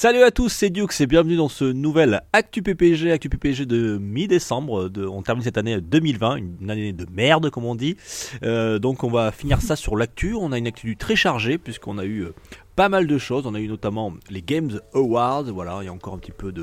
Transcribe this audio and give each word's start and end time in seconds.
Salut 0.00 0.22
à 0.22 0.30
tous, 0.30 0.48
c'est 0.48 0.70
Dukes 0.70 1.00
et 1.00 1.08
bienvenue 1.08 1.34
dans 1.34 1.48
ce 1.48 1.64
nouvel 1.64 2.22
Actu 2.32 2.62
PPG, 2.62 3.10
Actu 3.10 3.28
PPG 3.28 3.66
de 3.66 3.98
mi-décembre. 3.98 4.88
On 4.96 5.22
termine 5.22 5.42
cette 5.42 5.58
année 5.58 5.80
2020, 5.80 6.36
une 6.36 6.70
année 6.70 6.92
de 6.92 7.04
merde 7.10 7.50
comme 7.50 7.64
on 7.64 7.74
dit. 7.74 7.96
Euh, 8.44 8.78
donc 8.78 9.02
on 9.02 9.10
va 9.10 9.32
finir 9.32 9.60
ça 9.60 9.74
sur 9.74 9.96
l'actu. 9.96 10.34
On 10.34 10.52
a 10.52 10.58
une 10.58 10.68
actu 10.68 10.96
très 10.96 11.16
chargée 11.16 11.58
puisqu'on 11.58 11.98
a 11.98 12.04
eu 12.04 12.20
euh, 12.20 12.34
pas 12.76 12.88
mal 12.88 13.08
de 13.08 13.18
choses. 13.18 13.44
On 13.48 13.56
a 13.56 13.58
eu 13.58 13.66
notamment 13.66 14.14
les 14.30 14.40
Games 14.40 14.80
Awards. 14.94 15.50
Voilà, 15.50 15.78
il 15.82 15.86
y 15.86 15.88
a 15.88 15.92
encore 15.92 16.14
un 16.14 16.18
petit 16.18 16.30
peu 16.30 16.54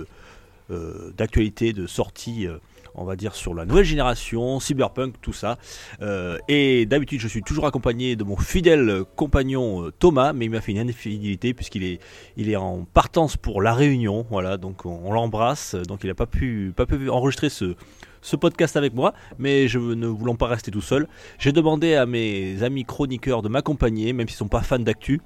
euh, 0.72 1.12
d'actualité, 1.18 1.74
de 1.74 1.88
sortie. 1.88 2.48
euh, 2.48 2.60
on 2.96 3.04
va 3.04 3.16
dire 3.16 3.36
sur 3.36 3.54
la 3.54 3.66
nouvelle 3.66 3.86
génération, 3.86 4.60
cyberpunk, 4.60 5.16
tout 5.22 5.34
ça. 5.34 5.58
Euh, 6.02 6.38
et 6.48 6.86
d'habitude, 6.86 7.20
je 7.20 7.28
suis 7.28 7.42
toujours 7.42 7.66
accompagné 7.66 8.16
de 8.16 8.24
mon 8.24 8.38
fidèle 8.38 9.04
compagnon 9.16 9.86
euh, 9.86 9.92
Thomas, 9.92 10.34
mais 10.34 10.46
il 10.46 10.50
m'a 10.50 10.62
fait 10.62 10.72
une 10.72 10.90
infidélité 10.90 11.54
puisqu'il 11.54 11.84
est, 11.84 12.00
il 12.38 12.50
est 12.50 12.56
en 12.56 12.86
partance 12.86 13.38
pour 13.38 13.62
la 13.62 13.74
Réunion. 13.74 14.26
Voilà, 14.30 14.58
donc 14.58 14.86
on, 14.86 15.02
on 15.04 15.12
l'embrasse. 15.12 15.76
Donc 15.76 16.00
il 16.04 16.08
n'a 16.08 16.16
pas 16.16 16.26
pu, 16.26 16.74
pas 16.76 16.86
pu 16.86 17.10
enregistrer 17.10 17.50
ce, 17.50 17.76
ce 18.22 18.36
podcast 18.36 18.76
avec 18.76 18.94
moi, 18.94 19.14
mais 19.38 19.68
je 19.68 19.78
ne 19.78 20.08
voulant 20.08 20.36
pas 20.36 20.48
rester 20.48 20.72
tout 20.72 20.82
seul, 20.82 21.08
j'ai 21.38 21.52
demandé 21.52 21.94
à 21.94 22.06
mes 22.06 22.64
amis 22.64 22.84
chroniqueurs 22.84 23.42
de 23.44 23.50
m'accompagner, 23.50 24.14
même 24.14 24.28
s'ils 24.28 24.38
sont 24.38 24.48
pas 24.48 24.62
fans 24.62 24.80
d'actu. 24.80 25.22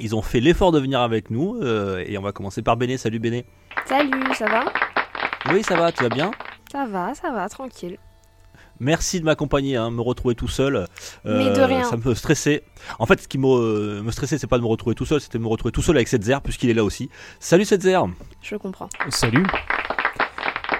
Ils 0.00 0.16
ont 0.16 0.22
fait 0.22 0.40
l'effort 0.40 0.72
de 0.72 0.80
venir 0.80 1.00
avec 1.00 1.30
nous 1.30 1.58
euh, 1.60 2.02
et 2.06 2.16
on 2.16 2.22
va 2.22 2.32
commencer 2.32 2.62
par 2.62 2.78
Béné. 2.78 2.96
Salut 2.96 3.18
Béné. 3.18 3.44
Salut, 3.86 4.34
ça 4.34 4.46
va? 4.46 4.64
Oui, 5.52 5.62
ça 5.62 5.76
va, 5.76 5.92
tu 5.92 6.02
vas 6.02 6.08
bien? 6.08 6.30
Ça 6.72 6.86
va, 6.86 7.12
ça 7.14 7.30
va, 7.30 7.48
tranquille. 7.48 7.98
Merci 8.80 9.20
de 9.20 9.24
m'accompagner, 9.26 9.76
hein, 9.76 9.90
me 9.90 10.00
retrouver 10.00 10.34
tout 10.34 10.48
seul. 10.48 10.76
euh, 10.76 10.86
Mais 11.26 11.50
de 11.56 11.60
rien. 11.62 11.84
Ça 11.84 11.96
me 11.96 12.14
stressait. 12.14 12.64
En 12.98 13.06
fait, 13.06 13.20
ce 13.20 13.28
qui 13.28 13.38
me, 13.38 13.46
euh, 13.46 14.02
me 14.02 14.10
stressait, 14.10 14.38
c'est 14.38 14.46
pas 14.48 14.56
de 14.58 14.62
me 14.62 14.66
retrouver 14.68 14.94
tout 14.96 15.04
seul, 15.04 15.20
c'était 15.20 15.38
de 15.38 15.42
me 15.42 15.48
retrouver 15.48 15.70
tout 15.70 15.82
seul 15.82 15.96
avec 15.96 16.08
Setzer, 16.08 16.38
puisqu'il 16.42 16.70
est 16.70 16.74
là 16.74 16.82
aussi. 16.82 17.08
Salut 17.38 17.64
Setzer 17.64 18.00
Je 18.40 18.56
comprends. 18.56 18.88
Salut. 19.10 19.44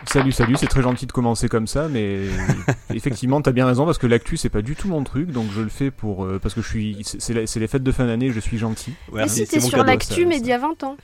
Salut, 0.06 0.32
salut, 0.32 0.56
c'est 0.56 0.66
très 0.66 0.82
gentil 0.82 1.06
de 1.06 1.12
commencer 1.12 1.48
comme 1.48 1.68
ça, 1.68 1.86
mais 1.88 2.22
effectivement, 2.92 3.40
t'as 3.40 3.52
bien 3.52 3.66
raison 3.66 3.84
parce 3.86 3.98
que 3.98 4.08
l'actu 4.08 4.36
c'est 4.36 4.48
pas 4.48 4.60
du 4.60 4.74
tout 4.74 4.88
mon 4.88 5.04
truc, 5.04 5.30
donc 5.30 5.46
je 5.54 5.60
le 5.60 5.68
fais 5.68 5.92
pour 5.92 6.24
euh, 6.24 6.40
parce 6.42 6.54
que 6.54 6.60
je 6.60 6.68
suis, 6.68 6.98
c'est 7.04 7.32
les 7.60 7.66
fêtes 7.68 7.84
de 7.84 7.92
fin 7.92 8.06
d'année, 8.06 8.32
je 8.32 8.40
suis 8.40 8.58
gentil. 8.58 8.94
Ouais, 9.12 9.22
Mais 9.22 9.28
c'est- 9.28 9.44
si 9.46 9.52
t'es 9.52 9.60
sur 9.60 9.84
l'actu, 9.84 10.26
mais 10.26 10.40
d'il 10.40 10.48
y 10.48 10.52
a 10.52 10.58
20 10.58 10.82
ans. 10.82 10.96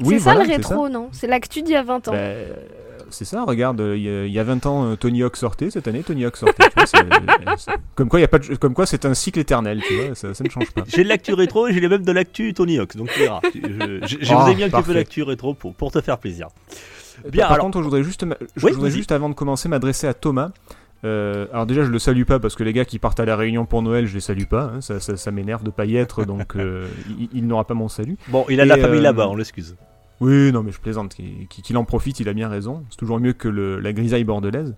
Oui, 0.00 0.16
c'est 0.18 0.24
ça 0.24 0.34
le 0.34 0.44
ça. 0.44 0.52
rétro, 0.52 0.88
non? 0.90 1.08
C'est 1.12 1.26
l'actu 1.26 1.62
d'il 1.62 1.72
y 1.72 1.76
a 1.76 1.82
20 1.82 2.08
ans. 2.08 2.12
Bah, 2.12 2.18
euh, 2.18 2.54
c'est 3.10 3.24
ça, 3.24 3.44
regarde, 3.44 3.80
il 3.94 4.02
y, 4.02 4.08
a- 4.08 4.24
il 4.26 4.32
y 4.32 4.38
a 4.38 4.44
20 4.44 4.66
ans, 4.66 4.84
euh, 4.86 4.96
Tony 4.96 5.22
Hawk 5.22 5.36
sortait, 5.36 5.70
cette 5.70 5.88
année 5.88 6.02
Tony 6.02 6.24
Hawk 6.24 6.36
sortait. 6.36 6.68
tu 6.70 6.96
vois, 7.04 7.56
comme 7.94 8.08
quoi, 8.08 8.20
y 8.20 8.24
a 8.24 8.28
pas 8.28 8.38
de- 8.38 8.54
comme 8.56 8.74
quoi 8.74 8.86
c'est 8.86 9.04
un 9.04 9.14
cycle 9.14 9.38
éternel, 9.38 9.82
tu 9.86 9.94
vois, 9.96 10.14
ça, 10.14 10.34
ça 10.34 10.44
ne 10.44 10.50
change 10.50 10.70
pas. 10.72 10.82
J'ai 10.86 11.04
de 11.04 11.08
l'actu 11.08 11.34
rétro 11.34 11.66
et 11.68 11.72
j'ai 11.72 11.80
les 11.80 11.88
mêmes 11.88 12.04
de 12.04 12.12
l'actu 12.12 12.52
Tony 12.54 12.78
Hawk, 12.78 12.96
donc 12.96 13.10
tu 13.12 13.20
verras. 13.20 13.40
Je, 13.54 14.06
je- 14.06 14.16
je 14.24 14.32
Ah, 14.34 14.44
vous 14.44 14.50
ai 14.50 14.54
mis 14.54 14.62
un 14.62 14.66
petit 14.66 14.70
peu 14.70 14.76
parfait. 14.82 14.94
l'actu 14.94 15.22
rétro 15.22 15.54
pour, 15.54 15.74
pour 15.74 15.90
te 15.92 16.00
faire 16.00 16.18
plaisir. 16.18 16.48
Bien, 17.30 17.42
Par 17.44 17.52
alors- 17.54 17.64
contre, 17.64 17.78
je 17.78 17.84
voudrais 17.84 18.04
juste, 18.04 18.22
ma- 18.24 18.36
je 18.56 18.64
Oui, 18.66 18.72
voudrais 18.72 18.90
juste 18.90 19.10
avant 19.12 19.28
de 19.28 19.34
commencer 19.34 19.68
m'adresser 19.68 20.06
à 20.06 20.14
Thomas. 20.14 20.50
Euh, 21.04 21.46
alors 21.52 21.64
déjà, 21.66 21.84
je 21.84 21.90
le 21.90 21.98
salue 22.00 22.24
pas 22.24 22.40
parce 22.40 22.56
que 22.56 22.64
les 22.64 22.72
gars 22.72 22.84
qui 22.84 22.98
partent 22.98 23.20
à 23.20 23.24
la 23.24 23.36
Réunion 23.36 23.66
pour 23.66 23.82
Noël, 23.82 24.06
je 24.06 24.14
les 24.14 24.20
salue 24.20 24.46
pas. 24.50 24.72
hein, 24.74 24.80
ça, 24.80 24.98
ça, 24.98 25.16
ça 25.16 25.30
m'énerve 25.30 25.62
de 25.62 25.70
pas 25.70 25.84
y 25.84 25.96
être, 25.96 26.24
donc 26.24 26.56
euh, 26.56 26.88
il, 27.20 27.28
il 27.32 27.46
n'aura 27.46 27.64
pas 27.64 27.74
mon 27.74 27.88
salut. 27.88 28.16
Bon, 28.28 28.44
il 28.48 28.60
a 28.60 28.64
de 28.64 28.68
la 28.68 28.78
Et, 28.78 28.80
famille 28.80 28.98
euh, 28.98 29.02
là-bas, 29.02 29.28
on 29.28 29.36
l'excuse. 29.36 29.76
Oui, 30.20 30.50
non, 30.52 30.62
mais 30.62 30.72
je 30.72 30.80
plaisante. 30.80 31.16
Qu'il 31.48 31.76
en 31.76 31.84
profite, 31.84 32.18
il 32.20 32.28
a 32.28 32.32
bien 32.32 32.48
raison. 32.48 32.84
C'est 32.90 32.96
toujours 32.96 33.20
mieux 33.20 33.32
que 33.34 33.48
le- 33.48 33.78
la 33.78 33.92
grisaille 33.92 34.24
bordelaise. 34.24 34.74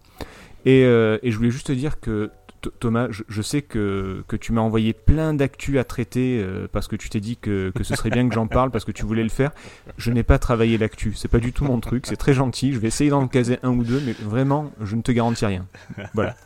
Et, 0.67 0.85
euh, 0.85 1.19
et 1.23 1.31
je 1.31 1.37
voulais 1.37 1.51
juste 1.51 1.69
te 1.69 1.73
dire 1.73 1.99
que, 2.01 2.31
Th- 2.63 2.71
Thomas, 2.79 3.07
je, 3.11 3.23
je 3.27 3.41
sais 3.41 3.63
que, 3.63 4.23
que 4.29 4.37
tu 4.37 4.53
m'as 4.53 4.61
envoyé 4.61 4.93
plein 4.93 5.33
d'actu 5.33 5.79
à 5.79 5.85
traiter 5.85 6.43
euh, 6.45 6.69
parce 6.71 6.89
que 6.89 6.97
tu 6.97 7.09
t'es 7.09 7.21
dit 7.21 7.39
que, 7.39 7.73
que 7.75 7.83
ce 7.85 7.97
serait 7.97 8.11
bien 8.11 8.29
que 8.29 8.35
j'en 8.35 8.47
parle 8.49 8.71
parce 8.71 8.85
que 8.85 8.93
tu 8.93 9.07
voulais 9.07 9.23
le 9.23 9.31
faire. 9.31 9.53
Je 9.97 10.11
n'ai 10.11 10.23
pas 10.25 10.39
travaillé 10.39 10.77
l'actu. 10.77 11.15
C'est 11.17 11.29
pas 11.29 11.39
du 11.39 11.55
tout 11.55 11.65
mon 11.65 11.81
truc. 11.81 12.05
C'est 12.07 12.17
très 12.17 12.35
gentil. 12.35 12.75
Je 12.75 12.79
vais 12.79 12.89
essayer 12.89 13.09
d'en 13.09 13.27
caser 13.29 13.59
un 13.63 13.71
ou 13.71 13.83
deux, 13.83 14.03
mais 14.05 14.13
vraiment, 14.13 14.71
je 14.83 14.95
ne 14.95 15.01
te 15.01 15.11
garantis 15.11 15.47
rien. 15.47 15.67
Voilà. 16.13 16.37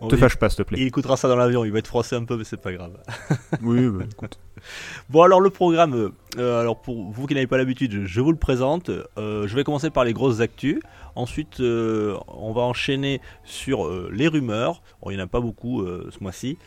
On 0.00 0.08
te 0.08 0.16
fâche 0.16 0.36
pas, 0.36 0.50
s'il 0.50 0.58
te 0.58 0.62
plaît. 0.62 0.78
Il 0.78 0.86
écoutera 0.86 1.16
ça 1.16 1.26
dans 1.28 1.36
l'avion, 1.36 1.64
il 1.64 1.72
va 1.72 1.78
être 1.78 1.86
froissé 1.86 2.16
un 2.16 2.24
peu, 2.24 2.36
mais 2.36 2.44
c'est 2.44 2.60
pas 2.60 2.72
grave. 2.72 2.92
Oui, 3.62 3.88
bah, 3.88 4.04
écoute. 4.10 4.38
Bon 5.10 5.22
alors 5.22 5.40
le 5.40 5.50
programme, 5.50 6.12
euh, 6.38 6.60
alors 6.60 6.80
pour 6.80 7.10
vous 7.10 7.26
qui 7.26 7.34
n'avez 7.34 7.46
pas 7.46 7.58
l'habitude, 7.58 8.06
je, 8.06 8.20
vous 8.20 8.32
le 8.32 8.38
présente. 8.38 8.90
Euh, 8.90 9.46
je 9.46 9.54
vais 9.54 9.64
commencer 9.64 9.90
par 9.90 10.04
les 10.04 10.12
grosses 10.12 10.40
actus. 10.40 10.80
Ensuite, 11.14 11.60
euh, 11.60 12.16
on 12.28 12.52
va 12.52 12.62
enchaîner 12.62 13.20
sur 13.44 13.90
les 14.10 14.28
rumeurs. 14.28 14.82
Bon, 15.02 15.10
il 15.10 15.16
n'y 15.16 15.22
en 15.22 15.24
a 15.24 15.28
pas 15.28 15.40
beaucoup 15.40 15.84
ce 15.86 16.22
mois-ci. 16.22 16.58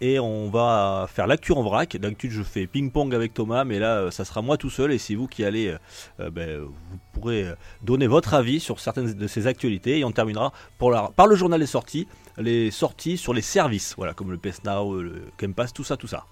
Et 0.00 0.18
on 0.18 0.48
va 0.50 1.06
faire 1.12 1.26
l'actu 1.26 1.52
en 1.52 1.62
vrac. 1.62 1.96
D'habitude, 1.96 2.30
je 2.30 2.42
fais 2.42 2.66
ping-pong 2.66 3.14
avec 3.14 3.34
Thomas, 3.34 3.64
mais 3.64 3.78
là, 3.78 4.10
ça 4.10 4.24
sera 4.24 4.40
moi 4.40 4.56
tout 4.56 4.70
seul. 4.70 4.92
Et 4.92 4.98
c'est 4.98 5.14
vous 5.14 5.26
qui 5.26 5.44
allez, 5.44 5.74
ben, 6.18 6.60
vous 6.60 6.98
pourrez 7.12 7.52
donner 7.82 8.06
votre 8.06 8.32
avis 8.34 8.60
sur 8.60 8.80
certaines 8.80 9.12
de 9.12 9.26
ces 9.26 9.46
actualités. 9.46 9.98
Et 9.98 10.04
on 10.04 10.12
terminera 10.12 10.52
pour 10.78 10.90
la- 10.90 11.10
par 11.14 11.26
le 11.26 11.36
journal 11.36 11.60
des 11.60 11.66
sorties, 11.66 12.06
les 12.38 12.70
sorties 12.70 13.16
sur 13.16 13.34
les 13.34 13.42
services, 13.42 13.94
voilà, 13.96 14.14
comme 14.14 14.30
le 14.30 14.38
PS 14.38 14.62
Now, 14.64 15.00
le 15.00 15.22
Game 15.38 15.54
Pass, 15.54 15.72
tout 15.72 15.84
ça, 15.84 15.96
tout 15.96 16.06
ça. 16.06 16.24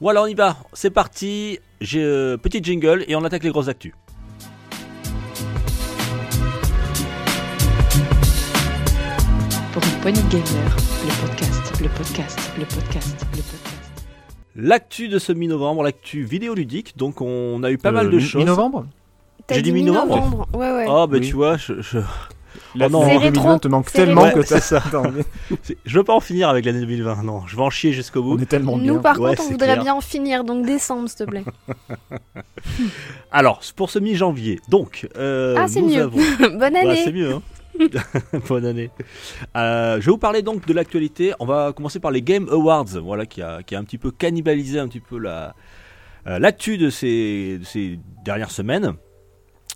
Voilà, 0.00 0.22
on 0.22 0.26
y 0.26 0.34
va. 0.34 0.56
C'est 0.72 0.90
parti. 0.90 1.58
J'ai 1.80 2.02
euh, 2.02 2.36
petit 2.36 2.62
jingle 2.62 3.04
et 3.08 3.14
on 3.16 3.24
attaque 3.24 3.44
les 3.44 3.50
grosses 3.50 3.68
actus. 3.68 3.92
Pour 9.72 9.82
une 9.84 10.00
poignée 10.00 10.22
de 10.22 10.28
gamers, 10.28 10.76
le 11.04 11.26
podcast, 11.26 11.72
le 11.80 11.88
podcast, 11.88 12.52
le 12.58 12.64
podcast, 12.64 13.26
le 13.32 13.36
podcast. 13.36 13.76
L'actu 14.56 15.08
de 15.08 15.18
ce 15.18 15.32
mi-novembre, 15.32 15.82
l'actu 15.84 16.22
vidéoludique. 16.24 16.96
Donc 16.96 17.20
on 17.20 17.62
a 17.62 17.70
eu 17.70 17.78
pas 17.78 17.92
mal 17.92 18.06
Euh, 18.06 18.10
de 18.10 18.16
mi- 18.16 18.22
choses. 18.22 18.40
Mi-novembre? 18.40 18.86
J'ai 19.50 19.62
dit 19.62 19.72
mi-novembre? 19.72 20.16
mi-novembre. 20.16 20.48
Ouais, 20.54 20.72
ouais. 20.72 20.86
Oh 20.88 21.06
bah 21.06 21.18
Oui. 21.20 21.28
tu 21.28 21.34
vois, 21.34 21.56
je, 21.56 21.80
je, 21.80 21.98
La- 22.76 22.88
non. 22.88 23.02
C'est 23.04 23.16
rétro. 23.16 23.42
2020 23.42 23.58
te 23.58 23.68
manque 23.68 23.92
tellement 23.92 24.22
rétro. 24.22 24.42
que 24.42 24.46
t'as 24.48 24.60
ça. 24.60 24.78
Attends, 24.86 25.10
mais 25.10 25.24
c'est- 25.62 25.76
je 25.84 25.98
veux 25.98 26.04
pas 26.04 26.14
en 26.14 26.20
finir 26.20 26.48
avec 26.48 26.64
l'année 26.64 26.80
2020. 26.80 27.22
Non, 27.24 27.42
je 27.46 27.56
vais 27.56 27.62
en 27.62 27.70
chier 27.70 27.92
jusqu'au 27.92 28.22
bout. 28.22 28.36
On 28.36 28.38
est 28.38 28.46
tellement 28.46 28.76
bien. 28.76 28.92
Nous, 28.94 29.00
par 29.00 29.18
Ouais, 29.20 29.30
contre, 29.30 29.42
on 29.48 29.50
voudrait 29.52 29.72
clair. 29.72 29.82
bien 29.82 29.94
en 29.94 30.00
finir, 30.00 30.44
donc 30.44 30.64
décembre, 30.66 31.08
s'il 31.08 31.18
te 31.18 31.24
plaît. 31.24 31.44
Alors 33.32 33.60
pour 33.76 33.90
ce 33.90 33.98
mi-janvier, 33.98 34.60
donc. 34.68 35.08
euh, 35.16 35.54
ah, 35.58 35.68
c'est 35.68 35.80
nous 35.80 35.88
mieux. 35.88 36.02
avons- 36.02 36.18
Bonne 36.58 36.76
année. 36.76 37.00
c'est 37.04 37.12
mieux. 37.12 37.34
Hein 37.34 37.42
Bonne 38.48 38.66
année. 38.66 38.90
Euh, 39.56 40.00
je 40.00 40.06
vais 40.06 40.12
vous 40.12 40.18
parler 40.18 40.42
donc 40.42 40.66
de 40.66 40.72
l'actualité. 40.74 41.32
On 41.40 41.46
va 41.46 41.72
commencer 41.72 41.98
par 41.98 42.10
les 42.10 42.20
Game 42.22 42.48
Awards, 42.50 42.84
voilà 43.02 43.24
qui 43.26 43.40
a, 43.42 43.62
qui 43.62 43.74
a 43.74 43.78
un 43.78 43.84
petit 43.84 43.96
peu 43.98 44.10
cannibalisé 44.10 44.78
un 44.78 44.88
petit 44.88 45.00
peu 45.00 45.18
la 45.18 45.54
euh, 46.26 46.38
l'actu 46.38 46.76
de 46.76 46.90
ces, 46.90 47.58
de 47.58 47.64
ces 47.64 47.98
dernières 48.24 48.50
semaines. 48.50 48.92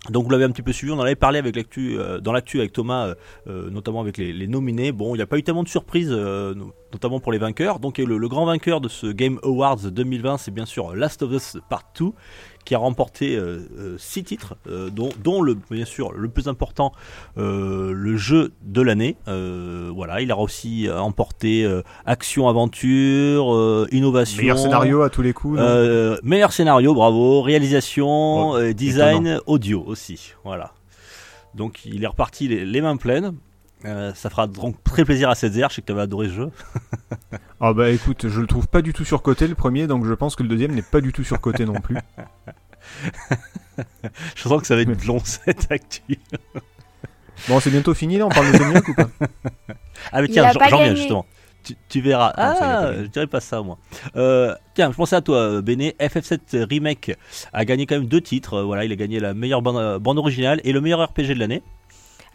Donc 0.09 0.23
vous 0.25 0.29
l'avez 0.29 0.43
un 0.43 0.51
petit 0.51 0.61
peu 0.61 0.71
suivi, 0.71 0.91
on 0.93 0.97
en 0.97 1.01
avait 1.01 1.15
parlé 1.15 1.39
avec 1.39 1.55
euh, 1.77 2.19
dans 2.19 2.31
l'actu 2.31 2.59
avec 2.59 2.73
Thomas, 2.73 3.07
euh, 3.07 3.15
euh, 3.47 3.69
notamment 3.69 4.01
avec 4.01 4.17
les, 4.17 4.47
nominés. 4.47 4.91
Bon, 4.91 5.15
il 5.15 5.17
n'y 5.17 5.23
a 5.23 5.27
pas 5.27 5.37
eu 5.37 5.43
tellement 5.43 5.63
de 5.63 5.67
surprises, 5.67 6.11
no- 6.11 6.73
notamment 6.93 7.19
pour 7.19 7.31
les 7.31 7.37
vainqueurs. 7.39 7.79
Donc 7.79 7.97
le 7.97 8.27
grand 8.27 8.45
vainqueur 8.45 8.81
de 8.81 8.87
ce 8.87 9.07
Game 9.07 9.39
Awards 9.43 9.77
2020, 9.91 10.37
c'est 10.37 10.51
bien 10.51 10.65
sûr 10.65 10.95
Last 10.95 11.23
of 11.23 11.31
Us 11.31 11.57
Part 11.69 11.91
2, 11.99 12.05
qui 12.65 12.75
a 12.75 12.79
remporté 12.79 13.39
6 13.97 14.23
titres, 14.23 14.55
euh, 14.67 14.89
dont, 14.89 15.09
dont 15.23 15.41
le, 15.41 15.55
bien 15.69 15.85
sûr 15.85 16.11
le 16.13 16.27
plus 16.27 16.47
important, 16.47 16.91
euh, 17.37 17.91
le 17.93 18.17
jeu 18.17 18.51
de 18.63 18.81
l'année. 18.81 19.15
Euh, 19.27 19.91
voilà, 19.93 20.21
il 20.21 20.31
a 20.31 20.37
aussi 20.37 20.87
emporté 20.89 21.63
euh, 21.63 21.81
action, 22.05 22.49
aventure, 22.49 23.53
euh, 23.53 23.87
innovation. 23.91 24.41
Meilleur 24.41 24.57
scénario 24.59 25.01
à 25.03 25.09
tous 25.09 25.21
les 25.21 25.33
coups. 25.33 25.59
Euh, 25.61 26.17
meilleur 26.23 26.51
scénario, 26.51 26.93
bravo. 26.93 27.41
Réalisation, 27.41 28.05
Oh, 28.51 28.55
euh, 28.57 28.73
design, 28.73 29.39
audio 29.45 29.83
aussi. 29.85 30.33
Voilà. 30.43 30.71
Donc 31.53 31.85
il 31.85 32.03
est 32.03 32.07
reparti 32.07 32.47
les, 32.47 32.65
les 32.65 32.81
mains 32.81 32.97
pleines. 32.97 33.33
Euh, 33.85 34.13
ça 34.15 34.29
fera 34.29 34.47
donc 34.47 34.83
très 34.83 35.05
plaisir 35.05 35.29
à 35.29 35.35
Setzer. 35.35 35.67
Je 35.69 35.75
sais 35.75 35.81
que 35.81 35.85
tu 35.87 35.93
avais 35.93 36.01
adoré 36.01 36.27
ce 36.27 36.33
jeu. 36.33 36.51
Ah 37.61 37.71
bah 37.73 37.89
écoute, 37.89 38.27
je 38.27 38.41
le 38.41 38.47
trouve 38.47 38.67
pas 38.67 38.81
du 38.81 38.91
tout 38.91 39.05
surcoté 39.05 39.47
le 39.47 39.55
premier, 39.55 39.87
donc 39.87 40.05
je 40.05 40.13
pense 40.13 40.35
que 40.35 40.43
le 40.43 40.49
deuxième 40.49 40.75
n'est 40.75 40.81
pas 40.81 40.99
du 40.99 41.13
tout 41.13 41.23
surcoté 41.23 41.65
non 41.65 41.75
plus. 41.79 41.95
Je 44.35 44.41
sens 44.43 44.61
que 44.61 44.67
ça 44.67 44.75
va 44.75 44.81
être 44.81 45.05
long 45.05 45.19
cette 45.23 45.71
actu. 45.71 46.19
Bon, 47.47 47.59
c'est 47.61 47.71
bientôt 47.71 47.93
fini 47.93 48.17
là, 48.17 48.25
on 48.25 48.29
parle 48.29 48.51
de 48.51 48.57
Tony 48.57 48.75
Hawk 48.75 48.87
ou 48.89 48.93
pas? 48.93 49.09
Ah 50.11 50.21
mais 50.21 50.27
tiens, 50.27 50.51
j'en 50.51 50.59
viens 50.67 50.95
justement. 50.95 51.25
Tu, 51.63 51.75
tu 51.89 52.01
verras. 52.01 52.31
Ah, 52.35 52.55
Ah, 52.61 52.93
je 52.93 53.07
dirais 53.07 53.27
pas 53.27 53.39
ça 53.39 53.61
moi. 53.61 53.77
Euh, 54.15 54.53
tiens, 54.75 54.91
je 54.91 54.95
pensais 54.97 55.15
à 55.15 55.21
toi, 55.21 55.61
Béné. 55.61 55.95
FF7 55.99 56.65
Remake 56.69 57.15
a 57.53 57.65
gagné 57.65 57.85
quand 57.87 57.95
même 57.95 58.07
deux 58.07 58.21
titres. 58.21 58.55
Euh, 58.55 58.63
Voilà, 58.63 58.85
il 58.85 58.91
a 58.91 58.95
gagné 58.95 59.19
la 59.19 59.33
meilleure 59.33 59.61
bande, 59.61 59.99
bande 59.99 60.17
originale 60.19 60.61
et 60.63 60.73
le 60.73 60.81
meilleur 60.81 61.03
RPG 61.09 61.29
de 61.33 61.39
l'année. 61.39 61.63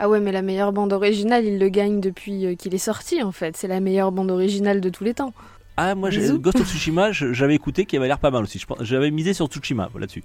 Ah 0.02 0.08
ouais, 0.08 0.18
mais 0.18 0.32
la 0.32 0.40
meilleure 0.40 0.72
bande 0.72 0.94
originale, 0.94 1.44
il 1.44 1.58
le 1.58 1.68
gagne 1.68 2.00
depuis 2.00 2.46
euh, 2.46 2.54
qu'il 2.54 2.74
est 2.74 2.78
sorti 2.78 3.22
en 3.22 3.32
fait. 3.32 3.56
C'est 3.56 3.68
la 3.68 3.80
meilleure 3.80 4.12
bande 4.12 4.30
originale 4.30 4.80
de 4.80 4.88
tous 4.88 5.04
les 5.04 5.12
temps. 5.12 5.34
Ah, 5.76 5.94
moi. 5.94 6.10
Ghost 6.10 6.58
of 6.60 6.66
Tsushima, 6.66 7.12
j'avais 7.12 7.54
écouté 7.54 7.84
qui 7.84 7.96
avait 7.96 8.06
l'air 8.08 8.18
pas 8.18 8.30
mal 8.30 8.42
aussi. 8.42 8.62
J'avais 8.80 9.10
misé 9.10 9.34
sur 9.34 9.46
Tsushima 9.46 9.88
là-dessus. 9.98 10.24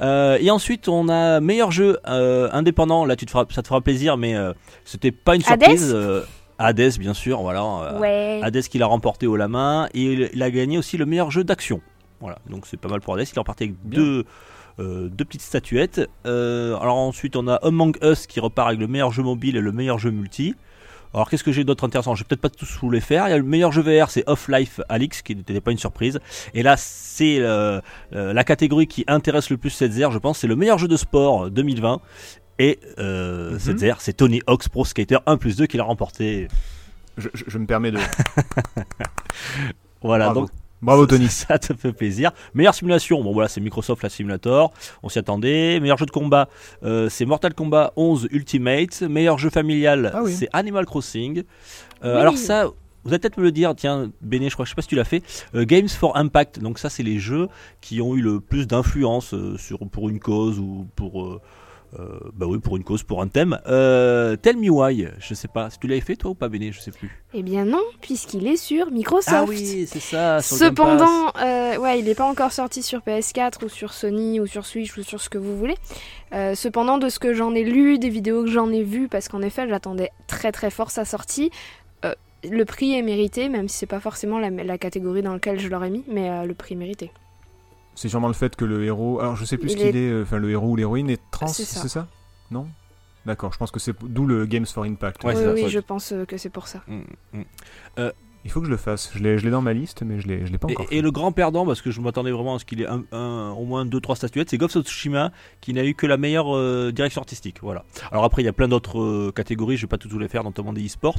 Euh, 0.00 0.38
et 0.40 0.50
ensuite, 0.50 0.88
on 0.88 1.08
a 1.08 1.40
meilleur 1.40 1.70
jeu 1.72 1.98
euh, 2.08 2.48
indépendant. 2.52 3.04
Là, 3.04 3.16
tu 3.16 3.26
te 3.26 3.30
feras, 3.30 3.44
ça 3.50 3.62
te 3.62 3.68
fera 3.68 3.80
plaisir, 3.80 4.16
mais 4.16 4.34
euh, 4.36 4.52
c'était 4.84 5.12
pas 5.12 5.34
une 5.36 5.42
Hades 5.46 5.62
surprise. 5.62 5.92
Euh, 5.94 6.22
Hades, 6.58 6.98
bien 6.98 7.14
sûr, 7.14 7.42
voilà. 7.42 7.62
euh, 7.62 7.98
Ouais. 8.00 8.40
Hades 8.42 8.62
qui 8.62 8.78
l'a 8.78 8.86
remporté 8.86 9.26
haut 9.26 9.36
la 9.36 9.46
main 9.48 9.88
et 9.94 10.02
il, 10.02 10.30
il 10.32 10.42
a 10.42 10.50
gagné 10.50 10.78
aussi 10.78 10.96
le 10.96 11.06
meilleur 11.06 11.30
jeu 11.30 11.44
d'action. 11.44 11.80
Voilà, 12.20 12.38
donc 12.50 12.66
c'est 12.66 12.76
pas 12.80 12.88
mal 12.88 13.00
pour 13.00 13.14
Hades. 13.14 13.26
Il 13.28 13.36
est 13.36 13.38
reparti 13.38 13.64
avec 13.64 13.76
Bien. 13.84 14.00
deux, 14.00 14.24
euh, 14.78 15.08
deux 15.08 15.24
petites 15.24 15.42
statuettes. 15.42 16.08
Euh, 16.26 16.76
alors 16.78 16.96
ensuite, 16.96 17.36
on 17.36 17.48
a 17.48 17.54
Among 17.56 17.96
Us 18.02 18.26
qui 18.26 18.40
repart 18.40 18.68
avec 18.68 18.80
le 18.80 18.86
meilleur 18.86 19.12
jeu 19.12 19.22
mobile 19.22 19.56
et 19.56 19.60
le 19.60 19.72
meilleur 19.72 19.98
jeu 19.98 20.10
multi. 20.10 20.54
Alors 21.14 21.30
qu'est-ce 21.30 21.42
que 21.42 21.52
j'ai 21.52 21.64
d'autre 21.64 21.84
intéressant? 21.84 22.14
Je 22.14 22.22
vais 22.22 22.26
peut-être 22.28 22.42
pas 22.42 22.50
tous 22.50 22.78
vous 22.82 22.90
les 22.90 23.00
faire. 23.00 23.26
Il 23.28 23.30
y 23.30 23.34
a 23.34 23.38
le 23.38 23.42
meilleur 23.42 23.72
jeu 23.72 23.80
VR, 23.80 24.10
c'est 24.10 24.24
Off-Life 24.28 24.80
Alix, 24.90 25.22
qui 25.22 25.34
n'était 25.34 25.58
pas 25.62 25.72
une 25.72 25.78
surprise. 25.78 26.20
Et 26.52 26.62
là, 26.62 26.76
c'est 26.76 27.38
euh, 27.40 27.80
euh, 28.14 28.34
la 28.34 28.44
catégorie 28.44 28.86
qui 28.86 29.04
intéresse 29.08 29.48
le 29.48 29.56
plus 29.56 29.70
cette 29.70 29.92
zère, 29.92 30.10
je 30.10 30.18
pense. 30.18 30.38
C'est 30.40 30.46
le 30.46 30.54
meilleur 30.56 30.76
jeu 30.78 30.86
de 30.86 30.96
sport 30.98 31.46
euh, 31.46 31.50
2020. 31.50 32.00
Et 32.58 32.78
euh, 32.98 33.58
cette 33.58 33.78
zère, 33.78 34.00
c'est 34.02 34.12
Tony 34.12 34.42
Hawk's 34.46 34.68
Pro 34.68 34.84
Skater 34.84 35.18
1 35.26 35.38
plus 35.38 35.56
2 35.56 35.66
qui 35.66 35.78
l'a 35.78 35.84
remporté. 35.84 36.48
Je, 37.16 37.28
je- 37.32 37.44
je 37.46 37.56
me 37.58 37.64
permets 37.66 37.90
de. 37.90 37.98
Voilà, 40.02 40.26
Bravo. 40.26 40.40
donc 40.42 40.50
Bravo 40.80 41.06
Tony. 41.06 41.28
Ça, 41.28 41.58
te 41.58 41.74
fait 41.74 41.92
plaisir. 41.92 42.30
Meilleure 42.54 42.74
simulation, 42.74 43.22
bon 43.22 43.32
voilà, 43.32 43.48
c'est 43.48 43.60
Microsoft 43.60 44.02
la 44.02 44.08
Simulator, 44.08 44.72
on 45.02 45.08
s'y 45.08 45.18
attendait. 45.18 45.80
Meilleur 45.80 45.98
jeu 45.98 46.06
de 46.06 46.10
combat, 46.10 46.48
euh, 46.84 47.08
c'est 47.08 47.24
Mortal 47.24 47.54
Kombat 47.54 47.92
11 47.96 48.28
Ultimate. 48.30 49.02
Meilleur 49.02 49.38
jeu 49.38 49.50
familial, 49.50 50.12
Ah 50.14 50.22
oui. 50.22 50.32
c'est 50.32 50.48
Animal 50.52 50.86
Crossing. 50.86 51.42
Euh, 52.04 52.14
Oui. 52.14 52.20
Alors 52.20 52.36
ça, 52.36 52.66
vous 53.04 53.10
allez 53.10 53.18
peut-être 53.18 53.38
me 53.38 53.42
le 53.44 53.52
dire, 53.52 53.74
tiens, 53.74 54.10
Béné, 54.20 54.48
je 54.50 54.54
crois, 54.54 54.64
je 54.64 54.70
sais 54.70 54.76
pas 54.76 54.82
si 54.82 54.88
tu 54.88 54.94
l'as 54.96 55.04
fait. 55.04 55.22
Euh, 55.54 55.64
Games 55.64 55.88
for 55.88 56.16
Impact, 56.16 56.60
donc 56.60 56.78
ça, 56.78 56.90
c'est 56.90 57.02
les 57.02 57.18
jeux 57.18 57.48
qui 57.80 58.00
ont 58.00 58.14
eu 58.14 58.20
le 58.22 58.38
plus 58.40 58.66
d'influence 58.66 59.34
sur 59.56 59.78
pour 59.90 60.08
une 60.08 60.20
cause 60.20 60.58
ou 60.60 60.86
pour 60.94 61.40
euh, 61.98 62.18
bah 62.34 62.46
oui, 62.46 62.58
pour 62.58 62.76
une 62.76 62.84
cause, 62.84 63.02
pour 63.02 63.22
un 63.22 63.28
thème. 63.28 63.58
Euh, 63.66 64.36
Tell 64.36 64.56
Me 64.58 64.68
Why, 64.68 65.08
je 65.18 65.34
sais 65.34 65.48
pas, 65.48 65.70
si 65.70 65.78
tu 65.78 65.86
l'avais 65.86 66.00
fait 66.00 66.16
toi 66.16 66.32
ou 66.32 66.34
pas, 66.34 66.48
Béné, 66.48 66.70
je 66.72 66.80
sais 66.80 66.90
plus. 66.90 67.10
Eh 67.32 67.42
bien 67.42 67.64
non, 67.64 67.82
puisqu'il 68.00 68.46
est 68.46 68.56
sur 68.58 68.90
Microsoft. 68.90 69.34
Ah 69.34 69.44
oui, 69.48 69.86
c'est 69.86 70.00
ça. 70.00 70.42
sur. 70.42 70.56
Cependant, 70.56 71.32
euh, 71.42 71.76
ouais, 71.78 71.98
il 71.98 72.04
n'est 72.04 72.14
pas 72.14 72.28
encore 72.28 72.52
sorti 72.52 72.82
sur 72.82 73.00
PS4 73.00 73.64
ou 73.64 73.68
sur 73.68 73.92
Sony 73.94 74.38
ou 74.40 74.46
sur 74.46 74.66
Switch 74.66 74.96
ou 74.98 75.02
sur 75.02 75.20
ce 75.20 75.30
que 75.30 75.38
vous 75.38 75.56
voulez. 75.56 75.76
Euh, 76.34 76.54
cependant, 76.54 76.98
de 76.98 77.08
ce 77.08 77.18
que 77.18 77.32
j'en 77.32 77.54
ai 77.54 77.64
lu, 77.64 77.98
des 77.98 78.10
vidéos 78.10 78.44
que 78.44 78.50
j'en 78.50 78.70
ai 78.70 78.82
vues, 78.82 79.08
parce 79.08 79.28
qu'en 79.28 79.40
effet, 79.42 79.66
j'attendais 79.68 80.10
très 80.26 80.52
très 80.52 80.70
fort 80.70 80.90
sa 80.90 81.04
sortie. 81.06 81.50
euh, 82.04 82.14
le 82.44 82.64
prix 82.64 82.94
est 82.94 83.02
mérité, 83.02 83.48
même 83.48 83.68
si 83.68 83.78
c'est 83.78 83.86
pas 83.86 84.00
forcément 84.00 84.38
la, 84.38 84.50
la 84.50 84.78
catégorie 84.78 85.22
dans 85.22 85.32
laquelle 85.32 85.58
je 85.58 85.68
l'aurais 85.68 85.90
mis, 85.90 86.04
mais 86.06 86.46
le 86.46 86.54
prix 86.54 86.74
est 86.74 86.78
mérité. 86.78 87.10
C'est 87.98 88.08
sûrement 88.08 88.28
le 88.28 88.32
fait 88.34 88.54
que 88.54 88.64
le 88.64 88.84
héros. 88.84 89.18
Alors 89.18 89.34
je 89.34 89.44
sais 89.44 89.56
plus 89.58 89.70
ce 89.70 89.74
Il 89.74 89.80
qu'il 89.80 89.96
est- 89.96 90.08
euh, 90.10 90.22
Enfin, 90.22 90.38
le 90.38 90.48
héros 90.50 90.68
ou 90.68 90.76
l'héroïne 90.76 91.10
est 91.10 91.20
trans, 91.32 91.48
C'est 91.48 91.64
ça. 91.64 91.88
ça? 91.88 92.06
Non? 92.52 92.68
D'accord, 93.26 93.52
je 93.52 93.58
pense 93.58 93.72
que 93.72 93.80
c'est 93.80 93.92
d'où 94.04 94.24
le 94.24 94.46
Games 94.46 94.64
for 94.66 94.84
Impact. 94.84 95.24
Ouais, 95.24 95.34
oui, 95.34 95.42
ça, 95.42 95.52
oui, 95.52 95.68
je 95.68 95.80
pense 95.80 96.12
euh, 96.12 96.24
que 96.24 96.36
c'est 96.36 96.48
pour 96.48 96.68
ça. 96.68 96.82
Mm, 96.86 97.00
mm. 97.32 97.42
Il 98.48 98.50
faut 98.52 98.60
que 98.60 98.66
je 98.66 98.70
le 98.70 98.78
fasse. 98.78 99.10
Je 99.14 99.22
l'ai 99.22 99.36
je 99.36 99.44
l'ai 99.44 99.50
dans 99.50 99.60
ma 99.60 99.74
liste, 99.74 100.02
mais 100.02 100.20
je 100.20 100.26
l'ai 100.26 100.46
je 100.46 100.50
l'ai 100.52 100.56
pas 100.58 100.68
encore. 100.70 100.86
Et, 100.90 100.98
et 100.98 101.02
le 101.02 101.10
grand 101.10 101.32
perdant, 101.32 101.66
parce 101.66 101.82
que 101.82 101.90
je 101.90 102.00
m'attendais 102.00 102.30
vraiment 102.30 102.54
à 102.54 102.58
ce 102.58 102.64
qu'il 102.64 102.80
ait 102.80 102.86
un, 102.86 103.04
un- 103.12 103.50
au 103.58 103.64
moins 103.64 103.84
2-3 103.84 104.16
statuettes, 104.16 104.48
c'est 104.50 104.56
Ghost 104.56 104.76
of 104.76 104.86
Tsushima 104.86 105.32
qui 105.60 105.74
n'a 105.74 105.84
eu 105.84 105.94
que 105.94 106.06
la 106.06 106.16
meilleure 106.16 106.56
euh, 106.56 106.90
direction 106.90 107.20
artistique. 107.20 107.58
Voilà. 107.62 107.84
Alors 108.10 108.24
après, 108.24 108.40
il 108.42 108.46
y 108.46 108.48
a 108.48 108.52
plein 108.54 108.68
d'autres 108.68 108.98
euh, 109.00 109.32
catégories, 109.34 109.76
je 109.76 109.82
vais 109.82 109.88
pas 109.88 109.98
toutes 109.98 110.10
vous 110.12 110.18
les 110.18 110.28
faire, 110.28 110.44
notamment 110.44 110.72
des 110.72 110.86
e-sports. 110.86 111.18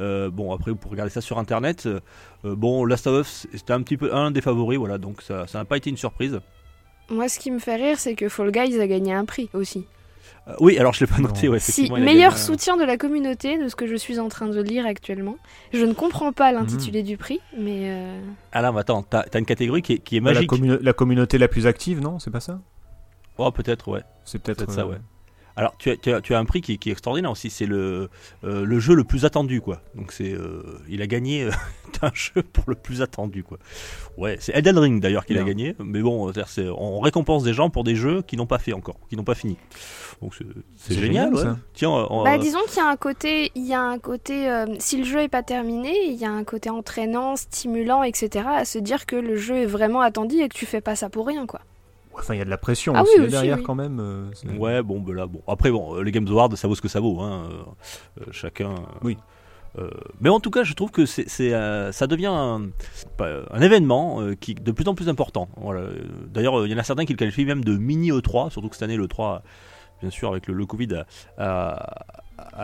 Euh, 0.00 0.30
bon, 0.30 0.52
après, 0.54 0.70
vous 0.70 0.76
pouvez 0.78 0.92
regarder 0.94 1.12
ça 1.12 1.20
sur 1.20 1.38
internet. 1.38 1.84
Euh, 1.86 2.00
bon, 2.44 2.84
Last 2.86 3.06
of 3.06 3.26
Us, 3.26 3.46
c'était 3.54 3.74
un 3.74 3.82
petit 3.82 3.98
peu 3.98 4.14
un 4.14 4.30
des 4.30 4.40
favoris, 4.40 4.78
voilà, 4.78 4.96
donc 4.98 5.20
ça 5.22 5.46
ça 5.46 5.58
n'a 5.58 5.64
pas 5.66 5.76
été 5.76 5.90
une 5.90 5.96
surprise. 5.98 6.40
Moi, 7.10 7.28
ce 7.28 7.38
qui 7.38 7.50
me 7.50 7.58
fait 7.58 7.76
rire, 7.76 7.98
c'est 7.98 8.14
que 8.14 8.28
Fall 8.28 8.52
Guys 8.52 8.80
a 8.80 8.86
gagné 8.86 9.12
un 9.12 9.24
prix 9.24 9.50
aussi. 9.52 9.84
Euh, 10.48 10.54
oui, 10.60 10.78
alors 10.78 10.94
je 10.94 11.00
l'ai 11.00 11.06
pas 11.06 11.18
noté, 11.18 11.48
ouais, 11.48 11.58
Si, 11.60 11.90
meilleur 11.92 12.04
gagné 12.04 12.24
un- 12.24 12.30
soutien 12.30 12.76
de 12.76 12.84
la 12.84 12.96
communauté, 12.96 13.58
de 13.58 13.68
ce 13.68 13.76
que 13.76 13.86
je 13.86 13.94
suis 13.96 14.18
en 14.18 14.28
train 14.28 14.48
de 14.48 14.60
lire 14.60 14.86
actuellement. 14.86 15.36
Je 15.72 15.84
ne 15.84 15.92
comprends 15.92 16.32
pas 16.32 16.50
l'intitulé 16.52 17.02
du 17.02 17.16
prix, 17.16 17.40
mais 17.58 17.90
euh, 17.90 18.20
Ah 18.52 18.62
là, 18.62 18.72
mais 18.72 18.80
attends, 18.80 19.02
t'as 19.02 19.24
as 19.32 19.38
une 19.38 19.44
catégorie 19.46 19.82
qui 19.82 19.94
est, 19.94 19.98
qui 19.98 20.16
est 20.16 20.20
Bah, 20.20 20.32
la, 20.32 20.40
magique. 20.42 20.50
la 20.82 20.92
communauté 20.92 21.36
la 21.38 21.48
plus 21.48 21.66
active, 21.66 22.00
non? 22.00 22.18
C'est 22.18 22.30
pas 22.30 22.40
ça? 22.40 22.58
Oh, 23.38 23.50
peut-être, 23.52 23.88
ouais. 23.88 24.02
C'est 24.24 24.38
peut-être 24.42 24.58
Peut-être 24.58 24.72
ça, 24.72 24.82
euh, 24.82 24.90
ouais. 24.92 24.98
Alors, 25.56 25.74
tu 25.78 25.90
as, 25.90 25.96
tu 25.96 26.12
as- 26.12 26.20
tu 26.20 26.34
as 26.34 26.38
un 26.38 26.44
prix 26.44 26.60
qui, 26.60 26.78
qui 26.78 26.88
est 26.88 26.92
extraordinaire 26.92 27.30
aussi, 27.30 27.50
c'est 27.50 27.66
le, 27.66 28.08
euh, 28.44 28.64
le 28.64 28.78
jeu 28.80 28.94
le 28.94 29.04
plus 29.04 29.24
attendu, 29.24 29.60
quoi. 29.60 29.82
Donc, 29.94 30.12
c'est, 30.12 30.32
euh, 30.32 30.62
il 30.88 31.02
a 31.02 31.06
gagné 31.06 31.44
euh, 31.44 31.50
un 32.02 32.10
jeu 32.14 32.42
pour 32.42 32.64
le 32.68 32.74
plus 32.76 33.02
attendu, 33.02 33.42
quoi. 33.42 33.58
Ouais, 34.16 34.36
c'est 34.40 34.52
Elden 34.54 34.78
Ring 34.78 35.00
d'ailleurs 35.02 35.24
qu'il 35.26 35.36
a 35.38 35.42
gagné, 35.42 35.74
mais 35.82 36.00
bon, 36.00 36.32
c'est- 36.46 36.68
on 36.68 37.00
récompense 37.00 37.42
des 37.42 37.52
gens 37.54 37.68
pour 37.70 37.84
des 37.84 37.96
jeux 37.96 38.22
qui 38.22 38.36
n'ont 38.36 38.46
pas 38.46 38.58
fait 38.58 38.72
encore, 38.72 38.96
qui 39.08 39.16
n'ont 39.16 39.24
pas 39.24 39.34
fini. 39.34 39.56
Donc, 40.22 40.34
c'est, 40.36 40.44
c'est 40.76 40.94
C'est 40.94 41.00
génial, 41.00 41.26
génial, 41.30 41.34
ouais. 41.34 41.42
ça. 41.42 41.58
Tiens, 41.74 41.90
on- 41.90 42.24
bah, 42.24 42.32
on- 42.36 42.38
disons 42.38 42.58
qu'il 42.68 42.78
y 42.78 42.86
a 42.86 42.88
un 42.88 42.96
côté, 42.96 43.50
il 43.54 43.66
y 43.66 43.74
a 43.74 43.80
un 43.82 43.98
côté, 43.98 44.48
euh, 44.50 44.66
si 44.78 44.98
le 44.98 45.04
jeu 45.04 45.20
est 45.20 45.28
pas 45.28 45.42
terminé, 45.42 45.94
il 46.06 46.14
y 46.14 46.24
a 46.24 46.30
un 46.30 46.44
côté 46.44 46.70
entraînant, 46.70 47.36
stimulant, 47.36 48.02
etc. 48.02 48.46
À 48.54 48.64
se 48.64 48.78
dire 48.78 49.06
que 49.06 49.16
le 49.16 49.36
jeu 49.36 49.56
est 49.56 49.66
vraiment 49.66 50.00
attendu 50.00 50.36
et 50.40 50.48
que 50.48 50.54
tu 50.56 50.66
fais 50.66 50.80
pas 50.80 50.96
ça 50.96 51.08
pour 51.10 51.26
rien, 51.26 51.46
quoi. 51.46 51.60
Enfin, 52.14 52.34
il 52.34 52.38
y 52.38 52.40
a 52.40 52.44
de 52.44 52.50
la 52.50 52.58
pression 52.58 52.92
Ah 52.96 53.02
aussi 53.02 53.12
oui, 53.14 53.18
là, 53.18 53.24
aussi, 53.24 53.32
derrière 53.32 53.58
oui. 53.58 53.62
quand 53.64 53.74
même. 53.74 53.98
euh, 54.00 54.30
Ouais, 54.58 54.82
bon, 54.82 55.00
ben 55.00 55.14
là, 55.14 55.26
bon. 55.26 55.42
Après, 55.46 55.70
bon, 55.70 55.96
euh, 55.96 56.02
les 56.02 56.10
Games 56.12 56.26
Awards, 56.28 56.56
ça 56.56 56.66
vaut 56.68 56.74
ce 56.74 56.80
que 56.82 56.88
ça 56.88 57.00
vaut, 57.00 57.20
hein. 57.20 57.48
euh, 58.20 58.24
chacun. 58.32 58.74
Oui. 59.02 59.16
euh, 59.78 59.88
mais 60.20 60.28
en 60.28 60.40
tout 60.40 60.50
cas, 60.50 60.64
je 60.64 60.74
trouve 60.74 60.90
que 60.90 61.06
c'est, 61.06 61.28
c'est, 61.28 61.54
euh, 61.54 61.92
ça 61.92 62.06
devient 62.08 62.26
un, 62.32 62.70
événement 63.60 64.20
euh, 64.20 64.34
qui 64.34 64.54
de 64.54 64.72
plus 64.72 64.88
en 64.88 64.94
plus 64.94 65.08
important. 65.08 65.48
Voilà. 65.56 65.82
D'ailleurs, 66.26 66.66
il 66.66 66.72
y 66.72 66.74
en 66.74 66.78
a 66.78 66.82
certains 66.82 67.04
qui 67.04 67.12
le 67.12 67.18
qualifient 67.18 67.44
même 67.44 67.64
de 67.64 67.76
mini 67.76 68.10
E3, 68.10 68.50
surtout 68.50 68.68
que 68.68 68.74
cette 68.74 68.82
année, 68.82 68.96
le 68.96 69.06
3, 69.08 69.42
bien 70.00 70.10
sûr, 70.10 70.30
avec 70.30 70.46
le, 70.48 70.54
le 70.54 70.66
Covid, 70.66 70.88
a, 70.94 71.06
a, 71.38 72.04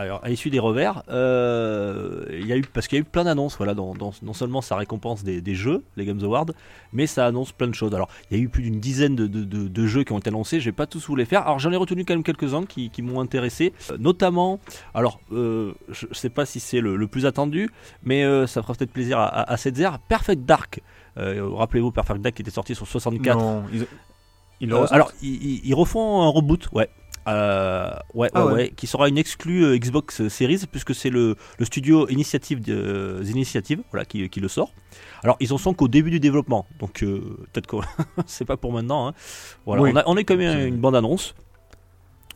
a- 0.01 0.15
a 0.23 0.29
issu 0.29 0.49
des 0.49 0.59
revers. 0.59 1.03
Euh, 1.09 2.25
il 2.31 2.45
y 2.47 2.53
a 2.53 2.57
eu, 2.57 2.61
parce 2.61 2.87
qu'il 2.87 2.97
y 2.97 2.99
a 2.99 3.01
eu 3.01 3.05
plein 3.05 3.23
d'annonces. 3.23 3.57
Voilà, 3.57 3.73
dans, 3.73 3.93
dans- 3.93 4.13
non 4.21 4.33
seulement 4.33 4.61
ça 4.61 4.75
récompense 4.75 5.23
des, 5.23 5.41
des 5.41 5.55
jeux, 5.55 5.83
les 5.95 6.05
Games 6.05 6.19
Awards, 6.23 6.47
mais 6.93 7.07
ça 7.07 7.25
annonce 7.25 7.51
plein 7.51 7.67
de 7.67 7.73
choses. 7.75 7.93
Alors, 7.93 8.09
il 8.29 8.37
y 8.37 8.39
a 8.39 8.43
eu 8.43 8.49
plus 8.49 8.63
d'une 8.63 8.79
dizaine 8.79 9.15
de, 9.15 9.27
de- 9.27 9.43
de- 9.43 9.67
de 9.67 9.87
jeux 9.87 10.03
qui 10.03 10.11
ont 10.13 10.19
été 10.19 10.29
annoncés. 10.29 10.59
Je 10.59 10.65
vais 10.65 10.71
pas 10.75 10.87
tous 10.87 11.05
vous 11.07 11.15
les 11.15 11.25
faire. 11.25 11.41
Alors, 11.41 11.59
j'en 11.59 11.71
ai 11.71 11.75
retenu 11.77 12.05
quand 12.05 12.13
même 12.13 12.23
quelques-uns 12.23 12.65
qui, 12.65 12.89
qui 12.89 13.01
m'ont 13.01 13.19
intéressé, 13.21 13.73
Euh, 13.91 13.97
notamment. 13.99 14.59
Alors, 14.93 15.19
euh, 15.31 15.73
je 15.89 16.05
sais 16.11 16.29
pas 16.29 16.45
si 16.45 16.59
c'est 16.59 16.79
le, 16.81 16.95
le 16.95 17.07
plus 17.07 17.25
attendu, 17.25 17.69
mais 18.03 18.23
euh, 18.23 18.47
ça 18.47 18.61
fera 18.61 18.73
peut-être 18.73 18.91
plaisir 18.91 19.19
à, 19.19 19.25
à, 19.27 19.53
à. 19.53 19.97
Perfect 20.07 20.45
Dark. 20.45 20.81
Rappelez-vous, 21.15 21.91
Perfect 21.91 22.21
Dark 22.21 22.35
qui 22.35 22.41
était 22.43 22.51
sorti 22.51 22.75
sur 22.75 22.87
64. 22.87 23.37
Non, 23.37 23.63
ils, 23.73 23.87
ils 24.61 24.71
Euh, 24.73 24.85
alors, 24.91 25.11
ils 25.21 25.73
refont 25.73 26.21
un 26.21 26.29
reboot, 26.29 26.67
ouais. 26.73 26.89
Euh, 27.27 27.91
ouais, 28.13 28.29
Ah 28.33 28.45
ouais, 28.45 28.53
ouais. 28.53 28.73
qui 28.75 28.87
sera 28.87 29.09
une 29.09 29.17
exclue 29.17 29.63
euh, 29.65 29.77
Xbox 29.77 30.27
Series 30.29 30.61
puisque 30.71 30.95
c'est 30.95 31.09
le, 31.09 31.35
le 31.59 31.65
studio 31.65 32.07
Initiative 32.09 32.61
euh, 32.69 33.21
Initiative, 33.25 33.81
voilà, 33.91 34.05
qui, 34.05 34.29
qui 34.29 34.39
le 34.39 34.47
sort. 34.47 34.71
Alors 35.23 35.35
ils 35.39 35.51
en 35.53 35.57
sont 35.57 35.73
qu'au 35.73 35.87
début 35.87 36.09
du 36.11 36.19
développement, 36.19 36.65
donc 36.79 37.03
euh, 37.03 37.37
peut-être 37.51 37.67
que 37.67 37.75
c'est 38.25 38.45
pas 38.45 38.55
pour 38.57 38.71
maintenant. 38.71 39.07
hein. 39.07 39.13
Voilà, 39.65 39.81
Oui. 39.81 39.91
on, 39.93 39.97
a, 39.97 40.03
on 40.07 40.15
est 40.17 40.23
quand 40.23 40.37
même 40.37 40.57
C'est- 40.57 40.67
une 40.67 40.77
bande 40.77 40.95
annonce. 40.95 41.35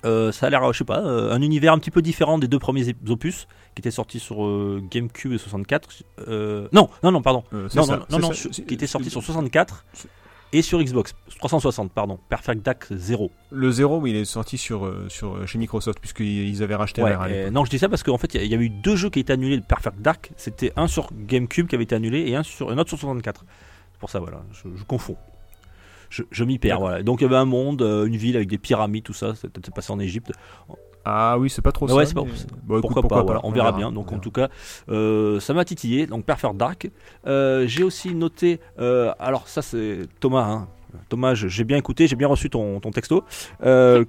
Euh, 0.03 0.31
ça 0.31 0.47
a 0.47 0.49
l'air, 0.49 0.73
je 0.73 0.79
sais 0.79 0.83
pas, 0.83 0.99
euh, 1.05 1.31
un 1.31 1.43
univers 1.43 1.73
un 1.73 1.77
petit 1.77 1.91
peu 1.91 2.01
différent 2.01 2.39
des 2.39 2.47
deux 2.47 2.57
premiers 2.57 2.95
opus 3.07 3.47
qui 3.75 3.81
étaient 3.81 3.91
sortis 3.91 4.19
sur 4.19 4.43
euh, 4.43 4.81
GameCube 4.89 5.31
et 5.33 5.37
64. 5.37 5.89
Euh, 6.27 6.67
non, 6.73 6.89
non, 7.03 7.11
non, 7.11 7.21
pardon. 7.21 7.43
Euh, 7.53 7.69
Non, 7.75 7.83
ça, 7.83 7.97
non, 7.97 8.05
non, 8.09 8.19
non, 8.19 8.29
qui 8.31 8.73
était 8.73 8.87
sorti 8.87 9.11
sur 9.11 9.21
64 9.23 9.85
et 10.53 10.61
sur 10.61 10.81
Xbox 10.81 11.13
360, 11.39 11.91
pardon. 11.91 12.19
Perfect 12.29 12.61
Dark 12.65 12.87
0. 12.91 13.31
Le 13.51 13.71
0, 13.71 13.99
oui, 13.99 14.11
il 14.11 14.15
est 14.17 14.25
sorti 14.25 14.57
sur, 14.57 14.85
euh, 14.85 15.05
sur, 15.09 15.35
euh, 15.35 15.45
chez 15.45 15.57
Microsoft, 15.57 15.99
puisqu'ils 15.99 16.47
ils 16.49 16.61
avaient 16.63 16.75
racheté 16.75 17.01
Ouais, 17.01 17.11
à 17.13 17.23
euh, 17.23 17.49
non, 17.51 17.63
je 17.65 17.69
dis 17.69 17.79
ça 17.79 17.87
parce 17.89 18.03
qu'en 18.03 18.17
fait, 18.17 18.33
il 18.35 18.41
y 18.41 18.43
a- 18.43 18.47
y, 18.47 18.53
avait 18.53 18.65
eu 18.65 18.69
deux 18.69 18.95
jeux 18.95 19.09
qui 19.09 19.19
étaient 19.19 19.33
annulés 19.33 19.57
de 19.59 19.63
Perfect 19.65 20.01
Dark. 20.01 20.31
C'était 20.37 20.73
un 20.75 20.87
sur 20.87 21.09
GameCube 21.13 21.67
qui 21.67 21.75
avait 21.75 21.85
été 21.85 21.95
annulé 21.95 22.27
et 22.29 22.35
un, 22.35 22.43
sur, 22.43 22.69
un 22.69 22.77
autre 22.77 22.89
sur 22.89 22.99
64. 22.99 23.45
C'est 23.93 23.99
pour 23.99 24.09
ça, 24.09 24.19
voilà, 24.19 24.41
je, 24.51 24.67
je 24.75 24.83
confonds. 24.83 25.17
Je, 26.09 26.23
je 26.29 26.43
m'y 26.43 26.59
perds, 26.59 26.79
voilà. 26.81 27.03
Donc 27.03 27.21
il 27.21 27.23
y 27.23 27.27
avait 27.27 27.37
un 27.37 27.45
monde, 27.45 27.81
une 27.81 28.17
ville 28.17 28.35
avec 28.35 28.49
des 28.49 28.57
pyramides, 28.57 29.03
tout 29.05 29.13
ça. 29.13 29.33
C'était 29.35 29.61
c'est 29.63 29.73
passé 29.73 29.93
en 29.93 29.99
Égypte. 29.99 30.33
Ah 31.05 31.37
oui, 31.39 31.49
c'est 31.49 31.61
pas 31.61 31.71
trop 31.71 31.87
ça. 31.87 31.95
ouais, 31.95 32.05
pas- 32.13 32.21
mais- 32.23 32.31
Bon, 32.63 32.77
écoute, 32.79 32.91
pourquoi, 32.93 33.01
pas, 33.09 33.23
voilà, 33.23 33.39
on, 33.43 33.51
verra, 33.51 33.71
bien. 33.71 33.87
on 33.87 33.91
Donc 33.91 34.11
en 34.11 34.19
tout 34.19 34.31
cas, 34.31 34.49
euh, 34.89 35.39
ça 35.39 35.53
m'a 35.53 35.65
titillé. 35.65 36.05
Donc 36.07 36.25
Perfect 36.25 36.55
Dark. 36.57 36.89
Euh, 37.27 37.65
j'ai 37.67 37.83
aussi 37.83 38.13
noté. 38.13 38.59
euh, 38.79 39.11
alors 39.19 39.47
ça 39.47 39.61
c'est 39.61 39.99
Thomas. 40.19 40.43
hein. 40.45 40.67
Thomas, 41.09 41.33
j'ai 41.35 41.63
bien 41.63 41.77
écouté, 41.77 42.05
j'ai 42.07 42.15
bien 42.17 42.27
reçu 42.27 42.49
ton, 42.49 42.79
ton 42.81 42.91
texto. 42.91 43.23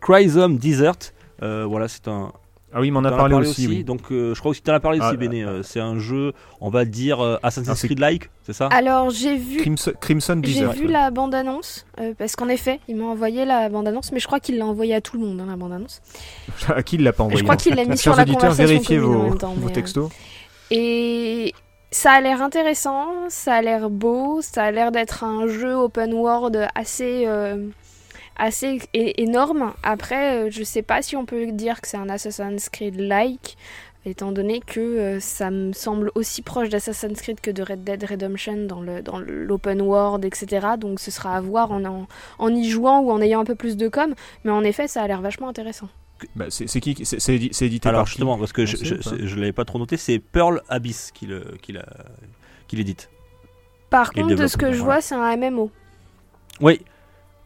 Chrysome 0.00 0.58
Desert. 0.58 1.12
Voilà, 1.40 1.88
c'est 1.88 2.08
un, 2.08 2.32
Ah 2.75 2.81
oui, 2.81 2.88
il 2.88 2.91
m'en 2.93 3.05
a 3.05 3.11
parlé, 3.11 3.35
parlé 3.35 3.49
aussi. 3.49 3.67
oui. 3.69 3.85
Donc 3.85 4.11
euh, 4.11 4.35
je 4.35 4.41
crois 4.41 4.50
aussi 4.50 4.61
que 4.61 4.67
tu 4.67 4.71
en 4.71 4.75
as 4.75 4.81
parlé 4.81 4.99
Ah, 5.02 5.09
aussi, 5.09 5.17
Béné. 5.17 5.45
Euh, 5.45 5.62
c'est 5.62 5.81
un 5.81 5.99
jeu, 5.99 6.33
on 6.61 6.71
va 6.71 6.85
dire 6.85 7.21
euh, 7.21 7.37
Assassin's 7.43 7.83
Ah, 7.83 7.87
Creed-like, 7.87 8.31
c'est 8.43 8.52
ça? 8.52 8.69
Alors 8.69 9.11
j'ai 9.11 9.37
vu, 9.37 9.59
Crimson, 9.59 9.93
Crimson 10.00 10.41
j'ai 10.43 10.67
vu 10.69 10.87
la 10.87 11.11
bande-annonce, 11.11 11.87
euh, 12.00 12.14
parce 12.17 12.35
qu'en 12.37 12.49
effet, 12.49 12.81
il 12.88 12.97
m'a 12.97 13.05
envoyé 13.05 13.45
la 13.45 13.69
bande-annonce, 13.69 14.11
mais 14.12 14.21
je 14.21 14.26
crois 14.26 14.41
qu'il 14.41 14.59
l'a 14.59 14.67
envoyé 14.67 14.95
à 14.95 15.00
tout 15.00 15.19
le 15.19 15.26
monde, 15.26 15.41
hein, 15.41 15.47
la 15.49 15.57
bande-annonce. 15.57 16.00
à 16.69 16.83
qui 16.83 16.97
il 16.97 17.02
l'a 17.02 17.12
pas 17.12 17.25
envoyé 17.25 17.38
je 17.38 17.45
crois 17.45 17.57
qu'il 17.57 17.75
l'a 17.75 17.85
mis 17.85 17.99
sur 17.99 18.17
la 18.17 18.25
conversation 18.25 18.64
vérifiez 18.64 18.99
commune 18.99 19.14
en 19.14 19.19
vos, 19.19 19.29
même 19.29 19.38
temps, 19.38 19.55
vos 19.55 19.67
mais, 19.67 19.71
euh, 19.71 19.75
textos. 19.75 20.11
Et 20.71 21.52
ça 21.91 22.12
a 22.12 22.21
l'air 22.23 22.41
intéressant, 22.41 23.09
ça 23.29 23.55
a 23.57 23.61
l'air 23.62 23.91
beau, 23.91 24.41
ça 24.41 24.64
a 24.64 24.71
l'air 24.71 24.93
d'être 24.93 25.25
un 25.25 25.47
jeu 25.47 25.75
open 25.75 26.14
world 26.14 26.67
assez, 26.75 27.25
euh, 27.26 27.67
assez 28.37 28.81
énorme. 28.95 29.73
Après, 29.83 30.37
euh, 30.47 30.51
je 30.51 30.62
sais 30.62 30.83
pas 30.83 31.03
si 31.03 31.17
on 31.17 31.25
peut 31.27 31.53
dire 31.53 31.81
que 31.81 31.89
c'est 31.89 31.97
un 31.97 32.09
Assassin's 32.09 32.69
Creed-like, 32.69 33.57
étant 34.05 34.33
donné 34.33 34.61
que 34.61 34.81
euh, 34.81 35.21
ça 35.21 35.51
me 35.51 35.73
semble 35.73 36.11
aussi 36.15 36.43
proche 36.43 36.69
d'Assassin's 36.69 37.21
Creed 37.21 37.41
que 37.41 37.51
de 37.51 37.62
Red 37.62 37.85
Dead 37.85 38.03
Redemption 38.05 38.67
dans 38.67 38.81
le 38.81 39.01
dans 39.03 39.19
l'open 39.21 39.81
world, 39.81 40.25
etc. 40.25 40.67
Donc 40.79 40.99
ce 41.01 41.11
sera 41.11 41.37
à 41.37 41.41
voir 41.41 41.71
en, 41.73 41.85
en, 41.85 42.07
en 42.39 42.55
y 42.55 42.69
jouant 42.69 43.01
ou 43.01 43.11
en 43.12 43.21
ayant 43.21 43.41
un 43.41 43.45
peu 43.45 43.55
plus 43.55 43.77
de 43.77 43.89
com. 43.89 44.15
Mais 44.45 44.51
en 44.51 44.65
effet, 44.65 44.89
ça 44.89 45.03
a 45.03 45.07
l'air 45.07 45.21
vachement 45.21 45.49
intéressant. 45.49 45.89
Bah, 46.37 46.47
c'est 46.51 46.69
c'est 46.69 46.81
qui 46.81 47.05
C'est 47.05 47.21
c'est 47.21 47.37
édi- 47.37 47.49
c'est 47.53 47.67
édité 47.67 47.89
Alors 47.89 48.01
par 48.01 48.05
qui 48.07 48.11
justement, 48.12 48.39
parce 48.39 48.53
que 48.53 48.65
je, 48.65 48.77
je 48.77 49.37
l'avais 49.37 49.53
pas 49.53 49.65
trop 49.65 49.79
noté, 49.79 49.97
c'est 49.97 50.19
Pearl 50.21 50.62
Abyss 50.69 51.11
qui 51.12 51.27
le, 51.27 51.57
qui 51.62 51.73
la- 51.73 51.87
qui 52.69 52.77
l'édite. 52.77 53.09
Par 53.91 54.12
contre, 54.12 54.35
de 54.35 54.47
ce 54.47 54.57
que 54.57 54.73
je 54.73 54.83
vois, 54.83 55.01
c'est 55.01 55.15
un 55.15 55.37
MMO. 55.37 55.71
Oui. 56.61 56.81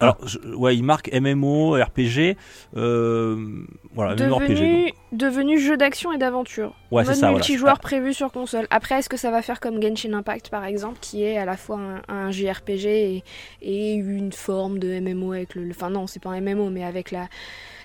Alors, 0.00 0.18
je- 0.26 0.38
ouais, 0.54 0.76
il 0.76 0.82
marque 0.82 1.10
MMO, 1.12 1.72
RPG, 1.82 2.36
euh, 2.76 3.64
voilà, 3.94 4.14
devenu, 4.14 4.86
donc. 4.86 4.94
devenu 5.12 5.58
jeu 5.58 5.76
d'action 5.76 6.12
et 6.12 6.18
d'aventure. 6.18 6.74
Ouais, 6.90 7.04
c'est 7.04 7.14
ça, 7.14 7.20
voilà. 7.20 7.34
multijoueur 7.36 7.78
prévu 7.78 8.12
sur 8.12 8.30
console. 8.30 8.66
Après, 8.70 8.96
est-ce 8.98 9.08
que 9.08 9.16
ça 9.16 9.30
va 9.30 9.40
faire 9.42 9.58
comme 9.58 9.80
Genshin 9.82 10.12
Impact 10.12 10.50
par 10.50 10.64
exemple, 10.64 10.98
qui 11.00 11.22
est 11.24 11.38
à 11.38 11.44
la 11.46 11.56
fois 11.56 11.78
un, 12.08 12.26
un 12.26 12.30
JRPG 12.30 12.84
et, 12.86 13.24
et 13.62 13.94
une 13.94 14.32
forme 14.32 14.78
de 14.78 15.00
MMO 15.00 15.32
avec 15.32 15.54
le. 15.54 15.68
Enfin, 15.70 15.88
non, 15.90 16.06
c'est 16.06 16.20
pas 16.22 16.30
un 16.30 16.40
MMO, 16.40 16.68
mais 16.68 16.84
avec 16.84 17.10
la, 17.10 17.28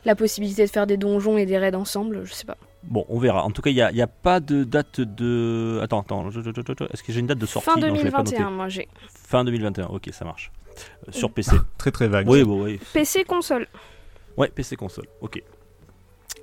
la 0.04 0.16
possibilité 0.16 0.66
de 0.66 0.70
faire 0.70 0.88
des 0.88 0.98
donjons 0.98 1.38
et 1.38 1.46
des 1.46 1.58
raids 1.58 1.76
ensemble, 1.76 2.26
je 2.26 2.34
sais 2.34 2.46
pas. 2.46 2.58
Bon, 2.84 3.06
on 3.10 3.20
verra. 3.20 3.44
En 3.44 3.52
tout 3.52 3.62
cas, 3.62 3.70
il 3.70 3.76
n'y 3.76 4.02
a, 4.02 4.08
pas 4.08 4.40
de 4.40 4.64
date 4.64 5.00
de. 5.02 5.80
Attends, 5.84 6.02
attends. 6.02 6.28
Est-ce 6.30 7.04
que 7.04 7.14
j'ai 7.14 7.20
une 7.20 7.28
date 7.28 7.38
de 7.38 7.46
sortie? 7.46 7.70
Fin 7.70 7.76
Non, 7.78 7.96
je 7.96 8.04
l'ai 8.04 8.12
pas 8.12 8.24
2021, 8.24 8.40
noté. 8.44 8.56
moi 8.56 8.70
j'ai. 8.70 8.88
Fin 9.08 9.44
2021, 9.46 9.86
ok, 9.86 10.10
ça 10.12 10.26
marche. 10.26 10.52
Euh, 11.08 11.12
sur 11.12 11.32
PC. 11.32 11.56
Très 11.78 11.92
très 11.92 12.08
vague. 12.08 12.28
oui, 12.30 12.44
bon, 12.44 12.64
oui. 12.64 12.80
PC 12.94 13.24
console. 13.24 13.68
Ouais, 14.38 14.48
PC 14.50 14.76
console, 14.76 15.06
ok. 15.22 15.42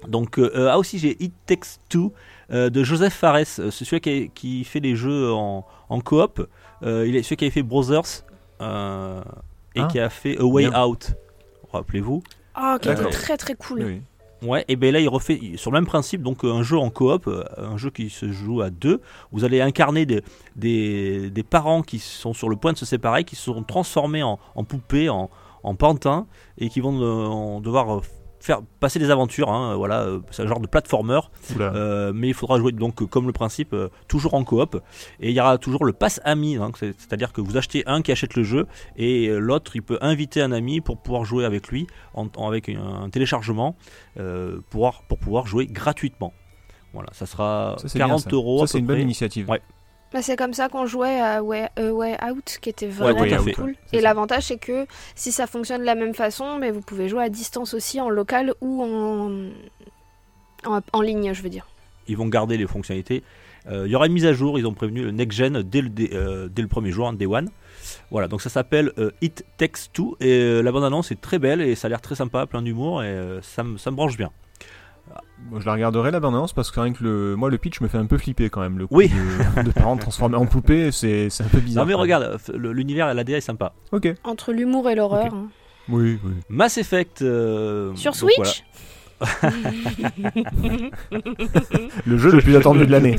Donc, 0.06 0.38
euh, 0.38 0.50
euh, 0.54 0.68
ah 0.70 0.78
aussi, 0.78 0.98
j'ai 0.98 1.16
It 1.22 1.32
Takes 1.46 1.78
Two 1.88 2.12
euh, 2.52 2.70
de 2.70 2.84
Joseph 2.84 3.14
Fares. 3.14 3.36
Euh, 3.58 3.70
C'est 3.70 3.84
celui 3.84 4.00
qui, 4.00 4.30
qui 4.34 4.64
fait 4.64 4.80
les 4.80 4.94
jeux 4.94 5.32
en, 5.32 5.66
en 5.88 6.00
coop. 6.00 6.46
Euh, 6.82 7.06
il 7.08 7.16
est 7.16 7.22
celui 7.22 7.36
qui 7.36 7.44
avait 7.46 7.50
fait 7.50 7.62
Brothers 7.62 8.24
euh, 8.60 9.20
et 9.74 9.80
Ah, 9.80 9.88
qui 9.90 9.98
a 9.98 10.08
fait 10.08 10.38
A 10.38 10.44
Way 10.44 10.68
bien. 10.68 10.84
Out. 10.84 11.12
Rappelez-vous. 11.72 12.22
Ah, 12.54 12.78
qui 12.80 12.88
était 12.90 13.10
très 13.10 13.36
très 13.36 13.54
cool. 13.54 13.82
Oui. 13.84 14.02
Ouais, 14.42 14.64
et 14.68 14.76
ben 14.76 14.92
là 14.92 15.00
il 15.00 15.08
refait 15.08 15.40
sur 15.56 15.72
le 15.72 15.78
même 15.78 15.86
principe, 15.86 16.22
donc 16.22 16.44
euh, 16.44 16.52
un 16.52 16.62
jeu 16.62 16.78
en 16.78 16.90
coop, 16.90 17.26
euh, 17.26 17.42
un 17.56 17.76
jeu 17.76 17.90
qui 17.90 18.08
se 18.08 18.30
joue 18.30 18.60
à 18.60 18.70
deux. 18.70 19.00
Vous 19.32 19.44
allez 19.44 19.60
incarner 19.60 20.06
des, 20.06 20.22
des, 20.54 21.42
parents 21.42 21.82
qui 21.82 21.98
sont 21.98 22.32
sur 22.34 22.48
le 22.48 22.54
point 22.54 22.72
de 22.72 22.78
se 22.78 22.86
séparer, 22.86 23.24
qui 23.24 23.34
se 23.34 23.42
sont 23.42 23.62
transformés 23.64 24.22
en, 24.22 24.38
poupées, 24.68 25.08
en, 25.08 25.28
en 25.64 25.74
pantins, 25.74 26.26
et 26.56 26.68
qui 26.68 26.80
vont 26.80 27.00
euh, 27.00 27.60
devoir 27.60 28.00
faire 28.40 28.60
passer 28.80 28.98
des 28.98 29.10
aventures. 29.10 29.50
hein, 29.50 29.74
voilà, 29.76 30.02
euh, 30.02 30.20
c'est 30.30 30.42
un 30.42 30.46
genre 30.46 30.60
de 30.60 30.66
platformer, 30.66 31.20
euh, 31.60 32.12
mais 32.14 32.28
il 32.28 32.34
faudra 32.34 32.58
jouer 32.58 32.72
donc 32.72 33.02
euh, 33.02 33.06
comme 33.06 33.26
le 33.26 33.32
principe, 33.32 33.74
toujours 34.06 34.34
en 34.34 34.44
coop. 34.44 34.80
Et 35.20 35.30
il 35.30 35.34
y 35.36 35.40
aura 35.40 35.58
toujours 35.58 35.84
le 35.84 35.92
pass 35.92 36.20
ami, 36.24 36.56
hein, 36.56 36.70
c'est- 36.78 36.94
c'est-à-dire 36.98 37.32
que 37.32 37.40
vous 37.40 37.56
achetez 37.56 37.82
un 37.86 38.02
qui 38.02 38.12
achète 38.12 38.34
le 38.34 38.42
jeu 38.42 38.66
et 38.96 39.28
l'autre 39.28 39.72
il 39.76 39.82
peut 39.82 39.98
inviter 40.00 40.40
un 40.42 40.52
ami 40.52 40.80
pour 40.80 40.98
pouvoir 40.98 41.24
jouer 41.24 41.44
avec 41.44 41.68
lui 41.68 41.86
en, 42.14 42.28
en- 42.36 42.48
avec 42.48 42.68
un, 42.68 43.02
un 43.04 43.10
téléchargement 43.10 43.76
pour, 44.70 45.02
pour 45.08 45.18
pouvoir 45.18 45.46
jouer 45.46 45.66
gratuitement. 45.66 46.32
Voilà, 46.94 47.08
ça 47.12 47.26
sera 47.26 47.76
Ça, 47.78 47.88
c'est 47.88 47.98
bien, 47.98 48.06
40 48.06 48.20
ça. 48.22 48.30
euros. 48.32 48.60
Ça, 48.66 48.72
c'est 48.72 48.78
une 48.78 48.86
bonne 48.86 49.00
initiative. 49.00 49.48
Ouais. 49.48 49.60
Bah, 50.12 50.22
c'est 50.22 50.36
comme 50.36 50.54
ça 50.54 50.68
qu'on 50.70 50.86
jouait 50.86 51.20
à 51.20 51.42
Way, 51.42 51.68
Way 51.78 52.16
Out, 52.30 52.58
qui 52.62 52.70
était 52.70 52.86
vraiment 52.86 53.20
cool. 53.52 53.74
Et 53.92 54.00
l'avantage, 54.00 54.44
c'est 54.44 54.56
que 54.56 54.86
si 55.14 55.32
ça 55.32 55.46
fonctionne 55.46 55.80
de 55.82 55.86
la 55.86 55.94
même 55.94 56.14
façon, 56.14 56.56
mais 56.58 56.70
vous 56.70 56.80
pouvez 56.80 57.08
jouer 57.08 57.24
à 57.24 57.28
distance 57.28 57.74
aussi, 57.74 58.00
en 58.00 58.08
local 58.08 58.54
ou 58.62 58.82
en, 58.82 59.50
en, 60.64 60.80
en 60.92 61.00
ligne, 61.02 61.32
je 61.34 61.42
veux 61.42 61.50
dire. 61.50 61.66
Ils 62.06 62.16
vont 62.16 62.26
garder 62.26 62.56
les 62.56 62.66
fonctionnalités. 62.66 63.22
Euh, 63.70 63.82
il 63.86 63.92
y 63.92 63.96
aura 63.96 64.06
une 64.06 64.14
mise 64.14 64.24
à 64.24 64.32
jour, 64.32 64.58
ils 64.58 64.66
ont 64.66 64.72
prévenu 64.72 65.02
le 65.02 65.10
next 65.10 65.36
gen 65.36 65.62
dès 65.62 65.82
le, 65.82 65.90
dé- 65.90 66.10
euh, 66.14 66.48
dès 66.48 66.62
le 66.62 66.68
premier 66.68 66.90
jour, 66.90 67.06
hein, 67.06 67.12
day 67.12 67.26
one. 67.26 67.50
Voilà, 68.10 68.28
donc 68.28 68.40
ça 68.40 68.48
s'appelle 68.48 68.92
euh, 68.98 69.10
It 69.20 69.44
Takes 69.58 69.92
Two 69.92 70.16
et 70.20 70.30
euh, 70.40 70.62
la 70.62 70.72
bande 70.72 70.84
annonce 70.84 71.10
est 71.12 71.20
très 71.20 71.38
belle 71.38 71.60
et 71.60 71.74
ça 71.74 71.86
a 71.86 71.88
l'air 71.90 72.00
très 72.00 72.14
sympa, 72.14 72.46
plein 72.46 72.62
d'humour 72.62 73.02
et 73.02 73.06
euh, 73.08 73.42
ça 73.42 73.62
me 73.62 73.90
branche 73.90 74.16
bien. 74.16 74.30
Moi, 75.50 75.60
je 75.60 75.66
la 75.66 75.72
regarderai 75.72 76.10
la 76.10 76.20
bande-annonce 76.20 76.52
parce 76.52 76.70
que 76.70 76.78
rien 76.80 76.92
que 76.92 77.02
le, 77.02 77.34
moi 77.36 77.48
le 77.48 77.56
pitch 77.58 77.80
me 77.80 77.88
fait 77.88 77.96
un 77.98 78.06
peu 78.06 78.18
flipper 78.18 78.50
quand 78.50 78.60
même. 78.60 78.76
Le 78.78 78.86
coup 78.86 78.96
Oui. 78.96 79.10
de, 79.56 79.62
de 79.62 79.70
parents 79.70 79.96
transformés 79.96 80.36
en 80.36 80.46
poupées, 80.46 80.90
c'est 80.92 81.30
c'est 81.30 81.42
un 81.44 81.48
peu 81.48 81.58
bizarre. 81.60 81.84
non 81.84 81.88
mais 81.88 81.94
regarde, 81.94 82.38
l'univers, 82.54 83.12
l'ADA 83.14 83.38
est 83.38 83.40
sympa. 83.40 83.72
Ok. 83.92 84.12
Entre 84.24 84.52
l'humour 84.52 84.90
et 84.90 84.94
l'horreur. 84.94 85.32
Hein. 85.32 85.48
Oui, 85.88 86.18
oui. 86.22 86.32
Mass 86.50 86.76
Effect. 86.76 87.22
euh, 87.22 87.94
Sur 87.94 88.12
donc 88.12 88.30
voilà. 88.36 88.50
Switch 88.50 88.64
Le 92.06 92.18
jeu 92.18 92.30
le 92.30 92.38
plus 92.42 92.56
attendu 92.56 92.86
de 92.86 92.90
l'année. 92.92 93.16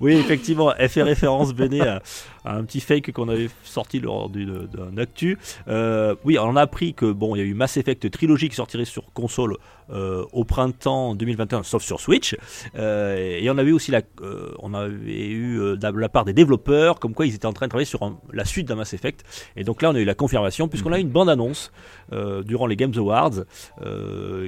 oui, 0.00 0.14
effectivement, 0.14 0.74
elle 0.76 0.88
fait 0.88 1.02
référence, 1.02 1.54
Béné, 1.54 1.80
à, 1.80 2.02
à 2.44 2.56
un 2.56 2.64
petit 2.64 2.80
fake 2.80 3.12
qu'on 3.12 3.28
avait 3.28 3.48
sorti 3.62 4.00
lors 4.00 4.28
d'un 4.28 4.96
actu. 4.98 5.38
Euh, 5.68 6.14
oui, 6.24 6.38
on 6.38 6.56
a 6.56 6.62
appris 6.62 6.94
que 6.94 7.10
bon, 7.10 7.34
il 7.34 7.38
y 7.38 7.42
a 7.42 7.44
eu 7.44 7.54
Mass 7.54 7.76
Effect 7.76 8.10
Trilogy 8.10 8.48
qui 8.48 8.56
sortirait 8.56 8.84
sur 8.84 9.04
console 9.12 9.56
euh, 9.90 10.24
au 10.32 10.44
printemps 10.44 11.14
2021, 11.14 11.62
sauf 11.62 11.82
sur 11.82 12.00
Switch. 12.00 12.36
Euh, 12.76 13.38
et 13.40 13.48
on 13.50 13.58
avait 13.58 13.72
aussi 13.72 13.92
euh, 14.22 14.50
on 14.60 14.74
avait 14.74 15.28
eu 15.28 15.76
de 15.76 15.98
la 16.00 16.08
part 16.08 16.24
des 16.24 16.32
développeurs, 16.32 16.98
comme 17.00 17.14
quoi 17.14 17.26
ils 17.26 17.34
étaient 17.34 17.46
en 17.46 17.52
train 17.52 17.66
de 17.66 17.70
travailler 17.70 17.86
sur 17.86 18.00
la 18.32 18.44
suite 18.44 18.66
d'un 18.68 18.76
Mass 18.76 18.94
Effect. 18.94 19.24
Et 19.56 19.64
donc 19.64 19.82
là, 19.82 19.90
on 19.90 19.94
a 19.94 20.00
eu 20.00 20.04
la 20.04 20.14
confirmation, 20.14 20.68
puisqu'on 20.68 20.92
a 20.92 20.98
eu 20.98 21.02
une 21.02 21.10
bande-annonce 21.10 21.72
euh, 22.12 22.42
durant 22.42 22.66
les 22.66 22.76
Games 22.76 22.94
Awards 22.96 23.44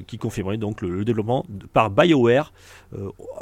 qui 0.07 0.19
confirmerait 0.19 0.57
donc 0.57 0.83
le, 0.83 1.05
développement 1.05 1.45
de- 1.49 1.67
par 1.67 1.91
BioWare. 1.91 2.53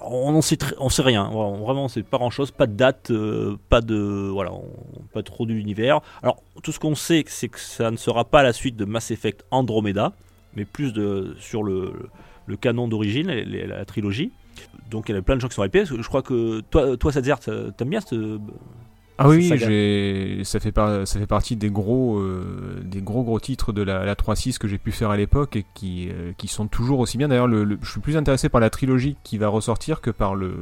On 0.05 0.33
n'en 0.33 0.43
sait, 0.43 0.59
sait 0.89 1.03
rien, 1.03 1.29
Voilà, 1.31 1.51
on- 1.51 1.65
vraiment, 1.65 1.89
c'est 1.89 2.03
pas 2.03 2.19
grand 2.19 2.31
chose, 2.31 2.51
pas 2.51 2.67
de 2.67 2.73
date, 2.75 3.13
pas 3.69 3.81
de, 3.81 4.29
voilà, 4.33 4.53
pas 5.13 5.23
trop 5.23 5.47
d'univers. 5.47 6.01
Alors, 6.23 6.43
tout 6.63 6.73
ce 6.73 6.79
qu'on 6.79 6.95
sait, 6.95 7.25
c'est 7.29 7.49
que 7.49 7.61
ça 7.61 7.91
ne 7.91 7.97
sera 7.97 8.25
pas 8.25 8.43
la 8.43 8.53
suite 8.53 8.77
de 8.77 8.85
Mass 8.85 9.11
Effect 9.11 9.45
Andromeda, 9.51 10.13
mais 10.57 10.65
plus 10.65 10.93
de, 10.93 11.35
sur 11.39 11.63
le, 11.63 11.93
le 12.47 12.57
canon 12.57 12.89
d'origine, 12.89 13.29
la 13.31 13.85
trilogie. 13.85 14.33
Donc, 14.91 15.09
il 15.09 15.15
y 15.15 15.19
a 15.19 15.23
plein 15.23 15.37
de 15.37 15.41
gens 15.41 15.49
qui 15.49 15.55
sont 15.55 15.65
hypés. 15.65 15.85
Je 15.85 16.07
crois 16.07 16.23
que 16.23 16.61
toi, 16.71 16.97
toi 16.97 17.11
Sadzert, 17.13 17.41
t'aimes 17.41 17.89
bien 17.89 18.01
cette. 18.01 18.15
Ah 19.17 19.29
oui, 19.29 19.49
ça 20.45 20.59
fait 20.59 20.73
par- 20.73 21.07
ça 21.07 21.21
fait 21.21 21.27
partie 21.29 21.55
des 21.55 21.71
gros 21.71 22.19
euh, 22.19 22.81
des 22.85 23.01
gros 23.01 23.23
gros 23.23 23.39
titres 23.39 23.73
de 23.73 23.81
la, 23.83 24.05
la 24.05 24.15
3.6 24.17 24.59
que 24.59 24.67
j'ai 24.67 24.77
pu 24.79 24.91
faire 24.91 25.11
à 25.11 25.17
l'époque 25.17 25.55
et 25.55 25.65
qui 25.75 26.09
euh, 26.11 26.33
qui 26.37 26.49
sont 26.49 26.67
toujours 26.67 26.99
aussi 26.99 27.17
bien. 27.17 27.29
D'ailleurs, 27.29 27.47
le, 27.47 27.63
le- 27.63 27.79
je 27.81 27.91
suis 27.93 28.01
plus 28.01 28.17
intéressé 28.17 28.49
par 28.49 28.61
la 28.61 28.71
trilogie 28.71 29.17
qui 29.23 29.39
va 29.39 29.47
ressortir 29.47 30.01
que 30.01 30.11
par 30.11 30.35
le 30.35 30.55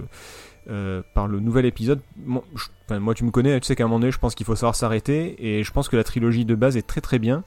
euh, 0.68 1.02
par 1.14 1.28
le 1.28 1.40
nouvel 1.40 1.64
épisode. 1.64 2.00
Moi, 2.26 2.44
je- 2.54 2.66
enfin, 2.84 3.00
moi, 3.00 3.14
tu 3.14 3.25
me 3.25 3.30
connais, 3.30 3.58
tu 3.58 3.66
sais 3.66 3.75
qu'à 3.75 3.84
un 3.84 3.87
moment 3.87 4.00
donné, 4.00 4.12
je 4.12 4.18
pense 4.18 4.34
qu'il 4.34 4.44
faut 4.44 4.54
savoir 4.54 4.76
s'arrêter 4.76 5.34
et 5.58 5.64
je 5.64 5.72
pense 5.72 5.88
que 5.88 5.96
la 5.96 6.04
trilogie 6.04 6.44
de 6.44 6.54
base 6.54 6.76
est 6.76 6.87
très 6.87 7.00
très 7.00 7.18
bien. 7.18 7.44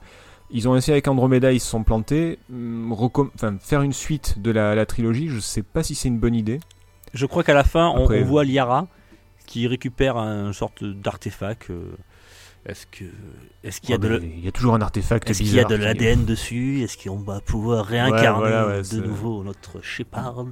Ils 0.50 0.68
ont 0.68 0.76
essayé 0.76 0.92
avec 0.94 1.08
Andromeda, 1.08 1.52
ils 1.52 1.60
se 1.60 1.68
sont 1.68 1.82
plantés. 1.82 2.38
Enfin, 2.52 3.56
faire 3.60 3.82
une 3.82 3.92
suite 3.92 4.40
de 4.40 4.50
la, 4.50 4.74
la 4.74 4.86
trilogie, 4.86 5.28
je 5.28 5.40
sais 5.40 5.62
pas 5.62 5.82
si 5.82 5.94
c'est 5.94 6.08
une 6.08 6.18
bonne 6.18 6.34
idée. 6.34 6.60
Je 7.14 7.26
crois 7.26 7.42
qu'à 7.42 7.54
la 7.54 7.64
fin, 7.64 7.88
on, 7.88 8.04
Après, 8.04 8.22
on 8.22 8.24
voit 8.26 8.44
Liara 8.44 8.86
qui 9.46 9.66
récupère 9.66 10.16
un 10.16 10.52
sorte 10.52 10.82
d'artefact. 10.84 11.70
euh, 11.70 11.96
Est-ce 12.66 12.86
que, 12.86 13.04
est-ce 13.64 13.80
qu'il 13.80 13.90
y 13.90 13.92
a 13.94 13.96
Ouais, 13.96 14.08
de, 14.08 14.08
mais 14.08 14.18
la- 14.18 14.24
il 14.34 14.44
y 14.44 14.48
a 14.48 14.52
toujours 14.52 14.74
un 14.74 14.80
artefact 14.80 15.30
est-ce 15.30 15.38
qu'il 15.38 15.54
y 15.54 15.60
a 15.60 15.64
de 15.64 15.74
l'ADN 15.76 16.24
dessus? 16.24 16.82
Est-ce 16.82 16.96
qu'on 16.98 17.16
va 17.18 17.40
pouvoir 17.40 17.84
réincarner 17.86 18.38
voilà, 18.40 18.66
ouais, 18.68 18.82
de 18.82 19.00
nouveau 19.00 19.42
notre 19.44 19.80
Shepard? 19.82 20.44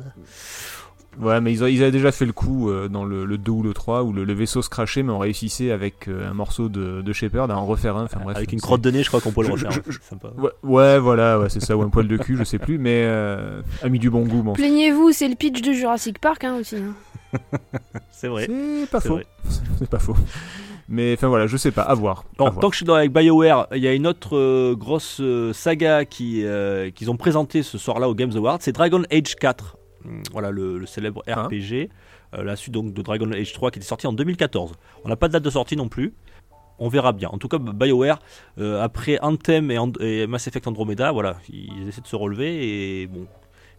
Ouais, 1.21 1.41
mais 1.41 1.53
ils, 1.53 1.63
a- 1.65 1.69
ils 1.69 1.83
avaient 1.83 1.91
déjà 1.93 2.13
fait 2.13 2.27
le 2.27 2.33
coup 2.33 2.71
euh, 2.71 2.89
dans 2.89 3.05
le, 3.05 3.25
le 3.25 3.39
2 3.39 3.51
ou 3.53 3.63
le 3.63 3.73
3 3.73 4.03
où 4.03 4.13
le, 4.13 4.25
le 4.25 4.33
vaisseau 4.33 4.63
se 4.63 4.69
crachait, 4.69 5.03
mais 5.03 5.13
on 5.13 5.19
réussissait 5.19 5.71
avec 5.71 6.09
euh, 6.09 6.29
un 6.31 6.35
morceau 6.35 6.69
de, 6.69 7.03
de 7.03 7.13
Shepard 7.13 7.51
à 7.51 7.57
en 7.57 7.67
refaire 7.67 7.97
un. 7.97 8.05
Enfin, 8.05 8.21
bref, 8.25 8.37
Avec 8.37 8.53
une 8.53 8.59
c'est- 8.59 8.65
crotte 8.67 8.81
de 8.81 8.91
nez, 8.91 9.03
je 9.03 9.09
crois 9.09 9.21
qu'on 9.21 9.33
peut 9.33 9.43
le 9.43 9.53
refaire. 9.53 9.71
je- 9.71 9.81
hein, 9.81 9.93
sympa. 10.09 10.29
Ouais, 10.39 10.51
ouais, 10.63 10.99
voilà, 10.99 11.39
ouais, 11.39 11.49
c'est 11.49 11.61
ça, 11.61 11.77
ou 11.77 11.83
un 11.83 11.89
poil 11.89 12.09
de 12.09 12.17
cul, 12.17 12.37
je 12.37 12.45
sais 12.45 12.59
plus, 12.59 12.79
mais 12.79 13.03
euh, 13.05 13.63
ami 13.83 13.99
du 13.99 14.11
bon 14.11 14.23
goût, 14.27 14.43
bon. 14.43 14.53
Plaignez-vous, 14.55 15.13
c'est 15.13 15.29
le 15.29 15.35
pitch 15.37 15.61
de 15.63 15.73
Jurassic 15.73 16.19
Park 16.19 16.45
hein, 16.45 16.57
aussi. 16.61 16.77
hein. 16.77 16.95
C'est 18.13 18.29
vrai. 18.29 18.47
C'est 18.49 18.91
pas 18.91 19.01
faux. 19.01 19.21
C'est 19.79 19.91
pas 19.91 19.99
faux. 19.99 20.17
Mais 20.89 21.15
enfin 21.17 21.29
voilà, 21.29 21.47
je 21.47 21.57
sais 21.57 21.71
pas, 21.71 21.83
à 21.83 21.95
voir. 21.95 22.25
Bon, 22.39 22.47
à 22.47 22.51
voir. 22.51 22.61
tant 22.61 22.69
que 22.69 22.75
je 22.75 22.79
suis 22.79 22.85
dans 22.87 22.95
avec 22.95 23.11
BioWare, 23.13 23.69
il 23.75 23.83
y 23.83 23.89
a 23.89 23.95
une 23.95 24.07
autre 24.07 24.37
euh, 24.37 24.75
grosse 24.77 25.21
saga 25.53 26.05
qui, 26.05 26.45
euh, 26.45 26.91
qu'ils 26.91 27.11
ont 27.11 27.17
présentée 27.17 27.63
ce 27.63 27.79
soir-là 27.79 28.09
au 28.09 28.15
Games 28.15 28.31
Awards, 28.37 28.59
c'est 28.61 28.73
Dragon 28.73 29.03
Age 29.11 29.35
4. 29.37 29.77
Hum, 30.05 30.23
voilà, 30.33 30.51
le, 30.51 30.79
le 30.79 30.87
célèbre 30.87 31.23
Hein 31.27 31.45
RPG, 31.45 31.91
euh, 32.35 32.43
la 32.43 32.57
suite 32.57 32.73
donc 32.75 32.93
de 32.93 33.03
Dragon 33.03 33.31
Age 33.33 33.53
3 33.53 33.71
qui 33.71 33.79
était 33.79 33.87
sorti 33.89 34.07
en 34.07 34.13
2014. 34.13 34.73
On 35.05 35.09
n'a 35.09 35.17
pas 35.17 35.29
de 35.29 35.33
date 35.35 35.43
de 35.45 35.51
sortie 35.51 35.77
non 35.77 35.89
plus. 35.89 36.15
On 36.81 36.89
verra 36.89 37.13
bien. 37.13 37.29
En 37.29 37.39
tout 37.39 37.47
cas, 37.49 37.59
BioWare, 37.59 38.19
euh, 38.59 38.83
après 38.83 39.19
Anthem 39.21 39.71
et, 39.71 39.79
And- 39.79 39.93
et 40.01 40.27
Mass 40.27 40.49
Effect 40.49 40.67
Andromeda, 40.67 41.13
voilà, 41.13 41.37
ils 41.49 41.87
essaient 41.89 42.01
de 42.01 42.07
se 42.09 42.17
relever 42.17 43.03
et 43.03 43.07
bon, 43.07 43.27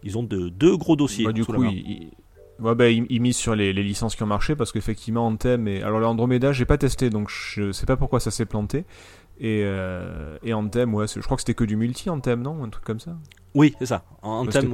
ils 0.02 0.16
ont 0.16 0.22
de, 0.22 0.48
deux 0.48 0.76
gros 0.78 0.96
dossiers. 0.96 1.26
Bah, 1.26 1.32
du 1.32 1.44
coup, 1.44 1.62
il, 1.64 2.10
ouais, 2.58 2.74
bah, 2.74 2.88
il- 2.88 3.04
il 3.10 3.20
mise 3.20 3.36
sur 3.36 3.54
les, 3.54 3.74
les 3.74 3.82
licences 3.82 4.16
qui 4.16 4.22
ont 4.22 4.26
marché 4.26 4.56
parce 4.56 4.72
qu'effectivement, 4.72 5.26
Anthem 5.26 5.68
et. 5.68 5.82
Alors, 5.82 6.00
l'Andromeda, 6.00 6.52
j'ai 6.52 6.64
pas 6.64 6.78
testé 6.78 7.10
donc 7.10 7.28
je 7.28 7.70
sais 7.70 7.84
pas 7.84 7.98
pourquoi 7.98 8.18
ça 8.18 8.30
s'est 8.30 8.46
planté. 8.46 8.86
Et, 9.38 9.60
euh, 9.64 10.38
et 10.42 10.54
Anthem, 10.54 10.94
ouais, 10.94 11.04
je 11.06 11.20
crois 11.20 11.36
que 11.36 11.42
c'était 11.42 11.52
que 11.52 11.64
du 11.64 11.76
multi 11.76 12.08
Anthem, 12.08 12.40
non? 12.40 12.64
Un 12.64 12.70
truc 12.70 12.84
comme 12.86 13.00
ça? 13.00 13.18
Oui, 13.56 13.74
c'est 13.78 13.86
ça. 13.86 14.04
Pas- 14.44 14.50
c'est- 14.60 14.66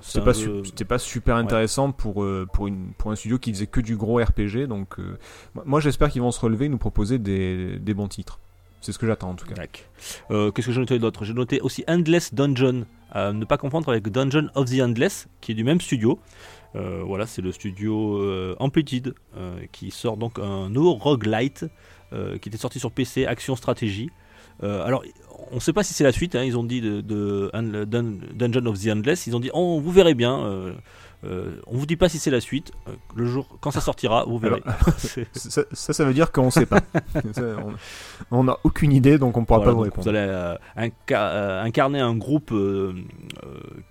c'est 0.00 0.18
C'était 0.64 0.84
pas, 0.84 0.94
pas 0.94 0.98
super 0.98 1.36
intéressant 1.36 1.92
pour, 1.92 2.24
euh, 2.24 2.46
pour, 2.52 2.66
une, 2.66 2.92
pour 2.98 3.10
un 3.12 3.14
studio 3.16 3.38
qui 3.38 3.52
faisait 3.52 3.66
que 3.66 3.80
du 3.80 3.96
gros 3.96 4.16
RPG. 4.18 4.66
Donc, 4.66 4.98
euh, 4.98 5.18
moi- 5.64 5.80
j'espère 5.80 6.10
qu'ils 6.10 6.22
vont 6.22 6.30
se 6.32 6.40
relever 6.40 6.64
et 6.64 6.68
nous 6.68 6.78
proposer 6.78 7.18
des, 7.18 7.78
des 7.78 7.94
bons 7.94 8.08
titres. 8.08 8.40
C'est 8.80 8.92
ce 8.92 8.98
que 8.98 9.06
j'attends 9.06 9.30
en 9.30 9.34
tout 9.34 9.46
cas. 9.46 9.54
Euh, 10.30 10.50
Qu'est-ce 10.50 10.66
que 10.68 10.72
j'ai 10.72 10.80
noté 10.80 10.98
d'autre? 10.98 11.24
J'ai 11.24 11.34
noté 11.34 11.60
aussi 11.60 11.84
Endless 11.88 12.32
Dungeon, 12.34 12.86
à 13.10 13.32
ne 13.32 13.44
pas 13.44 13.58
confondre 13.58 13.88
avec 13.88 14.08
Dungeon 14.10 14.48
of 14.54 14.70
the 14.70 14.80
Endless, 14.80 15.28
qui 15.40 15.52
est 15.52 15.54
du 15.54 15.64
même 15.64 15.80
studio. 15.80 16.18
Euh, 16.74 17.02
voilà, 17.04 17.26
c'est 17.26 17.42
le 17.42 17.52
studio 17.52 18.18
euh, 18.22 18.54
Amplitude 18.60 19.14
euh, 19.36 19.58
qui 19.72 19.90
sort 19.90 20.16
donc 20.16 20.38
un 20.38 20.68
nouveau 20.68 20.94
roguelite 20.94 21.64
euh, 22.12 22.38
qui 22.38 22.48
était 22.48 22.58
sorti 22.58 22.78
sur 22.78 22.92
PC, 22.92 23.26
action 23.26 23.56
stratégie. 23.56 24.10
Euh, 24.62 24.84
alors, 24.84 25.02
on 25.50 25.56
ne 25.56 25.60
sait 25.60 25.72
pas 25.72 25.82
si 25.84 25.92
c'est 25.94 26.04
la 26.04 26.12
suite. 26.12 26.34
hein, 26.34 26.42
ils 26.44 26.56
ont 26.56 26.64
dit 26.64 26.80
de, 26.80 27.00
de 27.00 27.50
Dun- 27.84 28.18
Dungeon 28.34 28.66
of 28.66 28.80
the 28.82 28.88
Endless. 28.88 29.26
Ils 29.26 29.36
ont 29.36 29.40
dit, 29.40 29.50
oh, 29.52 29.80
vous 29.80 29.90
verrez 29.92 30.14
bien. 30.14 30.38
euh, 30.44 30.72
euh, 31.24 31.56
on 31.66 31.76
vous 31.76 31.86
dit 31.86 31.96
pas 31.96 32.08
si 32.10 32.18
c'est 32.18 32.30
la 32.30 32.40
suite. 32.42 32.72
Euh, 32.88 32.92
le 33.16 33.24
jour 33.26 33.48
quand 33.60 33.70
ça 33.70 33.80
sortira, 33.80 34.24
vous 34.26 34.38
verrez. 34.38 34.62
Ça, 35.32 35.62
ça, 35.72 35.92
ça 35.92 36.04
veut 36.04 36.12
dire 36.14 36.30
qu'on 36.30 36.50
sait 36.50 36.66
pas. 36.66 36.80
Ça, 37.32 37.42
on- 38.30 38.38
on 38.38 38.44
n'a 38.44 38.56
aucune 38.64 38.92
idée, 38.92 39.18
donc 39.18 39.36
on 39.36 39.44
pourra 39.44 39.58
Voilà, 39.60 39.72
pas 39.72 39.76
vous 39.76 39.82
répondre. 39.82 40.02
vous 40.02 40.08
allez 40.08 40.18
euh, 40.28 40.56
inca- 40.76 41.62
incarner 41.62 42.00
un 42.00 42.14
groupe 42.16 42.52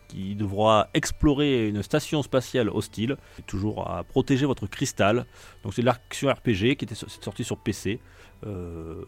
qui 0.08 0.36
devra 0.36 0.90
explorer 0.94 1.68
une 1.70 1.82
station 1.84 2.22
spatiale 2.24 2.70
hostile, 2.70 3.18
et 3.40 3.42
toujours 3.44 3.90
à 3.90 4.04
protéger 4.04 4.46
votre 4.46 4.68
cristal. 4.68 5.26
Donc 5.64 5.74
c'est 5.74 5.82
de 5.82 5.88
l'action 5.88 6.30
RPG 6.30 6.76
qui 6.78 6.86
était 6.86 6.96
sorti 6.96 7.44
sur 7.44 7.58
PC. 7.58 8.00
Euh, 8.46 9.04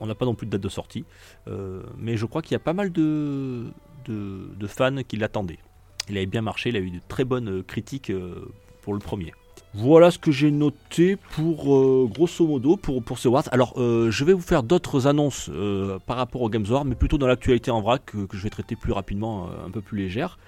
on 0.00 0.06
n'a 0.06 0.14
pas 0.14 0.24
non 0.24 0.34
plus 0.34 0.46
de 0.46 0.52
date 0.52 0.62
de 0.62 0.68
sortie, 0.68 1.04
Euh, 1.48 1.82
mais 1.96 2.16
je 2.16 2.26
crois 2.26 2.42
qu'il 2.42 2.52
y 2.52 2.56
a 2.56 2.60
pas 2.60 2.72
mal 2.72 2.92
de, 2.92 3.66
fans 4.66 5.02
qui 5.06 5.16
l'attendaient. 5.16 5.58
Il 6.08 6.16
avait 6.16 6.26
bien 6.26 6.42
marché, 6.42 6.70
il 6.70 6.76
a 6.76 6.80
eu 6.80 6.90
de 6.90 7.00
très 7.06 7.24
bonnes 7.24 7.62
critiques 7.62 8.10
euh, 8.10 8.52
pour 8.82 8.92
le 8.94 8.98
premier. 8.98 9.32
Voilà 9.74 10.10
ce 10.10 10.18
que 10.18 10.32
j'ai 10.32 10.50
noté 10.50 11.16
pour 11.16 11.74
euh, 11.74 12.08
grosso 12.10 12.46
modo 12.46 12.76
pour, 12.76 13.18
ce 13.18 13.28
Wars. 13.28 13.44
Alors 13.52 13.74
je 13.76 14.24
vais 14.24 14.32
vous 14.32 14.40
faire 14.40 14.62
d'autres 14.62 15.06
annonces 15.06 15.50
par 16.06 16.16
rapport 16.16 16.42
au 16.42 16.48
Games 16.48 16.64
War, 16.68 16.84
mais 16.84 16.94
plutôt 16.94 17.18
dans 17.18 17.26
l'actualité 17.26 17.70
en 17.70 17.82
vrac 17.82 18.02
que, 18.06 18.36
je 18.36 18.42
vais 18.42 18.50
traiter 18.50 18.76
plus 18.76 18.92
rapidement, 18.92 19.48
un 19.66 19.70
peu 19.70 19.82
plus 19.82 19.98
légère. 19.98 20.38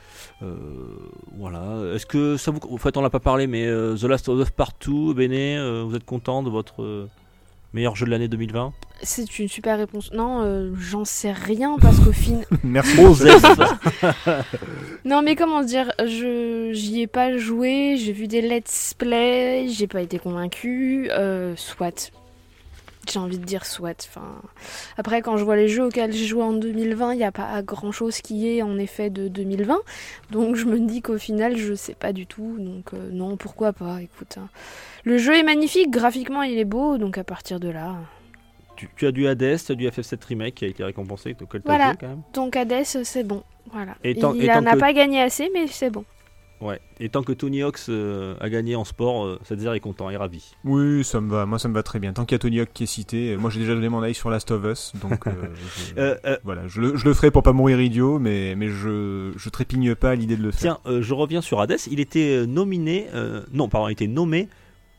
Voilà. 1.37 1.95
Est-ce 1.95 2.07
que 2.07 2.37
ça 2.39 2.51
vous. 2.51 2.61
En 2.71 2.79
fait, 2.79 2.97
on 2.97 3.03
l'a 3.03 3.11
pas 3.11 3.21
parlé, 3.21 3.47
mais 3.47 3.67
The 3.67 4.05
Last 4.05 4.29
of 4.31 4.41
Us 4.41 4.51
Part 4.51 4.73
2, 4.87 5.13
Béné, 5.13 5.59
euh, 5.71 5.83
vous 5.83 5.95
êtes 5.95 6.05
content 6.05 6.43
de 6.43 6.51
votre 6.51 7.09
meilleur 7.73 7.97
jeu 7.97 8.07
de 8.07 8.11
l'année 8.11 8.29
2020 8.29 8.73
C'est 9.03 9.39
une 9.39 9.49
super 9.49 9.79
réponse. 9.79 10.13
Non, 10.13 10.43
euh, 10.43 10.73
j'en 10.79 11.05
sais 11.05 11.33
rien 11.33 11.77
parce 11.81 11.99
qu'au 12.01 12.13
fin. 12.13 12.41
Merci. 12.65 12.97
Non, 15.05 15.23
mais 15.23 15.37
comment 15.37 15.63
dire, 15.63 15.93
je 15.99 16.71
j'y 16.73 17.03
ai 17.03 17.07
pas 17.07 17.37
joué, 17.39 17.97
j'ai 17.97 18.13
vu 18.13 18.27
des 18.29 18.43
let's 18.43 18.95
play, 18.95 19.67
j'ai 19.69 19.87
pas 19.87 20.03
été 20.03 20.19
convaincu. 20.19 21.09
Euh, 21.11 21.55
soit. 21.57 22.13
J'ai 23.11 23.19
envie 23.19 23.39
de 23.39 23.45
dire 23.45 23.65
soit. 23.65 24.07
Enfin, 24.11 24.35
après, 24.99 25.23
quand 25.23 25.39
je 25.39 25.45
vois 25.45 25.57
les 25.57 25.69
jeux 25.69 25.87
auxquels 25.87 26.13
j'ai 26.13 26.27
joué 26.27 26.43
en 26.43 26.53
2020, 26.53 27.15
il 27.15 27.17
n'y 27.17 27.25
a 27.25 27.33
pas 27.33 27.63
grand 27.63 27.93
chose 27.93 28.21
qui 28.21 28.47
est 28.47 28.61
en 28.63 28.77
effet 28.79 29.09
de 29.09 29.29
2020. 29.29 29.79
Donc 30.31 30.55
je 30.55 30.67
me 30.67 30.79
dis 30.79 31.01
qu'au 31.01 31.17
final, 31.17 31.57
je 31.57 31.75
sais 31.75 31.95
pas 31.95 32.13
du 32.13 32.27
tout. 32.27 32.57
Donc 32.59 32.93
euh, 32.93 33.09
non, 33.11 33.37
pourquoi 33.39 33.73
pas, 33.73 34.03
écoute. 34.03 34.37
hein. 34.39 34.49
Le 35.05 35.19
jeu 35.19 35.35
est 35.37 35.43
magnifique, 35.43 35.91
graphiquement 35.91 36.43
il 36.43 36.59
est 36.59 36.65
beau, 36.65 36.99
donc 36.99 37.19
à 37.19 37.25
partir 37.25 37.59
de 37.61 37.69
là. 37.69 37.97
tu, 38.77 38.89
tu 38.97 39.07
as 39.07 39.13
du 39.13 39.27
Hades, 39.27 39.59
tu 39.65 39.73
as 39.73 39.75
du 39.75 39.87
FF7 39.89 40.19
Remake 40.29 40.55
qui 40.55 40.65
a 40.65 40.69
été 40.69 40.83
récompensé, 40.85 41.35
tu 41.35 41.45
as 41.45 41.61
Voilà. 41.65 41.95
quand 41.97 42.09
même. 42.09 42.23
Donc 42.35 42.57
Hades, 42.57 42.85
c'est 42.85 43.25
bon. 43.25 43.43
Voilà. 43.73 43.95
Et 44.05 44.15
tant- 44.15 44.35
il 44.35 44.47
n'a 44.47 44.61
que- 44.75 44.79
pas 44.79 44.93
gagné 44.93 45.21
assez, 45.23 45.51
mais 45.53 45.67
c'est 45.69 45.91
bon. 45.91 46.05
Ouais. 46.61 46.79
Et 46.99 47.09
tant 47.09 47.23
que 47.23 47.33
Tony 47.33 47.63
Hawk 47.63 47.79
euh, 47.89 48.35
a 48.39 48.51
gagné 48.51 48.77
en 48.77 48.85
sport, 48.85 49.25
euh, 49.25 49.39
Sadzer 49.45 49.73
est 49.75 49.81
content 49.81 50.11
et 50.11 50.17
ravi. 50.19 50.55
Oui, 50.65 51.03
ça 51.05 51.19
me 51.23 51.31
va. 51.31 51.47
Moi, 51.47 51.59
ça 51.59 51.69
me 51.69 51.75
va 51.75 51.83
très 51.83 51.99
bien. 51.99 52.13
Tant 52.13 52.27
qu'il 52.27 52.35
y 52.35 52.37
a 52.37 52.39
Tony 52.39 52.61
Hawk 52.61 52.69
qui 52.75 52.83
est 52.83 52.87
cité, 52.87 53.33
euh, 53.33 53.39
moi 53.39 53.49
j'ai 53.49 53.61
déjà 53.61 53.73
donné 53.75 53.89
mon 53.89 54.03
avis 54.03 54.13
sur 54.13 54.29
Last 54.29 54.51
of 54.51 54.63
Us, 54.67 54.93
donc 55.01 55.27
euh, 55.27 55.31
je, 55.55 55.95
Euh, 55.99 56.17
euh, 56.27 56.37
voilà, 56.45 56.67
je 56.69 56.83
le, 56.83 56.97
je 56.97 57.07
le 57.07 57.15
ferai 57.15 57.31
pour 57.31 57.43
pas 57.43 57.53
mourir 57.55 57.81
idiot, 57.81 58.19
mais, 58.19 58.55
mais 58.57 58.69
je, 58.69 59.33
je 59.37 59.49
trépigne 59.49 59.95
pas 59.95 60.11
à 60.11 60.15
l'idée 60.15 60.37
de 60.37 60.43
le 60.43 60.51
faire. 60.51 60.81
Tiens, 60.85 60.93
euh, 60.93 61.01
je 61.01 61.15
reviens 61.15 61.41
sur 61.41 61.61
Hades. 61.63 61.79
Il 61.91 61.99
était 61.99 62.45
nominé, 62.47 63.07
euh, 63.15 63.43
non, 63.53 63.71
pardon, 63.71 63.89
il 63.89 63.93
était 63.93 64.07
nommé 64.07 64.49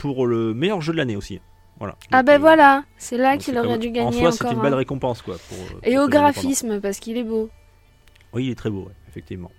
pour 0.02 0.26
le 0.26 0.54
meilleur 0.56 0.82
jeu 0.82 0.92
de 0.94 0.98
l'année 0.98 1.16
aussi. 1.16 1.40
Voilà. 1.78 1.96
Ah 2.12 2.18
Donc, 2.18 2.28
ben 2.28 2.34
euh, 2.34 2.38
voilà, 2.40 2.84
c'est 2.98 3.18
là 3.18 3.38
qu'il 3.38 3.58
aurait 3.58 3.78
dû 3.78 3.92
gagner 3.92 4.08
En 4.08 4.12
soi, 4.12 4.32
c'est 4.32 4.44
encore. 4.46 4.56
une 4.58 4.62
belle 4.64 4.74
récompense, 4.74 5.22
quoi. 5.22 5.36
Pour, 5.50 5.58
Et 5.84 5.96
pour 5.96 6.04
au 6.06 6.08
graphisme, 6.10 6.80
parce 6.82 7.00
qu'il 7.00 7.18
est 7.18 7.24
beau. 7.24 7.50
Oui, 8.34 8.46
il 8.46 8.52
est 8.52 8.56
très 8.56 8.70
beau, 8.70 8.82
ouais, 8.86 8.94
effectivement. 9.10 9.52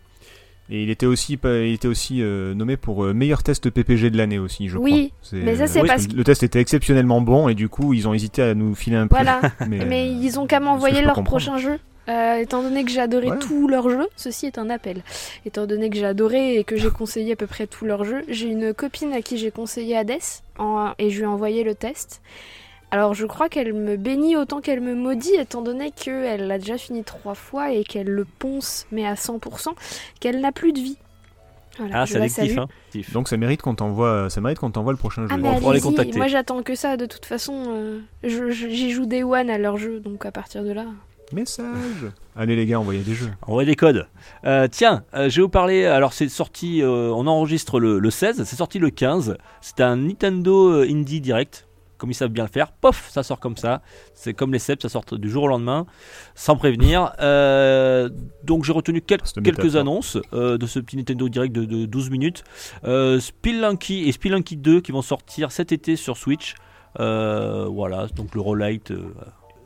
Et 0.71 0.83
il 0.85 0.91
était 0.91 1.07
aussi, 1.07 1.39
il 1.45 1.73
était 1.75 1.89
aussi 1.89 2.23
euh, 2.23 2.55
nommé 2.55 2.77
pour 2.77 3.05
euh, 3.05 3.13
meilleur 3.13 3.43
test 3.43 3.69
PPG 3.71 4.11
de 4.11 4.17
l'année 4.17 4.39
aussi, 4.39 4.69
je 4.69 4.79
Oui, 4.79 5.09
crois. 5.09 5.19
C'est- 5.23 5.37
mais 5.45 5.57
ça, 5.57 5.67
c'est 5.67 5.81
euh, 5.83 5.87
parce 5.87 6.09
le 6.09 6.25
test 6.25 6.43
était 6.45 6.61
exceptionnellement 6.61 7.21
bon 7.21 7.49
et 7.49 7.55
du 7.55 7.69
coup 7.69 7.93
ils 7.93 8.07
ont 8.09 8.15
hésité 8.15 8.43
à 8.43 8.55
nous 8.55 8.75
filer 8.75 8.97
un 8.97 9.07
prix. 9.09 9.23
Voilà. 9.25 9.41
mais, 9.69 9.85
Mais 9.85 10.11
ils 10.11 10.39
ont 10.39 10.47
qu'à 10.47 10.61
m'envoyer 10.61 11.03
leur 11.03 11.15
comprendre. 11.15 11.27
prochain 11.45 11.59
jeu. 11.59 11.79
Euh, 12.09 12.37
étant 12.39 12.63
donné 12.63 12.85
que 12.85 12.91
j'ai 12.91 13.01
adoré 13.01 13.27
Voilà. 13.27 13.41
tous 13.41 13.69
leurs 13.69 13.89
jeux, 13.89 14.09
ceci 14.17 14.47
est 14.47 14.59
un 14.59 14.71
appel. 14.71 15.03
Étant 15.47 15.67
donné 15.67 15.89
que 15.89 15.97
j'ai 15.97 16.05
adoré 16.05 16.57
et 16.59 16.65
que 16.65 16.77
j'ai 16.77 16.91
conseillé 16.91 17.35
à 17.35 17.37
peu 17.37 17.47
près 17.47 17.69
tous 17.69 17.85
leurs 17.85 18.03
jeux, 18.05 18.23
j'ai 18.29 18.49
une 18.49 18.75
copine 18.75 19.13
à 19.13 19.23
qui 19.23 19.39
j'ai 19.39 19.53
conseillé 19.53 19.97
Hades 19.97 20.19
en- 20.59 20.93
et 20.99 21.11
je 21.11 21.19
lui 21.19 21.23
ai 21.23 21.27
envoyé 21.27 21.63
le 21.63 21.77
test. 21.77 22.21
Alors 22.91 23.15
je 23.15 23.25
crois 23.25 23.49
qu'elle 23.49 23.73
me 23.73 23.97
bénit 23.97 24.37
autant 24.37 24.61
qu'elle 24.61 24.81
me 24.81 24.95
maudit, 24.97 25.35
étant 25.37 25.63
donné 25.63 25.93
qu'elle 25.93 26.47
l'a 26.49 26.59
déjà 26.59 26.77
fini 26.77 27.05
trois 27.05 27.35
fois 27.35 27.71
et 27.73 27.85
qu'elle 27.85 28.09
le 28.09 28.25
ponce, 28.25 28.87
mais 28.91 29.07
à 29.07 29.15
100%, 29.15 29.75
qu'elle 30.21 30.41
n'a 30.41 30.51
plus 30.53 30.73
de 30.73 30.81
vie. 30.81 30.99
Voilà, 31.79 32.03
Ah, 32.03 32.07
c'est 32.07 32.17
addictif, 32.19 32.59
hein. 32.59 32.67
Donc 33.15 33.29
ça 33.29 33.37
mérite 33.39 33.63
qu'on 33.63 33.75
t'envoie, 33.75 34.29
ça 34.29 34.41
mérite 34.43 34.59
qu'on 34.59 34.71
t'envoie 34.73 34.93
le 34.93 34.99
prochain 34.99 35.23
jeu. 35.23 35.29
Ah 35.31 35.39
mais 35.39 35.49
On 35.49 35.59
pourra 35.59 35.73
les 35.73 35.79
allez-y, 35.81 35.83
contacter. 35.91 36.19
moi 36.19 36.27
j'attends 36.27 36.63
que 36.63 36.75
ça, 36.75 36.99
de 36.99 37.07
toute 37.07 37.25
façon, 37.25 37.55
euh, 37.69 38.01
j'y 38.25 38.91
joue 38.91 39.07
Day 39.07 39.23
One 39.23 39.49
à 39.49 39.57
leur 39.57 39.79
jeu, 39.79 40.01
donc 40.01 40.27
à 40.27 40.33
partir 40.33 40.65
de 40.65 40.73
là... 40.73 40.85
Message. 41.33 42.11
Allez 42.37 42.57
les 42.57 42.67
gars, 42.67 42.81
envoyez 42.81 43.03
des 43.03 43.15
jeux. 43.15 43.31
Envoyez 43.43 43.67
des 43.71 43.77
codes. 43.77 44.07
Euh, 44.45 44.69
tiens, 44.71 45.05
euh, 45.15 45.29
je 45.31 45.37
vais 45.37 45.43
vous 45.43 45.49
parler. 45.49 45.85
Alors, 45.87 46.13
c'est 46.13 46.29
sorti. 46.29 46.83
euh, 46.83 47.11
on 47.15 47.27
enregistre 47.27 47.79
le, 47.81 47.99
le 47.99 48.11
16. 48.11 48.45
C'est 48.45 48.57
sorti 48.57 48.79
le 48.79 48.91
15. 48.91 49.37
C'est 49.61 49.81
un 49.81 49.97
Nintendo 49.97 50.83
Indie 50.83 51.21
Direct. 51.21 51.67
Comme 51.99 52.11
ils 52.11 52.15
savent 52.15 52.31
bien 52.31 52.43
le 52.45 52.51
faire. 52.51 52.73
Pof, 52.73 53.11
ça 53.13 53.23
sort 53.23 53.39
comme 53.39 53.57
ça. 53.57 53.81
C'est 54.15 54.35
comme 54.35 54.53
les 54.53 54.59
CEP, 54.59 54.83
ça 54.83 54.89
sort 54.89 55.05
du 55.13 55.31
jour 55.31 55.45
au 55.45 55.49
lendemain, 55.49 55.87
sans 56.35 56.57
prévenir. 56.57 57.13
Donc, 58.43 58.65
j'ai 58.65 58.73
retenu 58.73 59.01
quel- 59.01 59.21
quelques 59.45 59.77
annonces 59.77 60.19
de 60.33 60.67
ce 60.67 60.81
petit 60.81 60.97
Nintendo 60.97 61.29
Direct 61.29 61.55
de, 61.55 61.65
de 61.65 61.87
12 61.87 62.11
minutes. 62.11 62.43
Spelunky 63.21 64.09
et 64.09 64.13
Spelunky 64.13 64.57
2 64.57 64.81
qui 64.81 64.91
vont 64.91 65.03
sortir 65.03 65.53
cet 65.53 65.71
été 65.71 65.95
sur 65.95 66.17
Switch. 66.17 66.55
Voilà, 66.99 68.09
donc 68.17 68.35
le 68.35 68.41
Rollite. 68.41 68.93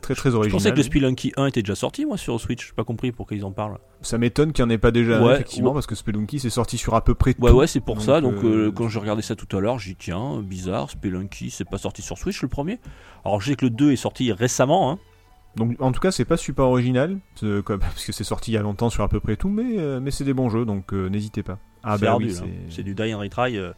Très 0.07 0.15
très 0.15 0.31
je 0.31 0.35
original. 0.35 0.51
pensais 0.57 0.71
que 0.71 0.77
le 0.77 0.83
Spelunky 0.83 1.33
1 1.35 1.47
était 1.47 1.61
déjà 1.61 1.75
sorti, 1.75 2.05
moi, 2.05 2.17
sur 2.17 2.39
Switch. 2.39 2.67
J'ai 2.67 2.73
pas 2.73 2.83
compris 2.83 3.11
pourquoi 3.11 3.35
ils 3.35 3.43
en 3.43 3.51
parlent. 3.51 3.77
Ça 4.01 4.17
m'étonne 4.17 4.53
qu'il 4.53 4.63
n'y 4.65 4.71
en 4.71 4.73
ait 4.73 4.77
pas 4.77 4.91
déjà 4.91 5.21
Ouais, 5.21 5.33
effectivement 5.35 5.69
ouais. 5.69 5.73
parce 5.75 5.87
que 5.87 5.95
Spelunky 5.95 6.39
c'est 6.39 6.49
sorti 6.49 6.77
sur 6.77 6.95
à 6.95 7.03
peu 7.03 7.13
près 7.15 7.35
Ouais, 7.39 7.51
tout. 7.51 7.57
ouais, 7.57 7.67
c'est 7.67 7.79
pour 7.81 7.95
Donc, 7.95 8.03
ça. 8.05 8.21
Donc, 8.21 8.35
euh, 8.43 8.67
euh, 8.67 8.71
quand 8.71 8.87
j'ai 8.87 8.99
regardé 8.99 9.21
ça 9.21 9.35
tout 9.35 9.55
à 9.57 9.59
l'heure, 9.59 9.79
j'ai 9.79 9.91
dit 9.91 9.97
tiens, 9.99 10.41
bizarre, 10.41 10.89
Spelunky, 10.89 11.49
c'est 11.49 11.67
pas 11.69 11.77
sorti 11.77 12.01
sur 12.01 12.17
Switch 12.17 12.41
le 12.41 12.47
premier. 12.47 12.79
Alors, 13.25 13.41
je 13.41 13.49
sais 13.51 13.55
que 13.55 13.65
le 13.65 13.71
2 13.71 13.91
est 13.91 13.95
sorti 13.97 14.31
récemment. 14.31 14.91
Hein. 14.91 14.99
Donc 15.55 15.75
en 15.79 15.91
tout 15.91 15.99
cas 15.99 16.11
c'est 16.11 16.25
pas 16.25 16.37
super 16.37 16.65
original 16.65 17.17
euh, 17.41 17.63
parce 17.79 18.05
que 18.05 18.11
c'est 18.11 18.23
sorti 18.23 18.51
il 18.51 18.53
y 18.53 18.57
a 18.57 18.61
longtemps 18.61 18.91
sur 18.91 19.03
à 19.03 19.09
peu 19.09 19.19
près 19.19 19.37
tout, 19.37 19.49
mais 19.49 19.79
euh, 19.79 19.99
mais 19.99 20.11
c'est 20.11 20.23
des 20.23 20.33
bons 20.35 20.49
jeux 20.49 20.65
donc 20.65 20.93
euh, 20.93 21.07
n'hésitez 21.09 21.41
pas. 21.41 21.57
Ah 21.83 21.97
bah 21.97 22.15
oui, 22.17 22.27
là. 22.27 22.41
c'est- 22.69 22.83
du 22.83 22.93
die 22.93 23.13
and 23.13 23.17
retry. 23.19 23.57
euh, 23.57 23.71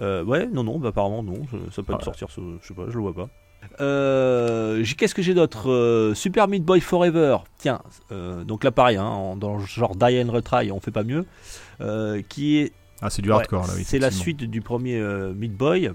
euh, 0.00 0.24
ouais, 0.24 0.46
non, 0.46 0.64
non, 0.64 0.78
bah, 0.78 0.88
apparemment, 0.88 1.22
non. 1.22 1.42
Ça, 1.50 1.56
ça 1.72 1.82
peut 1.82 1.92
Ah. 1.98 2.02
sortir, 2.04 2.30
ce- 2.30 2.40
je 2.62 2.66
sais 2.68 2.72
pas, 2.74 2.84
je 2.88 2.94
le 2.94 3.00
vois 3.02 3.14
pas. 3.14 3.28
Euh, 3.80 4.84
Qu'est-ce 4.96 5.14
que 5.14 5.22
j'ai 5.22 5.34
d'autre 5.34 5.70
Euh, 5.70 6.14
Super 6.14 6.48
Meat 6.48 6.64
Boy 6.64 6.80
Forever. 6.80 7.38
Tiens, 7.58 7.80
euh, 8.12 8.44
donc 8.44 8.64
là, 8.64 8.70
pareil, 8.70 8.96
hein, 8.96 9.04
en- 9.04 9.36
dans 9.36 9.56
le 9.58 9.64
genre 9.64 9.94
die 9.96 10.20
and 10.24 10.30
retry, 10.32 10.70
on 10.72 10.80
fait 10.80 10.90
pas 10.90 11.04
mieux. 11.04 11.24
Qui 12.28 12.58
est 12.58 12.72
Ah 13.00 13.10
c'est 13.10 13.22
du 13.22 13.28
Ouais, 13.30 13.36
hardcore 13.36 13.66
là. 13.66 13.72
oui, 13.76 13.84
C'est 13.84 13.98
la 14.00 14.10
suite 14.10 14.42
du 14.44 14.60
premier 14.60 15.00
Meat 15.34 15.56
Boy 15.56 15.90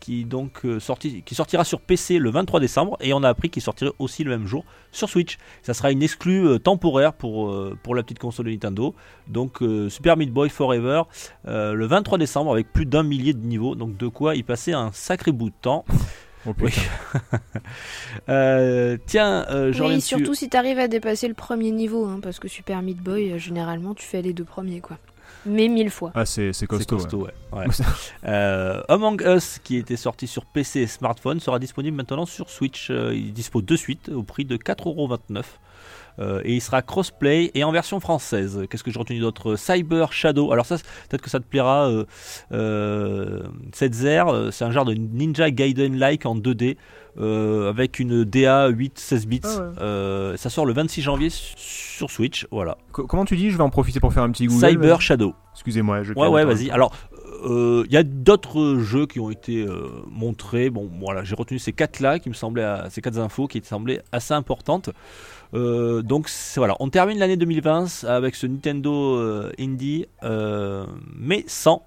qui 0.00 0.24
donc 0.24 0.62
sorti, 0.78 1.22
qui 1.22 1.34
sortira 1.34 1.64
sur 1.64 1.80
PC 1.80 2.18
le 2.20 2.30
23 2.30 2.60
décembre 2.60 2.96
et 3.00 3.12
on 3.12 3.22
a 3.24 3.28
appris 3.28 3.50
qu'il 3.50 3.60
sortirait 3.60 3.90
aussi 3.98 4.22
le 4.24 4.30
même 4.30 4.46
jour 4.46 4.64
sur 4.92 5.08
Switch. 5.10 5.36
Ça 5.62 5.74
sera 5.74 5.90
une 5.90 6.02
exclue 6.04 6.58
temporaire 6.60 7.12
pour, 7.12 7.52
pour 7.82 7.94
la 7.96 8.02
petite 8.04 8.20
console 8.20 8.46
de 8.46 8.52
Nintendo. 8.52 8.94
Donc 9.26 9.58
Super 9.90 10.16
Meat 10.16 10.30
Boy 10.32 10.48
Forever 10.48 11.02
le 11.44 11.84
23 11.84 12.16
décembre 12.16 12.52
avec 12.52 12.72
plus 12.72 12.86
d'un 12.86 13.02
millier 13.02 13.34
de 13.34 13.44
niveaux. 13.44 13.74
Donc 13.74 13.96
de 13.98 14.06
quoi 14.08 14.34
y 14.36 14.42
passer 14.42 14.72
un 14.72 14.92
sacré 14.92 15.32
bout 15.32 15.50
de 15.50 15.54
temps. 15.60 15.84
Oh, 16.46 16.54
Oui. 16.60 16.72
Euh, 18.28 18.96
tiens, 19.06 19.46
euh, 19.50 19.72
je 19.72 19.82
Oui, 19.82 19.96
dessus. 19.96 20.08
surtout 20.08 20.34
si 20.34 20.48
t'arrives 20.48 20.78
à 20.78 20.88
dépasser 20.88 21.28
le 21.28 21.34
premier 21.34 21.70
niveau, 21.70 22.06
hein, 22.06 22.20
parce 22.22 22.38
que 22.38 22.48
Super 22.48 22.82
Meat 22.82 22.98
Boy, 22.98 23.32
euh, 23.32 23.38
généralement, 23.38 23.94
tu 23.94 24.04
fais 24.04 24.20
les 24.22 24.32
deux 24.32 24.44
premiers, 24.44 24.80
quoi. 24.80 24.98
Mais 25.46 25.68
mille 25.68 25.90
fois. 25.90 26.10
Ah, 26.14 26.26
c'est 26.26 26.50
costaud. 26.66 26.96
ouais. 26.96 27.02
costaud, 27.02 27.18
ouais. 27.24 27.32
Ouais. 27.52 27.66
Euh, 28.26 28.82
Among 28.88 29.22
Us, 29.22 29.58
qui 29.62 29.76
était 29.76 29.96
sorti 29.96 30.26
sur 30.26 30.44
PC 30.44 30.80
et 30.80 30.86
smartphone, 30.86 31.40
sera 31.40 31.58
disponible 31.58 31.96
maintenant 31.96 32.26
sur 32.26 32.50
Switch. 32.50 32.88
Euh, 32.90 33.14
il 33.14 33.32
dispose 33.32 33.64
de 33.64 33.76
suite 33.76 34.08
au 34.08 34.22
prix 34.22 34.44
de 34.44 34.56
4,29€. 34.56 35.42
Euh, 36.20 36.40
et 36.44 36.54
il 36.54 36.60
sera 36.60 36.82
crossplay 36.82 37.50
et 37.54 37.62
en 37.64 37.70
version 37.72 38.00
française. 38.00 38.64
Qu'est-ce 38.68 38.82
que 38.82 38.90
j'ai 38.90 38.98
retenu 38.98 39.20
d'autre? 39.20 39.54
Cyber 39.56 40.12
Shadow. 40.12 40.52
Alors 40.52 40.66
ça, 40.66 40.76
peut-être 41.08 41.22
que 41.22 41.30
ça 41.30 41.38
te 41.40 41.44
plaira. 41.44 41.88
Euh, 41.88 42.04
euh, 42.52 43.42
Setzer, 43.72 44.24
euh, 44.28 44.50
c'est 44.50 44.64
un 44.64 44.70
genre 44.70 44.84
de 44.84 44.94
Ninja 44.94 45.50
Gaiden-like 45.50 46.26
en 46.26 46.36
2D. 46.36 46.76
euh, 47.20 47.68
avec 47.68 47.98
une 47.98 48.22
DA 48.24 48.68
8-16 48.70 49.26
bits. 49.26 49.40
Ah 49.42 49.48
ouais. 49.48 49.64
Euh, 49.80 50.36
ça 50.36 50.50
sort 50.50 50.66
le 50.66 50.72
26 50.72 51.02
janvier 51.02 51.30
sur 51.30 52.10
Switch. 52.10 52.46
Voilà. 52.52 52.78
Co- 52.92 53.06
Comment 53.08 53.24
tu 53.24 53.36
dis? 53.36 53.50
Je 53.50 53.56
vais 53.56 53.62
en 53.64 53.70
profiter 53.70 53.98
pour 53.98 54.12
faire 54.12 54.22
un 54.22 54.30
petit 54.30 54.46
Google. 54.46 54.68
Cyber. 54.68 55.00
Shadow. 55.00 55.34
Excusez-moi, 55.54 56.04
je. 56.04 56.12
Ouais, 56.14 56.28
ouais, 56.28 56.44
vas-y. 56.44 56.70
Alors, 56.70 56.92
euh, 57.44 57.82
il 57.86 57.92
y 57.92 57.96
a 57.96 58.04
d'autres 58.04 58.78
jeux 58.78 59.06
qui 59.06 59.18
ont 59.18 59.30
été 59.30 59.64
euh, 59.66 59.88
montrés. 60.08 60.70
Bon, 60.70 60.88
voilà, 61.00 61.24
j'ai 61.24 61.34
retenu 61.34 61.58
ces 61.58 61.72
quatre-là 61.72 62.20
qui 62.20 62.28
me 62.28 62.34
semblaient, 62.34 62.62
à- 62.62 62.86
ces 62.88 63.00
quatre 63.00 63.18
infos 63.18 63.48
qui 63.48 63.58
me 63.58 63.64
semblaient 63.64 64.00
assez 64.12 64.34
importantes. 64.34 64.90
Euh, 65.54 66.02
donc 66.02 66.30
voilà, 66.56 66.76
on 66.80 66.88
termine 66.90 67.18
l'année 67.18 67.36
2020 67.36 68.04
avec 68.04 68.34
ce 68.34 68.46
Nintendo 68.46 69.16
euh, 69.16 69.52
Indie, 69.58 70.06
euh, 70.22 70.86
mais 71.16 71.44
sans 71.46 71.82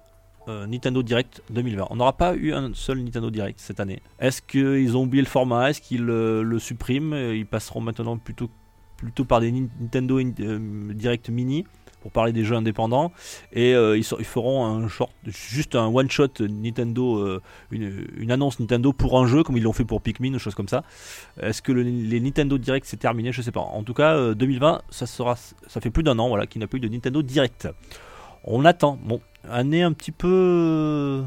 Nintendo 0.48 1.04
Direct 1.04 1.40
2020. 1.50 1.86
On 1.90 1.96
n'aura 1.96 2.16
pas 2.16 2.34
eu 2.34 2.52
un 2.52 2.72
seul 2.74 2.98
Nintendo 2.98 3.30
Direct 3.30 3.60
cette 3.60 3.78
année. 3.78 4.02
Est-ce 4.18 4.42
qu'ils 4.42 4.96
ont 4.96 5.04
oublié 5.04 5.22
le 5.22 5.28
format? 5.28 5.70
Est-ce 5.70 5.80
qu'ils 5.80 6.08
euh, 6.08 6.42
le 6.42 6.58
suppriment? 6.58 7.14
Ils 7.14 7.46
passeront 7.46 7.80
maintenant 7.80 8.16
plutôt, 8.18 8.50
plutôt 9.02 9.24
par 9.24 9.40
des 9.40 9.50
Nin- 9.52 9.68
Nintendo 9.80 10.18
In- 10.18 10.32
euh, 10.40 10.92
Direct 10.94 11.28
Mini 11.28 11.64
pour 12.00 12.10
parler 12.10 12.32
des 12.32 12.42
jeux 12.44 12.56
indépendants 12.56 13.12
et 13.52 13.74
euh, 13.74 13.96
ils, 13.96 14.04
feront 14.04 14.64
un 14.66 14.88
short, 14.88 15.12
juste 15.24 15.76
un 15.76 15.86
one 15.86 16.10
shot 16.10 16.30
Nintendo, 16.40 17.18
euh, 17.18 17.40
une, 17.70 18.30
annonce 18.32 18.58
Nintendo 18.58 18.92
pour 18.92 19.20
un 19.20 19.26
jeu 19.26 19.44
comme 19.44 19.56
ils 19.56 19.62
l'ont 19.62 19.72
fait 19.72 19.84
pour 19.84 20.00
Pikmin 20.02 20.34
ou 20.34 20.38
choses 20.40 20.56
comme 20.56 20.66
ça. 20.68 20.82
Est-ce 21.40 21.62
que 21.62 21.70
le- 21.70 21.82
les 21.82 22.18
Nintendo 22.20 22.58
Direct 22.58 22.86
c'est 22.88 22.96
terminé? 22.96 23.30
Je 23.30 23.40
sais 23.40 23.52
pas. 23.52 23.60
En 23.60 23.84
tout 23.84 23.94
cas, 23.94 24.16
euh, 24.16 24.34
2020, 24.34 24.82
ça 24.90 25.06
sera, 25.06 25.36
ça 25.36 25.80
fait 25.80 25.90
plus 25.90 26.02
d'un 26.02 26.18
an 26.18 26.28
voilà 26.28 26.46
qu'il 26.46 26.60
n'a 26.60 26.66
pas 26.66 26.76
eu 26.76 26.80
de 26.80 26.88
Nintendo 26.88 27.22
Direct. 27.22 27.68
On 28.44 28.64
attend. 28.64 28.98
Bon, 29.04 29.20
année 29.48 29.82
un 29.84 29.92
petit 29.92 30.10
peu, 30.10 31.22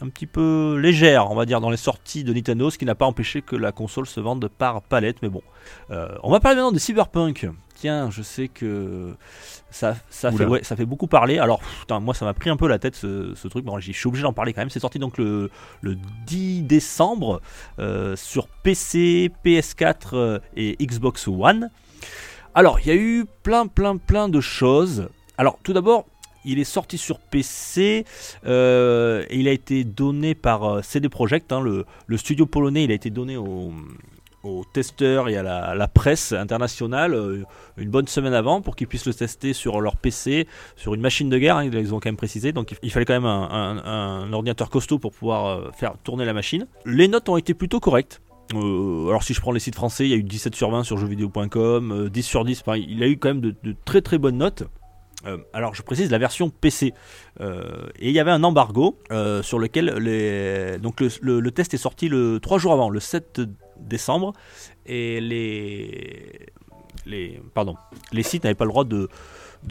un 0.00 0.08
petit 0.08 0.26
peu 0.26 0.76
légère, 0.78 1.30
on 1.30 1.34
va 1.34 1.46
dire 1.46 1.60
dans 1.60 1.70
les 1.70 1.76
sorties 1.78 2.22
de 2.24 2.32
Nintendo, 2.32 2.68
ce 2.70 2.76
qui 2.78 2.84
n'a 2.84 2.94
pas 2.94 3.06
empêché 3.06 3.40
que 3.42 3.56
la 3.56 3.72
console 3.72 4.06
se 4.06 4.20
vende 4.20 4.48
par 4.48 4.82
palette. 4.82 5.22
Mais 5.22 5.28
bon, 5.28 5.42
Euh, 5.90 6.08
on 6.22 6.30
va 6.30 6.38
parler 6.38 6.56
maintenant 6.56 6.70
de 6.72 6.78
Cyberpunk. 6.78 7.48
Tiens, 7.74 8.08
je 8.10 8.22
sais 8.22 8.48
que 8.48 9.14
ça, 9.70 9.96
ça, 10.08 10.30
fait, 10.30 10.36
Oula. 10.44 10.48
ouais, 10.48 10.64
ça 10.64 10.76
fait 10.76 10.86
beaucoup 10.86 11.06
parler. 11.08 11.38
Alors, 11.38 11.60
putain, 11.80 11.98
moi, 12.00 12.14
ça 12.14 12.24
m'a 12.24 12.34
pris 12.34 12.50
un 12.50 12.56
peu 12.56 12.68
la 12.68 12.78
tête 12.78 12.94
ce, 12.94 13.34
ce 13.34 13.48
truc. 13.48 13.64
Bon, 13.64 13.78
je 13.78 13.92
suis 13.92 14.06
obligé 14.08 14.22
d'en 14.22 14.32
parler 14.32 14.52
quand 14.52 14.60
même. 14.62 14.70
C'est 14.70 14.80
sorti 14.80 14.98
donc 14.98 15.18
le, 15.18 15.50
le 15.82 15.96
10 16.26 16.62
décembre 16.62 17.40
euh, 17.78 18.14
sur 18.16 18.48
PC, 18.48 19.30
PS4 19.44 19.96
euh, 20.14 20.38
et 20.56 20.76
Xbox 20.80 21.26
One. 21.28 21.70
Alors, 22.54 22.80
il 22.80 22.86
y 22.86 22.90
a 22.90 22.94
eu 22.94 23.26
plein, 23.42 23.66
plein, 23.66 23.96
plein 23.96 24.28
de 24.28 24.40
choses. 24.40 25.08
Alors, 25.36 25.58
tout 25.62 25.72
d'abord, 25.74 26.06
il 26.46 26.58
est 26.58 26.64
sorti 26.64 26.96
sur 26.96 27.18
PC 27.18 28.04
euh, 28.46 29.24
et 29.28 29.38
il 29.38 29.48
a 29.48 29.52
été 29.52 29.84
donné 29.84 30.34
par 30.34 30.64
euh, 30.64 30.82
CD 30.82 31.08
Projekt, 31.08 31.52
hein, 31.52 31.60
le, 31.60 31.84
studio 32.16 32.46
polonais. 32.46 32.84
Il 32.84 32.90
a 32.90 32.94
été 32.94 33.10
donné 33.10 33.36
au 33.36 33.72
aux 34.44 34.64
testeurs 34.64 35.28
et 35.28 35.36
à 35.36 35.42
la, 35.42 35.88
presse 35.88 36.30
internationale 36.30 37.14
euh, 37.14 37.42
une 37.78 37.90
bonne 37.90 38.06
semaine 38.06 38.32
avant 38.32 38.60
pour 38.60 38.76
qu'ils 38.76 38.86
puissent 38.86 39.06
le 39.06 39.12
tester 39.12 39.52
sur 39.52 39.80
leur 39.80 39.96
PC, 39.96 40.46
sur 40.76 40.94
une 40.94 41.00
machine 41.00 41.28
de 41.28 41.36
guerre, 41.36 41.56
hein, 41.56 41.64
ils 41.64 41.92
ont 41.92 41.98
quand 41.98 42.06
même 42.08 42.16
précisé, 42.16 42.52
donc 42.52 42.76
il- 42.80 42.92
fallait 42.92 43.06
quand 43.06 43.14
même 43.14 43.26
un, 43.26 44.32
ordinateur 44.32 44.70
costaud 44.70 45.00
pour 45.00 45.10
pouvoir 45.10 45.74
faire 45.74 45.94
tourner 46.04 46.24
la 46.24 46.32
machine. 46.32 46.68
Les 46.84 47.08
notes 47.08 47.28
ont 47.28 47.36
été 47.36 47.54
plutôt 47.54 47.80
correctes. 47.80 48.20
Alors 48.52 49.24
si 49.24 49.34
je 49.34 49.40
prends 49.40 49.50
les 49.50 49.58
sites 49.58 49.74
français, 49.74 50.04
il 50.04 50.10
y 50.10 50.14
a 50.14 50.16
eu 50.16 50.22
17 50.22 50.54
sur 50.54 50.70
20 50.70 50.84
sur 50.84 50.96
jeuxvideo.com, 50.96 51.92
euh, 51.92 52.08
10 52.08 52.22
sur 52.22 52.44
10, 52.44 52.60
enfin, 52.60 52.76
il 52.76 53.02
a 53.02 53.08
eu 53.08 53.16
quand 53.16 53.30
même 53.30 53.40
de 53.40 53.76
très 53.84 54.00
très 54.00 54.18
bonnes 54.18 54.38
notes. 54.38 54.62
Euh, 55.26 55.38
alors 55.52 55.74
je 55.74 55.82
précise 55.82 56.10
la 56.10 56.18
version 56.18 56.50
PC. 56.50 56.94
Euh, 57.40 57.86
et 57.98 58.08
il 58.08 58.14
y 58.14 58.20
avait 58.20 58.30
un 58.30 58.44
embargo 58.44 58.98
euh, 59.10 59.42
sur 59.42 59.58
lequel 59.58 59.86
le, 59.86 61.50
test 61.50 61.74
est 61.74 61.78
sorti 61.78 62.08
le 62.08 62.38
3 62.40 62.58
jours 62.58 62.72
avant, 62.72 62.90
le 62.90 63.00
7 63.00 63.40
décembre, 63.78 64.32
et 64.86 65.20
les, 65.20 66.50
pardon, 67.54 67.76
les 68.12 68.22
sites 68.22 68.44
n'avaient 68.44 68.54
pas 68.54 68.64
le 68.64 68.70
droit 68.70 68.84
de, 68.84 69.08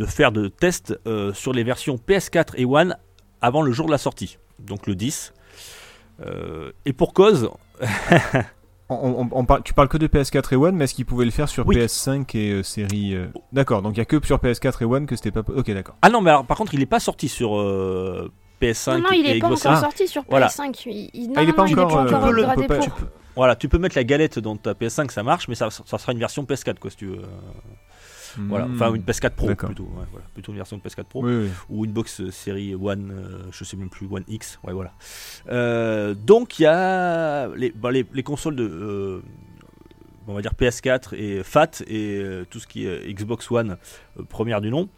faire 0.06 0.32
de 0.32 0.48
tests 0.48 0.98
sur 1.34 1.54
les 1.54 1.64
versions 1.64 1.96
PS4 1.96 2.54
et 2.56 2.66
One 2.66 2.98
avant 3.42 3.62
le 3.62 3.72
jour 3.72 3.88
de 3.88 3.92
la 3.92 3.98
sortie, 3.98 4.38
donc 4.60 4.88
le 4.88 4.96
10. 4.96 5.34
Euh, 6.22 6.72
et 6.86 6.94
pour 6.94 7.14
cause, 7.14 7.50
On- 8.88 8.96
on- 9.24 9.30
on 9.32 9.46
parle- 9.46 9.64
tu 9.64 9.74
parles 9.74 9.88
que 9.88 9.98
de 9.98 10.06
PS4 10.08 10.54
et 10.54 10.56
One, 10.56 10.76
mais 10.76 10.84
est-ce 10.84 10.94
qu'ils 10.94 11.08
pouvaient 11.08 11.26
le 11.26 11.32
faire 11.32 11.50
sur 11.50 11.66
Oui. 11.66 11.76
PS5 11.76 12.36
et 12.36 12.52
euh, 12.52 12.62
série 12.64 13.16
euh, 13.16 13.26
D'accord, 13.52 13.82
donc 13.82 13.94
il 13.96 13.98
y 13.98 14.02
a 14.02 14.06
que 14.06 14.24
sur 14.24 14.38
PS4 14.38 14.82
et 14.84 14.86
One 14.86 15.08
que 15.08 15.16
c'était 15.16 15.32
pas. 15.32 15.42
Ok, 15.56 15.72
d'accord. 15.72 15.96
ah 16.04 16.10
non, 16.10 16.22
mais 16.22 16.30
alors 16.30 16.46
par 16.46 16.56
contre, 16.58 16.74
il 16.76 16.80
n'est 16.82 16.86
pas 16.86 17.00
sorti 17.00 17.28
sur 17.28 17.58
euh, 17.58 18.32
PS5 18.62 18.94
Non, 18.98 19.00
non, 19.00 19.10
il 19.14 19.26
et 19.26 19.38
est 19.38 19.40
pas 19.40 19.48
Xbox 19.48 19.66
encore 19.66 19.78
Ah, 19.80 19.82
sorti 19.82 20.08
sur 20.08 20.24
voilà. 20.30 20.48
PS5. 20.50 20.84
Il, 20.86 21.10
il- 21.16 21.28
non, 21.30 21.34
Ah, 21.38 21.42
il 21.42 21.46
est 21.46 21.52
non, 21.52 21.54
pas 21.56 21.66
il 21.68 21.72
est 21.72 21.82
encore, 21.82 21.88
pas 21.88 21.96
euh, 21.96 22.08
encore 22.08 22.20
tu 22.20 22.26
peux 22.28 22.32
le- 22.32 22.44
tu 22.62 22.68
peux 22.68 22.80
tu 22.80 22.90
peux- 22.92 23.06
Voilà, 23.36 23.56
tu 23.56 23.70
peux 23.70 23.78
mettre 23.80 23.96
la 23.98 24.04
galette 24.04 24.38
dans 24.40 24.56
ta 24.56 24.74
PS5, 24.76 25.12
ça 25.12 25.24
marche, 25.24 25.48
mais 25.48 25.56
ça, 25.56 25.70
ça 25.72 25.98
sera 25.98 26.12
une 26.12 26.20
version 26.20 26.44
PS4 26.46 26.78
quoi 26.80 26.92
si 26.92 26.98
tu 26.98 27.08
veux. 27.08 27.22
Voilà, 28.38 28.68
enfin 28.74 28.94
une 28.94 29.02
PS4 29.04 29.32
Pro 29.32 29.48
plutôt, 29.54 29.84
ouais, 29.84 30.06
voilà. 30.12 30.26
plutôt 30.34 30.52
une 30.52 30.58
version 30.58 30.78
PS4 30.78 31.04
Pro. 31.06 31.24
Oui, 31.24 31.36
oui. 31.36 31.50
ou 31.70 31.86
une 31.86 31.92
box 31.92 32.30
série 32.30 32.76
One, 32.76 33.12
euh, 33.12 33.44
je 33.52 33.64
sais 33.64 33.78
même 33.78 33.90
plus, 33.90 34.08
One 34.10 34.24
X, 34.28 34.60
ouais 34.64 34.74
voilà. 34.74 34.94
Euh, 35.50 36.14
donc 36.14 36.60
il 36.60 36.64
y 36.64 36.66
a 36.66 37.48
les, 37.56 37.72
bah, 37.72 37.92
les, 37.92 38.06
les 38.14 38.24
consoles 38.24 38.56
de, 38.56 38.64
euh, 38.64 39.22
on 40.28 40.34
va 40.34 40.42
dire 40.42 40.54
PS4 40.54 41.16
et 41.16 41.44
FAT 41.44 41.84
et 41.88 42.18
euh, 42.18 42.46
tout 42.50 42.60
ce 42.60 42.68
qui 42.68 42.88
est 42.88 43.14
Xbox 43.14 43.50
One 43.52 43.78
première 44.30 44.62
du 44.62 44.70
nom. 44.70 44.90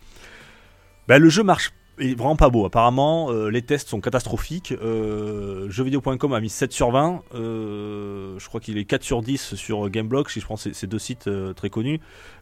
Bah, 1.07 1.19
le 1.19 1.29
jeu 1.29 1.43
marche 1.43 1.73
est 1.99 2.15
vraiment 2.17 2.35
pas 2.35 2.49
beau. 2.49 2.65
Apparemment, 2.65 3.31
euh, 3.31 3.49
les 3.49 3.61
tests 3.61 3.89
sont 3.89 4.01
catastrophiques. 4.01 4.71
Euh, 4.71 5.69
jeuxvideo.com 5.69 6.33
a 6.33 6.39
mis 6.39 6.49
7 6.49 6.71
sur 6.71 6.91
20. 6.91 7.21
Euh, 7.35 8.37
je 8.39 8.47
crois 8.47 8.59
qu'il 8.59 8.77
est 8.77 8.85
4 8.85 9.03
sur 9.03 9.21
10 9.21 9.55
sur 9.55 9.89
Gameblog, 9.89 10.29
si 10.29 10.39
je 10.39 10.45
prends 10.45 10.57
ces, 10.57 10.87
deux 10.87 10.99
sites 10.99 11.27
euh, 11.27 11.53
très 11.53 11.69
connus. 11.69 11.99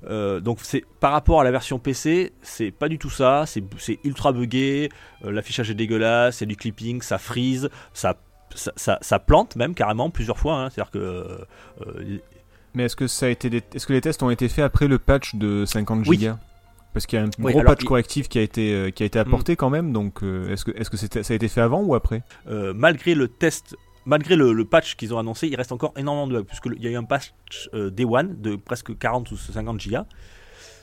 Donc 0.09 0.59
c'est 0.61 0.83
par 0.99 1.11
rapport 1.11 1.41
à 1.41 1.43
la 1.43 1.51
version 1.51 1.79
PC, 1.79 2.33
c'est 2.41 2.71
pas 2.71 2.89
du 2.89 2.97
tout 2.99 3.09
ça. 3.09 3.45
C'est 3.47 3.63
c'est 3.77 3.99
ultra 4.03 4.31
buggé. 4.31 4.89
L'affichage 5.23 5.71
est 5.71 5.75
dégueulasse. 5.75 6.41
A 6.41 6.45
du 6.45 6.55
clipping, 6.55 7.01
ça 7.01 7.17
freeze, 7.17 7.69
ça 7.93 8.17
ça, 8.53 8.71
ça- 8.75 8.99
ça 9.01 9.19
plante 9.19 9.55
même 9.57 9.73
carrément 9.73 10.09
plusieurs 10.09 10.37
fois. 10.37 10.55
hein. 10.55 10.69
C'est-à-dire 10.69 10.91
que 10.91 11.39
Mais 12.73 12.83
est-ce 12.83 12.95
que 12.95 13.07
ça 13.07 13.25
a 13.25 13.29
été 13.29 13.49
des- 13.49 13.63
est-ce 13.73 13.87
que 13.87 13.93
les 13.93 14.01
tests 14.01 14.21
ont 14.21 14.29
été 14.29 14.47
faits 14.49 14.63
après 14.65 14.87
le 14.87 14.99
patch 14.99 15.35
de 15.35 15.65
50 15.65 16.05
Oui. 16.07 16.17
Parce 16.95 17.05
qu'il 17.07 17.19
y 17.19 17.21
a 17.21 17.25
un 17.25 17.29
Oui, 17.39 17.51
gros 17.51 17.61
patch 17.61 17.81
il- 17.81 17.87
correctif 17.87 18.29
qui 18.29 18.39
a 18.39 18.41
été 18.41 18.73
euh, 18.73 18.89
qui 18.89 19.03
a 19.03 19.05
été 19.05 19.19
apporté 19.19 19.57
quand 19.57 19.69
même. 19.69 19.91
Donc 19.91 20.23
euh, 20.23 20.49
est-ce 20.49 20.63
que 20.63 20.71
est-ce 20.71 20.89
que 20.89 20.95
c'était- 20.95 21.23
ça 21.23 21.33
a 21.33 21.35
été 21.35 21.49
fait 21.49 21.59
avant 21.59 21.81
ou 21.83 21.93
après? 21.93 22.23
Euh, 22.47 22.73
malgré 22.73 23.15
le 23.15 23.27
test, 23.27 23.75
malgré 24.05 24.37
le, 24.37 24.53
le 24.53 24.63
patch 24.63 24.95
qu'ils 24.95 25.13
ont 25.13 25.19
annoncé, 25.19 25.47
il 25.49 25.55
reste 25.57 25.73
encore 25.73 25.93
énormément 25.97 26.25
de 26.27 26.33
bugs, 26.39 26.45
puisque 26.45 26.67
le- 26.67 26.77
il 26.77 26.83
y 26.83 26.87
a 26.87 26.91
eu 26.91 26.95
un 26.95 27.03
patch 27.03 27.33
euh, 27.73 27.89
Day 27.91 28.05
One 28.05 28.41
de 28.41 28.55
presque 28.55 28.97
40 28.97 29.29
ou 29.31 29.35
50 29.35 29.77
gigas. 29.79 30.05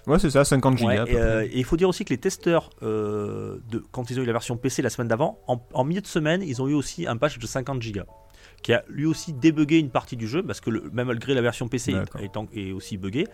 Ouais, 0.06 0.18
c'est 0.18 0.28
ça, 0.30 0.44
50 0.44 0.76
gigas. 0.76 1.04
Ouais, 1.04 1.12
et, 1.12 1.16
euh, 1.16 1.48
il 1.50 1.64
faut 1.64 1.78
dire 1.78 1.88
aussi 1.88 2.04
que 2.04 2.10
les 2.10 2.18
testeurs, 2.18 2.68
euh, 2.82 3.58
de, 3.70 3.82
quand 3.92 4.10
ils 4.10 4.18
ont 4.20 4.22
eu 4.22 4.26
la 4.26 4.32
version 4.32 4.58
PC 4.58 4.82
la 4.82 4.90
semaine 4.90 5.08
d'avant, 5.08 5.38
en, 5.46 5.64
en 5.72 5.84
milieu 5.84 6.02
de 6.02 6.06
semaine, 6.08 6.42
ils 6.42 6.60
ont 6.60 6.68
eu 6.68 6.74
aussi 6.74 7.06
un 7.06 7.16
patch 7.16 7.38
de 7.38 7.46
50 7.46 7.80
gigas 7.80 8.04
qui 8.62 8.72
a 8.72 8.84
lui 8.88 9.06
aussi 9.06 9.32
débugué 9.32 9.78
une 9.78 9.90
partie 9.90 10.16
du 10.16 10.28
jeu 10.28 10.42
parce 10.42 10.60
que 10.60 10.70
le, 10.70 10.82
même 10.92 11.08
malgré 11.08 11.34
la 11.34 11.42
version 11.42 11.68
PC 11.68 11.92
est, 12.20 12.36
en- 12.36 12.46
est 12.54 12.72
aussi 12.72 12.96
buggé, 12.96 13.26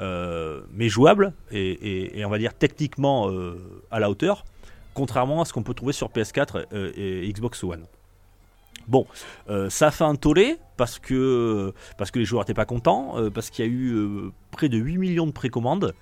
euh, 0.00 0.60
mais 0.72 0.88
jouable 0.88 1.32
et, 1.50 1.58
et- 1.70 2.18
et 2.18 2.24
on 2.24 2.30
va 2.30 2.38
dire 2.38 2.54
techniquement 2.54 3.30
euh, 3.30 3.56
à 3.90 4.00
la 4.00 4.10
hauteur, 4.10 4.44
contrairement 4.94 5.40
à 5.40 5.44
ce 5.44 5.52
qu'on 5.52 5.62
peut 5.62 5.74
trouver 5.74 5.92
sur 5.92 6.08
PS4 6.10 6.66
euh, 6.72 6.92
et 6.96 7.32
Xbox 7.32 7.62
One. 7.64 7.84
Bon, 8.88 9.06
euh, 9.50 9.68
ça 9.68 9.88
a 9.88 9.90
fait 9.90 10.04
un 10.04 10.14
tollé 10.14 10.58
parce 10.76 10.98
que, 11.00 11.72
parce 11.98 12.10
que 12.12 12.18
les 12.20 12.24
joueurs 12.24 12.42
n'étaient 12.44 12.54
pas 12.54 12.66
contents, 12.66 13.18
euh, 13.18 13.30
parce 13.30 13.50
qu'il 13.50 13.64
y 13.64 13.68
a 13.68 13.70
eu 13.70 13.92
euh, 13.94 14.30
près 14.52 14.68
de 14.68 14.76
8 14.78 14.98
millions 14.98 15.26
de 15.26 15.32
précommandes. 15.32 15.92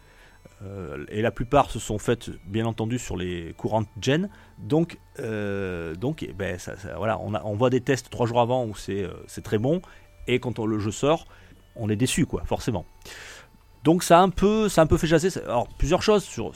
Euh, 0.62 1.04
et 1.08 1.20
la 1.20 1.30
plupart 1.30 1.70
se 1.70 1.78
sont 1.78 1.98
faites, 1.98 2.30
bien 2.46 2.64
entendu, 2.66 2.98
sur 2.98 3.16
les 3.16 3.54
courantes 3.56 3.88
gen. 4.00 4.28
Donc, 4.58 4.98
euh, 5.20 5.94
donc 5.94 6.22
eh 6.22 6.32
ben, 6.32 6.58
voilà, 6.96 7.18
on, 7.20 7.54
voit 7.54 7.70
des 7.70 7.80
tests 7.80 8.08
trois 8.10 8.26
jours 8.26 8.40
avant 8.40 8.64
où 8.64 8.74
c'est 8.74 9.02
euh, 9.02 9.12
c'est 9.26 9.42
très 9.42 9.58
bon, 9.58 9.82
et 10.26 10.38
quand 10.38 10.58
on- 10.58 10.66
le 10.66 10.78
jeu 10.78 10.90
sort, 10.92 11.26
on 11.76 11.88
est 11.90 11.96
déçu, 11.96 12.24
quoi, 12.24 12.42
forcément. 12.46 12.84
Donc 13.82 14.02
ça 14.02 14.20
a 14.20 14.22
un 14.22 14.30
peu, 14.30 14.68
ça 14.68 14.80
a 14.80 14.84
un 14.84 14.86
peu 14.86 14.96
fait 14.96 15.06
chasser. 15.06 15.28
ça- 15.30 15.40
Alors 15.44 15.68
plusieurs 15.68 16.02
choses 16.02 16.24
sur 16.24 16.52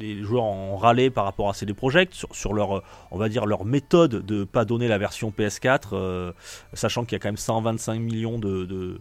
les 0.00 0.22
joueurs 0.22 0.44
ont 0.44 0.76
râlé 0.76 1.10
par 1.10 1.24
rapport 1.24 1.48
à 1.48 1.54
CD 1.54 1.74
Projekt 1.74 2.14
sur, 2.14 2.34
sur 2.34 2.52
leur, 2.54 2.82
on 3.10 3.18
va 3.18 3.28
dire 3.28 3.46
leur 3.46 3.64
méthode 3.64 4.24
de 4.26 4.44
pas 4.44 4.64
donner 4.64 4.88
la 4.88 4.98
version 4.98 5.30
PS4, 5.30 5.90
euh, 5.92 6.32
sachant 6.72 7.04
qu'il 7.04 7.12
y 7.12 7.16
a 7.16 7.18
quand 7.20 7.28
même 7.28 7.36
125 7.36 7.98
millions 7.98 8.38
de, 8.38 9.00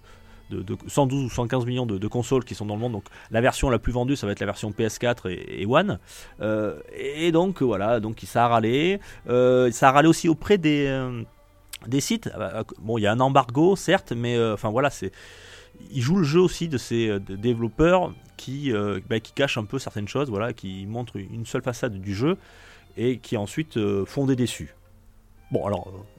de- 0.50 0.62
de- 0.62 0.78
112 0.88 1.26
ou 1.26 1.30
115 1.30 1.66
millions 1.66 1.86
de, 1.86 2.08
consoles 2.08 2.44
qui 2.46 2.56
sont 2.56 2.66
dans 2.66 2.76
le 2.76 2.82
monde. 2.82 2.94
Donc 2.94 3.06
la 3.32 3.42
version 3.42 3.70
la 3.70 3.80
plus 3.80 3.92
vendue, 3.94 4.16
ça 4.16 4.26
va 4.26 4.32
être 4.32 4.40
la 4.40 4.46
version 4.46 4.72
PS4 4.72 5.30
et, 5.30 5.66
One. 5.66 6.00
Euh, 6.42 6.80
et 6.98 7.32
donc 7.32 7.62
voilà, 7.62 8.00
donc 8.00 8.22
ça 8.26 8.46
a 8.46 8.48
râlé. 8.48 9.00
Euh, 9.30 9.72
ça 9.72 9.90
a 9.90 9.92
râlé 9.92 10.08
aussi 10.08 10.30
auprès 10.30 10.58
des 10.58 10.86
euh, 10.88 11.24
des 11.88 12.02
sites. 12.02 12.28
Euh, 12.38 12.64
Bon, 12.80 12.98
il 12.98 13.02
y 13.02 13.08
a 13.08 13.12
un 13.12 13.20
embargo, 13.20 13.76
certes, 13.76 14.12
mais 14.12 14.36
euh, 14.38 14.54
enfin 14.54 14.70
voilà, 14.70 14.90
c'est 14.90 15.12
ils 15.92 16.02
jouent 16.02 16.18
le 16.18 16.24
jeu 16.24 16.40
aussi 16.40 16.68
de 16.68 16.78
ces 16.78 17.08
euh, 17.08 17.20
développeurs 17.20 18.14
qui, 18.36 18.72
euh, 18.72 19.00
bah, 19.10 19.20
qui 19.20 19.32
cachent 19.34 19.58
un 19.58 19.64
peu 19.66 19.80
certaines 19.80 20.08
choses, 20.08 20.30
voilà, 20.30 20.54
qui 20.54 20.86
montrent 20.88 21.18
une 21.18 21.46
seule 21.46 21.62
façade 21.62 22.00
du 22.00 22.16
jeu 22.16 22.38
et 22.98 23.18
qui 23.20 23.38
ensuite 23.38 23.78
euh, 23.78 24.06
font 24.06 24.26
des 24.26 24.36
déçus. 24.36 24.74
Bon, 25.52 25.66
alors, 25.66 25.88
euh, 25.90 26.17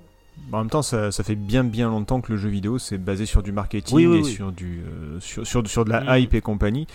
En 0.52 0.58
même 0.60 0.70
temps, 0.70 0.80
ça, 0.82 1.12
ça 1.12 1.22
fait 1.24 1.34
bien 1.34 1.62
bien 1.62 1.88
longtemps 1.90 2.20
que 2.22 2.32
le 2.32 2.38
jeu 2.38 2.48
vidéo 2.48 2.78
c'est 2.78 2.96
basé 2.96 3.26
sur 3.26 3.42
du 3.42 3.52
marketing 3.52 3.94
Oui, 3.96 4.06
oui, 4.06 4.16
et 4.18 4.22
oui. 4.22 4.24
sur 4.24 4.50
du 4.50 4.80
euh, 4.80 5.20
sur, 5.20 5.46
sur, 5.46 5.66
sur 5.68 5.84
de 5.84 5.90
la 5.90 6.00
Mm. 6.00 6.18
hype 6.22 6.34
et 6.34 6.40
compagnie. 6.40 6.86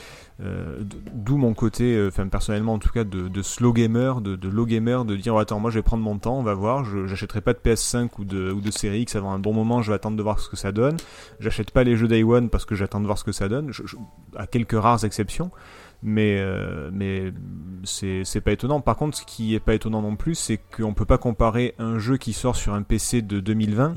Euh, 0.41 0.79
D'où 1.13 1.38
mon 1.38 1.53
côté, 1.53 1.95
euh, 1.95 2.10
personnellement 2.10 2.73
en 2.73 2.79
tout 2.79 2.89
cas, 2.89 3.03
de, 3.03 3.27
de 3.27 3.41
slow 3.43 3.71
gamer, 3.71 4.21
de, 4.21 4.36
de 4.36 4.49
low 4.49 4.65
gamer, 4.65 5.06
de 5.06 5.15
dire 5.15 5.36
oh, 5.36 5.38
attends 5.38 5.60
moi 5.60 5.69
je 5.69 5.77
vais 5.77 5.84
prendre 5.84 6.01
mon 6.03 6.17
temps, 6.17 6.39
on 6.39 6.43
va 6.43 6.56
voir, 6.56 6.84
je 6.84 7.06
j'achèterai 7.06 7.41
pas 7.41 7.53
de 7.53 7.60
PS5 7.60 8.10
ou 8.17 8.25
de 8.25 8.51
ou 8.51 8.60
de 8.60 8.71
série 8.71 9.01
X 9.01 9.15
avant 9.15 9.32
un 9.32 9.39
bon 9.39 9.53
moment, 9.53 9.84
je 9.84 9.91
vais 9.91 9.95
attendre 9.95 10.17
de 10.17 10.23
voir 10.23 10.39
ce 10.39 10.49
que 10.49 10.56
ça 10.58 10.71
donne. 10.71 10.97
J'achète 11.39 11.69
pas 11.69 11.84
les 11.84 11.95
jeux 11.95 12.08
Day 12.08 12.23
One 12.23 12.49
parce 12.49 12.65
que 12.65 12.73
j'attends 12.73 13.01
de 13.01 13.06
voir 13.06 13.19
ce 13.19 13.23
que 13.23 13.32
ça 13.32 13.47
donne, 13.49 13.71
je- 13.71 13.84
je- 13.86 13.97
à 14.36 14.47
quelques 14.47 14.73
rares 14.79 15.06
exceptions. 15.06 15.51
Mais, 16.03 16.37
euh, 16.39 16.89
mais 16.93 17.31
c'est 17.83 18.23
c'est 18.25 18.41
pas 18.41 18.51
étonnant. 18.51 18.81
Par 18.81 18.95
contre, 18.97 19.17
ce 19.17 19.25
qui 19.25 19.55
est 19.55 19.59
pas 19.59 19.73
étonnant 19.73 20.01
non 20.01 20.15
plus, 20.15 20.35
c'est 20.35 20.57
qu'on 20.75 20.93
peut 20.93 21.05
pas 21.05 21.17
comparer 21.17 21.75
un 21.79 21.97
jeu 21.99 22.17
qui 22.17 22.33
sort 22.33 22.55
sur 22.55 22.73
un 22.73 22.81
PC 22.83 23.21
de 23.21 23.39
2020 23.39 23.89
Mm. 23.89 23.95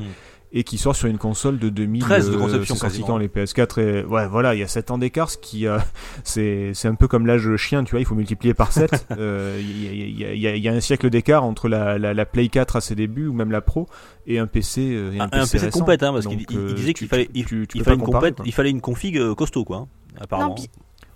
et 0.53 0.63
qui 0.65 0.79
sort 0.79 0.95
sur 0.95 1.09
une 1.09 1.19
console 1.19 1.59
de 1.59 1.69
2000. 1.69 2.03
13 2.03 2.31
de 2.31 2.37
euh, 2.37 2.39
conception, 2.39 2.75
c'est 2.77 2.81
sorti 2.81 2.99
quasiment. 2.99 3.07
quand 3.09 3.19
les 3.19 3.27
PS4 3.29 3.81
et 3.81 4.05
ouais 4.05 4.29
voilà, 4.29 4.55
il 4.55 4.61
y 4.61 4.63
a 4.63 4.69
7 4.69 4.93
ans 4.93 4.99
d'écart, 4.99 5.31
ce 5.31 5.39
qui 5.39 5.67
euh, 5.67 5.79
c'est 6.25 6.71
c'est 6.75 6.87
un 6.89 6.95
peu 6.95 7.09
comme 7.09 7.27
l'âge 7.27 7.57
chien, 7.57 7.83
tu 7.83 7.91
vois, 7.93 8.01
il 8.01 8.07
faut 8.07 8.15
multiplier 8.15 8.55
par 8.55 8.71
7. 8.73 9.07
Euh, 9.19 9.61
Il 9.61 9.83
y, 9.83 10.25
a- 10.25 10.33
il 10.33 10.39
y 10.39 10.59
y 10.59 10.61
y 10.61 10.69
a 10.69 10.73
un 10.73 10.81
siècle 10.81 11.11
d'écart 11.11 11.43
entre 11.45 11.69
la, 11.69 11.99
la, 11.99 12.15
la 12.15 12.25
Play 12.27 12.49
4 12.49 12.77
à 12.77 12.81
ses 12.81 12.95
débuts 12.95 13.27
ou 13.27 13.33
même 13.33 13.51
la 13.51 13.61
Pro 13.63 13.89
et 14.29 14.39
un 14.39 14.47
PC 14.47 14.93
euh, 14.93 15.13
et 15.13 15.19
un, 15.21 15.25
un, 15.25 15.27
un 15.27 15.41
PC 15.41 15.59
récent. 15.59 15.81
compète, 15.81 16.03
hein, 16.05 16.13
parce 16.13 16.27
qu'il 16.27 16.47
disait 16.77 16.93
qu'il 16.95 17.09
fallait, 17.09 17.29
il, 17.35 17.45
tu- 17.45 17.67
tu 17.67 17.79
il 17.79 17.81
peux 17.81 17.85
fallait 17.85 17.97
pas 17.97 18.05
une 18.05 18.13
compète, 18.13 18.39
il 18.45 18.53
fallait 18.53 18.71
une 18.71 18.81
config 18.81 19.19
costaud, 19.35 19.65
quoi, 19.65 19.77
hein, 19.79 19.89
apparemment. 20.21 20.55
Non, 20.57 20.65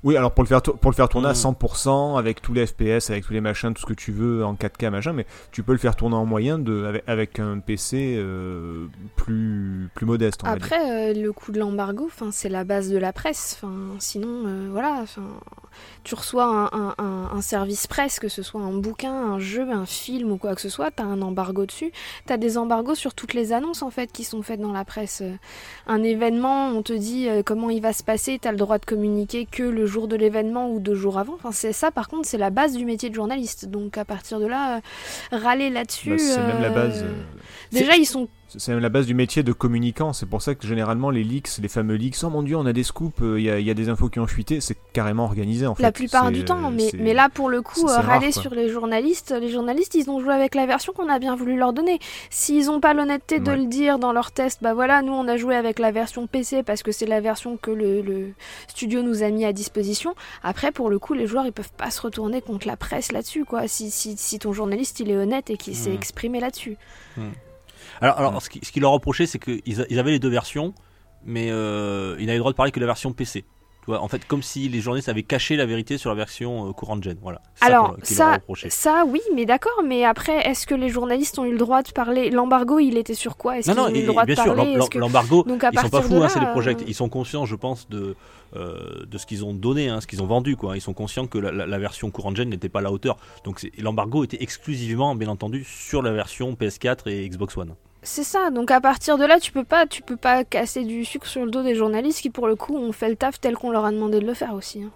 Oui, 0.03 0.17
alors 0.17 0.33
pour 0.33 0.43
le 0.45 0.49
faire, 0.49 0.63
pour 0.63 0.91
le 0.91 0.95
faire 0.97 1.09
tourner 1.11 1.29
à 1.29 1.33
Mm. 1.33 1.35
100%, 1.35 2.17
avec 2.19 2.41
tous 2.41 2.55
les 2.55 2.67
FPS, 2.67 3.11
avec 3.11 3.25
tous 3.27 3.33
les 3.35 3.41
machins, 3.43 3.75
tout 3.75 3.83
ce 3.83 3.87
que 3.87 3.93
tu 3.93 4.13
veux 4.13 4.45
en 4.45 4.55
4K, 4.55 4.89
machin, 4.91 5.13
mais 5.13 5.27
tu 5.53 5.63
peux 5.63 5.73
le 5.73 5.79
faire 5.79 5.95
tourner 5.95 6.17
en 6.17 6.25
moyen 6.25 6.59
de, 6.59 6.85
avec, 6.87 7.05
avec 7.07 7.39
un 7.39 7.59
PC 7.59 8.15
euh, 8.17 8.87
plus, 9.17 9.91
plus 9.95 10.07
modeste, 10.07 10.41
on. 10.43 10.47
Après, 10.47 11.11
euh, 11.11 11.15
le 11.15 11.33
coup 11.33 11.53
de 11.53 11.59
l'embargo, 11.61 12.07
enfin, 12.07 12.31
c'est 12.33 12.49
la 12.49 12.65
base 12.65 12.89
de 12.89 12.97
la 12.97 13.13
presse. 13.13 13.59
Enfin, 13.63 13.75
sinon, 13.99 14.45
euh, 14.47 14.69
voilà, 14.73 15.01
enfin, 15.03 15.23
tu 16.03 16.15
reçois 16.15 16.45
un, 16.45 16.65
un- 16.73 16.95
un- 16.99 17.31
un 17.37 17.41
service 17.43 17.87
presse, 17.87 18.19
que 18.21 18.29
ce 18.29 18.43
soit 18.43 18.63
un 18.63 18.73
bouquin, 18.73 19.13
un 19.13 19.39
jeu, 19.39 19.71
un 19.71 19.85
film 19.87 20.33
ou 20.33 20.37
quoi 20.39 20.55
que 20.55 20.61
ce 20.63 20.71
soit, 20.71 20.91
t'as 20.91 21.05
un 21.05 21.21
embargo 21.21 21.67
dessus. 21.67 21.93
T'as 22.27 22.39
des 22.39 22.57
embargos 22.57 22.95
sur 22.95 23.13
toutes 23.15 23.35
les 23.35 23.53
annonces 23.53 23.83
en 23.83 23.91
fait 23.91 24.11
qui 24.13 24.25
sont 24.25 24.41
faites 24.43 24.61
dans 24.61 24.73
la 24.73 24.85
presse. 24.87 25.23
Un 25.87 26.03
événement, 26.03 26.69
on 26.69 26.83
te 26.83 26.93
dit 26.95 27.29
euh, 27.29 27.43
comment 27.45 27.69
il 27.69 27.83
va 27.83 27.93
se 27.93 28.03
passer, 28.03 28.39
t'as 28.41 28.51
le 28.53 28.57
droit 28.57 28.79
de 28.79 28.87
communiquer 28.87 29.45
que 29.45 29.63
le 29.63 29.87
jour 29.90 30.09
de 30.09 30.16
l'événement 30.16 30.70
ou 30.70 30.81
deux 30.81 30.94
jours 30.94 31.18
avant. 31.18 31.35
Enfin, 31.35 31.53
c'est 31.53 31.72
ça, 31.74 31.90
par 31.90 32.09
contre, 32.09 32.26
c'est 32.26 32.38
la 32.38 32.50
base 32.50 32.74
du 32.76 32.85
métier 32.85 33.11
de 33.11 33.14
journaliste. 33.14 33.66
Donc 33.66 33.98
à 33.98 34.05
partir 34.05 34.40
de 34.40 34.46
là, 34.46 34.76
euh, 34.76 34.81
râler 35.37 35.68
là-dessus. 35.68 36.11
Bah, 36.11 36.18
c'est 36.18 36.38
même 36.38 36.62
la 36.62 36.68
euh, 36.68 36.74
base. 36.74 37.03
euh, 37.03 37.12
Déjà, 37.72 37.96
ils 37.96 38.07
sont 38.07 38.29
C'est 38.57 38.73
même 38.73 38.81
la 38.81 38.89
base 38.89 39.07
du 39.07 39.15
métier 39.15 39.43
de 39.43 39.53
communicant. 39.53 40.13
C'est 40.13 40.27
pour 40.27 40.43
ça 40.43 40.55
que 40.55 40.67
généralement 40.67 41.11
les 41.11 41.23
leaks, 41.23 41.59
les 41.61 41.69
fameux 41.69 41.95
leaks, 41.95 42.17
oh 42.23 42.31
mon 42.31 42.43
dieu, 42.43 42.57
on 42.57 42.67
a 42.67 42.73
des 42.73 42.83
scoops, 42.83 43.23
euh, 43.23 43.39
il 43.39 43.45
y, 43.45 43.51
a, 43.51 43.59
il 43.61 43.67
y 43.67 43.71
a 43.71 43.75
des 43.75 43.89
infos 43.89 44.09
qui 44.09 44.19
ont 44.19 44.27
fuité, 44.27 44.61
c'est 44.61 44.77
carrément 44.93 45.25
organisé 45.25 45.67
en 45.67 45.75
fait. 45.75 45.83
La 45.83 45.93
plupart 45.93 46.31
du 46.33 46.45
temps, 46.45 46.67
euh, 46.67 46.71
mais, 46.73 46.91
mais 46.99 47.15
là 47.15 47.29
pour 47.33 47.49
le 47.49 47.63
coup, 47.63 47.87
euh, 47.87 48.01
râler 48.01 48.33
sur 48.33 48.55
les 48.55 48.69
journalistes, 48.69 49.35
les 49.39 49.51
journalistes 49.51 49.95
ils 49.95 50.11
ont 50.11 50.21
joué 50.21 50.33
avec 50.33 50.55
la 50.55 50.67
version 50.67 50.93
qu'on 50.93 51.09
a 51.09 51.19
bien 51.19 51.37
voulu 51.37 51.57
leur 51.57 51.73
donner. 51.73 52.01
S'ils 52.31 52.67
n'ont 52.67 52.81
pas 52.81 52.95
l'honnêteté 52.95 53.39
de 53.39 53.53
le 53.53 53.67
dire 53.67 53.99
dans 53.99 54.13
leur 54.13 54.33
test, 54.33 54.61
bah 54.63 54.75
voilà, 54.75 55.03
nous 55.03 55.13
on 55.13 55.29
a 55.29 55.37
joué 55.37 55.55
avec 55.55 55.79
la 55.79 55.93
version 55.93 56.27
PC 56.27 56.63
parce 56.63 56.83
que 56.83 56.93
c'est 56.93 57.07
la 57.07 57.21
version 57.21 57.57
que 57.57 57.71
le, 57.71 58.03
le 58.03 58.33
studio 58.69 59.03
nous 59.03 59.23
a 59.23 59.31
mis 59.31 59.45
à 59.45 59.53
disposition. 59.53 60.15
Après, 60.43 60.73
pour 60.73 60.91
le 60.91 60.99
coup, 60.99 61.15
les 61.15 61.27
joueurs 61.27 61.47
ils 61.47 61.53
peuvent 61.53 61.73
pas 61.77 61.91
se 61.91 62.01
retourner 62.01 62.41
contre 62.41 62.67
la 62.67 62.77
presse 62.77 63.13
là-dessus, 63.13 63.45
quoi. 63.45 63.69
Si, 63.69 63.91
si, 63.91 64.17
si 64.17 64.39
ton 64.39 64.53
journaliste 64.53 65.01
il 65.01 65.11
est 65.11 65.17
honnête 65.17 65.51
et 65.51 65.57
qu'il 65.57 65.77
s'est 65.77 65.95
exprimé 65.95 66.41
là-dessus. 66.41 66.77
Alors, 68.01 68.19
alors 68.19 68.33
Mm. 68.35 68.41
ce 68.41 68.49
qui, 68.51 68.61
ce 68.63 68.73
qui 68.73 68.81
leur 68.81 68.93
reprochait, 68.93 69.27
c'est 69.27 69.39
qu'ils 69.39 69.61
ils 69.65 69.99
avaient 69.99 70.13
les 70.13 70.19
deux 70.19 70.29
versions, 70.31 70.75
mais 71.25 71.49
euh, 71.51 72.17
ils 72.19 72.27
n'avaient 72.27 72.35
le 72.39 72.41
droit 72.41 72.53
de 72.53 72.57
parler 72.57 72.73
que 72.73 72.81
de 72.81 72.85
la 72.85 72.91
version 72.91 73.13
PC. 73.13 73.45
Tu 73.83 73.87
vois, 73.87 74.03
en 74.03 74.09
fait, 74.09 74.27
comme 74.27 74.43
si 74.43 74.69
les 74.69 74.81
journalistes 74.81 75.09
avaient 75.09 75.23
caché 75.23 75.57
la 75.57 75.65
vérité 75.65 75.97
sur 75.97 76.11
la 76.11 76.15
version 76.17 76.69
euh, 76.69 76.73
courant 76.73 77.01
gen. 77.01 77.17
Voilà. 77.23 77.41
Ça 77.55 77.65
Alors, 77.67 77.97
ça, 78.03 78.39
ça, 78.69 79.05
oui, 79.09 79.21
mais 79.35 79.47
d'accord, 79.47 79.83
mais 79.87 80.05
après, 80.05 80.47
est-ce 80.47 80.67
que 80.67 80.75
les 80.75 80.91
journalistes 80.91 81.39
ont 81.39 81.47
eu 81.47 81.53
le 81.53 81.57
droit 81.59 81.83
de 81.83 81.91
parler? 81.91 82.29
L'embargo, 82.29 82.79
il 82.79 82.99
était 82.99 83.15
sur 83.15 83.39
quoi? 83.39 83.59
Est-ce 83.59 83.71
Non, 83.71 83.87
qu'ils 83.87 83.93
ont 83.93 83.95
eu 83.95 83.97
et- 83.97 84.01
le 84.03 84.07
droit 84.09 84.25
bien 84.27 84.35
de 84.35 84.41
sûr, 84.41 84.55
parler? 84.55 84.73
Est-ce 84.73 84.91
que- 84.91 84.99
l'embargo, 84.99 85.47
à 85.49 85.71
ils 85.73 85.79
sont 85.79 85.89
pas 85.89 86.03
fous, 86.03 86.23
hein, 86.23 86.29
c'est 86.29 86.41
projets. 86.53 86.75
euh, 86.75 86.85
Ils 86.87 86.95
sont 86.95 87.09
conscients, 87.09 87.47
je 87.47 87.57
pense, 87.57 87.89
de, 87.89 88.17
euh, 88.55 89.07
de 89.07 89.17
ce 89.17 89.25
qu'ils 89.25 89.47
ont 89.47 89.55
donné, 89.55 89.89
hein, 89.89 90.03
ce 90.03 90.07
qu'ils 90.07 90.23
ont 90.23 90.27
vendu. 90.27 90.57
Quoi. 90.57 90.77
Ils 90.77 90.83
sont 90.83 90.93
conscients 90.93 91.27
que 91.27 91.39
la, 91.39 91.51
la- 91.51 91.67
la 91.67 91.79
version 91.79 92.11
courant 92.11 92.35
gen 92.35 92.51
n'était 92.51 92.69
pas 92.69 92.81
à 92.81 92.83
la 92.83 92.93
hauteur. 92.93 93.17
Donc 93.45 93.67
l'embargo 93.79 94.25
était 94.25 94.43
exclusivement, 94.43 95.15
bien 95.15 95.29
entendu, 95.29 95.65
sur 95.65 96.03
la 96.03 96.13
version 96.13 96.53
PS4 96.55 97.09
et 97.09 97.27
Xbox 97.27 97.57
One. 97.57 97.75
C'est 98.03 98.25
ça, 98.25 98.51
donc 98.51 98.71
à 98.71 98.81
partir 98.81 99.19
de 99.19 99.25
là, 99.25 99.39
tu 99.39 99.53
peux 99.53 99.65
pas, 99.65 99.87
tu 99.87 100.01
peux 100.03 100.17
pas 100.17 100.43
casser 100.45 100.85
du 100.85 101.05
sucre 101.05 101.27
sur 101.27 101.45
le 101.45 101.51
dos 101.51 101.63
des 101.63 101.75
journalistes 101.75 102.21
qui, 102.23 102.31
pour 102.31 102.47
le 102.49 102.57
coup, 102.57 102.75
ont 102.77 102.93
fait 102.93 103.11
le 103.11 103.17
taf 103.17 103.39
tel 103.41 103.55
qu'on 103.55 103.71
leur 103.71 103.85
a 103.85 103.93
demandé 103.93 104.21
de 104.21 104.27
le 104.27 104.35
faire 104.35 104.55
aussi. 104.55 104.83
hein. 104.83 104.91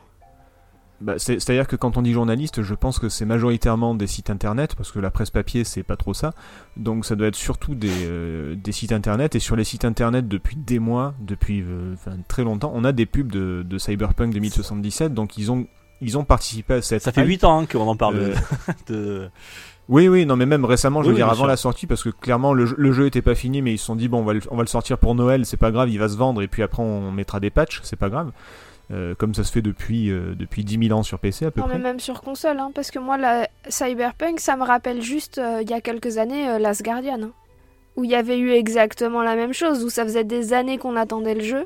Bah, 1.00 1.14
c'est- 1.18 1.38
C'est-à-dire 1.38 1.66
que 1.66 1.76
quand 1.76 1.98
on 1.98 2.02
dit 2.02 2.12
journaliste, 2.12 2.62
je 2.62 2.72
pense 2.74 2.98
que 2.98 3.10
c'est 3.10 3.26
majoritairement 3.26 3.94
des 3.94 4.06
sites 4.06 4.30
internet, 4.30 4.74
parce 4.74 4.90
que 4.90 5.00
la 5.00 5.10
presse 5.10 5.28
papier, 5.30 5.64
c'est 5.64 5.82
pas 5.82 5.96
trop 5.96 6.14
ça. 6.14 6.32
Donc 6.78 7.04
ça 7.04 7.14
doit 7.14 7.26
être 7.26 7.34
surtout 7.36 7.74
des, 7.74 7.90
euh, 8.06 8.54
des 8.54 8.72
sites 8.72 8.92
internet, 8.92 9.34
et 9.34 9.40
sur 9.40 9.54
les 9.56 9.64
sites 9.64 9.84
internet, 9.84 10.26
depuis 10.28 10.56
des 10.56 10.78
mois, 10.78 11.12
depuis 11.20 11.60
euh, 11.62 11.92
enfin, 11.94 12.12
très 12.28 12.44
longtemps, 12.44 12.72
on 12.74 12.84
a 12.84 12.92
des 12.92 13.04
pubs 13.06 13.30
de, 13.30 13.66
de 13.68 13.78
Cyberpunk 13.78 14.32
2077, 14.32 15.12
donc 15.12 15.36
ils 15.36 15.50
ont, 15.52 15.66
ils 16.00 16.16
ont 16.16 16.24
participé 16.24 16.74
à 16.74 16.80
cette 16.82 17.02
Ça 17.02 17.12
fait 17.12 17.20
hype. 17.22 17.28
8 17.28 17.44
ans 17.44 17.58
hein, 17.60 17.66
qu'on 17.66 17.86
en 17.86 17.96
parle. 17.96 18.16
Euh, 18.16 18.34
de- 18.86 19.30
Oui, 19.88 20.08
oui, 20.08 20.24
non, 20.24 20.36
mais 20.36 20.46
même 20.46 20.64
récemment, 20.64 21.02
je 21.02 21.08
Oui, 21.08 21.12
veux 21.12 21.14
oui, 21.16 21.18
dire, 21.20 21.26
avant 21.26 21.34
sûr. 21.42 21.46
la 21.46 21.56
sortie, 21.56 21.86
parce 21.86 22.02
que 22.02 22.08
clairement, 22.08 22.54
le, 22.54 22.64
jeu- 22.66 22.74
le 22.78 22.92
jeu 22.92 23.06
était 23.06 23.20
pas 23.22 23.34
fini, 23.34 23.60
mais 23.60 23.72
ils 23.74 23.78
se 23.78 23.84
sont 23.84 23.96
dit, 23.96 24.08
bon, 24.08 24.20
on 24.20 24.24
va 24.24 24.32
le, 24.32 24.40
on 24.50 24.56
va 24.56 24.62
le 24.62 24.68
sortir 24.68 24.96
pour 24.98 25.14
Noël, 25.14 25.44
c'est 25.44 25.58
pas 25.58 25.70
grave, 25.70 25.90
il 25.90 25.98
va 25.98 26.08
se 26.08 26.16
vendre, 26.16 26.40
et 26.42 26.48
puis 26.48 26.62
après, 26.62 26.82
on 26.82 27.10
mettra 27.10 27.38
des 27.40 27.50
patchs, 27.50 27.80
c'est 27.82 27.98
pas 27.98 28.08
grave. 28.08 28.30
Euh, 28.92 29.14
comme 29.14 29.34
ça 29.34 29.44
se 29.44 29.52
fait 29.52 29.62
depuis, 29.62 30.10
euh, 30.10 30.34
depuis 30.34 30.62
10 30.64 30.88
000 30.88 30.98
ans 30.98 31.02
sur 31.02 31.18
PC 31.18 31.46
à 31.46 31.50
peu 31.50 31.60
Non, 31.60 31.66
mais 31.66 31.74
près. 31.74 31.82
même 31.82 32.00
sur 32.00 32.20
console, 32.22 32.58
hein, 32.58 32.70
parce 32.74 32.90
que 32.90 32.98
moi, 32.98 33.16
la 33.18 33.48
Cyberpunk, 33.68 34.40
ça 34.40 34.56
me 34.56 34.64
rappelle 34.64 35.00
juste, 35.02 35.38
euh, 35.38 35.60
il 35.62 35.70
y 35.70 35.74
a 35.74 35.80
quelques 35.80 36.18
années, 36.18 36.48
euh, 36.48 36.58
Last 36.58 36.82
Guardian, 36.82 37.20
hein, 37.22 37.30
où 37.96 38.04
il 38.04 38.10
y 38.10 38.14
avait 38.14 38.38
eu 38.38 38.50
exactement 38.52 39.22
la 39.22 39.36
même 39.36 39.52
chose, 39.54 39.84
où 39.84 39.90
ça 39.90 40.04
faisait 40.04 40.24
des 40.24 40.52
années 40.52 40.78
qu'on 40.78 40.96
attendait 40.96 41.34
le 41.34 41.42
jeu. 41.44 41.64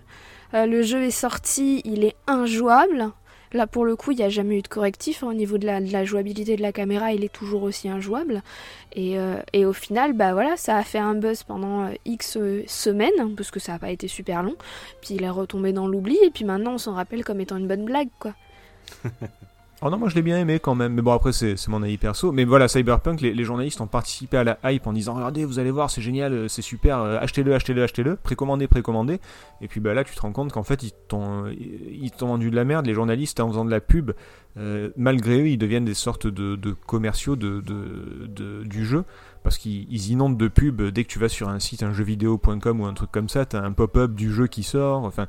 Euh, 0.55 0.67
le 0.67 0.83
jeu 0.83 1.03
est 1.03 1.11
sorti, 1.11 1.83
il 1.85 2.05
est 2.05 2.15
injouable. 2.27 3.11
Là, 3.53 3.67
pour 3.67 3.85
le 3.85 3.97
coup, 3.97 4.13
il 4.13 4.19
n'y 4.19 4.25
a 4.25 4.29
jamais 4.29 4.59
eu 4.59 4.63
de 4.63 4.69
correctif 4.69 5.23
hein, 5.23 5.29
au 5.29 5.35
niveau 5.35 5.59
de 5.59 5.67
la, 5.67 6.05
jouabilité 6.05 6.57
de 6.57 6.63
la 6.63 6.73
caméra, 6.73 7.13
il 7.13 7.25
est 7.25 7.33
toujours 7.33 7.63
aussi 7.63 7.89
injouable. 7.89 8.43
Et, 8.95 9.19
euh, 9.19 9.41
au 9.65 9.73
final, 9.73 10.13
bah 10.13 10.33
voilà, 10.33 10.57
ça 10.57 10.77
a 10.77 10.83
fait 10.83 10.99
un 10.99 11.15
buzz 11.15 11.43
pendant 11.43 11.87
euh, 11.87 11.95
X 12.05 12.37
euh, 12.37 12.63
semaines, 12.67 13.11
hein, 13.19 13.31
parce 13.37 13.51
que 13.51 13.61
ça 13.61 13.73
n'a 13.73 13.79
pas 13.79 13.91
été 13.91 14.09
super 14.09 14.43
long. 14.43 14.57
Puis 15.01 15.15
il 15.15 15.23
est 15.23 15.31
retombé 15.31 15.73
dans 15.73 15.87
l'oubli, 15.87 16.19
et 16.25 16.31
puis 16.31 16.45
maintenant 16.45 16.75
on 16.75 16.79
s'en 16.79 16.95
rappelle 16.95 17.25
comme 17.25 17.41
étant 17.41 17.57
une 17.57 17.69
bonne 17.69 17.85
blague, 17.85 18.09
quoi. 18.19 18.35
Oh 19.81 19.91
non, 19.91 19.97
moi 19.97 20.09
je 20.09 20.17
l'ai 20.17 20.23
bien 20.23 20.37
aimé 20.41 20.59
quand 20.59 20.75
même, 20.75 20.95
mais 20.95 21.03
bon 21.03 21.13
après 21.13 21.31
c'est 21.31 21.69
mon 21.69 21.85
avis 21.85 21.99
perso. 21.99 22.33
Mais 22.33 22.45
voilà, 22.45 22.67
Cyberpunk, 22.67 23.21
les, 23.21 23.45
journalistes 23.45 23.81
ont 23.81 23.87
participé 23.87 24.37
à 24.37 24.43
la 24.43 24.59
hype 24.65 24.89
en 24.89 24.93
disant 24.93 25.15
regardez, 25.15 25.45
vous 25.45 25.61
allez 25.61 25.71
voir, 25.71 25.89
c'est 25.89 26.03
génial, 26.03 26.33
euh, 26.33 26.49
c'est 26.49 26.63
super, 26.63 26.99
euh, 26.99 27.19
achetez-le, 27.21 27.55
achetez-le, 27.55 27.85
achetez-le, 27.85 28.17
précommandez, 28.17 28.67
précommandez. 28.67 29.21
Et 29.61 29.69
puis 29.69 29.79
bah 29.79 29.95
là 29.95 30.03
tu 30.03 30.17
te 30.17 30.21
rends 30.21 30.33
compte 30.33 30.51
qu'en 30.51 30.65
fait 30.65 30.83
ils 30.83 30.91
t'ont 31.07 31.47
ils 31.47 32.11
t'ont 32.11 32.27
vendu 32.27 32.51
de 32.51 32.57
la 32.57 32.65
merde, 32.65 32.87
les 32.87 32.95
journalistes 32.95 33.39
en 33.39 33.49
faisant 33.51 33.65
de 33.65 33.71
la 33.71 33.81
pub 33.81 34.11
euh, 34.59 34.91
malgré 34.97 35.41
eux, 35.43 35.49
ils 35.49 35.59
deviennent 35.59 35.85
des 35.85 35.95
sortes 35.95 36.27
de, 36.27 36.57
de 36.57 36.73
commerciaux 36.73 37.37
de, 37.37 37.61
de, 37.61 38.27
de- 38.27 38.65
du 38.65 38.85
jeu 38.85 39.05
parce 39.45 39.57
qu'ils 39.57 39.87
ils 39.91 40.11
inondent 40.11 40.37
de 40.37 40.49
pubs. 40.49 40.83
Dès 40.91 41.05
que 41.05 41.09
tu 41.09 41.19
vas 41.19 41.29
sur 41.29 41.49
un 41.49 41.61
site, 41.61 41.83
un 41.83 41.93
jeuxvideo.com 41.93 42.81
ou 42.81 42.87
un 42.87 42.95
truc 42.95 43.11
comme 43.13 43.29
ça, 43.29 43.47
t'as 43.47 43.61
un 43.63 43.73
pop-up 43.73 44.13
du 44.15 44.33
jeu 44.33 44.47
qui 44.49 44.63
sort. 44.63 45.05
Enfin, 45.05 45.27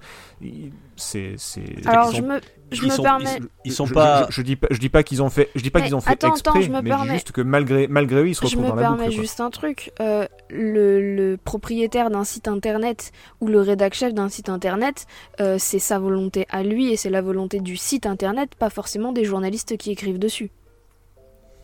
c'est. 0.95 1.35
c'est- 1.37 1.87
Alors 1.87 2.11
je 2.11 2.17
sont- 2.17 2.23
me, 2.27 2.39
je 2.71 2.81
ils 2.83 2.89
me 2.89 2.93
sont- 2.93 3.03
permets. 3.03 3.37
ils- 3.39 3.47
ils 3.65 3.71
sont 3.71 3.85
je, 3.85 3.93
pas. 3.93 4.25
Je, 4.29 4.35
je 4.35 4.41
dis 4.41 4.55
pas, 4.55 4.67
je 4.71 4.79
dis 4.79 4.89
pas 4.89 5.03
qu'ils 5.03 5.21
ont 5.23 5.29
fait, 5.29 5.49
je 5.55 5.61
dis 5.61 5.69
pas 5.69 5.81
qu'ils 5.81 5.95
ont 5.95 6.01
fait 6.01 6.11
attends, 6.11 6.31
exprès, 6.31 6.59
attends, 6.59 6.61
je 6.61 6.71
me 6.71 6.81
mais 6.81 6.89
permets. 6.89 7.13
juste 7.13 7.31
que 7.31 7.41
malgré, 7.41 7.87
malgré 7.87 8.21
eux, 8.21 8.27
ils 8.29 8.35
se 8.35 8.41
Je 8.41 8.45
retrouvent 8.47 8.63
me 8.63 8.69
dans 8.69 8.75
la 8.75 8.81
permets 8.81 8.97
boucle. 9.05 9.15
quoi. 9.15 9.21
juste 9.21 9.39
un 9.39 9.49
truc. 9.49 9.91
Euh, 10.01 10.27
le, 10.49 11.15
le 11.15 11.37
propriétaire 11.37 12.09
d'un 12.09 12.23
site 12.23 12.47
internet 12.47 13.11
ou 13.41 13.47
le 13.47 13.61
rédac 13.61 13.93
chef 13.93 14.13
d'un 14.13 14.29
site 14.29 14.49
internet, 14.49 15.05
euh, 15.39 15.55
c'est 15.59 15.79
sa 15.79 15.99
volonté 15.99 16.45
à 16.49 16.63
lui 16.63 16.91
et 16.91 16.97
c'est 16.97 17.09
la 17.11 17.21
volonté 17.21 17.59
du 17.59 17.77
site 17.77 18.05
internet, 18.05 18.55
pas 18.55 18.69
forcément 18.69 19.11
des 19.13 19.18
journalistes 19.25 19.77
qui 19.77 19.91
écrivent 19.91 20.19
dessus. 20.19 20.51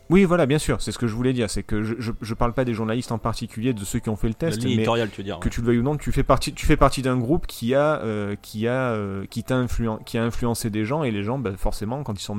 Oui, 0.08 0.22
voilà, 0.22 0.46
bien 0.46 0.60
sûr, 0.60 0.80
c'est 0.80 0.92
ce 0.92 0.98
que 0.98 1.08
je 1.08 1.14
voulais 1.16 1.32
dire, 1.32 1.50
c'est 1.50 1.64
que 1.64 1.82
je, 1.82 1.94
je, 1.98 2.12
je 2.20 2.34
parle 2.34 2.52
pas 2.54 2.64
des 2.64 2.74
journalistes 2.74 3.10
en 3.10 3.18
particulier, 3.18 3.72
de 3.72 3.84
ceux 3.84 3.98
qui 3.98 4.08
ont 4.08 4.14
fait 4.14 4.28
le 4.28 4.34
test, 4.34 4.62
mais 4.62 4.84
tu 4.84 5.16
veux 5.18 5.22
dire. 5.24 5.40
que 5.40 5.48
tu 5.48 5.60
le 5.60 5.66
veuilles 5.66 5.78
ou 5.80 5.82
non, 5.82 5.96
tu 5.96 6.12
fais 6.12 6.22
partie, 6.22 6.52
tu 6.54 6.64
fais 6.64 6.76
partie 6.76 7.02
d'un 7.02 7.16
groupe 7.18 7.48
qui 7.48 7.74
a, 7.74 8.00
euh, 8.02 8.36
qui 8.40 8.68
a, 8.68 8.92
euh, 8.92 9.26
qui 9.26 9.42
t'a 9.42 9.56
influen- 9.56 9.98
qui 10.04 10.16
a 10.16 10.22
influencé 10.22 10.70
des 10.70 10.84
gens 10.84 11.02
et 11.02 11.10
les 11.10 11.24
gens, 11.24 11.40
bah, 11.40 11.54
forcément, 11.56 12.04
quand 12.04 12.14
ils 12.20 12.22
sont 12.22 12.38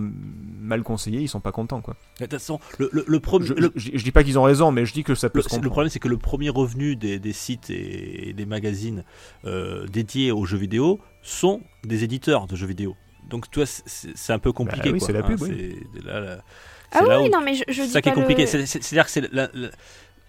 mal 0.61 0.81
conseillés, 0.81 1.19
ils 1.19 1.27
sont 1.27 1.41
pas 1.41 1.51
contents, 1.51 1.81
quoi. 1.81 1.95
De 2.21 2.23
toute 2.25 2.31
façon, 2.31 2.61
le, 2.77 2.87
le, 2.93 3.03
le 3.05 3.19
premier. 3.19 3.45
Je, 3.47 3.53
le- 3.55 3.73
je- 3.75 3.91
je 3.95 4.01
dis 4.05 4.11
pas 4.13 4.23
qu'ils 4.23 4.39
ont 4.39 4.43
raison, 4.43 4.71
mais 4.71 4.85
je 4.85 4.93
dis 4.93 5.03
que 5.03 5.13
ça 5.13 5.29
peut 5.29 5.39
Le, 5.39 5.43
se 5.43 5.49
c'est- 5.49 5.55
le 5.55 5.59
comprendre. 5.59 5.71
problème, 5.73 5.89
c'est 5.89 5.99
que 5.99 6.07
le 6.07 6.17
premier 6.17 6.47
revenu 6.49 6.95
des, 6.95 7.19
des 7.19 7.33
sites 7.33 7.69
et, 7.69 8.29
et 8.29 8.33
des 8.33 8.45
magazines 8.45 9.03
euh, 9.43 9.85
dédiés 9.87 10.31
aux 10.31 10.45
jeux 10.45 10.57
vidéo 10.57 11.01
sont 11.21 11.59
des 11.83 12.05
éditeurs 12.05 12.47
de 12.47 12.55
jeux 12.55 12.67
vidéo. 12.67 12.95
Donc, 13.29 13.49
toi, 13.51 13.65
c'est- 13.65 14.33
un 14.33 14.39
peu 14.39 14.51
compliqué. 14.51 14.89
Bah 14.89 14.93
oui, 14.93 14.99
quoi. 14.99 15.07
c'est 15.07 15.13
la 15.13 15.19
Hein, 15.19 15.23
pub, 15.23 15.41
oui. 15.41 15.75
c'est 15.95 16.03
là, 16.05 16.19
là- 16.19 16.37
Ah 16.91 17.01
là 17.03 17.19
oui, 17.21 17.27
où- 17.27 17.31
non, 17.31 17.41
mais 17.41 17.53
je, 17.55 17.81
dis 17.81 17.87
ça 17.89 18.01
qui 18.01 18.09
est 18.09 18.15
le- 18.15 18.21
compliqué. 18.21 18.45
C'est- 18.47 18.65
c'est- 18.65 18.81
C'est-à-dire 18.81 19.05
que 19.05 19.11
c'est 19.11 19.33
la- 19.33 19.49
la- 19.53 19.69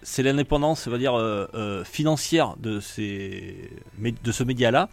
c'est 0.03 0.23
l'indépendance, 0.23 0.87
on 0.87 0.91
va 0.91 0.97
dire, 0.97 1.13
euh, 1.17 1.47
euh, 1.55 1.83
financière 1.83 2.55
de, 2.57 2.79
ces, 2.79 3.69
de 3.99 4.31
ce 4.31 4.43
média-là 4.43 4.89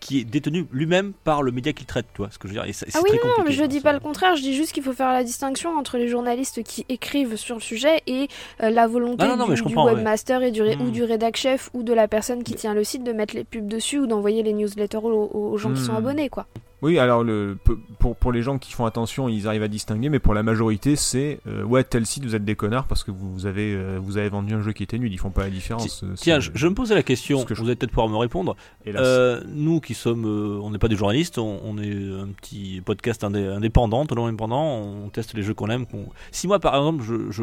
qui 0.00 0.20
est 0.20 0.24
détenu 0.24 0.64
lui-même 0.70 1.12
par 1.24 1.42
le 1.42 1.50
média 1.50 1.72
qu'il 1.72 1.84
traite, 1.86 2.06
tu 2.14 2.18
vois 2.18 2.30
ce 2.30 2.38
que 2.38 2.46
je 2.46 2.52
veux 2.54 2.60
dire. 2.60 2.68
Et 2.70 2.72
Ah 2.94 3.00
oui, 3.02 3.10
très 3.10 3.16
non, 3.16 3.34
compliqué. 3.34 3.42
mais 3.46 3.50
je 3.52 3.62
hein, 3.64 3.66
dis 3.66 3.78
ça. 3.78 3.82
pas 3.82 3.92
le 3.92 3.98
contraire, 3.98 4.36
je 4.36 4.42
dis 4.42 4.54
juste 4.54 4.70
qu'il 4.70 4.84
faut 4.84 4.92
faire 4.92 5.12
la 5.12 5.24
distinction 5.24 5.70
entre 5.76 5.98
les 5.98 6.06
journalistes 6.06 6.62
qui 6.62 6.86
écrivent 6.88 7.34
sur 7.34 7.56
le 7.56 7.60
sujet 7.60 8.00
et 8.06 8.28
euh, 8.62 8.70
la 8.70 8.86
volonté 8.86 9.26
non, 9.26 9.36
non, 9.36 9.48
du, 9.48 9.60
ouais. 9.60 9.74
webmaster 9.94 10.40
et 10.44 10.52
du 10.52 10.62
ré- 10.62 10.76
ou 10.76 10.90
du 10.90 11.02
rédac 11.02 11.36
chef 11.36 11.68
ou 11.74 11.82
de 11.82 11.92
la 11.92 12.06
personne 12.06 12.44
qui 12.44 12.54
tient 12.54 12.74
le 12.74 12.84
site 12.84 13.02
de 13.02 13.12
mettre 13.12 13.34
les 13.34 13.42
pubs 13.42 13.66
dessus 13.66 13.98
ou 13.98 14.06
d'envoyer 14.06 14.44
les 14.44 14.52
newsletters 14.52 14.98
aux, 14.98 15.30
aux 15.34 15.56
gens 15.58 15.72
qui 15.74 15.80
sont 15.82 15.94
Mm. 15.94 15.96
abonnés, 15.96 16.28
quoi. 16.28 16.46
Oui, 16.80 16.98
alors 17.00 17.24
le, 17.24 17.58
pour, 17.98 18.14
pour 18.14 18.30
les 18.30 18.42
gens 18.42 18.58
qui 18.58 18.72
font 18.72 18.86
attention, 18.86 19.28
ils 19.28 19.48
arrivent 19.48 19.64
à 19.64 19.68
distinguer, 19.68 20.08
mais 20.10 20.20
pour 20.20 20.32
la 20.32 20.44
majorité, 20.44 20.94
c'est 20.94 21.40
euh, 21.48 21.64
ouais, 21.64 21.82
tel 21.82 22.06
site, 22.06 22.24
vous 22.24 22.36
êtes 22.36 22.44
des 22.44 22.54
connards 22.54 22.86
parce 22.86 23.02
que 23.02 23.10
vous 23.10 23.46
avez, 23.46 23.74
euh, 23.74 23.98
vous 24.00 24.16
avez 24.16 24.28
vendu 24.28 24.54
un 24.54 24.60
jeu 24.62 24.72
qui 24.72 24.84
était 24.84 24.96
nul, 24.98 25.12
ils 25.12 25.18
font 25.18 25.30
pas 25.30 25.42
la 25.42 25.50
différence. 25.50 26.04
euh, 26.04 26.14
Tiens, 26.14 26.38
je, 26.38 26.52
je 26.54 26.68
me 26.68 26.74
posais 26.74 26.94
la 26.94 27.02
question, 27.02 27.42
que 27.44 27.54
je- 27.56 27.60
vous 27.62 27.66
allez 27.66 27.74
peut-être 27.74 27.90
pouvoir 27.90 28.08
me 28.08 28.16
répondre. 28.16 28.54
Euh, 29.00 29.40
nous 29.48 29.80
qui 29.80 29.94
sommes, 29.94 30.24
euh, 30.24 30.60
on 30.62 30.70
n'est 30.70 30.78
pas 30.78 30.86
des 30.86 30.94
journalistes, 30.94 31.38
on, 31.38 31.60
on 31.64 31.78
est 31.78 31.92
un 31.92 32.28
petit 32.28 32.80
podcast 32.84 33.24
indé- 33.24 33.48
indépendant, 33.48 34.06
totalement 34.06 34.28
indépendant, 34.28 34.76
on 34.78 35.08
teste 35.08 35.34
les 35.34 35.42
jeux 35.42 35.54
qu'on 35.54 35.70
aime. 35.70 35.84
Si 36.30 36.46
moi 36.46 36.60
par 36.60 36.76
exemple, 36.76 37.02
je, 37.02 37.30
je, 37.32 37.42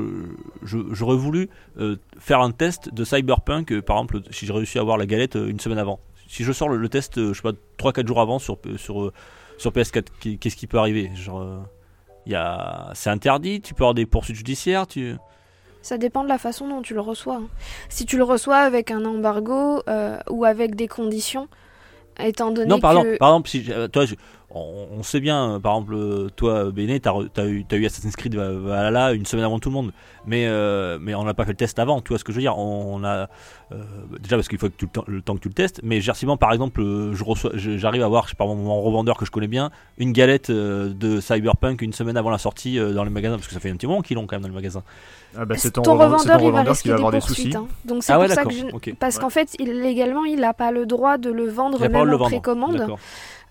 je- 0.63 0.93
j'aurais 0.93 1.17
voulu 1.17 1.49
faire 2.19 2.39
un 2.39 2.51
test 2.51 2.93
de 2.93 3.03
Cyberpunk, 3.03 3.81
par 3.81 3.97
exemple, 3.97 4.21
si 4.31 4.45
j'ai 4.45 4.53
réussi 4.53 4.77
à 4.77 4.81
avoir 4.81 4.97
la 4.97 5.05
galette 5.05 5.35
une 5.35 5.59
semaine 5.59 5.77
avant, 5.79 5.99
si 6.27 6.43
je 6.43 6.51
sors 6.51 6.69
le, 6.69 6.77
le 6.77 6.89
test, 6.89 7.17
euh, 7.17 7.33
je 7.33 7.41
sais 7.41 7.41
pas, 7.41 7.53
3-4 7.77 8.07
jours 8.07 8.21
avant 8.21 8.39
sur, 8.39 8.57
sur, 8.77 9.01
euh, 9.03 9.13
sur 9.57 9.71
PS4, 9.71 10.05
qui- 10.19 10.37
qu'est-ce 10.37 10.55
qui 10.55 10.67
peut 10.67 10.77
arriver? 10.79 11.11
Genre, 11.15 11.41
euh, 11.41 11.59
y 12.25 12.35
a... 12.35 12.91
C'est 12.93 13.09
interdit, 13.09 13.61
tu 13.61 13.73
peux 13.73 13.83
avoir 13.83 13.93
des 13.93 14.05
poursuites 14.05 14.35
judiciaires, 14.35 14.87
tu... 14.87 15.15
Ça 15.81 15.97
dépend 15.99 16.23
de 16.23 16.29
la 16.29 16.39
façon 16.39 16.67
dont 16.67 16.81
tu 16.81 16.95
le 16.95 17.01
reçois. 17.01 17.35
hein. 17.35 17.47
Si 17.89 18.05
tu 18.07 18.17
le 18.17 18.23
reçois 18.23 18.57
avec 18.57 18.89
un 18.89 19.05
embargo 19.05 19.83
euh, 19.87 20.17
ou 20.31 20.43
avec 20.43 20.73
des 20.75 20.87
conditions, 20.87 21.47
étant 22.19 22.49
donné 22.51 22.67
Non, 22.69 22.79
par 22.79 22.93
que... 22.93 22.97
exemple, 22.97 23.17
par 23.19 23.29
exemple 23.29 23.49
si, 23.49 23.65
euh, 23.71 23.87
toi, 23.87 24.05
je- 24.05 24.15
on, 24.55 24.87
on 24.99 25.03
sait 25.03 25.19
bien, 25.19 25.55
euh, 25.55 25.59
par 25.59 25.73
exemple, 25.73 25.93
euh, 25.95 26.29
toi, 26.35 26.71
Béné, 26.71 26.99
t'as 26.99 27.13
t'as 27.33 27.45
eu, 27.45 27.65
Assassin's 27.85 28.15
Creed 28.15 28.35
Va- 28.35 28.51
Valhalla 28.53 29.13
une 29.13 29.25
semaine 29.25 29.45
avant 29.45 29.59
tout 29.59 29.69
le 29.69 29.73
monde, 29.73 29.91
mais, 30.25 30.45
euh, 30.47 30.97
mais 30.99 31.13
on 31.13 31.23
n'a 31.23 31.33
pas 31.33 31.43
fait 31.43 31.51
le 31.51 31.57
test 31.57 31.77
avant, 31.77 32.01
tu 32.01 32.09
vois 32.09 32.17
ce 32.19 32.23
que 32.23 32.31
je 32.31 32.37
veux 32.37 32.41
dire 32.41 32.57
on, 32.57 32.95
on 32.95 33.03
a 33.03 33.27
euh, 33.71 33.83
déjà 34.21 34.35
parce 34.37 34.47
qu'il 34.47 34.57
faut 34.57 34.69
que 34.69 34.75
tu, 34.77 34.87
le, 35.07 35.21
temps, 35.21 35.35
que 35.35 35.41
tu 35.41 35.49
le 35.49 35.53
testes, 35.53 35.81
mais 35.83 35.99
Gersimon, 36.01 36.37
par 36.37 36.51
exemple, 36.53 36.81
je 36.81 37.23
reçois, 37.23 37.51
je- 37.53 37.77
j'arrive 37.77 38.03
à 38.03 38.07
voir, 38.07 38.23
je 38.25 38.29
sais 38.29 38.35
pas, 38.35 38.45
mon, 38.45 38.81
revendeur 38.81 39.17
que 39.17 39.25
je 39.25 39.31
connais 39.31 39.47
bien, 39.47 39.71
une 39.97 40.11
galette 40.13 40.49
euh, 40.49 40.89
de 40.93 41.19
Cyberpunk 41.19 41.81
une 41.81 41.93
semaine 41.93 42.17
avant 42.17 42.29
la 42.29 42.37
sortie 42.37 42.79
euh, 42.79 42.93
dans 42.93 43.03
les 43.03 43.09
magasins, 43.09 43.35
parce 43.35 43.47
que 43.47 43.53
ça 43.53 43.59
fait 43.59 43.69
un 43.69 43.75
petit 43.75 43.87
moment 43.87 44.01
qu'ils 44.01 44.15
l'ont 44.15 44.25
quand 44.25 44.35
même 44.35 44.43
dans 44.43 44.49
les 44.49 44.55
magasins. 44.55 44.83
Ah 45.37 45.43
bah, 45.43 45.55
c'est 45.57 45.71
ton, 45.71 45.81
ton, 45.81 45.93
revendeur, 45.97 46.19
ton 46.19 46.23
il 46.25 46.29
va 46.29 46.37
revendeur 46.37 46.63
qui 46.63 46.69
risquer 46.69 46.89
va 46.89 46.95
avoir 46.95 47.11
des 47.11 47.17
poursuites. 47.19 47.37
soucis. 47.53 47.57
hein. 47.57 47.67
Donc 47.83 48.03
c'est 48.03 48.13
Ah 48.13 48.19
ouais, 48.19 48.27
pour 48.27 48.35
ça 48.35 48.43
d'accord. 48.45 48.51
que 48.53 48.69
je... 48.69 48.73
ok. 48.73 48.93
Parce 48.99 49.15
Ouais. 49.17 49.21
qu'en 49.21 49.29
fait, 49.29 49.49
il- 49.59 49.81
légalement, 49.81 50.23
il 50.23 50.39
n'a 50.39 50.53
pas 50.53 50.71
le 50.71 50.85
droit 50.85 51.17
de 51.17 51.29
le 51.29 51.45
vendre 51.49 51.77
même 51.81 51.91
le 51.91 51.99
en 51.99 52.17
vendre. 52.17 52.25
précommande. 52.29 52.87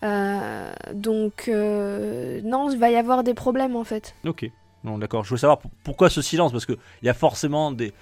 Euh, 0.04 0.72
donc, 0.92 1.48
euh, 1.48 2.40
non, 2.44 2.70
il 2.70 2.78
va 2.78 2.90
y 2.90 2.96
avoir 2.96 3.24
des 3.24 3.34
problèmes 3.34 3.76
en 3.76 3.84
fait. 3.84 4.14
Ok. 4.26 4.50
Non, 4.84 4.98
d'accord. 4.98 5.24
Je 5.24 5.30
veux 5.30 5.36
savoir 5.38 5.58
pour- 5.58 5.70
pourquoi 5.82 6.10
ce 6.10 6.20
silence 6.20 6.52
Parce 6.52 6.66
qu'il 6.66 6.76
y 7.02 7.08
a 7.08 7.14
forcément 7.14 7.72
des 7.72 7.92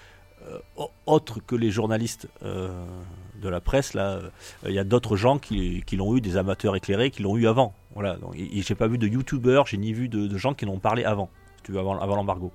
euh, 0.48 0.58
au- 0.76 0.90
autres 1.06 1.38
que 1.46 1.54
les 1.54 1.70
journalistes 1.70 2.26
euh, 2.44 2.68
de 3.40 3.48
la 3.48 3.60
presse. 3.60 3.94
Là, 3.94 4.18
il 4.66 4.72
y 4.72 4.78
a 4.80 4.84
d'autres 4.84 5.14
gens 5.16 5.38
qui, 5.38 5.84
qui 5.86 5.94
l'ont 5.96 6.16
eu, 6.16 6.20
des 6.20 6.36
amateurs 6.36 6.74
éclairés, 6.74 7.10
qui 7.12 7.22
l'ont 7.22 7.36
eu 7.36 7.46
avant. 7.46 7.72
Voilà. 7.94 8.16
Donc, 8.16 8.34
j'ai 8.36 8.74
pas 8.74 8.88
vu 8.88 8.98
de 8.98 9.06
youtubeurs, 9.06 9.66
j'ai 9.68 9.76
ni 9.76 9.92
vu 9.92 10.08
de, 10.08 10.26
de 10.26 10.38
gens 10.38 10.54
qui 10.54 10.64
l'ont 10.64 10.78
parlé 10.80 11.04
avant. 11.04 11.28
Si 11.58 11.62
tu 11.64 11.72
veux, 11.72 11.78
avant, 11.78 11.96
avant 12.00 12.16
l'embargo. 12.16 12.50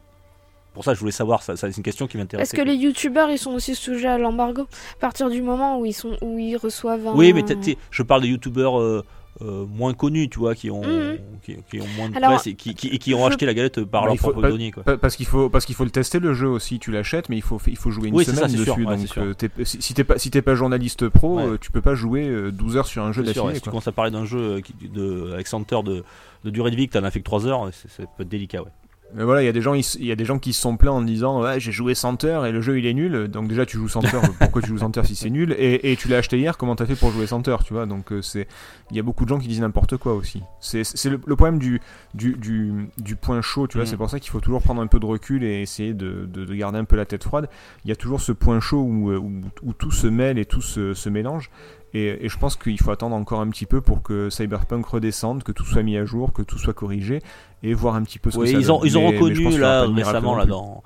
Pour 0.74 0.84
ça, 0.84 0.94
je 0.94 1.00
voulais 1.00 1.14
savoir. 1.14 1.42
Ça, 1.42 1.56
ça, 1.56 1.72
c'est 1.72 1.78
une 1.78 1.84
question 1.84 2.08
qui 2.08 2.18
m'intéresse. 2.18 2.50
Est-ce 2.54 2.62
que 2.62 2.66
les 2.66 2.76
youtubeurs, 2.76 3.30
ils 3.32 3.38
sont 3.40 3.52
aussi 3.54 3.74
sujets 3.74 4.10
à 4.10 4.18
l'embargo? 4.18 4.64
À 4.98 5.00
partir 5.00 5.30
du 5.30 5.42
moment 5.42 5.80
où 5.80 5.86
ils, 5.86 5.94
sont, 5.94 6.18
où 6.22 6.38
ils 6.38 6.58
reçoivent 6.58 7.08
un... 7.08 7.16
Oui, 7.16 7.32
mais 7.32 7.44
t'as- 7.44 7.56
t'sais, 7.56 7.78
je 7.90 8.04
parle 8.04 8.22
des 8.24 8.28
youtubeurs. 8.28 8.78
euh, 8.80 9.06
euh, 9.42 9.66
moins 9.68 9.94
connus, 9.94 10.30
tu 10.30 10.40
vois, 10.40 10.56
qui 10.56 10.72
ont, 10.72 10.82
Mhm. 10.84 11.18
qui, 11.44 11.56
qui 11.70 11.80
ont 11.82 11.88
moins 11.96 12.10
de 12.10 12.16
Alors, 12.18 12.32
presse 12.32 12.48
et 12.48 12.56
qui, 12.56 12.74
qui- 12.74 12.88
et 12.88 12.98
qui 12.98 13.14
ont 13.14 13.22
je- 13.22 13.28
acheté 13.30 13.46
la 13.46 13.54
galette 13.54 13.84
par 13.84 14.02
Bah, 14.04 14.08
leur 14.08 14.18
propre 14.18 14.42
denier, 14.42 14.72
quoi. 14.72 14.84
Pa- 14.84 14.98
Parce 14.98 15.16
qu'il 15.16 15.26
faut, 15.28 15.50
parce 15.50 15.66
qu'il 15.66 15.76
faut 15.76 15.84
le 15.84 15.92
tester 15.92 16.20
le 16.20 16.34
jeu 16.34 16.48
aussi. 16.48 16.80
Tu 16.80 16.92
l'achètes, 16.92 17.30
mais 17.30 17.36
il 17.38 17.42
faut, 17.44 17.60
il 17.68 17.78
faut 17.78 17.92
jouer 17.92 18.08
une 18.10 18.16
Oui, 18.16 18.26
semaine 18.26 18.40
ça, 18.40 18.48
dessus. 18.48 18.64
sûr, 18.64 18.76
donc, 18.78 19.18
euh, 19.18 19.34
si, 19.64 19.94
t'es 19.94 20.04
pas, 20.04 20.18
si 20.18 20.32
t'es 20.32 20.42
pas 20.42 20.56
journaliste 20.56 21.08
pro, 21.10 21.38
Ouais. 21.38 21.44
euh, 21.44 21.58
tu 21.60 21.72
peux 21.72 21.82
pas 21.82 21.94
jouer 21.96 22.28
euh, 22.28 22.52
12 22.52 22.78
heures 22.78 22.88
sur 22.88 23.04
un 23.04 23.12
jeu 23.12 23.24
sûr, 23.24 23.30
ouais, 23.30 23.34
d'affilée. 23.36 23.56
si 23.56 23.62
tu 23.62 23.70
commences 23.70 23.88
à 23.88 23.92
parler 23.92 24.12
d'un 24.12 24.26
jeu 24.26 24.62
qui- 24.62 24.74
de, 24.90 25.32
avec 25.34 25.48
100 25.48 25.72
heures 25.74 25.84
de, 25.84 26.04
de 26.44 26.50
durée 26.50 26.72
de 26.72 26.76
vie, 26.76 26.88
que 26.88 26.94
t'en 26.98 27.04
as 27.04 27.12
fait 27.12 27.20
que 27.20 27.26
3 27.26 27.46
heures, 27.48 27.70
c'est- 27.74 27.90
ça 27.90 28.04
peut 28.18 28.24
être 28.24 28.30
délicat, 28.30 28.62
ouais. 28.64 28.70
Mais 29.14 29.24
voilà, 29.24 29.42
il 29.42 29.46
y 29.46 29.50
a 29.50 29.54
des 29.54 29.62
gens, 29.62 29.74
il 29.74 30.06
y 30.06 30.12
a 30.12 30.16
des 30.16 30.26
gens 30.26 30.38
qui 30.38 30.52
se 30.52 30.62
sont 30.62 30.76
plaints 30.76 30.92
en 30.92 31.02
disant, 31.02 31.42
ouais, 31.42 31.60
j'ai 31.60 31.72
joué 31.72 31.96
100 31.96 32.26
heures 32.26 32.46
et 32.46 32.52
le 32.52 32.60
jeu 32.62 32.78
il 32.78 32.86
est 32.86 32.94
nul. 32.94 33.30
Donc 33.30 33.48
déjà, 33.48 33.66
tu 33.66 33.78
joues 33.78 33.88
100 33.88 34.14
heures. 34.14 34.22
pourquoi 34.40 34.62
tu 34.62 34.68
joues 34.70 34.80
100 34.80 34.98
heures 34.98 35.06
si 35.06 35.16
c'est 35.16 35.30
nul? 35.30 35.56
Et, 35.58 35.92
et 35.92 35.96
tu 35.96 36.10
l'as 36.10 36.18
acheté 36.18 36.38
hier, 36.38 36.58
comment 36.58 36.76
t'as 36.76 36.86
fait 36.86 36.96
pour 36.96 37.12
jouer 37.12 37.26
100 37.26 37.48
heures, 37.48 37.64
tu 37.64 37.74
vois? 37.74 37.86
Donc 37.86 38.12
euh, 38.12 38.22
c'est, 38.22 38.48
il 38.92 38.98
y 38.98 39.00
a 39.00 39.04
beaucoup 39.04 39.24
de 39.24 39.30
gens 39.30 39.40
qui 39.40 39.48
disent 39.48 39.62
n'importe 39.62 39.96
quoi 39.98 40.14
aussi. 40.14 40.44
C'est, 40.60 40.84
c'est 40.84 41.10
le, 41.10 41.22
le 41.26 41.36
problème 41.36 41.58
du, 41.58 41.80
du, 42.14 42.36
du, 42.36 42.90
du 42.98 43.16
point 43.16 43.42
chaud, 43.42 43.68
tu 43.68 43.78
vois. 43.78 43.86
Mm. 43.86 43.88
C'est 43.88 43.98
pour 43.98 44.10
ça 44.10 44.20
qu'il 44.20 44.30
faut 44.30 44.42
toujours 44.42 44.62
prendre 44.62 44.82
un 44.82 44.88
peu 44.88 45.00
de 45.00 45.06
recul 45.06 45.44
et 45.44 45.62
essayer 45.62 45.94
de, 45.94 46.26
de, 46.26 46.44
de 46.44 46.54
garder 46.54 46.78
un 46.78 46.86
peu 46.86 46.98
la 46.98 47.06
tête 47.06 47.24
froide. 47.24 47.50
Il 47.86 47.90
y 47.90 47.94
a 47.94 47.96
toujours 47.96 48.20
ce 48.20 48.34
point 48.34 48.60
chaud 48.60 48.82
où, 48.82 49.12
euh, 49.12 49.18
où, 49.18 49.42
où 49.64 49.74
tout 49.74 49.92
se 49.92 50.08
mêle 50.08 50.38
et 50.38 50.46
tout 50.46 50.62
se, 50.62 50.94
se 50.94 51.10
mélange. 51.10 51.50
Et, 51.94 52.26
et 52.26 52.30
je 52.30 52.38
pense 52.38 52.56
qu'il 52.56 52.80
faut 52.80 52.92
attendre 52.92 53.16
encore 53.16 53.40
un 53.40 53.50
petit 53.50 53.66
peu 53.66 53.82
pour 53.82 54.04
que 54.04 54.30
Cyberpunk 54.30 54.86
redescende, 54.86 55.44
que 55.44 55.52
tout 55.52 55.66
soit 55.66 55.84
mis 55.84 55.98
à 55.98 56.06
jour, 56.06 56.34
que 56.34 56.42
tout 56.42 56.58
soit 56.58 56.74
corrigé 56.74 57.22
et 57.64 57.74
voir 57.74 57.96
un 57.96 58.04
petit 58.04 58.20
peu 58.20 58.30
ce 58.30 58.38
Oui, 58.38 58.46
que 58.46 58.52
ça 58.52 58.58
ils 58.60 58.72
ont, 58.72 58.84
ils 58.84 58.98
reconnu 58.98 59.58
là 59.58 59.86
récemment 59.86 60.36
là, 60.36 60.46
dans, 60.46 60.84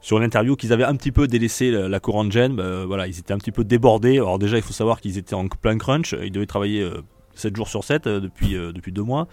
sur 0.00 0.18
l'interview 0.18 0.56
qu'ils 0.56 0.72
avaient 0.72 0.84
un 0.84 0.96
petit 0.96 1.12
peu 1.12 1.26
délaissé 1.26 1.70
la, 1.70 2.00
courante 2.00 2.32
gen. 2.32 2.56
Bah, 2.56 2.84
voilà, 2.86 3.06
ils 3.06 3.18
étaient 3.18 3.32
un 3.32 3.38
petit 3.38 3.52
peu 3.52 3.64
débordés. 3.64 4.16
Alors 4.16 4.38
déjà, 4.38 4.56
il 4.56 4.62
faut 4.62 4.72
savoir 4.72 5.00
qu'ils 5.00 5.18
étaient 5.18 5.34
en 5.34 5.46
plein 5.48 5.76
crunch. 5.78 6.14
Ils 6.22 6.32
devaient 6.32 6.46
travailler 6.46 6.82
euh, 6.82 7.02
7 7.34 7.56
jours 7.56 7.68
sur 7.68 7.84
7 7.84 8.06
euh, 8.06 8.20
depuis, 8.20 8.56
euh, 8.56 8.72
depuis 8.72 8.92
2 8.92 9.02
mois, 9.02 9.28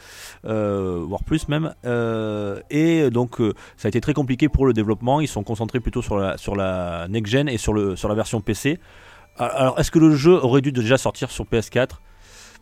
euh, 0.45 1.03
voire 1.07 1.23
plus 1.23 1.47
même. 1.47 1.73
Euh, 1.86 2.60
et 2.69 3.10
donc, 3.10 3.38
ça 3.77 3.88
a 3.88 3.89
été 3.89 4.01
très 4.01 4.13
compliqué 4.13 4.49
pour 4.49 4.65
le 4.65 4.73
développement. 4.73 5.21
Ils 5.21 5.27
sont 5.27 5.43
concentrés 5.43 5.79
plutôt 5.79 6.01
sur 6.01 6.17
la, 6.17 6.38
sur 6.38 6.55
la 6.55 7.07
next 7.10 7.31
gen 7.31 7.49
et 7.49 7.57
sur, 7.57 7.73
le, 7.73 7.95
sur 7.95 8.10
la 8.10 8.15
version 8.15 8.41
PC. 8.41 8.79
Alors, 9.39 9.80
est-ce 9.80 9.91
que 9.91 10.00
le 10.00 10.15
jeu 10.15 10.34
aurait 10.34 10.62
dû 10.62 10.71
déjà 10.71 10.97
sortir 10.97 11.32
sur 11.32 11.45
PS4 11.45 11.89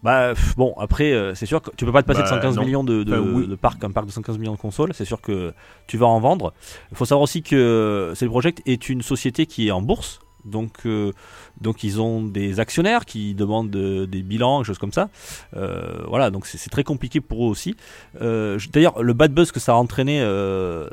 bah 0.04 0.34
bon 0.58 0.76
après 0.78 1.14
euh, 1.14 1.34
c'est 1.34 1.46
sûr 1.48 1.62
que 1.62 1.72
tu 1.78 1.86
peux 1.86 1.92
pas 1.92 2.04
te 2.04 2.08
passer 2.08 2.20
Bah, 2.20 2.26
de 2.26 2.30
115 2.30 2.56
non. 2.58 2.64
millions 2.66 2.84
de, 2.84 3.04
de, 3.04 3.14
Enfin, 3.18 3.32
oui. 3.34 3.48
de 3.48 3.56
parc 3.56 3.84
un 3.84 3.90
parc 3.92 4.06
de 4.06 4.12
115 4.12 4.38
millions 4.38 4.52
de 4.54 4.58
consoles 4.58 4.94
c'est 4.94 5.06
sûr 5.06 5.20
que 5.22 5.54
tu 5.88 5.98
vas 5.98 6.06
en 6.06 6.20
vendre. 6.20 6.54
Il 6.92 6.98
faut 6.98 7.06
savoir 7.06 7.24
aussi 7.24 7.42
que 7.42 8.12
CD 8.14 8.30
Projekt 8.30 8.62
est 8.68 8.90
une 8.90 9.02
société 9.02 9.46
qui 9.48 9.68
est 9.70 9.72
en 9.72 9.82
bourse 9.82 10.20
donc 10.44 10.86
euh, 10.86 11.12
donc 11.60 11.84
ils 11.84 12.02
ont 12.02 12.22
des 12.22 12.60
actionnaires 12.60 13.06
qui 13.06 13.34
demandent 13.34 13.76
euh, 13.76 14.06
des 14.06 14.22
bilans 14.22 14.60
des 14.60 14.66
choses 14.66 14.78
comme 14.78 14.92
ça. 14.92 15.10
Euh, 15.56 16.04
voilà 16.08 16.30
donc 16.30 16.46
c'est 16.46 16.70
très 16.70 16.84
compliqué 16.84 17.20
pour 17.22 17.46
eux 17.46 17.50
aussi. 17.50 17.76
Euh, 18.22 18.60
d'ailleurs 18.74 19.02
le 19.02 19.14
bad 19.14 19.34
buzz 19.34 19.52
que 19.52 19.62
ça 19.62 19.72
a 19.72 19.76
entraîné 19.76 20.22
euh, 20.22 20.88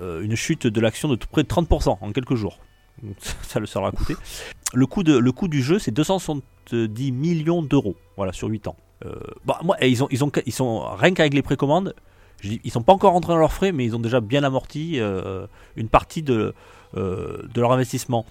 euh, 0.00 0.22
une 0.22 0.36
chute 0.36 0.66
de 0.66 0.80
l'action 0.80 1.08
de 1.08 1.16
t- 1.16 1.26
près 1.30 1.42
de 1.42 1.48
30% 1.48 1.98
en 2.00 2.12
quelques 2.12 2.36
jours. 2.36 2.58
Donc, 3.02 3.16
ça 3.42 3.60
le 3.60 3.66
sera 3.66 3.90
coûté 3.90 4.14
le 4.74 4.86
coût, 4.86 5.02
de, 5.02 5.16
le 5.16 5.32
coût 5.32 5.48
du 5.48 5.62
jeu, 5.62 5.78
c'est 5.78 5.90
270 5.92 7.12
millions 7.12 7.62
d'euros, 7.62 7.96
voilà, 8.16 8.32
sur 8.32 8.48
8 8.48 8.68
ans. 8.68 8.76
Euh, 9.04 9.14
bah, 9.44 9.58
moi, 9.62 9.76
et 9.80 9.88
ils, 9.88 10.02
ont, 10.02 10.08
ils, 10.10 10.24
ont, 10.24 10.32
ils 10.46 10.52
sont, 10.52 10.80
rien 10.96 11.12
qu'avec 11.14 11.34
les 11.34 11.42
précommandes, 11.42 11.94
Je 12.40 12.48
dis, 12.50 12.60
ils 12.64 12.70
sont 12.70 12.82
pas 12.82 12.92
encore 12.92 13.12
rentrés 13.12 13.32
dans 13.32 13.38
leurs 13.38 13.52
frais, 13.52 13.72
mais 13.72 13.84
ils 13.84 13.94
ont 13.94 13.98
déjà 14.00 14.20
bien 14.20 14.42
amorti 14.44 14.98
euh, 15.00 15.46
une 15.76 15.88
partie 15.88 16.22
de, 16.22 16.54
euh, 16.96 17.42
de 17.54 17.60
leur 17.60 17.72
investissement. 17.72 18.26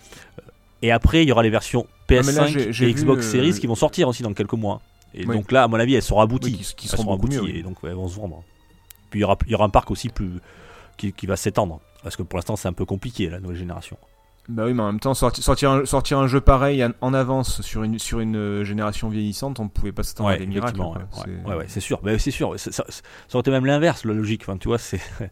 Et 0.82 0.92
après, 0.92 1.24
il 1.24 1.30
y 1.30 1.32
aura 1.32 1.44
les 1.44 1.50
versions 1.50 1.88
PS5 2.10 2.20
Ah, 2.20 2.24
mais 2.26 2.32
là, 2.34 2.48
j'ai- 2.48 2.74
j'ai 2.74 2.90
et 2.90 2.94
Xbox 2.94 3.28
Series 3.28 3.54
qui 3.60 3.68
vont 3.68 3.76
sortir 3.76 4.08
aussi 4.08 4.22
dans 4.24 4.34
quelques 4.34 4.54
mois. 4.54 4.82
Et 5.14 5.26
Oui. 5.26 5.36
donc 5.38 5.52
là, 5.52 5.64
à 5.64 5.68
mon 5.68 5.80
avis, 5.80 5.96
elles 5.96 6.04
seront 6.04 6.20
abouties. 6.22 6.52
Oui, 6.52 6.58
qui- 6.58 6.76
qui 6.76 6.88
Elles 6.92 7.00
seront 7.00 7.14
abouties 7.14 7.38
mieux, 7.38 7.44
oui. 7.44 7.54
et 7.58 7.64
donc 7.64 7.82
ouais, 7.82 7.90
elles 7.90 7.96
vont 7.96 8.08
se 8.10 8.16
vendre. 8.20 8.44
Puis 9.10 9.20
il 9.20 9.22
y 9.22 9.24
aura, 9.24 9.38
il 9.46 9.52
y 9.52 9.56
aura 9.56 9.66
un 9.66 9.70
parc 9.70 9.90
aussi 9.92 10.10
plus 10.10 10.30
qui, 10.98 11.14
qui 11.14 11.26
va 11.26 11.38
s'étendre. 11.38 11.80
Parce 12.04 12.16
que 12.16 12.24
pour 12.24 12.38
l'instant, 12.38 12.56
c'est 12.56 12.68
un 12.68 12.74
peu 12.74 12.86
compliqué 12.86 13.30
la 13.30 13.40
nouvelle 13.40 13.58
génération. 13.58 13.98
Bah 14.48 14.66
oui, 14.66 14.74
mais 14.76 14.84
en 14.84 14.88
même 14.92 15.00
temps, 15.00 15.14
sorti- 15.16 15.42
sortir, 15.42 15.72
un, 15.72 15.86
sortir 15.86 16.20
un 16.20 16.28
jeu 16.28 16.40
pareil 16.40 16.86
en, 17.02 17.14
avance 17.16 17.62
sur 17.64 17.82
une, 17.82 17.98
sur 17.98 18.20
une 18.20 18.36
euh, 18.36 18.64
génération 18.64 19.10
vieillissante, 19.10 19.60
on 19.60 19.68
pouvait 19.70 19.92
pas 19.92 20.04
s'attendre 20.04 20.30
à 20.30 20.38
des 20.38 20.46
miracles. 20.46 20.80
ouais, 20.80 20.88
C'est- 21.12 21.50
ouais, 21.50 21.56
ouais, 21.56 21.66
c'est 21.68 21.80
sûr. 21.80 22.00
Mais 22.04 22.20
c'est 22.20 22.30
sûr. 22.30 22.54
Ça, 22.60 22.72
ça- 22.72 22.84
aurait 23.34 23.40
été 23.42 23.50
même 23.50 23.66
l'inverse, 23.66 24.06
la 24.06 24.14
logique. 24.14 24.44
Enfin, 24.44 24.58
tu 24.58 24.68
vois, 24.68 24.78
c'est. 24.78 25.00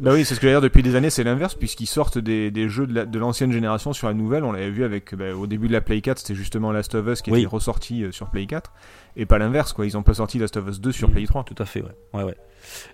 Bah 0.00 0.10
oui, 0.12 0.24
c'est 0.24 0.34
ce 0.34 0.40
que 0.40 0.46
d'ailleurs 0.46 0.60
depuis 0.60 0.82
des 0.82 0.96
années, 0.96 1.08
c'est 1.08 1.22
l'inverse, 1.22 1.54
puisqu'ils 1.54 1.86
sortent 1.86 2.18
des, 2.18 2.50
des 2.50 2.68
jeux 2.68 2.88
de 2.88 2.94
la- 2.94 3.06
de 3.06 3.16
l'ancienne 3.16 3.52
génération 3.52 3.92
sur 3.92 4.08
la 4.08 4.14
nouvelle. 4.14 4.42
On 4.42 4.50
l'avait 4.50 4.70
vu 4.70 4.82
avec 4.82 5.14
bah, 5.14 5.32
au 5.36 5.46
début 5.46 5.68
de 5.68 5.72
la 5.72 5.80
Play 5.80 6.00
4, 6.00 6.18
c'était 6.18 6.34
justement 6.34 6.72
Last 6.72 6.96
of 6.96 7.06
Us 7.06 7.22
qui 7.22 7.30
Oui. 7.30 7.38
était 7.42 7.46
ressorti 7.48 8.02
euh, 8.02 8.10
sur 8.10 8.28
Play 8.28 8.46
4, 8.46 8.72
et 9.14 9.24
pas 9.24 9.38
l'inverse, 9.38 9.72
quoi. 9.72 9.86
Ils 9.86 9.96
ont 9.96 10.02
pas 10.02 10.14
sorti 10.14 10.40
Last 10.40 10.56
of 10.56 10.66
Us 10.68 10.80
2 10.80 10.90
sur 10.90 11.08
Mm, 11.08 11.12
Play 11.12 11.26
3. 11.26 11.44
Tout 11.44 11.54
à 11.58 11.64
fait, 11.64 11.82
ouais. 11.82 11.92
ouais, 12.12 12.24
ouais. 12.24 12.36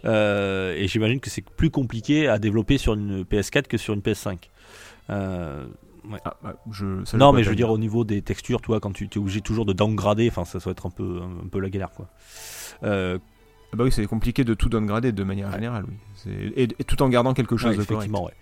Euh, 0.05 0.75
et 0.77 0.87
j'imagine 0.89 1.21
que 1.21 1.31
c'est 1.31 1.43
plus 1.49 1.71
compliqué 1.71 2.29
à 2.29 2.39
développer 2.39 2.77
sur 2.77 2.93
une 2.93 3.23
PS4 3.25 3.67
que 3.67 3.79
sur 3.79 3.95
une 3.95 4.01
PS5. 4.03 4.37
Euh, 5.11 5.67
Ah, 6.25 6.37
bah, 6.43 6.55
je, 6.71 7.03
ça, 7.05 7.17
non, 7.17 7.33
mais 7.33 7.43
je 7.45 7.49
veux 7.51 7.57
dire 7.57 7.71
au 7.71 7.79
niveau 7.79 8.05
des 8.05 8.21
textures, 8.21 8.61
toi, 8.61 8.79
quand 8.81 8.93
tu 8.93 9.05
es 9.11 9.19
obligé 9.19 9.41
toujours 9.41 9.65
de 9.65 9.73
downgrader, 9.73 10.29
enfin, 10.29 10.45
ça, 10.45 10.59
va 10.59 10.71
être 10.71 10.87
un 10.87 10.91
peu, 10.91 11.21
un, 11.23 11.49
peu 11.49 11.61
la 11.61 11.71
galère, 11.71 11.91
quoi. 11.93 12.09
Euh, 12.83 13.19
Ah 13.73 13.77
bah 13.77 13.85
oui, 13.85 13.91
c'est 13.93 14.07
compliqué 14.07 14.45
de 14.45 14.53
tout 14.55 14.69
downgrader 14.69 15.13
de 15.13 15.25
manière 15.25 15.49
Ouais. 15.49 15.55
générale, 15.55 15.85
oui. 15.89 16.33
Et, 16.57 16.63
et 16.79 16.85
tout 16.85 17.03
en 17.03 17.09
gardant 17.09 17.33
quelque 17.35 17.57
chose 17.57 17.71
ouais, 17.71 17.77
de 17.79 17.83
correct. 17.85 17.93
effectivement, 17.93 18.25
ouais. 18.25 18.33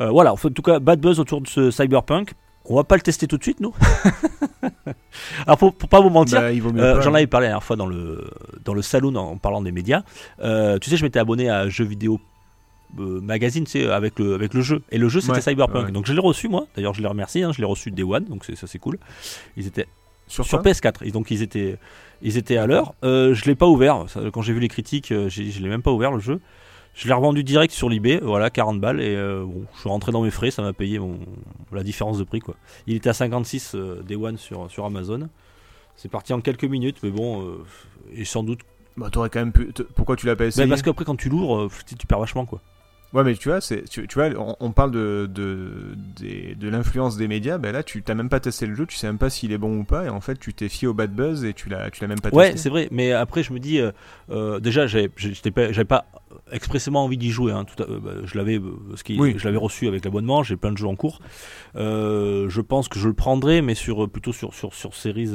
Euh, 0.00 0.10
voilà, 0.10 0.32
en 0.32 0.36
tout 0.36 0.62
cas, 0.62 0.78
bad 0.78 1.00
buzz 1.00 1.18
autour 1.20 1.40
de 1.40 1.48
ce 1.48 1.70
Cyberpunk. 1.70 2.34
On 2.66 2.76
va 2.76 2.84
pas 2.84 2.94
le 2.96 3.00
tester 3.02 3.26
tout 3.26 3.38
de 3.38 3.42
suite, 3.42 3.58
nous. 3.60 3.74
Alors, 5.46 5.58
pour, 5.58 5.74
pour 5.74 5.88
pas 5.88 6.00
vous 6.00 6.10
mentir, 6.10 6.40
Bah, 6.40 6.48
Euh, 6.48 7.00
J'en 7.02 7.14
avais 7.14 7.26
parlé 7.26 7.46
la 7.46 7.50
dernière 7.52 7.64
fois 7.64 7.76
dans 7.76 7.86
le, 7.86 8.30
dans 8.64 8.74
le 8.74 8.82
salon 8.82 9.14
en 9.16 9.36
parlant 9.38 9.62
des 9.62 9.72
médias. 9.72 10.02
Euh, 10.40 10.78
tu 10.78 10.90
sais, 10.90 10.96
je 10.96 11.04
m'étais 11.04 11.18
abonné 11.18 11.48
à 11.50 11.68
Jeux 11.68 11.84
vidéo 11.84 12.20
euh, 12.98 13.20
magazine, 13.20 13.64
tu 13.64 13.72
sais, 13.72 13.86
avec 13.90 14.18
le, 14.18 14.34
avec 14.34 14.54
le 14.54 14.60
jeu. 14.62 14.82
Et 14.90 14.98
le 14.98 15.08
jeu, 15.08 15.20
c'était 15.20 15.34
Ouais, 15.34 15.40
Cyberpunk. 15.40 15.86
ouais. 15.86 15.92
Donc 15.92 16.06
je 16.06 16.12
l'ai 16.12 16.20
reçu, 16.20 16.48
moi. 16.48 16.66
D'ailleurs, 16.74 16.94
je 16.94 17.00
les 17.02 17.08
remercie. 17.08 17.42
hein, 17.42 17.52
je 17.52 17.58
l'ai 17.58 17.64
reçu 17.66 17.90
Day 17.90 18.02
One, 18.02 18.24
donc 18.24 18.44
c'est- 18.44 18.56
ça, 18.56 18.66
c'est 18.66 18.78
cool. 18.78 18.98
Ils 19.56 19.66
étaient 19.66 19.86
Sur, 20.26 20.44
sur 20.44 20.58
quoi 20.62 20.70
PS4. 20.72 21.02
Et 21.06 21.10
donc 21.10 21.30
ils 21.30 21.42
étaient, 21.42 21.78
ils 22.22 22.36
étaient 22.36 22.56
à 22.56 22.66
l'heure. 22.66 22.94
Euh, 23.04 23.34
je 23.34 23.44
l'ai 23.46 23.54
pas 23.54 23.66
ouvert. 23.66 24.04
Ça, 24.08 24.20
Quand 24.32 24.42
j'ai 24.42 24.52
vu 24.52 24.60
les 24.60 24.68
critiques, 24.68 25.12
euh, 25.12 25.28
je 25.28 25.42
l'ai 25.60 25.68
même 25.68 25.82
pas 25.82 25.92
ouvert 25.92 26.12
le 26.12 26.20
jeu. 26.20 26.40
Je 26.94 27.06
l'ai 27.06 27.14
revendu 27.14 27.44
direct 27.44 27.72
sur 27.72 27.88
l'eBay, 27.88 28.18
voilà, 28.20 28.50
40 28.50 28.80
balles. 28.80 29.00
Et 29.00 29.14
euh, 29.14 29.44
bon, 29.46 29.64
je 29.74 29.80
suis 29.80 29.88
rentré 29.88 30.10
dans 30.12 30.22
mes 30.22 30.30
frais, 30.32 30.50
ça 30.50 30.60
m'a 30.60 30.72
payé 30.72 30.98
mon, 30.98 31.18
la 31.72 31.84
différence 31.84 32.18
de 32.18 32.24
prix. 32.24 32.40
quoi. 32.40 32.56
Il 32.88 32.96
était 32.96 33.08
à 33.08 33.12
56 33.12 33.72
euh, 33.76 34.02
Day 34.02 34.16
One 34.16 34.36
sur, 34.36 34.68
sur 34.70 34.84
Amazon. 34.84 35.28
C'est 35.96 36.10
parti 36.10 36.32
en 36.32 36.40
quelques 36.40 36.64
minutes, 36.64 36.96
mais 37.02 37.10
bon, 37.10 37.44
euh, 37.46 37.64
et 38.14 38.24
sans 38.24 38.42
doute. 38.42 38.60
Bah, 38.96 39.08
t'aurais 39.10 39.30
quand 39.30 39.38
même 39.38 39.52
pu. 39.52 39.70
Pourquoi 39.94 40.16
tu 40.16 40.26
l'as 40.26 40.34
pas 40.34 40.46
essayé 40.46 40.64
Mais 40.66 40.68
parce 40.70 40.82
qu'après, 40.82 41.04
quand 41.04 41.14
tu 41.16 41.28
l'ouvres, 41.28 41.62
euh, 41.62 41.68
tu 41.98 42.06
perds 42.06 42.18
vachement 42.20 42.44
quoi. 42.44 42.60
Ouais, 43.12 43.24
mais 43.24 43.34
tu 43.34 43.48
vois, 43.48 43.60
c'est, 43.60 43.88
tu, 43.88 44.06
tu 44.06 44.14
vois, 44.14 44.28
on, 44.38 44.54
on 44.60 44.70
parle 44.70 44.92
de, 44.92 45.28
de, 45.28 45.96
de 46.54 46.68
l'influence 46.68 47.16
des 47.16 47.26
médias. 47.26 47.58
Ben 47.58 47.72
là, 47.72 47.82
tu 47.82 48.02
t'as 48.04 48.14
même 48.14 48.28
pas 48.28 48.38
testé 48.38 48.66
le 48.66 48.74
jeu, 48.76 48.86
tu 48.86 48.96
sais 48.96 49.08
même 49.08 49.18
pas 49.18 49.30
s'il 49.30 49.50
est 49.50 49.58
bon 49.58 49.78
ou 49.78 49.84
pas, 49.84 50.04
et 50.04 50.08
en 50.08 50.20
fait, 50.20 50.38
tu 50.38 50.54
t'es 50.54 50.68
fié 50.68 50.86
au 50.86 50.94
bad 50.94 51.12
buzz 51.12 51.44
et 51.44 51.52
tu 51.52 51.68
l'as, 51.68 51.90
tu 51.90 52.02
l'as 52.02 52.06
même 52.08 52.20
pas 52.20 52.30
Ouais, 52.30 52.52
testé. 52.52 52.58
c'est 52.62 52.68
vrai, 52.68 52.86
mais 52.92 53.10
après, 53.12 53.42
je 53.42 53.52
me 53.52 53.58
dis, 53.58 53.80
euh, 53.80 53.90
euh, 54.30 54.60
déjà, 54.60 54.86
j'avais 54.86 55.10
j'avais 55.16 55.84
pas 55.84 56.06
expressément 56.52 57.04
envie 57.04 57.16
d'y 57.18 57.30
jouer. 57.30 57.50
hein, 57.50 57.64
tout 57.64 57.82
à- 57.82 57.86
euh, 57.90 57.98
bah, 57.98 58.10
je 58.24 58.38
l'avais, 58.38 58.60
qu'il- 59.04 59.20
Oui. 59.20 59.34
je 59.36 59.44
l'avais 59.44 59.58
reçu 59.58 59.88
avec 59.88 60.04
l'abonnement. 60.04 60.44
J'ai 60.44 60.56
plein 60.56 60.70
de 60.70 60.78
jeux 60.78 60.86
en 60.86 60.94
cours. 60.94 61.20
Je 61.74 62.60
pense 62.60 62.88
que 62.88 63.00
je 63.00 63.08
le 63.08 63.14
prendrai, 63.14 63.60
mais 63.60 63.74
sur 63.74 64.08
plutôt 64.08 64.32
sur 64.32 64.54
sur 64.54 64.72
sur 64.72 64.94
Series. 64.94 65.34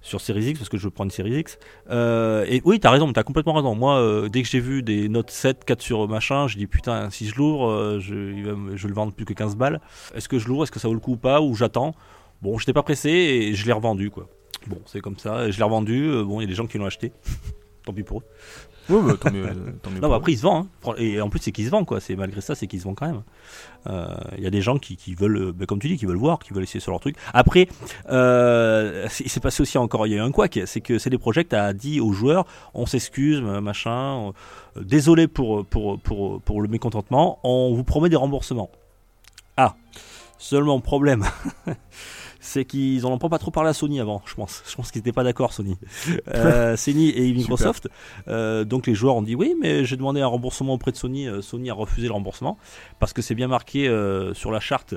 Sur 0.00 0.20
Series 0.20 0.50
X 0.50 0.58
parce 0.58 0.68
que 0.68 0.78
je 0.78 0.88
prends 0.88 1.04
une 1.04 1.10
Series 1.10 1.38
X. 1.38 1.58
Euh, 1.90 2.44
et 2.48 2.62
oui 2.64 2.80
t'as 2.80 2.90
raison 2.90 3.12
t'as 3.12 3.22
complètement 3.22 3.52
raison. 3.54 3.74
Moi 3.74 3.98
euh, 3.98 4.28
dès 4.28 4.42
que 4.42 4.48
j'ai 4.48 4.60
vu 4.60 4.82
des 4.82 5.08
notes 5.08 5.30
7 5.30 5.64
4 5.64 5.80
sur 5.80 6.08
machin 6.08 6.48
je 6.48 6.56
dis 6.56 6.66
putain 6.66 7.10
si 7.10 7.26
je 7.26 7.36
l'ouvre 7.36 7.70
euh, 7.70 8.00
je, 8.00 8.74
je 8.74 8.88
le 8.88 8.94
vendre 8.94 9.12
plus 9.12 9.24
que 9.24 9.34
15 9.34 9.56
balles. 9.56 9.80
Est-ce 10.14 10.28
que 10.28 10.38
je 10.38 10.48
l'ouvre 10.48 10.64
est-ce 10.64 10.72
que 10.72 10.80
ça 10.80 10.88
vaut 10.88 10.94
le 10.94 11.00
coup 11.00 11.12
ou 11.12 11.16
pas 11.16 11.40
ou 11.40 11.54
j'attends? 11.54 11.94
Bon 12.42 12.58
j'étais 12.58 12.72
pas 12.72 12.82
pressé 12.82 13.10
et 13.10 13.54
je 13.54 13.66
l'ai 13.66 13.72
revendu 13.72 14.10
quoi. 14.10 14.28
Bon 14.66 14.80
c'est 14.86 15.00
comme 15.00 15.18
ça 15.18 15.50
je 15.50 15.56
l'ai 15.58 15.64
revendu 15.64 16.10
bon 16.24 16.40
il 16.40 16.44
y 16.44 16.46
a 16.46 16.48
des 16.48 16.54
gens 16.54 16.66
qui 16.66 16.78
l'ont 16.78 16.86
acheté. 16.86 17.12
Tant 17.84 17.94
pis 17.94 18.02
pour 18.02 18.18
eux 18.18 18.24
Ouais, 18.90 19.00
bah, 19.02 19.14
tant 19.20 19.30
mieux. 19.30 19.46
tant 19.82 19.90
mieux 19.90 20.00
non 20.00 20.08
mais 20.08 20.14
après 20.16 20.32
il 20.32 20.36
se 20.38 20.42
vend 20.42 20.66
hein. 20.84 20.94
et 20.98 21.20
en 21.20 21.28
plus 21.28 21.38
c'est 21.40 21.52
qu'il 21.52 21.64
se 21.64 21.70
vend 21.70 21.84
quoi. 21.84 22.00
C'est 22.00 22.16
malgré 22.16 22.40
ça 22.40 22.54
c'est 22.54 22.66
qu'il 22.66 22.80
se 22.80 22.84
vend 22.84 22.94
quand 22.94 23.06
même. 23.06 23.22
Euh, 23.86 24.14
il 24.36 24.44
y 24.44 24.46
a 24.46 24.50
des 24.50 24.60
gens 24.60 24.78
qui, 24.78 24.96
qui 24.96 25.14
veulent 25.14 25.36
euh, 25.38 25.52
ben, 25.52 25.66
comme 25.66 25.78
tu 25.78 25.88
dis 25.88 25.96
qui 25.96 26.06
veulent 26.06 26.16
voir 26.16 26.40
qui 26.40 26.52
veulent 26.52 26.64
essayer 26.64 26.80
sur 26.80 26.90
leur 26.90 27.00
truc. 27.00 27.16
Après 27.32 27.68
euh, 28.10 29.06
il 29.20 29.30
s'est 29.30 29.40
passé 29.40 29.62
aussi 29.62 29.78
encore 29.78 30.06
il 30.06 30.10
y 30.10 30.14
a 30.14 30.18
eu 30.18 30.20
un 30.20 30.32
couac 30.32 30.58
c'est 30.66 30.80
que 30.80 30.98
CD 30.98 31.18
Projekt 31.18 31.54
a 31.54 31.72
dit 31.72 32.00
aux 32.00 32.12
joueurs 32.12 32.46
on 32.74 32.86
s'excuse 32.86 33.40
machin 33.40 34.32
euh, 34.76 34.82
désolé 34.82 35.28
pour, 35.28 35.64
pour, 35.64 36.00
pour, 36.00 36.42
pour 36.42 36.60
le 36.60 36.68
mécontentement 36.68 37.38
on 37.44 37.72
vous 37.74 37.84
promet 37.84 38.08
des 38.08 38.16
remboursements. 38.16 38.70
Ah 39.56 39.76
seulement 40.38 40.80
problème 40.80 41.24
c'est 42.40 42.64
qu'ils 42.64 43.04
en 43.06 43.12
ont 43.12 43.18
pas 43.18 43.38
trop 43.38 43.50
parlé 43.50 43.70
à 43.70 43.72
Sony 43.72 44.00
avant, 44.00 44.22
je 44.24 44.34
pense. 44.34 44.62
Je 44.68 44.74
pense 44.74 44.90
qu'ils 44.90 45.00
n'étaient 45.00 45.12
pas 45.12 45.24
d'accord, 45.24 45.52
Sony. 45.52 45.76
Euh, 46.34 46.76
Sony 46.76 47.10
et 47.10 47.32
Microsoft. 47.32 47.88
Euh, 48.28 48.64
donc 48.64 48.86
les 48.86 48.94
joueurs 48.94 49.14
ont 49.16 49.22
dit 49.22 49.34
oui, 49.34 49.54
mais 49.60 49.84
j'ai 49.84 49.96
demandé 49.96 50.20
un 50.20 50.26
remboursement 50.26 50.74
auprès 50.74 50.90
de 50.92 50.96
Sony. 50.96 51.26
Euh, 51.28 51.42
Sony 51.42 51.70
a 51.70 51.74
refusé 51.74 52.06
le 52.06 52.12
remboursement 52.14 52.56
parce 52.98 53.12
que 53.12 53.22
c'est 53.22 53.34
bien 53.34 53.48
marqué 53.48 53.86
euh, 53.88 54.32
sur 54.34 54.50
la 54.50 54.60
charte 54.60 54.94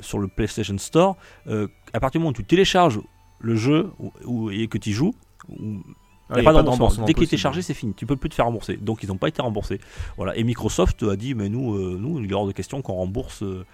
sur 0.00 0.18
le 0.18 0.28
PlayStation 0.28 0.78
Store. 0.78 1.16
à 1.48 2.00
partir 2.00 2.18
du 2.20 2.22
moment 2.24 2.30
où 2.30 2.34
tu 2.34 2.44
télécharges 2.44 3.00
le 3.40 3.56
jeu 3.56 3.90
ou, 3.98 4.12
ou- 4.24 4.50
et 4.50 4.66
que 4.68 4.78
tu 4.78 4.90
y 4.90 4.92
joues, 4.92 5.14
ou- 5.48 5.80
Ah, 6.28 6.34
il 6.36 6.38
y 6.38 6.42
n'y 6.42 6.46
a 6.46 6.50
a 6.50 6.54
pas 6.54 6.62
de 6.62 6.68
remboursement. 6.68 7.04
Dès 7.06 7.12
qu'il 7.12 7.22
est 7.22 7.26
possible. 7.26 7.30
téléchargé, 7.30 7.62
c'est 7.62 7.74
fini. 7.74 7.94
Tu 7.94 8.06
peux 8.06 8.16
plus 8.16 8.28
te 8.30 8.34
faire 8.34 8.46
rembourser. 8.46 8.76
Donc 8.76 9.02
ils 9.02 9.08
n'ont 9.08 9.16
pas 9.18 9.28
été 9.28 9.42
remboursés. 9.42 9.80
Voilà. 10.16 10.36
Et 10.36 10.42
Microsoft 10.44 11.02
a 11.04 11.14
dit 11.16 11.34
mais 11.34 11.48
nous, 11.48 11.74
euh, 11.74 11.96
nous, 12.00 12.18
il 12.22 12.30
est 12.30 12.34
hors 12.34 12.46
de 12.46 12.52
question 12.52 12.82
qu'on 12.82 12.94
rembourse 12.94 13.42
euh, 13.42 13.64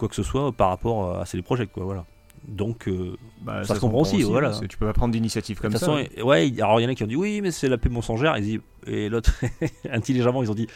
quoi 0.00 0.08
que 0.08 0.14
ce 0.16 0.22
soit 0.24 0.50
par 0.52 0.70
rapport 0.70 1.18
à 1.20 1.26
CD 1.26 1.42
Projekt, 1.42 1.72
quoi. 1.72 1.84
Voilà. 1.84 2.04
Donc 2.48 2.88
euh, 2.88 3.16
Bah, 3.42 3.62
ça 3.64 3.74
se 3.74 3.80
comprend 3.80 4.00
aussi, 4.00 4.22
voilà. 4.22 4.52
c'est- 4.54 4.66
Tu 4.66 4.78
peux 4.78 4.86
pas 4.86 4.94
prendre 4.94 5.12
d'initiative 5.12 5.56
de 5.58 5.60
comme 5.62 5.70
toute 5.72 5.80
ça. 5.80 5.86
façon, 5.86 6.04
euh, 6.18 6.22
ouais, 6.22 6.50
alors 6.58 6.80
il 6.80 6.84
y 6.84 6.86
en 6.86 6.90
a 6.90 6.94
qui 6.94 7.04
ont 7.04 7.06
dit 7.06 7.14
oui, 7.16 7.40
mais 7.42 7.50
c'est 7.50 7.68
la 7.68 7.76
paix 7.78 7.90
mensongère. 7.90 8.36
Ils 8.38 8.60
et 8.86 9.08
l'autre, 9.10 9.30
intelligemment, 9.92 10.42
ils 10.42 10.50
ont 10.50 10.54
dit 10.54 10.66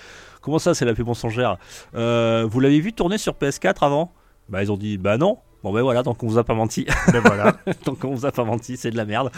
comment 0.43 0.59
ça, 0.59 0.75
c'est 0.75 0.85
la 0.85 0.93
paix 0.95 1.03
mensongère? 1.05 1.57
Euh, 1.95 2.47
Vous 2.49 2.61
l'avez 2.61 2.81
vu 2.81 2.93
tourner 2.93 3.17
sur 3.17 3.33
PS4 3.33 3.83
avant? 3.83 4.13
Bah, 4.51 4.63
ils 4.63 4.71
ont 4.71 4.77
dit 4.77 4.99
bah 4.99 5.17
non. 5.17 5.39
Bon, 5.63 5.73
ben 5.73 5.81
voilà, 5.81 6.03
donc 6.03 6.23
on 6.23 6.27
vous 6.27 6.37
a 6.37 6.45
pas 6.45 6.53
menti. 6.55 6.85
Ben 7.13 7.21
voilà. 7.21 7.57
donc 7.87 8.05
on 8.05 8.15
vous 8.15 8.27
a 8.27 8.31
pas 8.33 8.45
menti, 8.45 8.77
c'est 8.77 8.91
de 8.91 8.97
la 8.99 9.07
merde. 9.07 9.31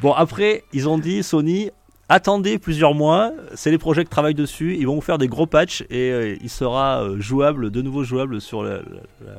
bon, 0.00 0.12
après, 0.12 0.62
ils 0.72 0.88
ont 0.88 0.98
dit 0.98 1.22
Sony. 1.22 1.70
Attendez 2.14 2.58
plusieurs 2.58 2.92
mois, 2.92 3.32
c'est 3.54 3.70
les 3.70 3.78
projets 3.78 4.04
qui 4.04 4.10
travaillent 4.10 4.34
dessus, 4.34 4.76
ils 4.76 4.86
vont 4.86 4.96
vous 4.96 5.00
faire 5.00 5.16
des 5.16 5.28
gros 5.28 5.46
patchs 5.46 5.80
et 5.88 6.10
euh, 6.12 6.36
il 6.42 6.50
sera 6.50 7.02
euh, 7.02 7.18
jouable, 7.18 7.70
de 7.70 7.80
nouveau 7.80 8.04
jouable 8.04 8.38
sur 8.42 8.62
la, 8.62 8.76
la, 8.80 8.82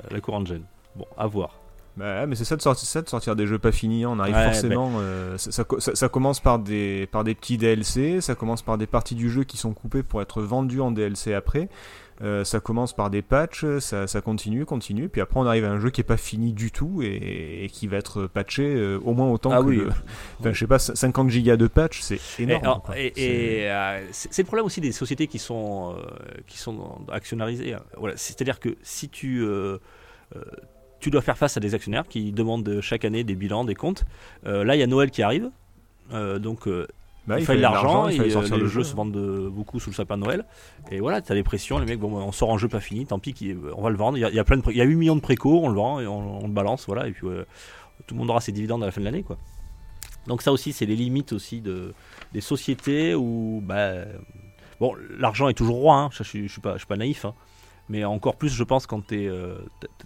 la, 0.10 0.20
courante 0.22 0.48
gen. 0.48 0.62
Bon, 0.96 1.06
à 1.16 1.28
voir. 1.28 1.52
Bah, 1.96 2.26
mais 2.26 2.36
c'est 2.36 2.46
ça 2.46 2.56
de, 2.56 2.62
sortir, 2.64 2.88
ça 2.88 3.04
de 3.04 3.10
sortir 3.10 3.36
des 3.36 3.46
jeux 3.46 3.60
pas 3.60 3.72
finis. 3.72 4.08
On 4.08 4.18
arrive 4.18 4.34
Ouais, 4.34 4.46
forcément. 4.46 4.92
euh, 4.98 5.38
ça, 5.38 5.52
ça, 5.52 5.64
ça- 5.78 5.94
ça 5.94 6.10
commence 6.10 6.40
par 6.40 6.58
des, 6.58 7.08
par 7.12 7.24
des 7.24 7.36
petits 7.36 7.60
DLC. 7.60 8.20
Ça 8.22 8.34
commence 8.34 8.64
par 8.64 8.80
des 8.80 8.88
parties 8.88 9.14
du 9.14 9.30
jeu 9.30 9.44
qui 9.44 9.58
sont 9.58 9.74
coupées 9.74 10.02
pour 10.02 10.20
être 10.24 10.42
vendues 10.42 10.82
en 10.82 10.90
DLC 10.90 11.36
après. 11.36 11.70
Euh, 12.22 12.43
ça 12.43 12.59
commence 12.59 12.93
par 12.93 13.09
des 13.09 13.22
patchs. 13.22 13.66
Ça, 13.80 14.07
ça 14.07 14.22
continue, 14.22 14.66
continue. 14.66 15.09
Puis 15.09 15.20
après, 15.20 15.39
on 15.39 15.45
arrive 15.45 15.66
à 15.66 15.72
un 15.72 15.80
jeu 15.80 15.89
qui 15.89 16.01
est 16.01 16.05
pas 16.05 16.18
fini 16.18 16.53
du 16.53 16.72
tout 16.72 17.01
et, 17.01 17.64
et 17.66 17.70
qui 17.70 17.88
va 17.88 17.97
être 17.97 18.28
patché 18.28 18.64
euh, 18.76 18.99
au 19.03 19.14
moins 19.14 19.30
autant 19.30 19.51
Ah 19.51 19.59
que. 19.59 19.64
oui. 19.66 19.78
le- 19.78 19.89
Enfin, 20.39 20.53
je 20.53 20.59
sais 20.59 20.68
pas, 20.68 20.80
50 20.80 21.30
gigas 21.30 21.57
de 21.57 21.68
patch, 21.68 22.01
c'est 22.01 22.20
énorme. 22.39 22.82
et- 22.95 23.11
C'est- 23.16 23.70
euh, 23.72 24.05
c'est 24.11 24.41
le 24.43 24.45
problème 24.47 24.66
aussi 24.66 24.80
des 24.82 24.91
sociétés 24.91 25.28
qui 25.28 25.39
sont, 25.39 25.95
qui 26.47 26.57
sont 26.57 27.01
actionnalisées. 27.11 27.76
Voilà, 27.97 28.16
C'est-à-dire 28.18 28.59
que 28.59 28.76
si 28.84 29.09
tu, 29.09 29.43
tu 30.99 31.09
dois 31.09 31.22
faire 31.22 31.38
face 31.38 31.57
à 31.57 31.59
des 31.59 31.74
actionnaires 31.76 32.07
qui 32.07 32.32
demandent 32.32 32.80
chaque 32.82 33.05
année 33.05 33.24
des 33.24 33.36
bilans, 33.36 33.66
des 33.66 33.76
comptes, 33.76 34.03
euh, 34.45 34.64
là 34.64 34.76
il 34.76 34.80
y 34.80 34.84
a 34.84 34.88
Noël 34.88 35.11
qui 35.11 35.22
arrive. 35.22 35.49
euh, 36.14 36.38
donc 36.39 36.68
euh, 36.68 36.88
Bah, 37.26 37.40
il 37.40 37.46
fallait 37.46 37.60
de 37.60 37.62
l'argent 37.64 38.10
il 38.10 38.22
et 38.22 38.26
euh, 38.26 38.30
sortir 38.32 38.56
les 38.58 38.64
le 38.64 38.68
jeux 38.68 38.82
jeu. 38.82 38.84
se 38.84 38.96
vendent 38.96 39.14
de- 39.14 39.48
beaucoup 39.48 39.80
sous 39.80 39.90
le 39.90 39.96
sapin 39.96 40.18
de 40.18 40.24
Noël. 40.24 40.46
Et 40.92 41.00
voilà, 41.00 41.22
tu 41.22 41.32
as 41.32 41.36
des 41.36 41.44
pressions, 41.44 41.80
les 41.80 41.86
mecs, 41.86 42.00
bon, 42.00 42.14
on 42.18 42.32
sort 42.34 42.52
un 42.54 42.58
jeu 42.58 42.68
pas 42.68 42.82
fini, 42.82 43.06
tant 43.06 43.18
pis, 43.20 43.34
qui- 43.34 43.56
on 43.76 43.82
va 43.82 43.90
le 43.90 43.96
vendre. 43.96 44.18
Il 44.18 44.22
y 44.22 44.26
a, 44.26 44.30
il 44.30 44.36
y 44.36 44.40
a 44.40 44.44
plein 44.44 44.58
de, 44.58 44.64
il 44.70 44.76
y 44.78 44.82
a 44.82 44.84
8 44.84 44.96
millions 44.96 45.16
de 45.16 45.22
préco, 45.22 45.62
on 45.64 45.70
le 45.70 45.76
vend 45.76 46.00
et 46.02 46.08
on, 46.08 46.44
on 46.44 46.48
le 46.48 46.54
balance, 46.54 46.86
voilà, 46.86 47.08
et 47.08 47.12
puis 47.12 47.26
euh, 47.28 47.46
tout 48.08 48.16
le 48.16 48.20
monde 48.20 48.30
aura 48.30 48.42
ses 48.42 48.52
dividendes 48.52 48.84
à 48.84 48.88
la 48.88 48.92
fin 48.92 49.00
de 49.00 49.06
l'année, 49.06 49.24
quoi. 49.24 49.38
Donc 50.28 50.42
ça 50.42 50.52
aussi, 50.52 50.74
c'est 50.74 50.86
les 50.86 50.96
limites 50.96 51.32
aussi 51.34 51.62
de, 51.62 51.94
des 52.34 52.42
sociétés 52.42 53.16
où, 53.16 53.62
bah, 53.64 53.92
bon, 54.82 54.94
l'argent 55.18 55.48
est 55.48 55.54
toujours 55.54 55.78
roi, 55.78 55.96
hein, 55.96 56.10
je, 56.12 56.24
je, 56.24 56.44
je 56.44 56.48
suis 56.52 56.62
pas, 56.62 56.74
je 56.74 56.80
suis 56.80 56.88
pas 56.88 56.98
naïf, 56.98 57.24
hein, 57.26 57.34
mais 57.88 58.04
encore 58.04 58.36
plus, 58.36 58.50
je 58.54 58.64
pense, 58.66 58.86
quand 58.86 59.00
t'es, 59.06 59.28
euh, 59.28 59.56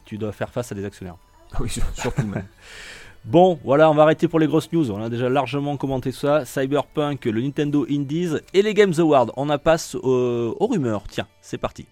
tu 0.05 0.17
dois 0.19 0.31
faire 0.31 0.49
face 0.51 0.71
à 0.71 0.75
des 0.75 0.85
actionnaires. 0.85 1.17
Oui, 1.59 1.69
surtout 1.95 2.27
même. 2.27 2.45
Bon, 3.25 3.59
voilà, 3.63 3.89
on 3.91 3.93
va 3.93 4.03
arrêter 4.03 4.27
pour 4.27 4.39
les 4.39 4.47
grosses 4.47 4.71
news. 4.71 4.89
On 4.91 5.03
a 5.03 5.09
déjà 5.09 5.27
largement 5.27 5.75
commenté 5.75 6.11
ça. 6.11 6.45
Cyberpunk, 6.45 7.25
le 7.25 7.41
Nintendo 7.41 7.85
Indies 7.89 8.35
et 8.53 8.61
les 8.61 8.73
Games 8.73 8.93
Awards. 8.97 9.31
On 9.35 9.49
en 9.49 9.57
passe 9.57 9.95
aux, 9.95 10.55
aux 10.57 10.67
rumeurs. 10.67 11.03
Tiens, 11.09 11.27
c'est 11.41 11.57
parti. 11.57 11.85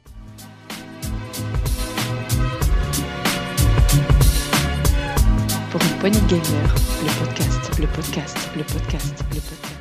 Pour 5.71 5.81
une 5.81 5.99
poignée 5.99 6.21
de 6.21 6.27
gamers, 6.27 6.75
le 7.03 7.25
podcast, 7.25 7.79
le 7.79 7.87
podcast, 7.87 8.49
le 8.55 8.63
podcast, 8.63 9.25
le 9.29 9.41
podcast. 9.41 9.75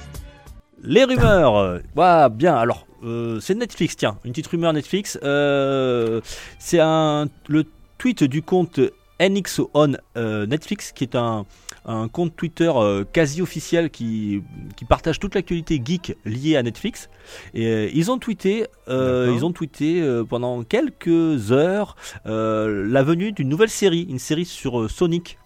Les 0.82 1.04
rumeurs 1.04 1.80
Bah 1.94 2.28
bien, 2.28 2.56
alors, 2.56 2.84
euh, 3.04 3.38
c'est 3.40 3.54
Netflix, 3.54 3.96
tiens, 3.96 4.18
une 4.24 4.32
petite 4.32 4.48
rumeur 4.48 4.72
Netflix. 4.72 5.18
Euh, 5.22 6.20
c'est 6.58 6.80
un, 6.80 7.28
le 7.48 7.64
tweet 7.98 8.24
du 8.24 8.42
compte 8.42 8.80
NX 9.20 9.60
on 9.74 9.92
euh, 10.16 10.46
Netflix, 10.46 10.92
qui 10.92 11.04
est 11.04 11.14
un, 11.14 11.46
un 11.84 12.08
compte 12.08 12.34
Twitter 12.36 12.70
euh, 12.74 13.04
quasi 13.04 13.42
officiel 13.42 13.90
qui, 13.90 14.42
qui 14.76 14.84
partage 14.84 15.18
toute 15.18 15.34
l'actualité 15.34 15.80
geek 15.84 16.16
liée 16.24 16.56
à 16.56 16.62
Netflix. 16.62 17.08
Et 17.52 17.66
euh, 17.66 17.90
ils 17.92 18.10
ont 18.10 18.18
tweeté, 18.18 18.66
ils 18.88 19.44
ont 19.44 19.52
tweeté 19.52 20.02
pendant 20.28 20.62
quelques 20.64 21.52
heures 21.52 21.96
la 22.24 23.02
venue 23.02 23.32
d'une 23.32 23.48
nouvelle 23.48 23.70
série, 23.70 24.06
une 24.08 24.18
série 24.18 24.46
sur 24.46 24.90
Sonic. 24.90 25.38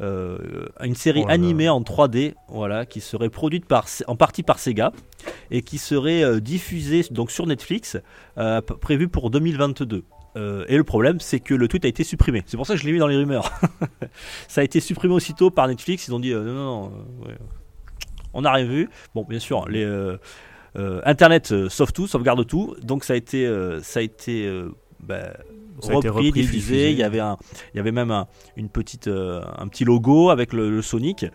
Une 0.00 0.96
série 0.96 1.22
Oh 1.24 1.30
animée 1.30 1.68
en 1.68 1.80
3D, 1.80 2.34
voilà, 2.48 2.84
qui 2.84 3.00
serait 3.00 3.30
produite 3.30 3.64
par, 3.64 3.86
en 4.08 4.16
partie 4.16 4.42
par 4.42 4.58
Sega 4.58 4.92
et 5.52 5.62
qui 5.62 5.78
serait 5.78 6.40
diffusée 6.40 7.04
donc 7.12 7.30
sur 7.30 7.46
Netflix, 7.46 7.96
prévue 8.80 9.08
pour 9.08 9.30
2022. 9.30 10.04
Euh, 10.36 10.64
et 10.68 10.76
le 10.76 10.84
problème, 10.84 11.20
c'est 11.20 11.40
que 11.40 11.54
le 11.54 11.68
tweet 11.68 11.84
a 11.84 11.88
été 11.88 12.04
supprimé. 12.04 12.42
C'est 12.46 12.56
pour 12.56 12.66
ça 12.66 12.74
que 12.74 12.80
je 12.80 12.86
l'ai 12.86 12.92
mis 12.92 12.98
dans 12.98 13.06
les 13.06 13.16
rumeurs. 13.16 13.52
ça 14.48 14.60
a 14.60 14.64
été 14.64 14.80
supprimé 14.80 15.14
aussitôt 15.14 15.50
par 15.50 15.68
Netflix. 15.68 16.08
Ils 16.08 16.14
ont 16.14 16.20
dit 16.20 16.32
euh, 16.32 16.42
non, 16.42 16.54
non, 16.54 16.86
euh, 16.86 17.28
ouais. 17.28 17.36
on 18.32 18.42
n'a 18.42 18.52
rien 18.52 18.66
vu. 18.66 18.90
Bon, 19.14 19.24
bien 19.24 19.38
sûr, 19.38 19.68
les 19.68 19.84
euh, 19.84 20.18
Internet 21.04 21.68
sauve 21.68 21.92
tout, 21.92 22.06
sauvegarde 22.06 22.46
tout. 22.46 22.74
Donc 22.82 23.04
ça 23.04 23.12
a 23.12 23.16
été, 23.16 23.48
ça 23.82 24.00
a 24.00 24.02
été, 24.02 24.50
bah, 25.00 25.34
Ça 25.80 25.92
a 25.92 25.96
été 25.98 26.08
repris, 26.08 26.32
diffusé. 26.32 26.90
Il 26.90 26.96
y 26.96 27.04
avait 27.04 27.20
un, 27.20 27.36
il 27.72 27.76
y 27.76 27.80
avait 27.80 27.92
même 27.92 28.10
un, 28.10 28.26
une 28.56 28.68
petite, 28.68 29.08
un 29.08 29.68
petit 29.68 29.84
logo 29.84 30.30
avec 30.30 30.52
le, 30.52 30.68
le 30.68 30.82
Sonic. 30.82 31.26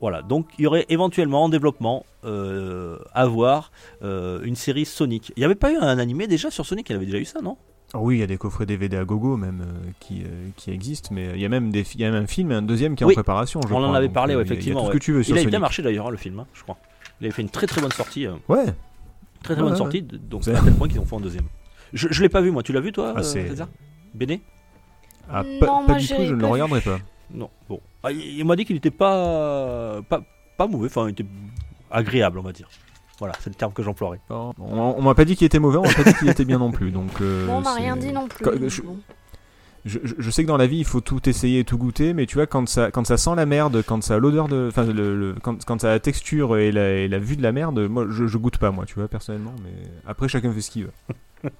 Voilà. 0.00 0.22
Donc 0.22 0.48
il 0.58 0.62
y 0.62 0.66
aurait 0.68 0.86
éventuellement 0.90 1.44
en 1.44 1.48
développement 1.48 2.06
à 2.22 3.26
voir 3.26 3.72
une 4.00 4.54
série 4.54 4.84
Sonic. 4.84 5.32
Il 5.36 5.40
n'y 5.40 5.44
avait 5.44 5.56
pas 5.56 5.72
eu 5.72 5.76
un 5.76 5.98
animé 5.98 6.28
déjà 6.28 6.52
sur 6.52 6.64
Sonic? 6.64 6.88
Il 6.88 6.92
y 6.92 6.96
avait 6.96 7.06
déjà 7.06 7.18
eu 7.18 7.24
ça, 7.24 7.40
non? 7.40 7.56
Ah 7.94 7.98
oui, 8.00 8.16
il 8.16 8.20
y 8.20 8.22
a 8.22 8.26
des 8.26 8.36
coffrets 8.36 8.66
DVD 8.66 8.98
à 8.98 9.04
gogo 9.04 9.36
même 9.38 9.62
euh, 9.62 9.90
qui, 9.98 10.22
euh, 10.22 10.48
qui 10.56 10.70
existent, 10.70 11.08
mais 11.12 11.30
il 11.34 11.40
y 11.40 11.46
a 11.46 11.48
même 11.48 11.70
des, 11.70 11.84
il 11.94 12.00
y 12.00 12.04
a 12.04 12.10
même 12.10 12.24
un 12.24 12.26
film 12.26 12.52
et 12.52 12.54
un 12.54 12.60
deuxième 12.62 12.94
qui 12.96 13.02
est 13.02 13.06
Oui. 13.06 13.14
en 13.14 13.16
préparation. 13.16 13.60
Je 13.66 13.72
On 13.72 13.78
en 13.78 13.94
avait 13.94 14.10
parlé, 14.10 14.34
euh, 14.34 14.38
ouais, 14.38 14.42
effectivement, 14.42 14.80
Il 14.80 14.82
a 14.82 14.88
tout 14.88 14.88
ouais. 14.88 14.92
ce 14.94 14.98
que 14.98 15.04
tu 15.04 15.12
veux 15.12 15.22
sur 15.22 15.36
Il 15.38 15.46
a 15.46 15.48
bien 15.50 15.58
marché 15.58 15.82
d'ailleurs, 15.82 16.08
hein, 16.08 16.10
le 16.10 16.18
film, 16.18 16.38
hein, 16.40 16.46
je 16.52 16.62
crois. 16.62 16.76
Il 17.20 17.24
avait 17.26 17.34
fait 17.34 17.40
une 17.42 17.48
très 17.48 17.66
très 17.66 17.80
bonne 17.80 17.92
sortie. 17.92 18.26
euh, 18.26 18.32
Ouais. 18.48 18.64
très 19.42 19.54
très 19.54 19.54
Ouais, 19.54 19.60
bonne 19.62 19.70
ouais, 19.72 19.76
sortie. 19.78 20.02
Donc 20.02 20.44
C'est- 20.44 20.54
à 20.54 20.60
tel 20.60 20.74
point 20.74 20.86
qu'ils 20.88 21.00
ont 21.00 21.06
fait 21.06 21.16
un 21.16 21.20
deuxième. 21.20 21.46
Je, 21.94 22.08
je 22.10 22.22
l'ai 22.22 22.28
pas 22.28 22.42
vu, 22.42 22.50
moi. 22.50 22.62
Tu 22.62 22.72
l'as 22.74 22.80
vu, 22.80 22.92
toi 22.92 23.14
Ah, 23.16 23.20
euh, 23.20 23.22
c'est- 23.22 23.48
César 23.48 23.68
Béné 24.14 24.42
Ah, 25.30 25.42
Non, 25.62 25.86
pas, 25.86 25.94
du 25.94 26.06
tout, 26.06 26.14
je 26.18 26.34
ne 26.34 26.40
le 26.40 26.46
regarderai 26.46 26.80
pas. 26.82 26.98
Non. 27.32 27.48
Bon. 27.68 27.80
Ah, 28.02 28.12
il 28.12 28.20
il 28.38 28.44
m'a 28.44 28.54
dit 28.56 28.64
qu'il 28.66 28.76
était 28.76 28.90
pas, 28.90 30.00
pas 30.08 30.22
pas 30.58 30.66
mauvais. 30.66 30.86
Enfin, 30.86 31.06
il 31.08 31.12
était 31.12 31.26
agréable, 31.90 32.38
on 32.38 32.42
va 32.42 32.52
dire. 32.52 32.68
Voilà, 33.18 33.34
c'est 33.40 33.50
le 33.50 33.54
terme 33.56 33.72
que 33.72 33.82
j'emploierais. 33.82 34.20
On, 34.30 34.52
on 34.60 35.02
m'a 35.02 35.14
pas 35.14 35.24
dit 35.24 35.34
qu'il 35.36 35.44
était 35.46 35.58
mauvais, 35.58 35.78
on 35.78 35.82
m'a 35.82 35.92
pas 35.94 36.04
dit 36.04 36.14
qu'il 36.14 36.28
était 36.28 36.44
bien 36.44 36.58
non 36.58 36.70
plus. 36.70 36.90
Donc, 36.92 37.10
euh, 37.20 37.46
Bon, 37.46 37.54
on 37.56 37.60
m'a 37.60 37.74
rien 37.74 37.96
dit 37.96 38.12
non 38.12 38.28
plus. 38.28 38.44
Quand- 38.44 38.52
je- 38.68 38.82
bon. 38.82 38.96
Je, 39.84 39.98
je- 40.04 40.14
je 40.18 40.30
sais 40.30 40.42
que 40.42 40.48
dans 40.48 40.56
la 40.56 40.66
vie, 40.66 40.78
il 40.78 40.84
faut 40.84 41.00
tout 41.00 41.28
essayer, 41.28 41.64
tout 41.64 41.78
goûter, 41.78 42.12
mais 42.12 42.26
tu 42.26 42.34
vois, 42.34 42.46
quand 42.46 42.68
ça, 42.68 42.90
quand 42.90 43.06
ça 43.06 43.16
sent 43.16 43.30
la 43.36 43.46
merde, 43.46 43.82
quand 43.86 44.02
ça 44.02 44.16
a 44.16 44.18
l'odeur 44.18 44.48
de. 44.48 44.66
Enfin, 44.68 44.84
le, 44.84 45.16
le- 45.16 45.34
quand, 45.42 45.64
quand 45.64 45.80
ça 45.80 45.88
a 45.88 45.92
la 45.92 46.00
texture 46.00 46.56
et 46.58 46.70
la, 46.72 46.90
et 46.90 47.08
la 47.08 47.18
vue 47.18 47.36
de 47.36 47.42
la 47.42 47.52
merde, 47.52 47.78
moi, 47.88 48.06
je, 48.10 48.26
je 48.26 48.38
goûte 48.38 48.58
pas, 48.58 48.70
moi, 48.70 48.84
tu 48.86 48.94
vois, 48.96 49.08
personnellement, 49.08 49.54
mais 49.64 49.70
après, 50.06 50.28
chacun 50.28 50.52
fait 50.52 50.60
ce 50.60 50.70
qu'il 50.70 50.84
veut. 50.84 50.92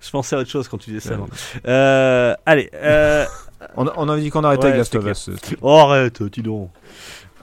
Je 0.00 0.10
pensais 0.10 0.36
à 0.36 0.40
autre 0.40 0.50
chose 0.50 0.68
quand 0.68 0.76
tu 0.78 0.90
disais 0.90 1.08
ça. 1.08 1.14
Euh. 1.14 1.26
Euh, 1.66 2.34
allez. 2.44 2.70
Euh... 2.74 3.24
On, 3.76 3.86
a- 3.86 3.94
on 3.96 4.08
avait 4.10 4.20
dit 4.20 4.28
qu'on 4.28 4.44
arrêtait 4.44 4.64
Ouais, 4.64 4.72
avec 4.78 4.92
Last 4.92 4.94
of. 4.94 5.06
Us. 5.06 5.30
Oh, 5.62 5.70
arrête, 5.70 6.22
dis 6.24 6.42
donc. 6.42 6.70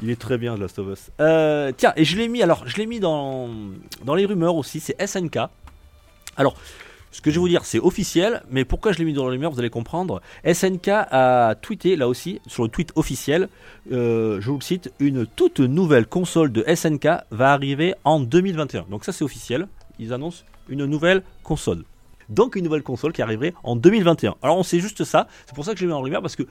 Il 0.01 0.09
est 0.09 0.19
très 0.19 0.37
bien, 0.37 0.55
The 0.55 0.59
Last 0.59 0.79
of 0.79 0.87
Us. 0.87 1.11
Euh, 1.19 1.71
tiens, 1.75 1.93
et 1.95 2.05
je 2.05 2.17
l'ai 2.17 2.27
mis, 2.27 2.41
alors, 2.41 2.67
je 2.67 2.77
l'ai 2.77 2.85
mis 2.85 2.99
dans, 2.99 3.49
dans 4.03 4.15
les 4.15 4.25
rumeurs 4.25 4.55
aussi, 4.55 4.79
c'est 4.79 4.99
SNK. 5.05 5.37
Alors, 6.37 6.55
ce 7.11 7.21
que 7.21 7.29
je 7.29 7.35
vais 7.35 7.41
vous 7.41 7.49
dire, 7.49 7.65
c'est 7.65 7.79
officiel, 7.79 8.41
mais 8.49 8.65
pourquoi 8.65 8.93
je 8.93 8.99
l'ai 8.99 9.05
mis 9.05 9.13
dans 9.13 9.25
les 9.25 9.31
rumeurs, 9.31 9.51
vous 9.51 9.59
allez 9.59 9.69
comprendre. 9.69 10.21
SNK 10.45 10.87
a 10.87 11.55
tweeté, 11.61 11.95
là 11.95 12.07
aussi, 12.07 12.39
sur 12.47 12.63
le 12.63 12.69
tweet 12.69 12.91
officiel, 12.95 13.49
euh, 13.91 14.39
je 14.39 14.49
vous 14.49 14.57
le 14.57 14.63
cite, 14.63 14.91
une 14.99 15.27
toute 15.27 15.59
nouvelle 15.59 16.07
console 16.07 16.51
de 16.51 16.63
SNK 16.73 17.07
va 17.29 17.51
arriver 17.51 17.93
en 18.05 18.19
2021. 18.21 18.85
Donc 18.89 19.03
ça, 19.03 19.11
c'est 19.11 19.23
officiel. 19.23 19.67
Ils 19.99 20.13
annoncent 20.13 20.45
une 20.69 20.85
nouvelle 20.85 21.21
console. 21.43 21.83
Donc 22.29 22.55
une 22.55 22.63
nouvelle 22.63 22.81
console 22.81 23.11
qui 23.11 23.21
arriverait 23.21 23.53
en 23.63 23.75
2021. 23.75 24.35
Alors 24.41 24.57
on 24.57 24.63
sait 24.63 24.79
juste 24.79 25.03
ça, 25.03 25.27
c'est 25.45 25.53
pour 25.53 25.65
ça 25.65 25.73
que 25.73 25.79
je 25.79 25.83
l'ai 25.83 25.87
mis 25.91 25.93
en 25.93 26.01
rumeur, 26.01 26.21
parce 26.21 26.37
que 26.37 26.43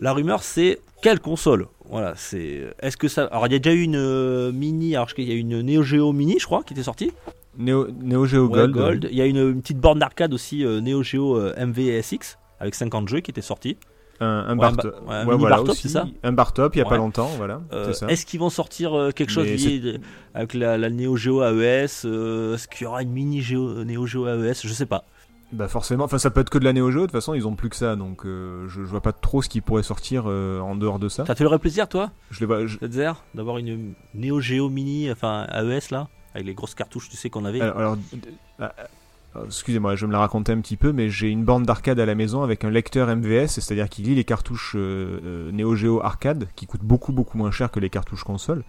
la 0.00 0.12
rumeur, 0.12 0.42
c'est 0.42 0.80
quelle 1.02 1.20
console? 1.20 1.66
Voilà, 1.88 2.14
c'est. 2.16 2.72
Est-ce 2.80 2.96
que 2.96 3.08
ça. 3.08 3.24
Alors, 3.26 3.46
il 3.46 3.52
y 3.52 3.56
a 3.56 3.58
déjà 3.58 3.74
eu 3.74 3.82
une 3.82 3.96
euh, 3.96 4.52
mini. 4.52 4.94
Alors, 4.96 5.12
qu'il 5.12 5.28
y 5.28 5.32
a 5.32 5.34
une 5.34 5.60
Neo 5.62 5.82
Geo 5.82 6.12
Mini, 6.12 6.36
je 6.38 6.46
crois, 6.46 6.62
qui 6.62 6.72
était 6.74 6.82
sortie. 6.82 7.10
Neo, 7.58 7.88
Neo 8.02 8.26
Geo 8.26 8.46
Ouais, 8.48 8.68
Gold. 8.68 9.08
Il 9.10 9.16
y 9.16 9.20
a 9.22 9.26
une, 9.26 9.38
une 9.38 9.60
petite 9.60 9.78
borne 9.78 9.98
d'arcade 9.98 10.32
aussi, 10.32 10.64
euh, 10.64 10.80
Neo 10.80 11.02
Geo 11.02 11.36
euh, 11.36 11.54
MVSX, 11.66 12.38
avec 12.60 12.74
50 12.74 13.08
jeux 13.08 13.20
qui 13.20 13.30
étaient 13.32 13.40
sortis. 13.42 13.76
Un, 14.20 14.26
un 14.48 14.50
Ouais, 14.52 14.56
bar 14.58 14.72
un 14.72 14.76
top. 14.76 14.94
ouais, 15.08 15.14
un 15.14 15.20
Ouais, 15.20 15.26
mini 15.26 15.38
voilà, 15.40 15.56
bar 15.56 15.64
top, 15.64 15.72
aussi. 15.72 15.82
c'est 15.82 15.88
ça? 15.88 16.06
Un 16.22 16.32
bar 16.32 16.52
top, 16.52 16.76
il 16.76 16.78
y 16.78 16.82
a 16.82 16.84
pas 16.84 16.96
longtemps, 16.98 17.30
voilà. 17.38 17.60
Est-ce 18.08 18.24
qu'ils 18.26 18.38
vont 18.40 18.50
sortir 18.50 19.10
quelque 19.16 19.32
chose 19.32 19.46
lié 19.46 19.98
avec 20.34 20.54
la, 20.54 20.76
la 20.78 20.90
Neo 20.90 21.16
Geo 21.16 21.42
AES 21.42 22.04
Est-ce 22.04 22.68
qu'il 22.68 22.84
y 22.84 22.86
aura 22.86 23.02
une 23.02 23.10
mini 23.10 23.40
Geo, 23.40 23.82
Neo 23.84 24.06
Geo 24.06 24.26
AES 24.28 24.60
Je 24.62 24.72
sais 24.72 24.86
pas. 24.86 25.04
Bah 25.52 25.66
forcément, 25.66 26.04
enfin 26.04 26.18
ça 26.18 26.30
peut 26.30 26.40
être 26.40 26.50
que 26.50 26.58
de 26.58 26.64
la 26.64 26.72
Neo 26.72 26.90
Geo, 26.92 27.00
de 27.00 27.06
toute 27.06 27.12
façon 27.12 27.34
ils 27.34 27.46
ont 27.46 27.56
plus 27.56 27.68
que 27.70 27.76
ça, 27.76 27.96
donc 27.96 28.24
euh, 28.24 28.68
je, 28.68 28.82
je 28.82 28.88
vois 28.88 29.00
pas 29.00 29.12
trop 29.12 29.42
ce 29.42 29.48
qui 29.48 29.60
pourrait 29.60 29.82
sortir 29.82 30.24
euh, 30.26 30.60
en 30.60 30.76
dehors 30.76 31.00
de 31.00 31.08
ça. 31.08 31.26
Ça 31.26 31.34
te 31.34 31.42
ferait 31.42 31.58
plaisir, 31.58 31.88
toi, 31.88 32.12
Je 32.30 32.38
les 32.40 32.46
vois, 32.46 32.66
je- 32.66 32.78
d'avoir 33.34 33.58
une 33.58 33.94
Neo 34.14 34.40
Geo 34.40 34.68
Mini, 34.68 35.10
enfin 35.10 35.46
AES 35.52 35.90
là, 35.90 36.08
avec 36.34 36.46
les 36.46 36.54
grosses 36.54 36.76
cartouches, 36.76 37.08
tu 37.08 37.16
sais 37.16 37.30
qu'on 37.30 37.44
avait. 37.44 37.60
Alors, 37.60 37.76
alors, 37.78 37.96
euh, 38.60 38.68
euh, 39.36 39.44
excusez-moi, 39.46 39.96
je 39.96 40.02
vais 40.02 40.06
me 40.06 40.12
la 40.12 40.20
raconter 40.20 40.52
un 40.52 40.60
petit 40.60 40.76
peu, 40.76 40.92
mais 40.92 41.10
j'ai 41.10 41.28
une 41.30 41.44
borne 41.44 41.64
d'arcade 41.64 41.98
à 41.98 42.06
la 42.06 42.14
maison 42.14 42.42
avec 42.44 42.62
un 42.64 42.70
lecteur 42.70 43.08
MVS, 43.08 43.48
c'est-à-dire 43.48 43.88
qu'il 43.88 44.04
lit 44.04 44.14
les 44.14 44.22
cartouches 44.24 44.74
euh, 44.76 45.20
euh, 45.24 45.52
Neo 45.52 45.74
Geo 45.74 46.00
arcade, 46.00 46.46
qui 46.54 46.66
coûtent 46.66 46.84
beaucoup 46.84 47.12
beaucoup 47.12 47.36
moins 47.38 47.50
cher 47.50 47.72
que 47.72 47.80
les 47.80 47.90
cartouches 47.90 48.22
console. 48.22 48.62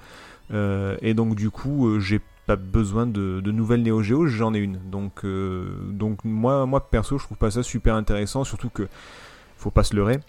Euh, 0.52 0.98
et 1.02 1.14
donc 1.14 1.36
du 1.36 1.52
coup, 1.52 1.88
euh, 1.88 2.00
j'ai 2.00 2.20
pas 2.48 2.56
besoin 2.56 3.06
de, 3.08 3.40
de 3.40 3.52
nouvelles 3.52 3.84
Neo 3.84 4.02
Geo, 4.02 4.26
j'en 4.28 4.54
ai 4.54 4.60
une. 4.60 4.80
Donc, 4.90 5.24
euh, 5.24 5.74
donc 5.92 6.24
moi, 6.24 6.66
moi 6.66 6.90
perso, 6.90 7.18
je 7.18 7.24
trouve 7.26 7.38
pas 7.38 7.52
ça 7.52 7.64
super 7.64 7.96
intéressant, 7.96 8.44
surtout 8.44 8.70
que 8.70 8.88
faut 9.58 9.72
pas 9.72 9.84
se 9.84 9.96
leurrer. 9.96 10.20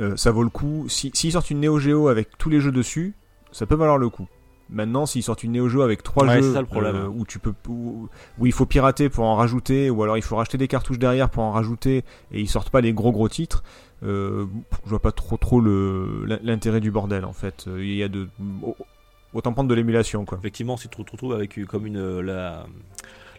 Euh, 0.00 0.16
ça 0.16 0.30
vaut 0.30 0.42
le 0.42 0.50
coup. 0.50 0.86
Si- 0.88 1.10
S'ils 1.14 1.32
sortent 1.32 1.50
une 1.50 1.60
Neo 1.60 1.78
Geo 1.78 2.08
avec 2.08 2.36
tous 2.38 2.48
les 2.50 2.60
jeux 2.60 2.72
dessus, 2.72 3.14
ça 3.50 3.66
peut 3.66 3.74
valoir 3.74 3.98
le 3.98 4.08
coup. 4.08 4.26
Maintenant, 4.70 5.04
s'ils 5.04 5.22
sortent 5.22 5.42
une 5.42 5.52
Neo 5.52 5.68
Geo 5.68 5.82
avec 5.82 6.02
trois 6.02 6.26
Ouais, 6.26 6.40
jeux 6.40 6.54
ça 6.54 6.62
le 6.62 6.66
euh, 6.76 7.06
où 7.08 7.26
tu 7.26 7.38
peux 7.38 7.52
où, 7.68 8.08
où 8.38 8.46
il 8.46 8.52
faut 8.52 8.64
pirater 8.64 9.10
pour 9.10 9.24
en 9.24 9.36
rajouter, 9.36 9.90
ou 9.90 10.02
alors 10.02 10.16
il 10.16 10.22
faut 10.22 10.36
racheter 10.36 10.56
des 10.56 10.68
cartouches 10.68 10.98
derrière 10.98 11.28
pour 11.28 11.42
en 11.42 11.52
rajouter, 11.52 12.04
et 12.30 12.40
ils 12.40 12.48
sortent 12.48 12.70
pas 12.70 12.80
les 12.80 12.94
gros 12.94 13.12
gros 13.12 13.28
titres, 13.28 13.62
euh, 14.02 14.46
je 14.84 14.90
vois 14.90 15.02
pas 15.02 15.12
trop 15.12 15.36
trop 15.36 15.60
le 15.60 16.24
l'intérêt 16.42 16.80
du 16.80 16.90
bordel 16.90 17.26
en 17.26 17.34
fait. 17.34 17.66
Il 17.76 17.94
y 17.94 18.02
a 18.02 18.08
de 18.08 18.28
autant 19.34 19.52
prendre 19.52 19.68
de 19.68 19.74
l'émulation 19.74 20.24
quoi. 20.24 20.38
Effectivement, 20.38 20.76
si 20.76 20.88
tu 20.88 21.02
te 21.02 21.10
retrouves 21.12 21.32
avec 21.34 21.58
euh, 21.58 21.64
comme 21.66 21.86
une 21.86 21.96
euh, 21.98 22.20
la, 22.22 22.66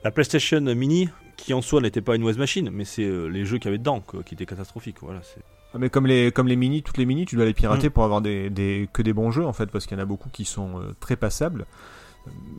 la 0.04 0.12
PlayStation 0.12 0.62
Mini, 0.62 1.10
qui 1.38 1.54
en 1.54 1.62
soi 1.62 1.82
n'était 1.82 2.02
pas 2.02 2.16
une 2.16 2.24
West 2.24 2.40
Machine, 2.40 2.70
mais 2.72 2.86
c'est 2.86 3.04
euh, 3.04 3.28
les 3.28 3.46
jeux 3.46 3.58
qu'il 3.58 3.66
y 3.66 3.70
avait 3.70 3.78
dedans 3.80 4.00
quoi, 4.02 4.24
qui 4.24 4.34
étaient 4.36 4.46
catastrophiques. 4.46 4.98
Voilà, 5.02 5.22
c'est- 5.24 5.42
Ah, 5.76 5.80
Mais 5.80 5.90
comme 5.90 6.06
les, 6.06 6.32
comme 6.32 6.48
les 6.48 6.56
mini, 6.56 6.84
toutes 6.84 6.98
les 7.00 7.06
mini, 7.08 7.26
tu 7.26 7.36
dois 7.36 7.46
les 7.46 7.54
pirater 7.56 7.88
Mm. 7.88 7.92
pour 7.92 8.04
avoir 8.04 8.22
des, 8.22 8.50
des, 8.52 8.88
que 8.94 9.02
des 9.02 9.12
bons 9.14 9.32
jeux 9.32 9.46
en 9.46 9.54
fait, 9.54 9.66
parce 9.72 9.88
qu'il 9.88 9.98
y 9.98 10.00
en 10.00 10.04
a 10.04 10.06
beaucoup 10.06 10.30
qui 10.30 10.46
sont 10.46 10.80
euh, 10.80 10.94
très 11.00 11.16
passables. 11.16 11.66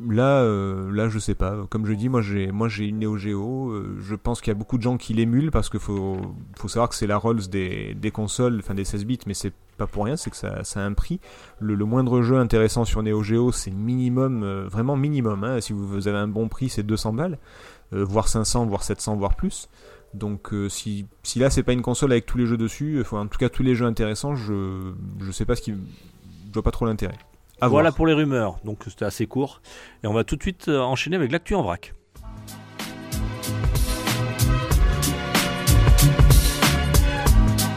Là, 0.06 0.42
euh, 0.42 0.92
là, 0.92 1.08
je 1.08 1.18
sais 1.18 1.34
pas. 1.34 1.66
Comme 1.70 1.86
je 1.86 1.92
dis, 1.94 2.08
moi 2.08 2.20
j'ai, 2.20 2.52
moi 2.52 2.68
j'ai 2.68 2.86
une 2.86 2.98
Neo 2.98 3.16
Geo. 3.16 3.70
euh, 3.70 3.96
je 4.00 4.14
pense 4.14 4.40
qu'il 4.40 4.50
y 4.50 4.56
a 4.56 4.58
beaucoup 4.58 4.76
de 4.76 4.82
gens 4.82 4.98
qui 4.98 5.14
l'émulent 5.14 5.50
parce 5.50 5.70
qu'il 5.70 5.80
faut, 5.80 6.18
faut 6.56 6.68
savoir 6.68 6.90
que 6.90 6.94
c'est 6.94 7.06
la 7.06 7.16
Rolls 7.16 7.48
des, 7.48 8.10
consoles, 8.12 8.58
enfin 8.58 8.74
des 8.74 8.84
16 8.84 9.06
bits, 9.06 9.20
mais 9.26 9.34
c'est 9.34 9.52
pas 9.78 9.86
pour 9.86 10.04
rien, 10.04 10.16
c'est 10.16 10.30
que 10.30 10.36
ça, 10.36 10.62
ça 10.64 10.80
a 10.80 10.84
un 10.84 10.92
prix. 10.92 11.20
Le, 11.58 11.76
moindre 11.84 12.22
jeu 12.22 12.36
intéressant 12.36 12.84
sur 12.84 13.02
Neo 13.02 13.22
Geo, 13.22 13.50
c'est 13.52 13.70
minimum, 13.70 14.42
euh, 14.42 14.68
vraiment 14.68 14.96
minimum. 14.96 15.42
hein. 15.44 15.60
Si 15.60 15.72
vous 15.72 16.06
avez 16.06 16.18
un 16.18 16.28
bon 16.28 16.48
prix, 16.48 16.68
c'est 16.68 16.82
200 16.82 17.14
balles, 17.14 17.38
voire 17.92 18.28
500, 18.28 18.66
voire 18.66 18.82
700, 18.82 19.16
voire 19.16 19.36
plus. 19.36 19.68
Donc 20.12 20.52
si, 20.68 21.06
si 21.24 21.40
là 21.40 21.50
c'est 21.50 21.64
pas 21.64 21.72
une 21.72 21.82
console 21.82 22.12
avec 22.12 22.24
tous 22.24 22.38
les 22.38 22.46
jeux 22.46 22.56
dessus, 22.56 22.98
enfin, 23.00 23.22
en 23.22 23.26
tout 23.26 23.38
cas 23.38 23.48
tous 23.48 23.64
les 23.64 23.74
jeux 23.74 23.86
intéressants, 23.86 24.36
je 24.36 24.92
je 25.20 25.32
sais 25.32 25.44
pas 25.44 25.56
ce 25.56 25.62
qui 25.62 25.72
je 25.72 26.52
vois 26.52 26.62
pas 26.62 26.70
trop 26.70 26.86
l'intérêt. 26.86 27.18
À 27.60 27.68
Voilà 27.68 27.90
voir. 27.90 27.96
pour 27.96 28.06
les 28.06 28.12
rumeurs. 28.14 28.58
Donc 28.64 28.80
c'était 28.86 29.04
assez 29.04 29.26
court. 29.26 29.60
Et 30.02 30.06
on 30.06 30.12
va 30.12 30.24
tout 30.24 30.36
de 30.36 30.42
suite 30.42 30.68
euh, 30.68 30.80
enchaîner 30.80 31.16
avec 31.16 31.32
l'actu 31.32 31.54
en 31.54 31.62
vrac. 31.62 31.94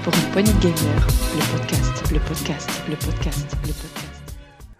Pour 0.04 0.14
une 0.14 0.32
Pony 0.32 0.54
Gamer, 0.62 1.08
le 1.36 1.58
podcast, 1.58 2.12
le 2.12 2.20
podcast, 2.20 2.70
le 2.90 2.96
podcast, 2.96 3.58
le 3.66 3.74
podcast. 3.74 3.97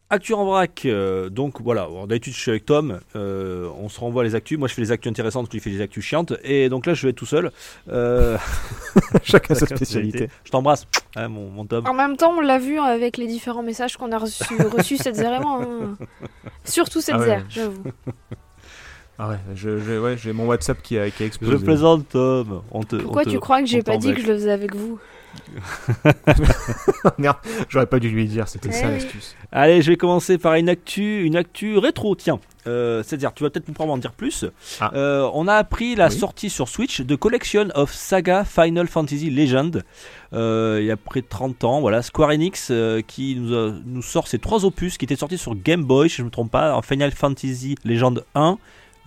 Actu 0.10 0.34
en 0.34 0.46
vrac, 0.46 0.84
euh, 0.86 1.28
donc 1.30 1.60
voilà, 1.60 1.86
d'habitude 2.08 2.34
je 2.34 2.40
suis 2.40 2.50
avec 2.52 2.66
Tom, 2.66 3.02
euh, 3.18 3.68
on 3.78 3.90
se 3.90 4.00
renvoie 4.00 4.24
les 4.24 4.36
actus, 4.36 4.58
moi 4.58 4.70
je 4.70 4.74
fais 4.74 4.82
les 4.82 4.94
actus 4.94 5.10
intéressantes, 5.10 5.52
lui 5.52 5.60
fait 5.60 5.70
les 5.70 5.82
actus 5.82 6.02
chiantes, 6.02 6.32
et 6.46 6.70
donc 6.70 6.86
là 6.86 6.94
je 6.94 7.04
vais 7.04 7.10
être 7.10 7.18
tout 7.18 7.26
seul. 7.26 7.52
Euh, 7.92 8.38
Chacun 9.24 9.54
sa 9.54 9.66
spécialité. 9.66 10.30
Je 10.46 10.52
t'embrasse, 10.52 10.88
hein, 11.18 11.28
mon, 11.28 11.50
mon 11.50 11.66
Tom. 11.66 11.86
En 11.88 11.94
même 11.94 12.16
temps, 12.16 12.32
on 12.38 12.40
l'a 12.40 12.58
vu 12.58 12.80
avec 12.80 13.18
les 13.18 13.28
différents 13.28 13.64
messages 13.64 13.98
qu'on 13.98 14.14
a 14.14 14.18
reçus 14.18 14.56
reçus 14.78 14.96
cette 14.96 15.16
zéro, 15.16 15.46
hein. 15.46 15.98
Surtout 16.64 17.02
cette 17.02 17.16
Ah 17.16 17.20
ouais. 17.20 17.26
zère, 17.26 17.46
j'avoue. 17.50 17.84
Ah 19.20 19.30
ouais, 19.30 19.38
je, 19.56 19.78
je- 19.80 20.00
ouais, 20.00 20.16
j'ai 20.16 20.32
mon 20.32 20.46
WhatsApp 20.46 20.82
qui 20.82 20.98
a, 20.98 21.10
qui 21.10 21.24
a 21.24 21.26
Je 21.26 21.28
explosé. 21.28 21.66
plaisante 21.66 22.08
Tom. 22.10 22.62
On 22.72 22.84
te, 22.84 22.96
Pourquoi 22.96 23.24
on 23.24 23.26
te- 23.26 23.30
tu 23.32 23.40
crois 23.40 23.60
que 23.62 23.66
j'ai 23.68 23.82
pas 23.84 23.98
dit 23.98 24.14
que 24.14 24.22
je 24.22 24.28
le 24.28 24.36
faisais 24.36 24.52
avec 24.52 24.74
vous? 24.74 25.00
Merde, 27.18 27.38
j'aurais 27.70 27.86
pas 27.88 28.00
dû 28.00 28.10
lui 28.10 28.26
dire, 28.26 28.48
c'était 28.48 28.72
ça 28.72 28.90
l'astuce. 28.90 29.36
Allez, 29.52 29.82
je 29.82 29.92
vais 29.92 29.98
commencer 29.98 30.38
par 30.38 30.56
une 30.56 30.70
actu, 30.70 31.24
une 31.24 31.36
actu 31.36 31.78
rétro, 31.78 32.16
tiens. 32.16 32.40
Euh, 32.68 33.02
C'est-à-dire, 33.04 33.34
tu 33.34 33.44
vas 33.44 33.50
peut-être 33.50 33.66
pouvoir 33.66 33.88
m'en 33.88 33.98
dire 33.98 34.12
plus. 34.12 34.46
Ah. 34.82 34.92
Euh, 34.94 35.30
on 35.34 35.48
a 35.48 35.54
appris 35.56 35.96
la 35.96 36.08
Oui. 36.08 36.14
sortie 36.18 36.50
sur 36.50 36.68
Switch 36.68 37.02
de 37.02 37.16
Collection 37.16 37.70
of 37.76 37.94
Saga 37.94 38.44
Final 38.44 38.88
Fantasy 38.88 39.30
Legend. 39.30 39.84
Euh, 40.34 40.80
il 40.82 40.86
y 40.86 40.92
a 40.92 40.98
près 40.98 41.22
de 41.22 41.28
30 41.28 41.64
ans, 41.64 41.80
voilà, 41.80 42.02
Square 42.02 42.32
Enix 42.32 42.68
euh, 42.72 43.02
qui 43.02 43.36
nous, 43.38 43.54
a- 43.56 43.74
nous 43.86 44.02
sort 44.02 44.28
ces 44.28 44.40
trois 44.40 44.66
opus 44.66 44.98
qui 44.98 45.06
étaient 45.06 45.16
sortis 45.16 45.38
sur 45.38 45.56
Game 45.56 45.84
Boy, 45.86 46.10
si 46.10 46.18
je 46.18 46.22
ne 46.24 46.26
me 46.28 46.32
trompe 46.32 46.52
pas, 46.52 46.76
en 46.76 46.82
Final 46.82 47.12
Fantasy 47.12 47.76
Legend 47.86 48.26
1, 48.36 48.58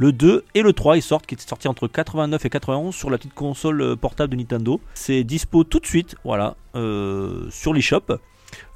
le 0.00 0.12
2 0.12 0.44
et 0.54 0.62
le 0.62 0.72
3, 0.72 0.96
ils 0.96 1.02
sortent, 1.02 1.26
qui 1.26 1.34
étaient 1.34 1.46
sortis 1.46 1.68
entre 1.68 1.86
89 1.86 2.42
et 2.46 2.48
91 2.48 2.94
sur 2.94 3.10
la 3.10 3.18
petite 3.18 3.34
console 3.34 3.82
euh, 3.82 3.96
portable 3.96 4.32
de 4.32 4.36
Nintendo. 4.38 4.80
C'est 4.94 5.24
dispo 5.24 5.62
tout 5.62 5.78
de 5.78 5.84
suite, 5.86 6.16
voilà, 6.24 6.56
euh, 6.74 7.46
sur 7.50 7.74
l'eShop. 7.74 8.00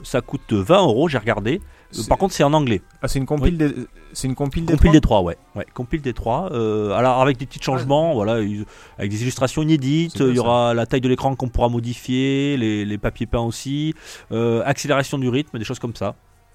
Ça 0.03 0.21
coûte 0.21 0.53
20 0.53 0.83
euros, 0.83 1.09
j'ai 1.09 1.17
regardé. 1.17 1.63
Euh, 1.97 2.03
Par 2.11 2.19
contre, 2.19 2.35
c'est 2.35 2.45
en 2.45 2.53
anglais. 2.53 2.83
Ah, 3.01 3.09
c'est 3.09 3.19
une 3.19 3.25
compile 3.27 3.57
des, 3.57 3.73
c'est 4.13 4.29
une 4.29 4.35
compile 4.35 4.67
des 4.67 4.75
Compile 4.75 4.93
des 4.93 5.01
trois, 5.01 5.23
ouais. 5.23 5.39
ouais. 5.57 5.65
Compile 5.73 6.03
des 6.03 6.13
trois. 6.13 6.51
Euh, 6.53 6.93
alors 6.93 7.23
avec 7.23 7.39
des 7.39 7.47
petits 7.47 7.61
changements, 7.63 8.13
voilà, 8.15 8.41
ils- 8.41 8.67
avec 8.99 9.11
des 9.11 9.23
illustrations 9.23 9.63
inédites. 9.63 10.17
Il 10.21 10.33
y 10.33 10.37
ça. 10.37 10.41
aura 10.43 10.75
la 10.75 10.85
taille 10.87 11.01
de 11.01 11.09
l'écran 11.09 11.35
qu'on 11.37 11.49
pourra 11.49 11.69
modifier, 11.71 12.57
les, 12.59 12.85
les 12.85 12.99
papiers 12.99 13.27
peints 13.27 13.41
aussi, 13.41 13.95
euh, 14.31 14.63
accélération 14.67 15.17
du 15.19 15.29
rythme, 15.31 15.59
des 15.59 15.65
choses 15.65 15.79
comme 15.79 15.97
ça. 15.97 16.15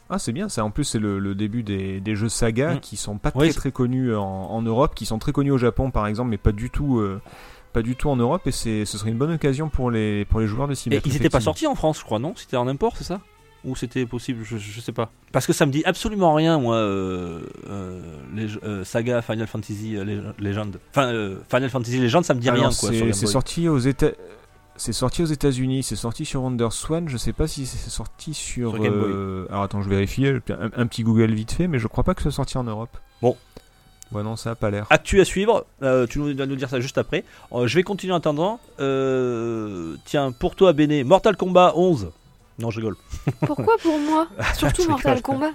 Ah, 0.09 0.17
c'est 0.19 0.31
bien, 0.31 0.49
ça 0.49 0.63
en 0.65 0.71
plus 0.71 0.83
c'est 0.85 0.99
le, 0.99 1.19
le 1.19 1.35
début 1.35 1.61
des, 1.63 1.99
des 1.99 2.15
jeux 2.15 2.29
saga 2.29 2.75
Mm. 2.75 2.79
qui 2.79 2.97
sont 2.97 3.17
pas 3.17 3.31
Oui, 3.35 3.49
très 3.49 3.53
très 3.59 3.71
connus 3.71 4.15
en, 4.15 4.23
en 4.23 4.61
Europe, 4.61 4.95
qui 4.95 5.05
sont 5.05 5.19
très 5.19 5.31
connus 5.31 5.51
au 5.51 5.57
Japon 5.57 5.91
par 5.91 6.07
exemple, 6.07 6.29
mais 6.31 6.37
pas 6.37 6.51
du 6.51 6.69
tout, 6.69 6.97
euh, 6.99 7.21
pas 7.73 7.81
du 7.83 7.95
tout 7.95 8.09
en 8.09 8.15
Europe, 8.15 8.47
et 8.47 8.51
c'est, 8.51 8.85
ce 8.85 8.97
serait 8.97 9.11
une 9.11 9.17
bonne 9.19 9.31
occasion 9.33 9.69
pour 9.69 9.91
les, 9.91 10.25
pour 10.25 10.39
les 10.39 10.47
joueurs 10.47 10.67
de 10.67 10.73
s'y 10.73 10.89
Et 10.89 10.99
ils 11.05 11.13
n'étaient 11.13 11.29
pas 11.29 11.39
sortis 11.41 11.67
en 11.67 11.75
France, 11.75 11.99
je 11.99 12.03
crois, 12.05 12.17
non? 12.19 12.33
C'était 12.35 12.57
en 12.57 12.67
import, 12.67 12.97
c'est 12.97 13.03
ça? 13.03 13.21
Ou 13.65 13.75
c'était 13.75 14.05
possible 14.05 14.43
je, 14.45 14.57
je 14.57 14.79
sais 14.79 14.93
pas. 14.93 15.11
Parce 15.33 15.45
que 15.45 15.51
ça 15.51 15.65
me 15.65 15.71
dit 15.73 15.83
absolument 15.85 16.33
rien, 16.33 16.57
moi, 16.59 16.75
euh, 16.77 17.41
euh, 17.69 18.01
les, 18.33 18.47
euh, 18.63 18.83
saga 18.85 19.21
Final 19.21 19.47
Fantasy 19.47 19.97
euh, 19.97 20.05
Leg- 20.05 20.23
Legend. 20.39 20.79
Enfin, 20.91 21.13
euh, 21.13 21.35
Final 21.51 21.69
Fantasy 21.69 21.99
Legend, 21.99 22.23
ça 22.23 22.33
me 22.33 22.39
dit 22.39 22.47
Alors, 22.49 22.69
rien, 22.69 22.69
quoi. 22.73 22.89
c'est, 23.13 23.27
sorti 23.27 23.67
aux 23.67 23.77
États. 23.77 24.11
C'est 24.79 24.93
sorti 24.93 25.21
aux 25.21 25.25
États-Unis, 25.25 25.83
c'est 25.83 25.97
sorti 25.97 26.23
sur 26.23 26.41
WonderSwan. 26.41 27.09
Je 27.09 27.17
sais 27.17 27.33
pas 27.33 27.47
si 27.47 27.65
c'est 27.65 27.89
sorti 27.89 28.33
sur. 28.33 28.71
Sur 28.71 28.81
Game 28.81 28.93
Boy. 28.97 29.11
euh, 29.11 29.45
Alors 29.49 29.63
attends, 29.63 29.81
je 29.81 29.89
vérifie. 29.89 30.25
Un, 30.25 30.39
un 30.75 30.87
petit 30.87 31.03
Google 31.03 31.31
vite 31.33 31.51
fait, 31.51 31.67
mais 31.67 31.79
je 31.79 31.87
crois 31.87 32.05
pas 32.05 32.13
que 32.15 32.21
ce 32.21 32.29
soit 32.29 32.37
sorti 32.45 32.57
en 32.57 32.63
Europe. 32.63 32.97
Bon. 33.21 33.35
Ouais, 34.13 34.23
non, 34.23 34.37
ça 34.37 34.51
a 34.51 34.55
pas 34.55 34.71
l'air. 34.71 34.87
Actu 34.89 35.19
à 35.19 35.25
suivre, 35.25 35.65
euh, 35.83 36.07
tu 36.07 36.33
vas 36.33 36.45
nous 36.45 36.55
dire 36.55 36.69
ça 36.69 36.79
juste 36.79 36.97
après. 36.97 37.25
Euh, 37.51 37.67
je 37.67 37.75
vais 37.75 37.83
continuer 37.83 38.13
en 38.13 38.17
attendant. 38.17 38.59
Euh, 38.79 39.97
tiens, 40.05 40.31
pour 40.31 40.55
toi, 40.55 40.71
Béné, 40.73 41.03
Mortal 41.03 41.35
Kombat 41.35 41.73
11. 41.75 42.09
Non, 42.59 42.71
je 42.71 42.77
rigole. 42.77 42.95
Pourquoi 43.45 43.75
pour 43.81 43.97
moi? 43.99 44.27
Surtout 44.53 44.87
Mortal 44.87 45.13
rigole. 45.15 45.21
Kombat. 45.23 45.51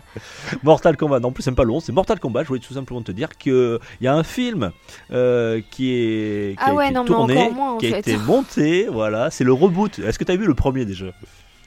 Mortal 0.62 0.96
Kombat, 0.96 1.20
non, 1.20 1.28
en 1.28 1.32
plus, 1.32 1.42
c'est 1.42 1.52
pas 1.52 1.64
11, 1.64 1.84
c'est 1.84 1.92
Mortal 1.92 2.18
Kombat. 2.18 2.44
Je 2.44 2.48
voulais 2.48 2.60
tout 2.60 2.72
simplement 2.74 3.02
te 3.02 3.12
dire 3.12 3.28
qu'il 3.36 3.78
y 4.00 4.06
a 4.06 4.14
un 4.14 4.22
film 4.24 4.70
euh, 5.12 5.60
qui 5.70 5.92
est 5.92 6.52
qui 6.56 6.64
Ah 6.64 6.70
a 6.70 6.74
ouais, 6.74 6.86
été 6.86 6.94
non, 6.94 7.02
mais 7.02 7.08
tourné, 7.08 7.50
moins, 7.50 7.76
qui 7.78 7.92
a 7.92 7.98
été 7.98 8.16
monté. 8.16 8.86
Voilà, 8.90 9.30
c'est 9.30 9.44
le 9.44 9.52
reboot. 9.52 9.98
Est-ce 9.98 10.18
que 10.18 10.24
tu 10.24 10.32
as 10.32 10.36
vu 10.36 10.46
le 10.46 10.54
premier 10.54 10.84
déjà? 10.86 11.06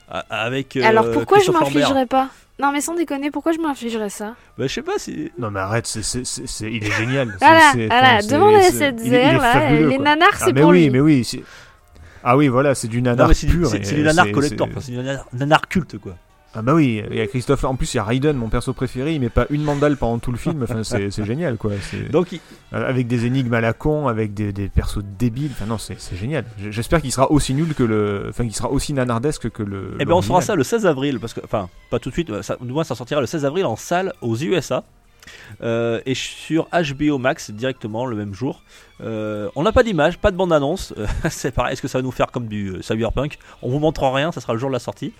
Ah, 0.09 0.23
Avec. 0.29 0.75
euh, 0.75 0.83
Alors 0.83 1.11
pourquoi 1.11 1.39
je 1.39 1.51
m'infligerais 1.51 2.05
pas? 2.07 2.29
Non 2.59 2.71
mais 2.71 2.81
sans 2.81 2.95
déconner, 2.95 3.29
pourquoi 3.29 3.51
je 3.51 3.59
m'infligerais 3.59 4.09
ça? 4.09 4.33
Bah, 4.57 4.65
Je 4.65 4.73
sais 4.73 4.81
pas 4.81 4.97
si. 4.97 5.31
Non, 5.37 5.51
mais 5.51 5.59
arrête, 5.59 5.85
c'est, 5.85 6.01
c'est, 6.01 6.25
c'est- 6.25 6.47
c'est- 6.47 6.71
il 6.73 6.83
est 6.83 6.89
génial. 6.91 7.35
Voilà, 7.39 7.71
c'est- 7.71 7.85
voilà, 7.85 8.21
demande 8.23 8.55
à 8.55 8.61
cette 8.71 8.99
zère 8.99 9.39
là, 9.39 9.51
fabuleux, 9.53 9.89
les 9.89 9.95
quoi. 9.97 10.05
nanars 10.05 10.29
Ah, 10.33 10.37
c'est 10.45 10.53
mais 10.53 10.61
pour 10.61 10.71
oui, 10.71 10.85
lui. 10.85 10.89
mais 10.89 10.99
oui. 10.99 11.43
Ah 12.29 12.35
oui, 12.35 12.49
voilà, 12.49 12.75
c'est 12.75 12.89
du 12.89 13.01
nanar 13.01 13.33
c'est 13.33 13.47
du, 13.47 13.57
pur. 13.57 13.69
c'est- 13.69 13.77
et 13.79 13.83
c'est 13.85 13.95
du 13.95 14.03
nanar 14.03 14.29
collector, 14.31 14.67
c'est- 14.79 14.91
du 14.91 14.97
nanar, 14.97 15.25
nanar 15.31 15.67
culte 15.69 15.97
quoi. 15.97 16.15
Ah 16.53 16.61
bah 16.63 16.73
oui, 16.73 17.03
il 17.11 17.17
y 17.17 17.21
a 17.21 17.27
Christophe. 17.27 17.63
En 17.65 17.75
plus, 17.75 17.93
il 17.93 17.97
y 17.97 17.99
a 17.99 18.03
Raiden, 18.03 18.35
mon 18.35 18.49
perso 18.49 18.73
préféré. 18.73 19.13
Il 19.13 19.19
met 19.21 19.29
pas 19.29 19.45
une 19.51 19.61
mandale 19.63 19.95
pendant 19.95 20.17
tout 20.17 20.31
le 20.31 20.37
film. 20.39 20.63
Enfin, 20.63 20.83
c'est, 20.83 21.11
génial, 21.23 21.57
quoi. 21.57 21.71
Donc, 22.11 22.31
il- 22.31 22.39
Avec 22.71 23.05
des 23.05 23.25
énigmes 23.25 23.53
à 23.53 23.61
la 23.61 23.73
con, 23.73 24.07
avec 24.07 24.33
des, 24.33 24.51
des 24.53 24.67
persos 24.67 25.03
débiles. 25.19 25.51
Enfin, 25.51 25.65
non, 25.67 25.77
c'est, 25.77 25.97
génial. 26.15 26.45
J'espère 26.71 27.01
qu'il 27.01 27.11
sera 27.11 27.29
aussi 27.31 27.53
nul 27.53 27.75
que 27.75 27.83
le. 27.83 28.25
Enfin, 28.29 28.43
qu'il 28.45 28.55
sera 28.55 28.71
aussi 28.71 28.93
nanardesque 28.93 29.49
que 29.51 29.61
le. 29.61 29.97
Eh 29.99 30.05
ben 30.05 30.13
on 30.13 30.21
fera 30.23 30.39
l'original. 30.39 30.43
ça 30.43 30.55
le 30.55 30.63
16 30.63 30.85
avril, 30.87 31.19
parce 31.19 31.33
que, 31.33 31.41
enfin, 31.43 31.69
pas 31.91 31.99
tout 31.99 32.09
de 32.09 32.13
suite, 32.13 32.41
ça, 32.41 32.57
du 32.59 32.71
moins 32.71 32.83
ça 32.83 32.95
sortira 32.95 33.21
le 33.21 33.27
16 33.27 33.45
avril 33.45 33.65
en 33.65 33.75
salle 33.75 34.13
aux 34.21 34.35
USA. 34.35 34.83
Euh, 35.61 36.01
et 36.05 36.13
sur 36.15 36.67
HBO 36.71 37.17
Max 37.17 37.51
directement 37.51 38.05
le 38.05 38.15
même 38.15 38.33
jour. 38.33 38.61
Euh, 39.01 39.49
on 39.55 39.63
n'a 39.63 39.71
pas 39.71 39.83
d'image, 39.83 40.17
pas 40.17 40.31
de 40.31 40.37
bande-annonce. 40.37 40.93
euh, 40.97 41.05
c'est 41.29 41.51
pareil, 41.51 41.73
est-ce 41.73 41.81
que 41.81 41.87
ça 41.87 41.97
va 41.99 42.01
nous 42.01 42.11
faire 42.11 42.27
comme 42.31 42.47
du 42.47 42.75
Cyberpunk? 42.81 43.37
On 43.61 43.69
vous 43.69 43.79
montre 43.79 44.03
rien, 44.07 44.31
ça 44.31 44.41
sera 44.41 44.53
le 44.53 44.59
jour 44.59 44.69
de 44.69 44.73
la 44.73 44.79
sortie. 44.79 45.13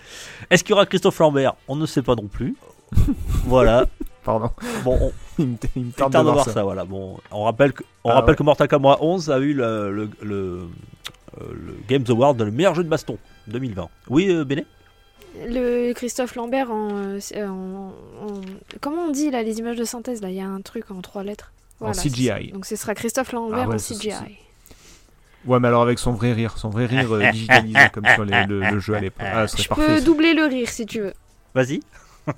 Est-ce 0.50 0.64
qu'il 0.64 0.70
y 0.70 0.74
aura 0.74 0.86
Christophe 0.86 1.18
Lambert? 1.18 1.54
On 1.68 1.76
ne 1.76 1.86
sait 1.86 2.02
pas 2.02 2.14
non 2.14 2.26
plus. 2.26 2.56
voilà. 3.44 3.86
Pardon. 4.24 4.50
Bon, 4.84 4.98
on, 5.00 5.12
Il 5.38 5.46
me, 5.46 5.56
il 5.76 5.82
me 5.82 5.86
il 5.88 5.92
tarde 5.92 6.12
de 6.12 6.18
voir 6.18 6.44
ça. 6.44 6.52
ça. 6.52 6.62
Voilà. 6.64 6.84
Bon, 6.84 7.16
on 7.30 7.44
rappelle 7.44 7.72
que, 7.72 7.84
on 8.04 8.10
Ah 8.10 8.14
rappelle 8.14 8.30
ouais. 8.30 8.36
que 8.36 8.42
Mortal 8.42 8.68
Kombat 8.68 8.98
11 9.00 9.30
a 9.30 9.38
eu 9.38 9.52
le, 9.54 9.92
le, 9.92 10.10
le, 10.22 10.60
le 11.40 11.74
Games 11.88 12.04
Award 12.08 12.40
le 12.42 12.50
meilleur 12.50 12.74
jeu 12.74 12.82
de 12.82 12.88
baston 12.88 13.16
2020. 13.46 13.88
Oui, 14.08 14.44
Béné? 14.44 14.66
Le 15.46 15.92
Christophe 15.92 16.34
Lambert 16.34 16.70
en, 16.70 16.88
euh, 16.92 17.18
en- 17.46 17.92
en- 18.26 18.40
Comment 18.80 19.02
on 19.04 19.10
dit 19.10 19.30
là 19.30 19.42
les 19.42 19.58
images 19.58 19.76
de 19.76 19.84
synthèse 19.84 20.20
là? 20.22 20.30
Il 20.30 20.36
y 20.36 20.40
a 20.40 20.46
un 20.46 20.60
truc 20.60 20.90
en 20.90 21.00
trois 21.00 21.22
lettres. 21.22 21.52
En 21.80 21.92
c'est 21.92 22.08
CGI. 22.10 22.50
Donc 22.52 22.66
ce 22.66 22.74
sera 22.76 22.94
Christophe 22.94 23.32
Lambert 23.32 23.60
Ah 23.64 23.68
ouais, 23.68 23.74
en 23.76 23.78
CGI. 23.78 24.12
Ouais, 25.46 25.60
mais 25.60 25.68
alors 25.68 25.82
avec 25.82 25.98
son 26.00 26.12
vrai 26.12 26.32
rire, 26.32 26.58
son 26.58 26.68
vrai 26.70 26.86
rire 26.86 27.12
euh, 27.14 27.30
digitalisé 27.32 27.78
comme 27.92 28.04
sur 28.14 28.24
les- 28.24 28.46
le, 28.46 28.60
le 28.60 28.78
jeu 28.80 28.94
à 28.94 29.00
l'époque. 29.00 29.24
Ah, 29.30 29.46
Je 29.46 29.68
parfait. 29.68 29.86
peux 29.86 29.98
ça. 29.98 30.04
doubler 30.04 30.34
le 30.34 30.44
rire 30.46 30.68
si 30.68 30.84
tu 30.86 31.00
veux. 31.00 31.12
Vas-y. 31.54 31.80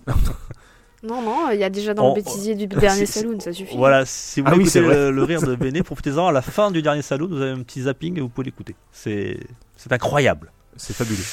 Non, 1.03 1.23
non, 1.23 1.49
il 1.51 1.59
y 1.59 1.65
a 1.65 1.71
déjà 1.71 1.95
dans 1.95 2.09
On- 2.13 2.15
le 2.15 2.21
bêtisier 2.21 2.55
du 2.55 2.67
dernier 2.67 3.07
saloon, 3.07 3.41
ça 3.41 3.55
suffit. 3.55 3.75
Voilà, 3.75 4.05
si 4.05 4.43
vous 4.43 4.47
Ah 4.49 4.51
voulez 4.51 4.65
oui, 4.65 4.71
c'est 4.71 4.81
écouter 4.81 4.95
le, 4.97 5.11
le 5.11 5.25
rire 5.25 5.41
de 5.41 5.55
Béné, 5.57 5.83
profitez-en. 5.83 6.27
À 6.27 6.33
la 6.33 6.43
fin 6.43 6.71
du 6.71 6.83
dernier 6.83 7.01
salon, 7.01 7.27
vous 7.27 7.41
avez 7.41 7.53
un 7.53 7.63
petit 7.63 7.81
zapping 7.83 8.19
et 8.19 8.21
vous 8.21 8.29
pouvez 8.29 8.45
l'écouter. 8.45 8.77
C'est 8.93 9.41
c'est 9.79 9.91
incroyable. 9.95 10.53
C'est 10.77 10.93
fabuleux. 10.95 11.25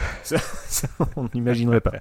Ça- 0.22 0.38
ça, 0.68 0.88
on 1.16 1.28
n'imaginerait 1.34 1.80
pas. 1.80 1.92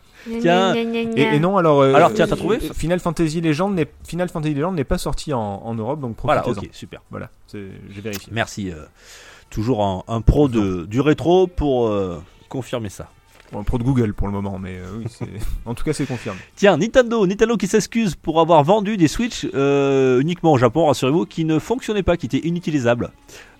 Tiens. 0.41 0.73
Et, 0.75 1.39
non, 1.39 1.57
alors. 1.57 1.81
euh, 1.81 1.93
Alors, 1.93 2.13
tiens, 2.13 2.27
t'as 2.27 2.35
trouvé 2.35 2.57
euh, 2.57 2.73
Final 2.73 2.99
Fantasy 2.99 3.41
Legend 3.41 3.73
n'est 3.73 3.87
Final 4.05 4.29
Fantasy 4.29 4.53
Legend 4.53 4.75
n'est 4.75 4.83
pas 4.83 4.97
sorti 4.97 5.33
en, 5.33 5.39
en 5.39 5.73
Europe, 5.75 5.99
donc 5.99 6.17
Voilà, 6.23 6.41
profitez-en. 6.41 6.69
ok, 6.69 6.75
super. 6.75 7.01
Voilà, 7.11 7.29
j'ai 7.51 8.01
vérifié. 8.01 8.29
Merci. 8.31 8.71
euh, 8.71 8.83
toujours 9.49 9.83
un, 9.83 10.03
un 10.07 10.21
pro 10.21 10.47
de, 10.47 10.85
du 10.85 11.01
rétro 11.01 11.47
pour 11.47 11.87
euh, 11.87 12.21
confirmer 12.49 12.89
ça. 12.89 13.09
Bon, 13.51 13.63
pro 13.63 13.79
de 13.79 13.83
Google 13.83 14.13
pour 14.13 14.27
le 14.27 14.33
moment, 14.33 14.59
mais 14.59 14.75
euh, 14.77 14.99
oui, 14.99 15.05
en 15.65 15.73
tout 15.73 15.83
cas, 15.83 15.91
c'est 15.91 16.05
confirmé. 16.05 16.37
Tiens, 16.55 16.77
Nintendo, 16.77 17.25
Nintendo 17.25 17.57
qui 17.57 17.65
s'excuse 17.65 18.13
pour 18.15 18.39
avoir 18.41 18.63
vendu 18.63 18.95
des 18.95 19.07
Switch 19.07 19.47
euh, 19.55 20.19
uniquement 20.21 20.51
au 20.53 20.57
Japon, 20.59 20.85
rassurez-vous, 20.85 21.25
qui 21.25 21.45
ne 21.45 21.57
fonctionnaient 21.57 22.03
pas, 22.03 22.15
qui 22.15 22.27
étaient 22.27 22.45
inutilisables. 22.47 23.09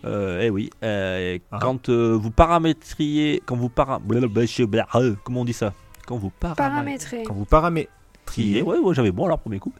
Euh, 0.05 0.39
eh 0.41 0.49
oui, 0.49 0.69
euh, 0.83 1.37
Ah. 1.51 1.59
quand 1.61 1.89
euh, 1.89 2.13
vous 2.19 2.31
paramétriez, 2.31 3.41
quand 3.45 3.55
vous 3.55 3.69
para, 3.69 3.99
comment 5.23 5.41
on 5.41 5.45
dit 5.45 5.53
ça? 5.53 5.73
Quand 6.07 6.17
vous 6.17 6.29
paramétriez. 6.31 6.69
Paramétré. 6.69 7.23
Quand 7.23 7.33
vous 7.33 7.45
paramétriez. 7.45 7.89
Trier. 8.25 8.61
Ouais, 8.61 8.77
ouais, 8.77 8.93
j'avais 8.93 9.11
bon 9.11 9.25
alors 9.25 9.39
premier 9.39 9.57
coup. 9.57 9.73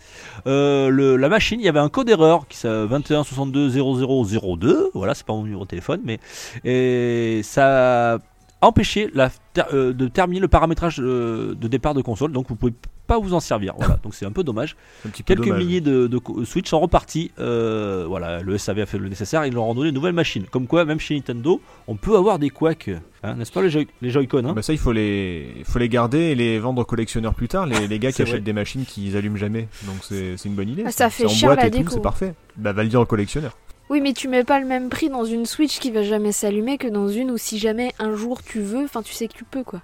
Euh, 0.48 0.90
le- 0.90 1.18
la 1.18 1.30
machine, 1.30 1.60
il 1.60 1.66
y 1.66 1.70
avait 1.70 1.78
un 1.80 1.90
code 1.90 2.08
d'erreur 2.08 2.48
qui 2.48 2.58
c'est 2.58 2.68
21 2.86 3.24
62 3.24 3.70
0002. 3.70 4.90
Voilà, 4.96 5.14
c'est 5.14 5.24
pas 5.26 5.34
mon 5.34 5.44
numéro 5.44 5.66
de 5.66 5.70
téléphone, 5.70 6.02
mais 6.04 6.20
et 6.66 7.42
ça 7.44 8.18
a 8.62 8.68
empêché 8.68 9.10
la, 9.14 9.30
ter- 9.54 9.68
euh, 9.74 9.94
de 9.94 10.08
terminer 10.08 10.42
le 10.42 10.48
paramétrage 10.48 10.98
euh, 11.00 11.56
de 11.56 11.68
départ 11.68 11.94
de 11.94 12.02
console. 12.02 12.32
Donc 12.32 12.48
vous 12.50 12.56
pouvez 12.56 12.74
pas 13.08 13.18
vous 13.18 13.34
en 13.34 13.40
servir. 13.40 13.74
Voilà, 13.78 14.00
donc 14.04 14.14
c'est 14.14 14.26
un 14.26 14.32
peu 14.32 14.44
dommage. 14.44 14.76
Un 15.06 15.10
petit 15.10 15.24
peu 15.24 15.34
Quelques 15.34 15.48
dommage. 15.48 15.64
milliers 15.64 15.82
de, 15.82 16.10
Switch 16.44 16.70
sont 16.70 16.80
repartis. 16.80 17.32
Euh, 17.40 18.06
voilà, 18.08 18.42
le 18.42 18.58
SAV 18.58 18.80
a 18.80 18.86
fait 18.86 18.98
le 19.00 19.10
nécessaire. 19.10 19.46
Ils 19.46 19.54
leur 19.54 19.64
ont 19.64 19.74
donné 19.74 19.90
une 19.90 19.96
nouvelle 19.96 20.14
machine. 20.14 20.44
Comme 20.52 20.68
quoi, 20.68 20.86
même 20.86 21.00
chez 21.00 21.16
Nintendo, 21.16 21.60
on 21.88 21.96
peut 21.96 22.16
avoir 22.16 22.38
des 22.38 22.50
couacs, 22.52 22.90
hein, 23.24 23.34
n'est-ce 23.36 23.52
pas 23.52 23.62
les, 23.64 23.70
Joy- 23.72 23.88
les 24.02 24.12
Joy-Con 24.12 24.46
hein? 24.46 24.54
Bah 24.54 24.62
ça, 24.62 24.74
il 24.74 24.80
faut 24.80 24.92
les, 24.92 25.54
il 25.58 25.66
faut 25.66 25.80
les 25.80 25.90
garder 25.90 26.20
et 26.20 26.36
les 26.36 26.60
vendre 26.60 26.82
aux 26.82 26.86
collectionneurs 26.86 27.34
plus 27.34 27.48
tard. 27.48 27.66
Les, 27.66 27.88
les 27.88 27.98
gars 28.00 28.12
qui 28.12 28.22
achètent 28.22 28.44
des 28.44 28.54
machines 28.54 28.86
qu'ils 28.86 29.16
allument 29.18 29.38
jamais. 29.38 29.68
Donc 29.86 29.98
c'est 30.02 30.36
une 30.46 30.54
bonne 30.56 30.70
idée. 30.70 30.84
Ah, 30.86 30.92
ça 30.92 31.10
fait 31.10 31.24
C'est 31.24 31.30
en 31.30 31.30
cher 31.36 31.50
boîte 31.50 31.62
la 31.62 31.68
et 31.68 31.72
tout, 31.72 31.78
déco. 31.80 31.92
C'est 31.94 32.02
parfait. 32.02 32.34
Bah 32.58 32.74
va 32.74 32.84
le 32.84 32.90
dire 32.90 33.00
aux 33.02 33.06
collectionneurs. 33.06 33.58
Oui, 33.90 34.02
mais 34.02 34.14
tu 34.14 34.28
mets 34.28 34.44
pas 34.44 34.60
le 34.60 34.66
même 34.68 34.90
prix 34.90 35.10
dans 35.10 35.26
une 35.26 35.46
Switch 35.46 35.80
qui 35.80 35.90
va 35.92 36.04
jamais 36.04 36.32
s'allumer 36.32 36.78
que 36.78 36.88
dans 36.88 37.08
une 37.08 37.32
où 37.32 37.38
si 37.38 37.58
jamais 37.58 37.92
un 38.00 38.16
jour 38.16 38.44
tu 38.44 38.60
veux, 38.62 38.84
enfin 38.84 39.02
tu 39.02 39.14
sais 39.14 39.28
que 39.28 39.34
tu 39.34 39.44
peux 39.46 39.64
quoi. 39.64 39.82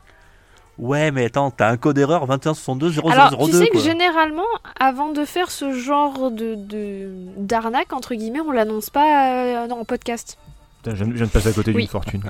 Ouais, 0.77 1.09
mais 1.11 1.25
attends, 1.25 1.51
t'as 1.51 1.69
un 1.69 1.77
code 1.77 1.97
erreur 1.97 2.27
2162 2.27 2.99
Alors, 3.09 3.31
0002. 3.39 3.45
tu 3.51 3.57
sais 3.65 3.69
que 3.69 3.79
généralement, 3.79 4.43
avant 4.79 5.11
de 5.13 5.23
faire 5.23 5.49
ce 5.49 5.71
genre 5.71 6.29
de 6.31 6.55
d'arnaque 7.37 7.93
entre 7.93 8.13
guillemets, 8.13 8.41
on 8.41 8.51
l'annonce 8.51 8.89
pas 8.89 9.63
euh, 9.65 9.69
en 9.69 9.85
podcast. 9.85 10.37
Putain, 10.83 10.95
je 10.95 11.03
viens 11.03 11.13
je 11.13 11.17
viens 11.17 11.25
de 11.27 11.31
passer 11.31 11.47
à 11.49 11.53
côté 11.53 11.71
Oui. 11.71 11.83
d'une 11.83 11.89
fortune. 11.89 12.23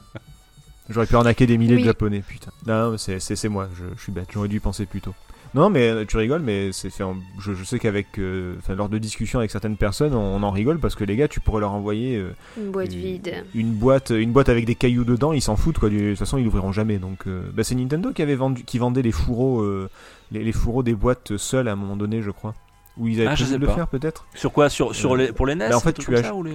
J'aurais 0.89 1.07
pu 1.07 1.15
arnaquer 1.15 1.47
des 1.47 1.57
milliers 1.57 1.75
Oui. 1.75 1.81
de 1.81 1.87
japonais, 1.87 2.21
putain. 2.25 2.51
Non, 2.67 2.91
mais 2.91 2.97
c'est- 2.99 3.19
c'est 3.19 3.35
c'est 3.35 3.49
moi, 3.49 3.67
je, 3.75 3.83
je 3.97 4.01
suis 4.03 4.11
bête, 4.11 4.27
j'aurais 4.31 4.47
dû 4.47 4.57
y 4.57 4.59
penser 4.59 4.85
plus 4.85 5.01
tôt. 5.01 5.15
Non, 5.55 5.69
mais 5.69 5.87
euh, 5.89 6.05
tu 6.05 6.17
rigoles, 6.17 6.41
mais 6.41 6.71
c'est 6.73 6.89
fait. 6.89 7.03
en- 7.03 7.15
Je, 7.39 7.53
je 7.53 7.63
sais 7.63 7.79
qu'avec, 7.79 8.19
euh, 8.19 8.55
enfin, 8.59 8.75
lors 8.75 8.89
de 8.89 8.97
discussions 8.97 9.39
avec 9.39 9.49
certaines 9.51 9.77
personnes, 9.77 10.13
on, 10.13 10.35
on 10.35 10.43
en 10.43 10.51
rigole 10.51 10.79
parce 10.79 10.93
que 10.95 11.03
les 11.05 11.15
gars, 11.15 11.27
tu 11.29 11.39
pourrais 11.39 11.61
leur 11.61 11.71
envoyer 11.71 12.17
euh, 12.17 12.31
Une 12.57 12.71
boîte 12.71 12.93
une, 12.93 12.99
vide. 12.99 13.45
une 13.55 13.71
boîte, 13.71 14.09
une 14.09 14.31
boîte 14.33 14.49
avec 14.49 14.65
des 14.65 14.75
cailloux 14.75 15.05
dedans, 15.05 15.31
ils 15.31 15.41
s'en 15.41 15.55
foutent 15.55 15.79
quoi. 15.79 15.89
De 15.89 16.09
toute 16.09 16.19
façon, 16.19 16.37
ils 16.37 16.43
l'ouvriront 16.43 16.73
jamais. 16.73 16.97
Donc, 16.97 17.19
euh, 17.27 17.49
bah, 17.53 17.63
c'est 17.63 17.73
Nintendo 17.75 18.11
qui 18.11 18.21
avait 18.21 18.35
vendu, 18.35 18.63
qui 18.65 18.77
vendait 18.79 19.01
les 19.01 19.13
fourreaux, 19.13 19.61
euh, 19.61 19.89
les, 20.31 20.43
les 20.43 20.51
fourreaux 20.51 20.83
des 20.83 20.93
boîtes 20.93 21.37
seuls 21.37 21.69
à 21.69 21.71
un 21.71 21.75
moment 21.77 21.95
donné, 21.95 22.21
je 22.21 22.31
crois. 22.31 22.53
Ou 22.97 23.07
ils 23.07 23.19
avaient 23.21 23.27
Ah, 23.29 23.35
je 23.35 23.43
prévu 23.43 23.51
sais 23.51 23.55
de 23.57 23.61
le 23.61 23.67
pas. 23.67 23.75
faire 23.75 23.87
peut-être? 23.87 24.25
Sur 24.35 24.51
quoi? 24.51 24.69
Sur, 24.69 24.93
sur 24.93 25.13
Euh, 25.13 25.17
les, 25.17 25.31
Pour 25.31 25.45
les 25.47 25.55
NES 25.55 25.69
bah, 25.69 25.77
en 25.77 25.79
fait, 25.79 25.93
tu 25.93 26.05
comme 26.05 26.15
as- 26.15 26.23
ça, 26.23 26.33
ou 26.35 26.43
les... 26.43 26.51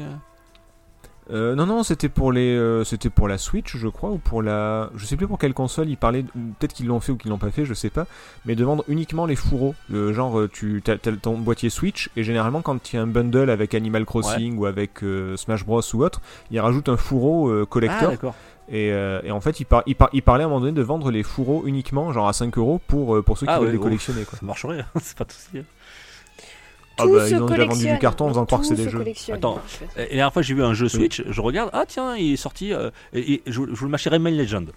Euh, 1.32 1.54
non, 1.54 1.66
non, 1.66 1.82
c'était 1.82 2.08
pour 2.08 2.32
les, 2.32 2.56
euh, 2.56 2.82
c'était 2.84 3.10
pour 3.10 3.28
la 3.28 3.38
Switch, 3.38 3.76
je 3.76 3.88
crois, 3.88 4.10
ou 4.10 4.18
pour 4.18 4.42
la, 4.42 4.90
je 4.96 5.04
sais 5.06 5.16
plus 5.16 5.26
pour 5.28 5.38
quelle 5.38 5.54
console. 5.54 5.88
Ils 5.88 5.96
parlaient, 5.96 6.24
peut-être 6.58 6.72
qu'ils 6.72 6.86
l'ont 6.86 7.00
fait 7.00 7.12
ou 7.12 7.16
qu'ils 7.16 7.30
l'ont 7.30 7.38
pas 7.38 7.50
fait, 7.50 7.64
je 7.64 7.74
sais 7.74 7.90
pas. 7.90 8.06
Mais 8.46 8.54
de 8.56 8.64
vendre 8.64 8.84
uniquement 8.88 9.26
les 9.26 9.36
fourreaux. 9.36 9.74
Le 9.88 10.12
genre, 10.12 10.38
euh, 10.40 10.48
tu 10.52 10.82
as, 10.88 10.96
ton 11.22 11.38
boîtier 11.38 11.70
Switch 11.70 12.10
et 12.16 12.24
généralement 12.24 12.62
quand 12.62 12.92
il 12.92 12.96
y 12.96 12.98
a 12.98 13.02
un 13.02 13.06
bundle 13.06 13.48
avec 13.50 13.74
Animal 13.74 14.04
Crossing 14.04 14.58
ou 14.58 14.66
avec 14.66 15.02
euh, 15.04 15.36
Smash 15.36 15.64
Bros 15.64 15.82
ou 15.94 16.02
autre, 16.04 16.20
ils 16.50 16.58
rajoutent 16.60 16.88
un 16.88 16.96
fourreau 16.96 17.50
Ah, 17.62 17.66
collector. 17.66 18.10
d'accord. 18.10 18.34
et, 18.68 18.88
et 18.88 19.30
en 19.30 19.40
fait, 19.40 19.60
ils, 19.60 19.64
par, 19.66 19.82
ils, 19.86 19.94
par- 19.94 20.10
ils 20.12 20.22
parlaient 20.22 20.44
à 20.44 20.46
un 20.46 20.50
moment 20.50 20.60
donné 20.62 20.72
de 20.72 20.82
vendre 20.82 21.10
les 21.10 21.22
fourreaux 21.22 21.62
uniquement, 21.66 22.12
genre 22.12 22.28
à 22.28 22.32
5 22.32 22.56
euros 22.58 22.80
pour 22.86 23.22
pour 23.24 23.38
ceux 23.38 23.46
qui 23.46 23.52
Ah, 23.52 23.58
veulent 23.58 23.68
ouais, 23.68 23.72
les 23.74 23.78
collectionner. 23.78 24.24
Quoi. 24.24 24.38
Ça 24.38 24.46
marcherait, 24.46 24.84
c'est 25.00 25.16
pas 25.16 25.24
de 25.24 25.32
souci. 25.32 25.62
Ah 27.00 27.04
Tout 27.06 27.12
bah, 27.14 27.26
se 27.28 27.34
ils 27.34 27.42
ont 27.42 27.46
déjà 27.46 27.64
vendu 27.64 27.80
du 27.94 27.98
carton 27.98 28.24
en 28.26 28.28
faisant 28.28 28.46
croire 28.46 28.60
que 28.60 28.66
Tout 28.68 28.76
c'est 28.76 28.84
des 28.84 28.90
jeux. 28.90 28.98
Attends. 29.34 29.54
en 29.56 29.60
fait. 29.60 29.84
Et 29.96 30.00
la 30.00 30.06
dernière 30.08 30.32
fois, 30.32 30.42
j'ai 30.42 30.54
vu 30.54 30.62
un 30.62 30.74
jeu 30.74 30.88
Switch, 30.88 31.22
je 31.28 31.40
regarde, 31.40 31.70
ah 31.72 31.84
tiens, 31.86 32.16
il 32.16 32.32
est 32.32 32.36
sorti, 32.36 32.72
euh, 32.72 32.90
et, 33.12 33.34
et 33.34 33.42
je, 33.46 33.52
je 33.52 33.58
voulais 33.60 33.90
m'acheter 33.90 34.10
Rayman 34.10 34.36
Legend. 34.36 34.70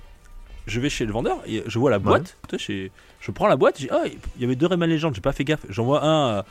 Je 0.66 0.80
vais 0.80 0.90
chez 0.90 1.06
le 1.06 1.12
vendeur, 1.12 1.38
et 1.46 1.62
je 1.66 1.78
vois 1.80 1.92
la 1.92 2.00
boîte, 2.00 2.38
chez- 2.58 2.92
je 3.20 3.32
prends 3.32 3.48
la 3.48 3.58
boîte, 3.58 3.80
j'ai 3.80 3.90
ah, 3.92 4.04
il 4.08 4.42
y 4.42 4.46
avait 4.46 4.56
deux 4.56 4.68
Rayman 4.68 4.90
Legend, 4.90 5.14
j'ai 5.14 5.22
pas 5.22 5.34
fait 5.34 5.44
gaffe. 5.44 5.66
J'en 5.70 5.84
vois 5.84 6.04
un 6.06 6.38
à, 6.40 6.46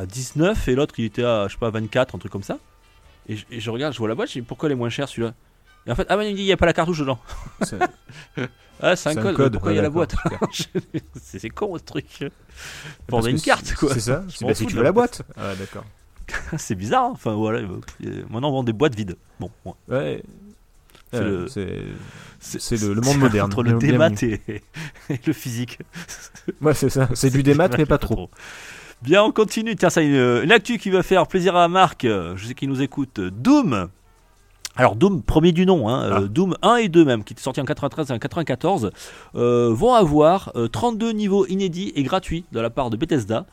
à 0.00 0.06
19 0.06 0.68
et 0.68 0.74
l'autre 0.74 0.94
il 0.98 1.04
était 1.04 1.22
à, 1.24 1.46
je 1.48 1.52
sais 1.52 1.58
pas, 1.58 1.70
24, 1.70 2.14
un 2.14 2.18
truc 2.18 2.32
comme 2.32 2.42
ça. 2.42 2.58
Et 3.28 3.36
je, 3.36 3.44
et 3.50 3.60
je 3.60 3.70
regarde, 3.70 3.92
je 3.94 3.98
vois 3.98 4.08
la 4.08 4.14
boîte, 4.14 4.28
je 4.28 4.34
dis 4.34 4.42
pourquoi 4.42 4.68
elle 4.68 4.72
est 4.72 4.76
moins 4.76 4.90
chère 4.90 5.08
celui-là? 5.08 5.34
Et 5.86 5.90
en 5.90 5.94
fait, 5.94 6.06
ah 6.08 6.16
ben 6.16 6.22
il 6.24 6.32
me 6.32 6.36
dit, 6.36 6.42
il 6.42 6.46
n'y 6.46 6.52
a 6.52 6.56
pas 6.56 6.66
la 6.66 6.72
cartouche 6.72 6.98
dedans. 7.00 7.18
C'est- 7.62 7.78
Ah, 8.80 8.96
c'est 8.96 9.10
un, 9.10 9.12
C'est 9.12 9.18
un 9.20 9.34
code, 9.34 9.52
pourquoi 9.52 9.72
il 9.72 9.76
y 9.76 9.78
a 9.78 9.82
la 9.82 9.88
boîte 9.88 10.16
C'est 11.22 11.38
c'est 11.38 11.48
con 11.48 11.78
ce 11.78 11.84
truc. 11.84 12.24
Parce 13.06 13.24
que 13.26 13.30
une 13.30 13.40
carte 13.40 13.72
quoi. 13.76 13.94
C'est 13.94 14.00
ça. 14.00 14.24
Je 14.28 14.36
C'est 14.38 14.54
fous 14.54 14.66
tu 14.66 14.74
veux 14.76 14.82
la 14.82 14.90
boîte. 14.92 15.22
Ah 15.36 15.54
d'accord. 15.54 15.84
c'est 16.58 16.74
bizarre, 16.74 17.04
hein. 17.04 17.10
enfin 17.14 17.34
voilà. 17.34 17.60
euh, 17.60 18.24
Maintenant 18.28 18.48
on 18.48 18.52
vend 18.52 18.64
des 18.64 18.72
boîtes 18.72 18.96
vides. 18.96 19.16
Bon, 19.38 19.50
ouais. 19.64 19.72
Ouais. 19.88 20.22
C'est 21.12 21.18
Euh, 21.20 21.42
le- 21.42 21.48
c'est 21.48 22.60
c'est 22.60 22.80
le, 22.80 22.94
le 22.94 23.00
monde 23.00 23.18
moderne. 23.18 23.46
Entre 23.46 23.62
le 23.62 23.74
démat 23.74 24.10
et, 24.22 24.40
et 25.08 25.20
le 25.24 25.32
physique. 25.32 25.78
Ouais, 26.60 26.74
c'est 26.74 26.90
ça. 26.90 27.08
C'est 27.14 27.30
du 27.30 27.42
démat, 27.44 27.68
mais 27.78 27.86
pas 27.86 27.98
trop. 27.98 28.28
Bien, 29.02 29.22
on 29.22 29.30
continue. 29.32 29.76
Tiens, 29.76 29.88
ça, 29.90 30.02
une, 30.02 30.14
une 30.42 30.52
actu 30.52 30.78
qui 30.78 30.90
va 30.90 31.02
faire 31.04 31.26
plaisir 31.28 31.54
à 31.56 31.68
Marc. 31.68 32.02
Je 32.04 32.44
sais 32.44 32.54
qu'il 32.54 32.68
nous 32.68 32.82
écoute. 32.82 33.20
Doom. 33.20 33.88
Alors 34.76 34.96
Doom, 34.96 35.22
premier 35.22 35.52
du 35.52 35.66
nom, 35.66 35.88
hein, 35.88 36.00
Ah. 36.10 36.18
euh, 36.22 36.28
Doom 36.28 36.56
1 36.62 36.76
et 36.76 36.88
2 36.88 37.04
même, 37.04 37.22
qui 37.22 37.32
était 37.32 37.42
sorti 37.42 37.60
en 37.60 37.64
93 37.64 38.10
et 38.10 38.12
en 38.12 38.18
94, 38.18 38.90
euh, 39.36 39.70
vont 39.72 39.94
avoir 39.94 40.50
euh, 40.56 40.66
32 40.66 41.12
niveaux 41.12 41.46
inédits 41.46 41.92
et 41.94 42.02
gratuits 42.02 42.44
de 42.50 42.58
la 42.58 42.70
part 42.70 42.90
de 42.90 42.96
Bethesda. 42.96 43.46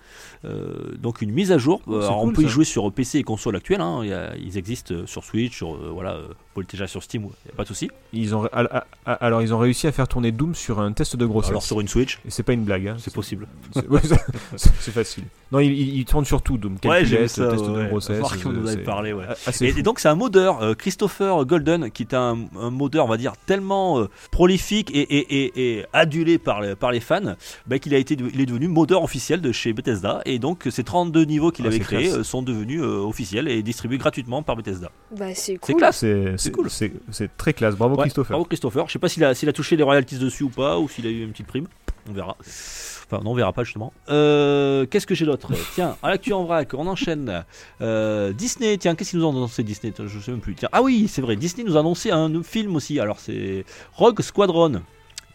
Euh, 0.45 0.95
donc 0.97 1.21
une 1.21 1.31
mise 1.31 1.51
à 1.51 1.59
jour. 1.59 1.81
Oh, 1.85 1.93
Euh, 1.93 2.01
alors, 2.01 2.23
on 2.23 2.31
peut 2.31 2.41
y 2.41 2.47
jouer 2.47 2.65
sur 2.65 2.91
PC 2.91 3.19
et 3.19 3.23
console 3.23 3.55
actuelles. 3.55 3.81
hein. 3.81 3.99
Il 4.01 4.09
y 4.09 4.13
a- 4.13 4.35
ils 4.35 4.57
existent 4.57 4.95
euh, 4.95 5.05
sur 5.05 5.23
Switch, 5.23 5.55
sur 5.57 5.75
euh, 5.75 5.91
voilà, 5.93 6.13
euh, 6.13 6.27
vous 6.51 6.55
pouvez 6.55 6.63
le 6.63 6.67
télécharger 6.67 6.91
sur 6.91 7.03
Steam, 7.03 7.21
il 7.23 7.27
n'y 7.47 7.51
a 7.53 7.55
pas 7.55 7.63
de 7.63 7.67
souci. 7.69 7.89
Ils 8.11 8.35
ont, 8.35 8.45
al- 8.51 8.69
al- 9.05 9.17
alors 9.21 9.41
ils 9.41 9.53
ont 9.53 9.57
réussi 9.57 9.87
à 9.87 9.93
faire 9.93 10.07
tourner 10.09 10.33
Doom 10.33 10.53
sur 10.53 10.81
un 10.81 10.91
test 10.91 11.15
de 11.15 11.25
grossesse. 11.25 11.51
Alors 11.51 11.63
sur 11.63 11.79
une 11.79 11.87
Switch, 11.87 12.19
Et 12.25 12.29
c'est 12.29 12.43
pas 12.43 12.51
une 12.53 12.63
blague. 12.65 12.87
hein. 12.89 12.97
c'est 12.99 13.13
possible. 13.13 13.47
C'est 13.73 13.87
ouais, 13.87 14.01
c'est- 14.57 14.71
c'est 14.79 14.91
facile. 14.91 15.23
Non, 15.53 15.59
il, 15.59 15.71
il, 15.71 15.97
il 15.99 16.05
tourne 16.05 16.25
sur 16.25 16.41
tout 16.41 16.57
Doom. 16.57 16.73
Ouais, 16.83 17.05
j'ai 17.05 17.17
Calculette, 17.17 17.21
test 17.21 17.39
ouais. 17.39 17.83
de 17.83 17.87
grossesse. 17.89 18.21
On 18.45 18.49
nous 18.49 18.65
c'est- 18.67 18.73
avait 18.73 18.83
parlé, 18.83 19.13
ouais. 19.13 19.25
Et, 19.61 19.81
donc 19.81 19.99
c'est 19.99 20.09
un 20.09 20.15
modeur, 20.15 20.61
euh, 20.61 20.73
Christopher 20.73 21.45
Golden, 21.45 21.89
qui 21.89 22.03
est 22.03 22.13
un, 22.13 22.37
un 22.59 22.69
modeur, 22.69 23.05
on 23.05 23.09
va 23.09 23.17
dire, 23.17 23.33
tellement 23.45 23.99
euh, 23.99 24.09
prolifique 24.31 24.91
et, 24.93 24.99
et- 25.01 25.43
et- 25.45 25.77
et 25.79 25.85
adulé 25.93 26.37
par 26.37 26.61
les, 26.61 26.75
par 26.75 26.91
les 26.91 26.99
fans, 26.99 27.35
bah, 27.67 27.79
qu'il 27.79 27.93
a 27.93 27.97
été, 27.97 28.15
il 28.33 28.41
est 28.41 28.45
devenu 28.45 28.67
modeur 28.67 29.03
officiel 29.03 29.41
de 29.41 29.51
chez 29.51 29.73
Bethesda. 29.73 30.21
Et 30.25 30.39
donc 30.39 30.67
ces 30.69 30.83
32 30.83 31.23
niveaux 31.25 31.51
qu'il 31.51 31.65
Ah, 31.65 31.67
avait 31.69 31.77
c'est 31.77 31.83
créés 31.83 32.09
euh, 32.11 32.23
sont 32.23 32.41
devenus 32.41 32.81
euh, 32.81 32.99
officiels 33.05 33.47
et 33.47 33.61
distribués 33.63 33.97
gratuitement 33.97 34.43
par 34.43 34.55
Bethesda. 34.55 34.91
Bah 35.17 35.25
c'est 35.33 35.59
C'est 35.63 35.73
cool. 35.73 35.75
classe. 35.77 36.03
C'est 36.41 36.51
cool. 36.51 36.69
C'est 36.69 37.37
très 37.37 37.53
classe. 37.53 37.75
Bravo 37.75 37.95
Ouais, 37.95 38.03
Christopher. 38.03 38.31
Bravo 38.31 38.45
Christopher. 38.45 38.87
Je 38.87 38.93
sais 38.93 38.99
pas 38.99 39.09
s'il 39.09 39.23
a, 39.23 39.33
s'il 39.33 39.49
a 39.49 39.53
touché 39.53 39.75
les 39.75 39.83
royalties 39.83 40.17
dessus 40.17 40.43
ou 40.43 40.49
pas, 40.49 40.77
ou 40.79 40.87
s'il 40.89 41.05
a 41.07 41.09
eu 41.09 41.23
une 41.23 41.31
petite 41.31 41.47
prime. 41.47 41.67
On 42.09 42.13
verra. 42.13 42.35
Enfin, 42.39 43.21
non, 43.23 43.31
on 43.31 43.33
verra 43.35 43.53
pas 43.53 43.63
justement. 43.63 43.93
Euh, 44.09 44.85
qu'est-ce 44.85 45.05
que 45.05 45.13
j'ai 45.15 45.25
d'autre? 45.25 45.51
Tiens, 45.75 45.97
à 46.01 46.09
l'actu 46.09 46.33
en 46.33 46.45
vrac, 46.45 46.73
on 46.73 46.87
enchaîne. 46.87 47.43
Euh, 47.81 48.31
Disney, 48.33 48.77
tiens, 48.77 48.95
qu'est-ce 48.95 49.11
qu'ils 49.11 49.19
nous 49.19 49.25
ont 49.25 49.31
annoncé 49.31 49.63
Disney? 49.63 49.93
Je 49.97 50.19
sais 50.19 50.31
même 50.31 50.39
plus. 50.39 50.55
Tiens, 50.55 50.69
ah 50.71 50.81
oui, 50.81 51.07
c'est 51.07 51.21
vrai, 51.21 51.35
Disney 51.35 51.63
nous 51.67 51.77
a 51.77 51.81
annoncé 51.81 52.09
un 52.11 52.41
film 52.41 52.75
aussi. 52.75 52.99
Alors, 52.99 53.19
c'est 53.19 53.65
Rogue 53.93 54.21
Squadron 54.21 54.81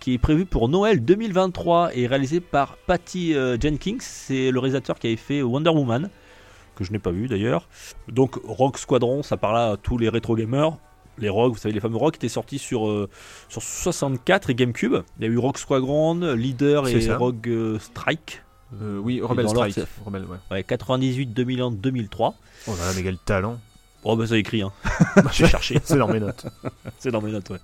qui 0.01 0.15
est 0.15 0.19
prévu 0.19 0.47
pour 0.47 0.69
Noël 0.69 1.05
2023 1.05 1.91
et 1.97 2.07
réalisé 2.07 2.41
par 2.41 2.77
Patty 2.77 3.35
euh, 3.35 3.57
Jenkins. 3.61 3.97
C'est 4.01 4.51
le 4.51 4.59
réalisateur 4.59 4.99
qui 4.99 5.09
avait 5.09 5.17
fait 5.17 5.43
Wonder 5.43 5.71
Woman, 5.71 6.11
que 6.77 6.85
je 6.85 6.93
n'ai 6.93 6.99
pas 6.99 7.11
vu 7.11 7.29
d'ailleurs. 7.29 7.69
Donc, 8.09 8.39
Rogue 8.45 8.77
Squadron, 8.77 9.23
ça 9.23 9.37
parle 9.37 9.59
à 9.59 9.77
tous 9.77 9.99
les 9.99 10.09
rétro 10.09 10.35
gamers. 10.37 10.77
Les 11.19 11.29
Rogue, 11.29 11.53
vous 11.53 11.59
savez, 11.59 11.75
les 11.75 11.81
fameux 11.81 11.97
Rogue 11.97 12.14
étaient 12.17 12.29
sortis 12.29 12.59
sur, 12.59 12.89
euh, 12.89 13.09
sur 13.49 13.62
64 13.62 14.51
et 14.51 14.55
GameCube. 14.55 14.97
Il 15.19 15.25
y 15.25 15.29
a 15.29 15.33
eu 15.33 15.39
Rogue 15.39 15.57
Squadron, 15.57 16.35
Leader 16.35 16.89
et 16.89 17.01
ça. 17.01 17.17
Rogue 17.17 17.49
euh, 17.49 17.79
Strike. 17.79 18.43
Euh, 18.83 18.99
oui, 18.99 19.21
Rebel 19.23 19.49
Strike. 19.49 19.79
Rebel, 20.05 20.25
ouais. 20.25 20.39
Ouais, 20.51 20.62
98, 20.62 21.27
2001, 21.27 21.71
2003. 21.73 22.35
Oh 22.67 22.71
là 22.73 22.87
là, 22.87 22.93
mais 22.97 23.03
quel 23.03 23.19
talent. 23.19 23.59
Oh 24.09 24.15
bah 24.15 24.25
ça 24.27 24.39
écrit, 24.39 24.63
hein. 24.63 24.71
j'ai 25.33 25.49
cherché, 25.49 25.81
C'est 25.83 25.99
dans 25.99 26.07
mes 26.07 26.21
notes. 26.21 26.47
c'est 26.99 27.11
dans 27.11 27.21
mes 27.21 27.33
notes, 27.33 27.51
ouais. 27.51 27.59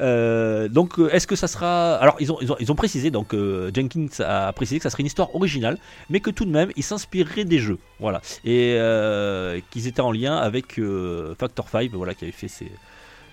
Euh, 0.00 0.68
donc 0.68 0.98
euh, 0.98 1.08
est-ce 1.14 1.26
que 1.28 1.36
ça 1.36 1.46
sera... 1.46 1.94
Alors 1.96 2.16
ils 2.18 2.32
ont, 2.32 2.38
ils 2.40 2.50
ont, 2.50 2.56
ils 2.58 2.72
ont 2.72 2.74
précisé, 2.74 3.12
donc 3.12 3.32
euh, 3.32 3.70
Jenkins 3.72 4.08
a 4.24 4.52
précisé 4.52 4.78
que 4.78 4.82
ça 4.82 4.90
serait 4.90 5.02
une 5.02 5.06
histoire 5.06 5.32
originale, 5.36 5.78
mais 6.10 6.18
que 6.18 6.30
tout 6.30 6.44
de 6.46 6.50
même 6.50 6.72
ils 6.74 6.82
s'inspireraient 6.82 7.44
des 7.44 7.60
jeux. 7.60 7.78
Voilà. 8.00 8.20
Et 8.44 8.74
euh, 8.76 9.60
qu'ils 9.70 9.86
étaient 9.86 10.00
en 10.00 10.10
lien 10.10 10.36
avec 10.36 10.80
Factor 11.38 11.68
5, 11.68 11.90
voilà, 11.92 12.14
qui 12.14 12.24
avait 12.24 12.32
fait 12.32 12.48
qui 12.48 12.66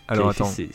Alors 0.08 0.32
fait 0.34 0.42
attends. 0.44 0.52
ces- 0.52 0.70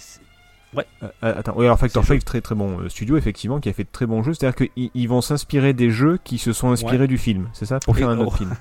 ces- 0.74 0.80
Euh, 1.02 1.08
attends, 1.38 1.54
oui, 1.56 1.64
alors 1.66 1.78
Factor 1.78 2.04
C'est 2.04 2.14
5, 2.14 2.24
très 2.24 2.40
très 2.40 2.54
bon 2.54 2.80
euh, 2.80 2.88
studio, 2.88 3.16
effectivement, 3.16 3.58
qui 3.60 3.68
a 3.68 3.72
fait 3.72 3.84
de 3.84 3.88
très 3.90 4.06
bons 4.06 4.22
jeux. 4.22 4.34
C'est-à-dire 4.34 4.56
qu'ils 4.74 4.90
ils 4.94 5.08
vont 5.08 5.20
s'inspirer 5.20 5.72
des 5.72 5.90
jeux 5.90 6.18
qui 6.22 6.38
se 6.38 6.52
sont 6.52 6.70
inspirés 6.70 7.06
du 7.08 7.18
film, 7.18 7.48
c'est 7.52 7.66
ça? 7.66 7.78
Pour 7.80 7.96
Et- 7.96 8.00
faire 8.00 8.08
un 8.08 8.18
autre 8.18 8.32
oh. 8.34 8.36
film. 8.38 8.54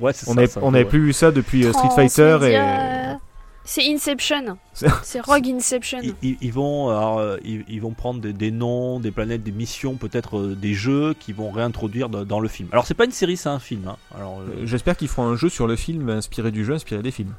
Ouais, 0.00 0.12
c'est 0.12 0.28
On 0.28 0.34
ça, 0.34 0.40
n'avait 0.40 0.52
on 0.56 0.60
peu, 0.60 0.66
avait 0.68 0.78
ouais. 0.84 0.84
plus 0.90 1.00
vu 1.06 1.12
ça 1.12 1.30
depuis 1.30 1.64
euh, 1.66 1.72
Street 1.72 1.90
Fighter 1.94 2.38
et. 2.44 3.16
C'est 3.62 3.86
Inception. 3.92 4.56
C'est- 4.72 5.20
Rogue 5.20 5.46
Inception. 5.46 5.98
Ils, 6.02 6.14
ils- 6.22 6.38
ils 6.40 6.52
vont, 6.52 6.88
alors, 6.88 7.18
euh, 7.18 7.36
ils, 7.44 7.62
ils 7.68 7.80
vont 7.80 7.92
prendre 7.92 8.18
des, 8.20 8.32
des 8.32 8.50
noms, 8.50 8.98
des 8.98 9.10
planètes, 9.12 9.42
des 9.44 9.52
missions, 9.52 9.94
peut-être 9.96 10.38
euh, 10.38 10.54
des 10.56 10.72
jeux 10.72 11.14
qui 11.20 11.32
vont 11.34 11.50
réintroduire 11.50 12.08
dans, 12.08 12.24
dans 12.24 12.40
le 12.40 12.48
film. 12.48 12.68
Alors 12.72 12.86
c'est 12.86 12.94
pas 12.94 13.04
une 13.04 13.12
série, 13.12 13.36
c'est 13.36 13.50
un 13.50 13.58
film. 13.60 13.86
hein. 13.86 13.96
Alors, 14.16 14.40
euh, 14.40 14.62
Euh, 14.62 14.66
J'espère 14.66 14.96
qu'ils 14.96 15.08
feront 15.08 15.26
un 15.28 15.36
jeu 15.36 15.50
sur 15.50 15.66
le 15.68 15.76
film 15.76 16.08
inspiré 16.08 16.50
du 16.50 16.64
jeu, 16.64 16.72
inspiré 16.74 17.02
des 17.02 17.10
films. 17.12 17.34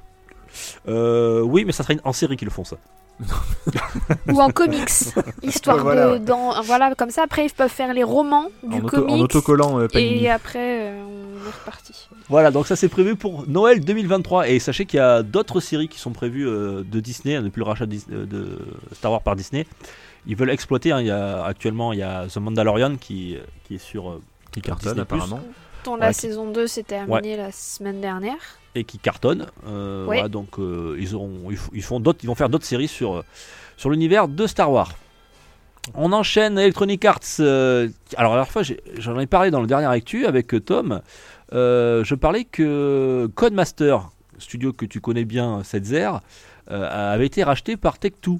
euh, 0.87 1.41
oui, 1.41 1.65
mais 1.65 1.71
ça 1.71 1.83
serait 1.83 1.95
une- 1.95 2.01
en 2.03 2.13
série 2.13 2.37
qu'ils 2.37 2.47
le 2.47 2.51
font 2.53 2.63
ça. 2.63 2.77
Ou 4.31 4.41
en 4.41 4.49
comics. 4.49 4.89
Histoire 5.43 5.77
Ouais, 5.77 5.83
voilà, 5.83 6.05
de. 6.07 6.11
ouais. 6.13 6.19
Dans, 6.19 6.61
voilà, 6.63 6.95
comme 6.95 7.11
ça, 7.11 7.23
après, 7.23 7.45
ils 7.45 7.51
peuvent 7.51 7.69
faire 7.69 7.93
les 7.93 8.03
romans 8.03 8.49
du 8.63 8.75
En, 8.75 8.79
auto- 8.79 8.87
comics. 9.01 9.09
en 9.11 9.19
autocollant 9.19 9.79
euh, 9.79 9.87
et 9.93 10.29
après, 10.29 10.89
euh, 10.89 11.03
on 11.03 11.47
est 11.47 11.51
reparti. 11.51 11.93
Voilà, 12.29 12.49
donc 12.51 12.67
ça 12.67 12.75
c'est 12.75 12.87
prévu 12.89 13.15
pour 13.15 13.47
Noël 13.47 13.83
2023. 13.83 14.47
Et 14.49 14.59
sachez 14.59 14.85
qu'il 14.85 14.97
y 14.97 15.01
a 15.01 15.21
d'autres 15.23 15.59
séries 15.59 15.87
qui 15.87 15.99
sont 15.99 16.11
prévues 16.11 16.47
euh, 16.47 16.83
de 16.83 16.99
Disney 16.99 17.35
hein, 17.35 17.41
depuis 17.43 17.59
le 17.59 17.65
rachat 17.65 17.85
de, 17.85 17.97
euh, 18.11 18.25
de 18.25 18.57
Star 18.93 19.11
Wars 19.11 19.21
par 19.21 19.35
Disney. 19.35 19.67
Ils 20.27 20.35
veulent 20.35 20.49
exploiter. 20.51 20.91
hein, 20.91 21.01
il 21.01 21.07
y 21.07 21.11
a, 21.11 21.43
actuellement, 21.43 21.93
il 21.93 21.99
y 21.99 22.03
a 22.03 22.27
The 22.27 22.37
Mandalorian 22.37 22.95
qui, 22.95 23.37
qui 23.67 23.75
est 23.75 23.79
sur 23.79 24.09
euh, 24.09 24.21
qui 24.51 24.61
cartonne 24.61 24.99
apparemment. 24.99 25.39
Dont 25.83 25.95
la 25.95 26.13
saison 26.13 26.51
2 26.51 26.67
s'est 26.67 26.83
terminée 26.83 27.37
la 27.37 27.51
semaine 27.51 28.01
dernière. 28.01 28.37
et 28.75 28.83
qui 28.83 28.99
cartonne. 28.99 29.47
Euh, 29.67 30.03
voilà, 30.05 30.27
donc 30.29 30.59
euh, 30.59 30.95
ils, 30.99 31.15
auront, 31.15 31.49
ils, 31.73 31.81
font 31.83 31.99
d'autres, 31.99 32.19
ils 32.23 32.27
vont 32.27 32.35
faire 32.35 32.49
d'autres 32.49 32.65
séries 32.65 32.87
sur, 32.87 33.17
euh, 33.17 33.23
sur 33.77 33.89
l'univers 33.89 34.27
de 34.27 34.47
Star 34.47 34.71
Wars. 34.71 34.93
On 35.95 36.13
enchaîne 36.13 36.57
Electronic 36.59 37.03
Arts. 37.05 37.19
euh, 37.39 37.89
alors 38.15 38.33
la 38.33 38.43
dernière 38.43 38.51
fois, 38.51 38.61
j'en 38.97 39.19
ai 39.19 39.25
parlé 39.27 39.49
dans 39.51 39.61
le 39.61 39.67
dernier 39.67 39.87
actu 39.87 40.25
avec 40.25 40.53
Tom. 40.65 41.01
Euh, 41.53 42.03
je 42.03 42.15
parlais 42.15 42.45
que 42.45 43.27
Codemaster, 43.35 44.09
studio 44.37 44.73
que 44.73 44.85
tu 44.85 45.01
connais 45.01 45.25
bien, 45.25 45.63
Setzer, 45.63 46.11
euh, 46.69 47.13
avait 47.13 47.25
été 47.25 47.43
racheté 47.43 47.77
par 47.77 47.97
Tech2. 47.97 48.39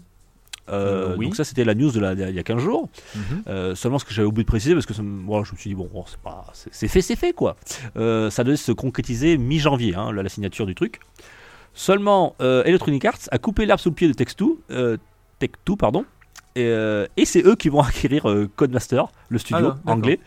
Euh, 0.71 1.15
oui. 1.17 1.25
Donc 1.25 1.35
ça 1.35 1.43
c'était 1.43 1.63
la 1.63 1.75
news 1.75 1.91
de 1.91 1.99
la, 1.99 2.13
il 2.13 2.35
y 2.35 2.39
a 2.39 2.43
15 2.43 2.61
jours. 2.61 2.89
Mhm. 3.15 3.21
Euh, 3.47 3.75
seulement 3.75 3.99
ce 3.99 4.05
que 4.05 4.13
j'avais 4.13 4.27
oublié 4.27 4.43
de 4.43 4.47
préciser 4.47 4.73
parce 4.73 4.85
que 4.85 4.93
ça 4.93 5.01
voilà, 5.25 5.43
je 5.43 5.51
me 5.53 5.57
suis 5.57 5.69
dit 5.69 5.75
bon, 5.75 5.89
c'est 6.71 6.87
fait 6.87 7.01
c'est 7.01 7.15
fait 7.15 7.33
quoi. 7.33 7.55
Euh, 7.97 8.29
ça 8.29 8.43
devait 8.43 8.57
se 8.57 8.71
concrétiser 8.71 9.37
mi-janvier 9.37 9.95
hein, 9.95 10.11
la, 10.11 10.23
la 10.23 10.29
signature 10.29 10.65
du 10.65 10.75
truc. 10.75 10.99
Seulement 11.73 12.35
euh, 12.41 12.63
Electronic 12.65 13.05
Arts 13.05 13.19
a 13.31 13.37
coupé 13.37 13.65
l'herbe 13.65 13.79
sous 13.79 13.89
le 13.89 13.95
pied 13.95 14.07
de 14.07 14.13
Tech2, 14.13 14.57
euh, 14.71 14.97
Tech2 15.39 15.77
pardon. 15.77 16.05
Et, 16.55 16.65
euh, 16.65 17.07
et 17.15 17.23
c'est 17.25 17.45
eux 17.45 17.55
qui 17.55 17.69
vont 17.69 17.81
acquérir 17.81 18.29
euh, 18.29 18.49
Codemaster, 18.55 19.05
le 19.29 19.37
studio 19.37 19.73
Ah, 19.85 19.91
anglais. 19.91 20.19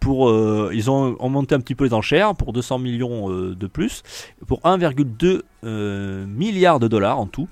Pour, 0.00 0.30
euh, 0.30 0.70
ils 0.72 0.90
ont, 0.90 1.14
ont 1.20 1.28
monté 1.28 1.54
un 1.54 1.60
petit 1.60 1.74
peu 1.74 1.84
les 1.84 1.92
enchères 1.92 2.34
pour 2.34 2.54
200 2.54 2.78
millions 2.78 3.30
euh, 3.30 3.54
de 3.54 3.66
plus, 3.66 4.02
pour 4.46 4.60
1,2 4.60 5.42
euh, 5.62 6.26
milliard 6.26 6.80
de 6.80 6.88
dollars 6.88 7.18
en 7.18 7.26
tout. 7.26 7.48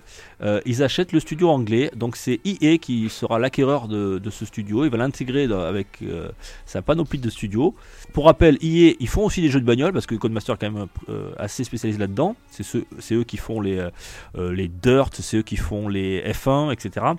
Ils 0.65 0.83
achètent 0.83 1.13
le 1.13 1.21
studio 1.21 1.51
anglais, 1.51 1.91
donc 1.97 2.17
c'est 2.17 2.41
EA 2.45 2.79
qui 2.79 3.09
sera 3.11 3.39
l'acquéreur 3.39 3.89
de, 3.89 4.31
ce 4.31 4.45
studio. 4.47 4.85
Il 4.85 4.91
va 4.91 4.97
l'intégrer 4.97 5.45
avec 5.45 6.05
sa 6.65 6.81
panoplie 6.81 7.19
de 7.19 7.29
studios. 7.29 7.75
Pour 8.13 8.27
rappel, 8.27 8.57
EA, 8.63 8.95
ils 9.01 9.09
font 9.09 9.25
aussi 9.25 9.43
des 9.43 9.51
jeux 9.51 9.61
de 9.61 9.67
bagnole 9.67 9.93
parce 9.93 10.07
que 10.07 10.15
Codemaster 10.15 10.55
est 10.55 10.59
quand 10.59 10.71
même 10.71 10.87
assez 11.39 11.65
spécialisé 11.65 11.99
là-dedans. 11.99 12.37
C'est 12.51 13.15
eux 13.15 13.25
qui 13.25 13.37
font 13.37 13.61
les, 13.61 13.89
les 14.37 14.69
Dirt, 14.69 15.11
c'est 15.13 15.39
eux 15.39 15.43
qui 15.43 15.57
font 15.57 15.89
les 15.89 16.23
F1, 16.23 16.73
etc. 16.73 17.15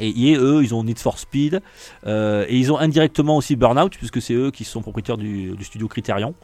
Et 0.00 0.08
EA, 0.32 0.38
eux, 0.38 0.62
ils 0.62 0.74
ont 0.74 0.82
Need 0.84 0.98
for 0.98 1.18
Speed 1.18 1.60
euh, 2.06 2.44
et 2.48 2.56
ils 2.56 2.72
ont 2.72 2.78
indirectement 2.78 3.36
aussi 3.36 3.54
Burnout 3.56 3.90
puisque 3.96 4.20
c'est 4.22 4.34
eux 4.34 4.50
qui 4.50 4.64
sont 4.64 4.80
propriétaires 4.82 5.16
du, 5.18 5.50
du 5.56 5.64
studio 5.64 5.86
Criterion. 5.88 6.34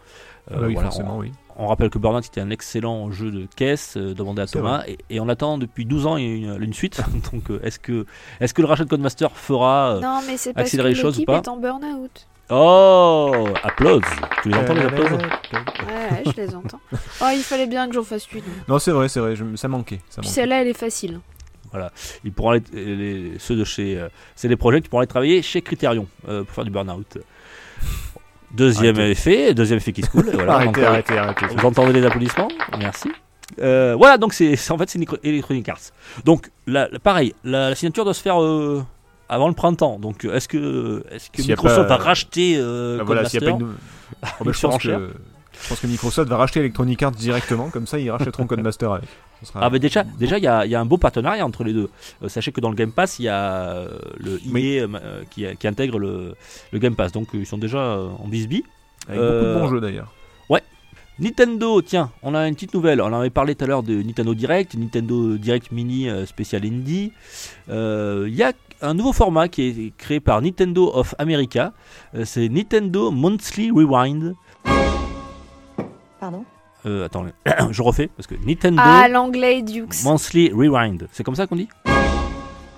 Euh, 0.51 0.55
Ah 0.55 0.61
bah 0.61 0.67
oui, 0.69 0.75
voilà, 0.75 0.91
forcément, 0.91 1.19
oui. 1.19 1.33
on 1.57 1.67
rappelle 1.67 1.91
que 1.91 1.99
Burnout 1.99 2.25
était 2.25 2.41
un 2.41 2.51
excellent 2.51 3.11
jeu 3.11 3.33
de 3.33 3.47
caisse 3.57 3.97
euh, 3.97 4.15
demandé 4.15 4.43
à 4.43 4.47
Thomas 4.47 4.85
et, 4.87 4.97
et 5.11 5.19
on 5.19 5.29
attend 5.29 5.59
depuis 5.59 5.85
12 5.85 6.07
ans 6.07 6.17
une, 6.19 6.57
une 6.63 6.73
suite. 6.73 7.01
Donc 7.33 7.51
euh, 7.51 7.59
est-ce 7.65 7.81
que, 7.81 8.07
est 8.41 8.53
que 8.53 8.63
le 8.63 8.69
rachat 8.69 8.85
de 8.85 8.89
Codemaster 8.91 9.33
fera. 9.33 9.97
euh, 9.97 10.01
Non, 10.01 10.21
mais 10.27 10.37
c'est 10.37 10.53
parce 10.53 10.65
que 10.65 10.69
accélérer 10.69 10.91
les 10.91 10.95
choses 10.95 11.17
ou 11.17 11.21
l'équipe 11.21 11.27
pas 11.27 11.39
est 11.39 11.49
en 11.49 11.57
burn-out. 11.57 12.27
Oh 12.49 13.49
Applause 13.65 14.03
Tu 14.43 14.51
les 14.51 14.55
entends 14.57 14.75
les 14.75 14.83
applauses 14.83 15.11
Ouais, 15.13 16.23
je 16.27 16.41
les 16.41 16.55
entends. 16.55 16.81
Oh, 17.21 17.27
il 17.35 17.43
fallait 17.43 17.67
bien 17.67 17.89
que 17.89 17.95
j'en 17.95 18.05
fasse 18.05 18.31
une. 18.33 18.43
Non, 18.69 18.79
c'est 18.79 18.93
vrai, 18.93 19.09
c'est 19.09 19.19
vrai, 19.21 19.35
je- 19.35 19.57
ça 19.57 19.67
manquait. 19.69 20.01
Ça 20.11 20.21
Puis 20.21 20.29
manquait. 20.29 20.29
celle-là, 20.29 20.63
elle 20.63 20.69
est 20.69 20.79
facile. 20.79 21.19
Ils 22.25 22.33
pourront 22.33 22.51
aller, 22.51 22.63
les- 22.75 23.33
ceux 23.39 23.57
de 23.57 23.65
chez 23.65 23.99
euh, 23.99 24.09
c'est 24.35 24.49
des 24.49 24.57
projets 24.57 24.81
qui 24.81 24.89
pourront 24.89 25.01
aller 25.01 25.07
travailler 25.09 25.43
chez 25.43 25.63
Criterion 25.63 26.07
euh, 26.29 26.45
pour 26.45 26.55
faire 26.55 26.65
du 26.65 26.71
Burnout. 26.71 27.19
Deuxième 28.53 28.97
Arrêtez. 28.97 29.11
effet, 29.11 29.55
deuxième 29.55 29.79
effet 29.79 29.93
qui 29.93 30.03
se 30.03 30.09
coule. 30.11 30.31
Voilà, 30.33 30.55
arrêtez, 30.55 30.67
donc, 30.67 30.79
euh, 30.79 30.87
arrêtez, 30.89 31.19
arrêtez. 31.19 31.47
Vous 31.47 31.67
entendez 31.67 31.93
les 31.93 32.07
applaudissements? 32.07 32.49
Merci. 32.79 33.11
Euh, 33.61 33.95
voilà, 33.97 34.19
donc 34.19 34.33
c'est 34.35 34.57
en 34.71 34.79
fait 34.79 34.89
c'est 34.89 35.01
Electronic 35.23 35.69
Arts. 35.69 35.79
Donc 36.25 36.51
la, 36.67 36.89
la- 36.89 36.99
pareil, 36.99 37.35
la, 37.45 37.71
la 37.71 37.75
signature 37.75 38.05
doit 38.05 38.15
se 38.15 38.23
faire 38.23 38.41
euh, 38.43 38.83
avant 39.29 39.49
le 39.49 39.55
printemps. 39.55 39.99
Donc 39.99 40.25
euh, 40.25 40.35
est-ce 40.35 40.49
que 40.49 41.05
est-ce 41.11 41.31
Microsoft 41.49 41.89
pas- 41.89 41.97
va 41.99 42.05
racheter 42.05 42.57
euh, 42.59 42.99
Ah, 43.01 43.05
voilà, 43.05 43.29
s'il 43.29 43.43
y 43.43 43.47
a 43.47 43.51
pas 43.51 43.53
Codemaster 43.57 43.69
une... 43.69 43.77
Oh, 44.41 44.45
bah, 44.45 44.45
Une 44.47 44.53
je, 44.55 44.61
pense 44.61 44.81
surenchère. 44.81 44.99
que... 44.99 45.11
je 45.63 45.69
pense 45.69 45.81
que 45.81 45.87
Microsoft 45.89 46.29
va 46.31 46.37
racheter 46.37 46.61
Electronic 46.61 47.03
Arts 47.03 47.11
directement, 47.13 47.69
comme 47.69 47.87
ça 47.87 47.99
ils 47.99 48.11
rachèteront 48.11 48.47
Codemaster 48.47 48.91
avec. 48.93 49.09
Sera- 49.43 49.61
Ah 49.63 49.71
mais 49.71 49.79
déjà, 49.79 50.03
déjà 50.03 50.39
il 50.39 50.45
y, 50.45 50.47
a 50.47 50.65
il 50.65 50.71
y 50.71 50.75
a 50.75 50.81
un 50.81 50.87
beau 50.87 50.97
partenariat 50.99 51.45
entre 51.45 51.63
les 51.65 51.73
deux. 51.73 51.91
Euh, 52.23 52.29
sachez 52.29 52.53
que 52.53 52.61
dans 52.61 52.71
le 52.71 52.75
Game 52.77 52.93
Pass, 52.93 53.19
il 53.19 53.25
y 53.25 53.29
a 53.29 53.69
euh, 53.71 53.99
le 54.19 54.37
EA 54.39 54.51
Oui. 54.53 54.79
euh, 54.79 54.89
euh, 54.95 55.23
qui, 55.31 55.45
qui 55.59 55.69
intègre 55.69 55.99
le, 55.99 56.35
le 56.73 56.79
Game 56.79 56.95
Pass. 56.97 57.13
Donc 57.13 57.29
ils 57.35 57.47
sont 57.47 57.59
déjà 57.59 57.99
en 58.19 58.27
bisbee. 58.29 58.65
Avec 59.09 59.21
beaucoup 59.21 59.45
de 59.45 59.55
bons 59.61 59.69
jeux 59.69 59.81
d'ailleurs. 59.81 60.13
Nintendo, 61.19 61.81
tiens, 61.81 62.11
on 62.23 62.35
a 62.35 62.47
une 62.47 62.55
petite 62.55 62.75
nouvelle. 62.75 63.01
On 63.01 63.07
en 63.07 63.21
avait 63.21 63.31
parlé 63.31 63.55
tout 63.55 63.65
à 63.65 63.67
l'heure 63.67 63.83
de 63.83 64.03
Nintendo 64.03 64.35
Direct, 64.35 64.75
Nintendo 64.75 65.39
Direct 65.39 65.73
Mini 65.73 66.11
euh, 66.11 66.27
spécial 66.27 66.63
Indie. 66.67 67.11
Euh, 67.71 68.27
Il 68.29 68.35
y 68.35 68.43
a 68.43 68.53
un 68.83 68.93
nouveau 68.93 69.15
format 69.15 69.49
qui 69.49 69.63
est 69.63 69.97
créé 69.97 70.21
par 70.21 70.43
Nintendo 70.43 70.91
of 70.93 71.15
America. 71.19 71.73
Euh, 72.15 72.27
C'est 72.27 72.51
Nintendo 72.51 73.11
Monthly 73.11 73.71
Rewind. 73.71 74.35
Pardon? 76.21 76.45
Euh, 76.87 77.05
attends, 77.07 77.25
je 77.71 77.83
refais 77.83 78.09
parce 78.17 78.27
que 78.27 78.35
Nintendo 78.47 78.81
Ah, 78.85 79.09
l'anglais 79.09 79.63
Dukes. 79.63 80.05
Monthly 80.05 80.51
Rewind. 80.53 81.09
C'est 81.13 81.25
comme 81.25 81.35
ça 81.35 81.47
qu'on 81.47 81.57
dit? 81.57 81.69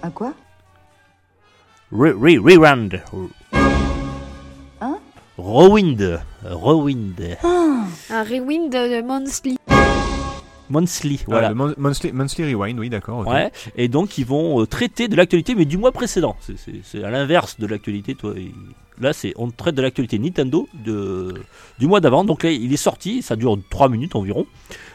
Un 0.03 0.11
quoi? 0.11 0.33
Re- 1.93 2.15
re- 2.15 2.39
Rewind. 2.39 3.03
Hein? 4.81 4.99
Rewind. 5.37 6.21
Rewind. 6.45 7.37
Un 8.11 8.23
rewind 8.25 8.73
de 8.73 9.03
Monthly. 9.03 9.57
Monthly, 10.71 11.19
Ah, 11.23 11.25
voilà. 11.29 11.55
Mon- 11.55 11.75
monthly, 11.79 12.13
Monthly 12.13 12.55
Rewind, 12.55 12.79
oui, 12.79 12.91
d'accord. 12.91 13.27
Ouais, 13.27 13.51
et 13.75 13.89
donc 13.89 14.19
ils 14.19 14.27
vont 14.27 14.61
euh, 14.61 14.67
traiter 14.67 15.09
de 15.09 15.17
l'actualité, 15.17 15.55
mais 15.55 15.65
du 15.65 15.79
mois 15.79 15.93
précédent. 15.93 16.37
C'est- 16.85 17.03
à 17.03 17.11
l'inverse 17.11 17.59
de 17.59 17.67
l'actualité. 17.67 18.15
toi. 18.15 18.35
Là, 19.01 19.12
c'est 19.12 19.32
on 19.36 19.51
traite 19.51 19.74
de 19.74 19.82
l'actualité 19.82 20.18
Nintendo 20.18 20.68
du 20.74 21.86
mois 21.86 22.01
d'avant. 22.01 22.24
Donc 22.24 22.42
là, 22.42 22.51
il 22.51 22.72
est 22.72 22.76
sorti, 22.76 23.22
ça 23.22 23.36
dure 23.36 23.59
3 23.70 23.88
minutes 23.88 24.16
environ. 24.16 24.46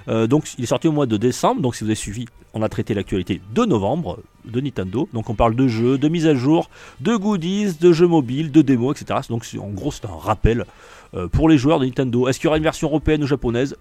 Euh, 0.08 0.28
donc 0.28 0.46
il 0.58 0.64
est 0.64 0.68
sorti 0.68 0.88
au 0.88 0.92
mois 0.92 1.06
de 1.06 1.18
décembre. 1.18 1.62
Donc 1.62 1.76
si 1.76 1.84
vous 1.84 1.90
avez 1.90 1.96
suivi, 1.96 2.26
on 2.54 2.62
a 2.62 2.70
traité 2.70 2.94
l'actualité 2.94 3.42
de 3.54 3.66
novembre 3.66 4.20
de 4.46 4.60
Nintendo. 4.60 5.08
Donc 5.14 5.30
on 5.30 5.36
parle 5.36 5.56
de 5.56 5.68
jeux, 5.68 5.98
de 5.98 6.08
mises 6.10 6.28
à 6.28 6.36
jour, 6.36 6.70
de 7.00 7.16
goodies, 7.16 7.74
de 7.80 7.92
jeux 7.92 8.08
mobiles, 8.08 8.52
de 8.52 8.62
démos, 8.62 9.00
etc. 9.00 9.22
Donc 9.30 9.46
en 9.60 9.70
gros, 9.70 9.92
c'est 9.92 10.06
un 10.06 10.16
rappel 10.16 10.66
euh, 11.14 11.28
pour 11.28 11.50
les 11.50 11.58
joueurs 11.58 11.80
de 11.80 11.86
Nintendo. 11.86 12.28
Est-ce 12.28 12.40
qu'il 12.40 12.48
y 12.48 12.50
aura 12.50 12.58
une 12.58 12.64
version 12.64 12.88
européenne 12.88 13.24
ou 13.24 13.28
japonaise? 13.28 13.76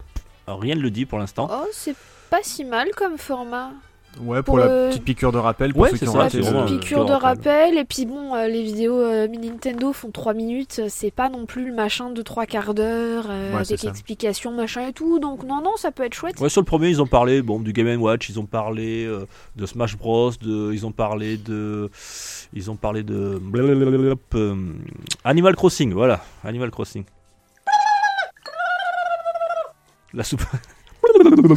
Rien 0.46 0.74
ne 0.74 0.80
le 0.80 0.90
dit 0.90 1.06
pour 1.06 1.18
l'instant. 1.18 1.48
Oh, 1.50 1.66
c'est 1.72 1.96
pas 2.30 2.40
si 2.42 2.64
mal 2.64 2.88
comme 2.96 3.18
format. 3.18 3.72
Ouais, 4.20 4.42
pour 4.42 4.54
Pour, 4.54 4.58
la 4.58 4.66
euh, 4.66 4.88
petite 4.90 5.04
piqûre 5.04 5.32
de 5.32 5.38
rappel 5.38 5.72
pour 5.72 5.82
Ouais, 5.82 5.90
ceux 5.90 5.96
qui 5.96 6.08
ont 6.08 6.16
La 6.18 6.26
petite 6.28 6.80
piqûre 6.80 7.06
de 7.06 7.12
rappel. 7.12 7.78
Et 7.78 7.84
puis 7.84 8.04
bon, 8.04 8.34
euh, 8.34 8.46
les 8.46 8.62
vidéos 8.62 8.98
euh, 9.00 9.26
Nintendo 9.26 9.92
font 9.92 10.10
3 10.10 10.34
minutes. 10.34 10.80
euh, 10.80 10.86
C'est 10.90 11.10
pas 11.10 11.28
non 11.30 11.46
plus 11.46 11.66
le 11.66 11.74
machin 11.74 12.10
de 12.10 12.20
3 12.22 12.44
quarts 12.46 12.74
d'heure 12.74 13.26
euh, 13.30 13.50
Ouais, 13.54 13.60
avec 13.60 13.78
ça. 13.80 13.88
explications, 13.88 14.52
machin 14.52 14.86
et 14.88 14.92
tout. 14.92 15.18
Donc 15.18 15.44
non, 15.44 15.62
non, 15.62 15.76
ça 15.76 15.92
peut 15.92 16.04
être 16.04 16.14
chouette. 16.14 16.38
Ouais, 16.40 16.48
sur 16.50 16.60
le 16.60 16.66
premier, 16.66 16.88
ils 16.88 17.00
ont 17.00 17.06
parlé 17.06 17.40
bon, 17.42 17.58
du 17.58 17.72
Game 17.72 18.00
Watch, 18.00 18.28
ils 18.28 18.38
ont 18.38 18.46
parlé 18.46 19.04
euh, 19.06 19.26
de 19.56 19.64
Smash 19.66 19.96
Bros, 19.96 20.30
de, 20.42 20.72
ils 20.72 20.84
ont 20.86 20.92
parlé 20.92 21.36
de. 21.38 21.90
Ils 22.52 22.70
ont 22.70 22.76
parlé 22.76 23.02
de. 23.02 23.40
Animal 25.24 25.56
Crossing, 25.56 25.92
voilà, 25.94 26.20
Animal 26.44 26.70
Crossing. 26.70 27.04
La 30.12 30.22
soupe. 30.24 30.42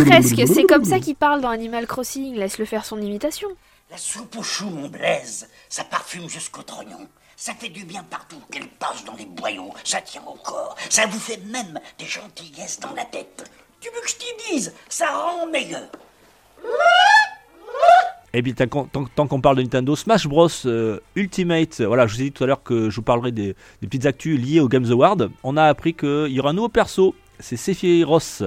Presque, 0.05 0.41
c'est 0.47 0.63
comme 0.63 0.85
ça 0.85 0.99
qu'il 0.99 1.15
parle 1.15 1.41
dans 1.41 1.49
Animal 1.49 1.87
Crossing. 1.87 2.35
Laisse-le 2.35 2.65
faire 2.65 2.85
son 2.85 3.01
imitation. 3.01 3.47
La 3.91 3.97
soupe 3.97 4.35
aux 4.37 4.43
choux, 4.43 4.69
mon 4.69 4.89
blaise, 4.89 5.47
ça 5.69 5.83
parfume 5.83 6.27
jusqu'au 6.27 6.63
trognon. 6.63 7.07
Ça 7.37 7.53
fait 7.53 7.69
du 7.69 7.85
bien 7.85 8.03
partout 8.09 8.39
qu'elle 8.51 8.67
passe 8.67 9.03
dans 9.05 9.13
les 9.15 9.25
boyaux, 9.25 9.71
ça 9.83 9.99
tient 10.01 10.23
au 10.25 10.33
corps, 10.35 10.75
ça 10.89 11.05
vous 11.05 11.19
fait 11.19 11.39
même 11.51 11.79
des 11.99 12.05
gentillesses 12.05 12.79
dans 12.79 12.93
la 12.95 13.03
tête. 13.05 13.51
Tu 13.81 13.89
veux 13.93 14.01
que 14.01 14.09
je 14.09 14.15
t'y 14.15 14.51
dise, 14.53 14.73
ça 14.89 15.07
rend 15.11 15.45
meilleur. 15.47 15.83
Et 18.33 18.41
bien, 18.41 18.53
tant 18.53 18.67
qu'on- 19.27 19.41
parle 19.41 19.57
de 19.57 19.61
Nintendo, 19.63 19.95
Smash 19.95 20.27
Bros 20.27 20.47
euh, 20.65 20.99
Ultimate, 21.15 21.81
euh, 21.81 21.87
voilà, 21.87 22.07
je 22.07 22.15
vous 22.15 22.21
ai 22.21 22.23
dit 22.25 22.31
tout 22.31 22.43
à 22.43 22.47
l'heure 22.47 22.63
que 22.63 22.89
je 22.89 22.95
vous 22.95 23.01
parlerai 23.01 23.31
des, 23.31 23.55
des 23.81 23.87
petites 23.87 24.05
actus 24.05 24.39
liées 24.39 24.59
au 24.61 24.67
Games 24.67 24.89
Award. 24.89 25.29
On 25.43 25.55
a 25.57 25.65
appris 25.65 25.93
qu'il 25.93 26.27
y 26.29 26.39
aura 26.39 26.49
un 26.49 26.53
nouveau 26.53 26.69
perso, 26.69 27.15
c'est 27.39 27.55
Sephiroth, 27.57 28.43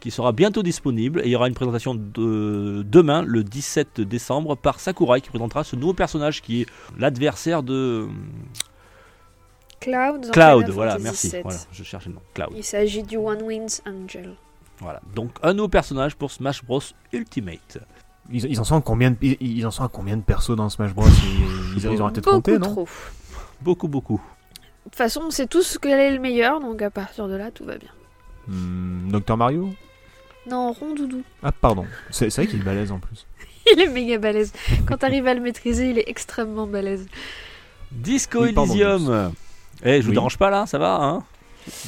qui 0.00 0.10
sera 0.10 0.32
bientôt 0.32 0.62
disponible. 0.62 1.20
Et 1.20 1.26
il 1.26 1.30
y 1.30 1.36
aura 1.36 1.46
une 1.48 1.54
présentation 1.54 1.94
de, 1.94 2.82
demain, 2.82 3.22
le 3.22 3.44
17 3.44 4.00
décembre, 4.00 4.56
par 4.56 4.80
Sakurai, 4.80 5.20
qui 5.20 5.28
présentera 5.28 5.62
ce 5.62 5.76
nouveau 5.76 5.94
personnage 5.94 6.42
qui 6.42 6.62
est 6.62 6.66
l'adversaire 6.98 7.62
de 7.62 8.08
Cloud. 9.80 10.22
dans 10.22 10.30
Cloud. 10.30 10.60
Final 10.62 10.70
Voilà, 10.72 10.98
merci. 10.98 11.32
Voilà, 11.42 11.58
je 11.72 11.84
cherchais 11.84 12.08
le 12.08 12.16
nom. 12.16 12.22
Cloud. 12.34 12.50
Il 12.56 12.64
s'agit 12.64 13.02
du 13.02 13.16
One 13.16 13.42
Wings 13.42 13.80
Angel. 13.86 14.34
Voilà. 14.78 15.00
Donc, 15.14 15.32
un 15.42 15.52
nouveau 15.52 15.68
personnage 15.68 16.16
pour 16.16 16.30
Smash 16.30 16.64
Bros 16.64 16.80
Ultimate. 17.12 17.78
Ils, 18.32 18.44
ils 18.46 18.60
en 18.60 18.64
sont 18.64 18.76
à 18.76 18.80
combien 18.80 19.10
de, 19.10 19.16
ils, 19.20 19.36
ils 19.40 19.66
en 19.66 19.70
sont 19.70 19.84
à 19.84 19.88
combien 19.88 20.16
de 20.16 20.22
persos 20.22 20.56
dans 20.56 20.68
Smash 20.68 20.94
Bros? 20.94 21.06
Ils, 21.06 21.76
ils, 21.76 21.82
peut-être 21.82 22.14
Beaucoup 22.14 22.30
compté, 22.30 22.58
non? 22.58 22.72
trop. 22.72 22.88
Beaucoup, 23.60 23.88
beaucoup. 23.88 24.20
De 24.84 24.90
toute 24.90 24.96
façon, 24.96 25.22
on 25.26 25.30
sait 25.30 25.46
tous 25.46 25.78
quel 25.80 25.98
est 25.98 26.12
le 26.12 26.20
meilleur, 26.20 26.60
donc 26.60 26.80
à 26.80 26.90
partir 26.90 27.28
de 27.28 27.34
là, 27.34 27.50
tout 27.50 27.64
va 27.64 27.76
bien. 27.76 27.90
Hmm, 28.48 29.10
Docteur 29.10 29.36
Mario? 29.36 29.70
Non, 30.48 30.72
Rondoudou. 30.72 31.22
Ah, 31.42 31.52
pardon. 31.52 31.84
C'est 32.10 32.28
vrai 32.34 32.46
qu'il 32.46 32.60
est 32.60 32.64
balèze 32.64 32.90
en 32.92 32.98
plus. 32.98 33.26
Il 33.72 33.80
est 33.80 33.88
méga 33.88 34.18
balèze. 34.18 34.52
Quand 34.86 34.96
t'arrives 34.96 35.26
à 35.26 35.34
le 35.34 35.40
maîtriser, 35.40 35.90
il 35.90 35.98
est 35.98 36.08
extrêmement 36.08 36.66
balèze. 36.66 37.06
Disco 37.92 38.42
Oui, 38.42 38.52
pardon, 38.52 38.72
Elysium. 38.72 39.32
Eh, 39.84 39.96
je 39.96 40.02
vous 40.02 40.08
Oui. 40.08 40.14
dérange 40.14 40.38
pas 40.38 40.50
là, 40.50 40.64
ça 40.66 40.78
va 40.78 40.94
hein 40.96 41.22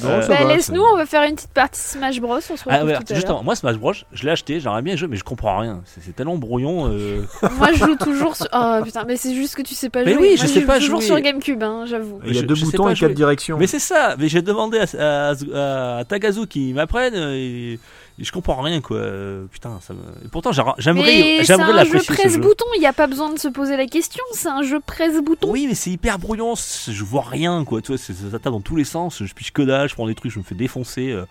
Euh, 0.04 0.26
Bah, 0.28 0.44
laisse-nous, 0.44 0.82
on 0.82 0.96
va 0.96 1.06
faire 1.06 1.22
une 1.22 1.34
petite 1.34 1.52
partie 1.52 1.80
Smash 1.80 2.20
Bros. 2.20 2.36
On 2.36 2.40
se 2.40 2.52
retrouve 2.52 2.72
Ah 2.72 2.84
ouais, 2.84 2.94
tout 2.98 3.04
à 3.10 3.14
justement, 3.14 3.42
moi 3.42 3.56
Smash 3.56 3.78
Bros, 3.78 3.94
je 4.12 4.22
l'ai 4.24 4.30
acheté, 4.30 4.60
j'aimerais 4.60 4.82
bien 4.82 4.96
jouer, 4.96 5.08
mais 5.08 5.16
je 5.16 5.24
comprends 5.24 5.58
rien. 5.58 5.82
C'est 5.86 6.14
tellement 6.14 6.36
brouillon. 6.36 6.88
euh. 6.92 7.22
Moi, 7.56 7.72
je 7.72 7.78
joue 7.78 7.96
toujours 7.96 8.36
sur. 8.36 8.46
Oh 8.52 8.78
putain, 8.84 9.04
mais 9.06 9.16
c'est 9.16 9.34
juste 9.34 9.54
que 9.56 9.62
tu 9.62 9.74
sais 9.74 9.88
pas 9.88 10.04
Mais 10.04 10.12
jouer. 10.12 10.20
oui, 10.22 10.28
Moi, 10.36 10.46
je 10.46 10.46
sais 10.52 10.60
joue 10.60 10.66
pas 10.66 10.78
toujours 10.78 11.00
jouer. 11.00 11.06
sur 11.06 11.20
GameCube, 11.20 11.62
hein, 11.62 11.84
j'avoue. 11.88 12.20
Il 12.26 12.34
y 12.34 12.38
a 12.38 12.42
Je- 12.42 12.46
deux 12.46 12.54
je 12.54 12.66
boutons 12.66 12.84
et 12.84 12.92
quatre 12.92 12.98
jouer. 12.98 13.14
directions. 13.14 13.56
Mais 13.58 13.66
c'est 13.66 13.78
ça, 13.78 14.14
mais 14.18 14.28
j'ai 14.28 14.42
demandé 14.42 14.78
à, 14.78 15.30
à, 15.30 15.32
à- 15.54 15.98
à 15.98 16.04
Tagazu 16.04 16.46
qu'il 16.46 16.74
m'apprenne, 16.74 17.14
euh, 17.14 17.32
Et 17.34 17.80
je 18.18 18.30
comprends 18.32 18.60
rien 18.60 18.80
quoi. 18.80 18.96
Euh, 18.98 19.46
Putain, 19.50 19.80
ça 19.80 19.94
me... 19.94 20.00
et 20.24 20.28
pourtant 20.30 20.52
j'ai- 20.52 20.62
j'aimerais 20.78 21.02
Mais 21.06 21.36
c'est 21.38 21.44
j'aimerais 21.44 21.80
un 21.80 21.84
jeu 21.84 21.98
ce 21.98 22.12
presse-bouton, 22.12 22.64
il 22.76 22.80
n'y 22.80 22.86
a 22.86 22.92
pas 22.92 23.06
besoin 23.06 23.32
de 23.32 23.38
se 23.38 23.48
poser 23.48 23.76
la 23.76 23.86
question, 23.86 24.22
c'est 24.32 24.48
un 24.48 24.62
jeu 24.62 24.80
presse-bouton. 24.80 25.50
Oui, 25.50 25.66
mais 25.68 25.74
c'est 25.74 25.90
hyper 25.90 26.18
brouillon, 26.18 26.54
je 26.54 27.04
vois 27.04 27.24
rien 27.28 27.64
quoi. 27.64 27.80
Tu 27.82 27.88
vois, 27.92 27.98
ça 27.98 28.12
tape 28.32 28.44
dans 28.52 28.60
tous 28.60 28.76
les 28.76 28.84
sens. 28.84 29.22
Je 29.24 29.32
piche 29.34 29.52
que 29.52 29.62
dalle, 29.62 29.88
je 29.88 29.94
prends 29.94 30.06
des 30.06 30.14
trucs, 30.14 30.30
je 30.32 30.38
me 30.38 30.44
fais 30.44 30.54
défoncer. 30.54 31.10
euh. 31.10 31.24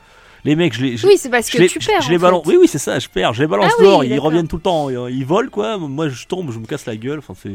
Les 0.44 0.56
mecs, 0.56 0.74
je 0.74 0.82
les. 0.84 0.98
je- 0.98 1.06
Oui, 1.06 1.18
c'est 1.18 1.30
parce 1.30 1.48
je 1.50 1.54
que 1.58 1.62
les, 1.62 1.68
tu 1.70 1.80
je- 1.80 1.86
perds. 1.88 2.02
je 2.02 2.10
les 2.10 2.18
balance. 2.18 2.44
Oui, 2.48 2.58
oui, 2.60 2.68
c'est 2.68 2.80
ça, 2.80 2.98
je 2.98 3.08
perds. 3.08 3.34
Je 3.34 3.42
les 3.44 3.48
balance 3.48 3.72
Ah 3.72 3.76
oui, 3.80 3.86
dehors, 3.86 4.04
ils 4.04 4.20
reviennent 4.20 4.48
tout 4.48 4.56
le 4.56 4.62
temps. 4.64 4.90
Ils 4.90 5.16
ils 5.16 5.26
volent 5.26 5.50
quoi. 5.52 5.78
Moi, 5.78 6.10
je 6.10 6.26
tombe, 6.26 6.52
je 6.52 6.58
me 6.58 6.66
casse 6.66 6.88
la 6.88 6.96
gueule. 6.96 7.20
Enfin, 7.20 7.36
c'est. 7.40 7.52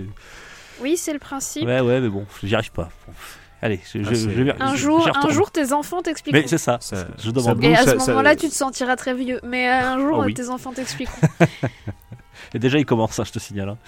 Oui, 0.81 0.97
c'est 0.97 1.13
le 1.13 1.19
principe. 1.19 1.65
Ouais, 1.67 1.81
ouais, 1.81 2.01
mais 2.01 2.09
bon, 2.09 2.27
j'y 2.45 2.55
arrive 2.55 2.71
pas. 2.71 2.89
Bon, 3.09 3.13
Allez, 3.67 3.81
je, 3.93 4.03
je, 4.03 4.09
Ah, 4.09 4.15
je 4.15 4.63
Un 4.63 4.75
je- 4.75 4.77
jour, 4.77 5.09
un 5.13 5.29
jour, 5.31 5.51
tes 5.51 5.73
enfants 5.73 6.01
t'expliqueront. 6.03 6.41
Mais 6.41 6.49
c'est 6.49 6.57
ça, 6.59 6.79
Ça- 6.81 7.07
je 7.19 7.25
ça 7.27 7.33
demande. 7.33 7.65
Et 7.65 7.75
à 7.75 7.85
Ça- 7.85 7.93
ce 7.95 7.99
ça- 7.99 8.13
moment-là, 8.13 8.37
tu 8.37 8.49
te 8.49 8.55
sentiras 8.55 8.95
très 8.95 9.13
vieux. 9.15 9.41
Mais 9.45 9.69
euh, 9.69 9.89
un 9.95 9.99
jour, 9.99 10.19
Oh 10.21 10.25
oui. 10.25 10.35
tes 10.35 10.49
enfants 10.51 10.73
t'expliqueront. 10.73 11.17
Et 12.55 12.59
déjà, 12.61 12.79
il 12.79 12.87
commence, 12.87 13.19
hein, 13.19 13.25
je 13.27 13.33
te 13.33 13.39
signale. 13.41 13.71
hein. 13.71 13.79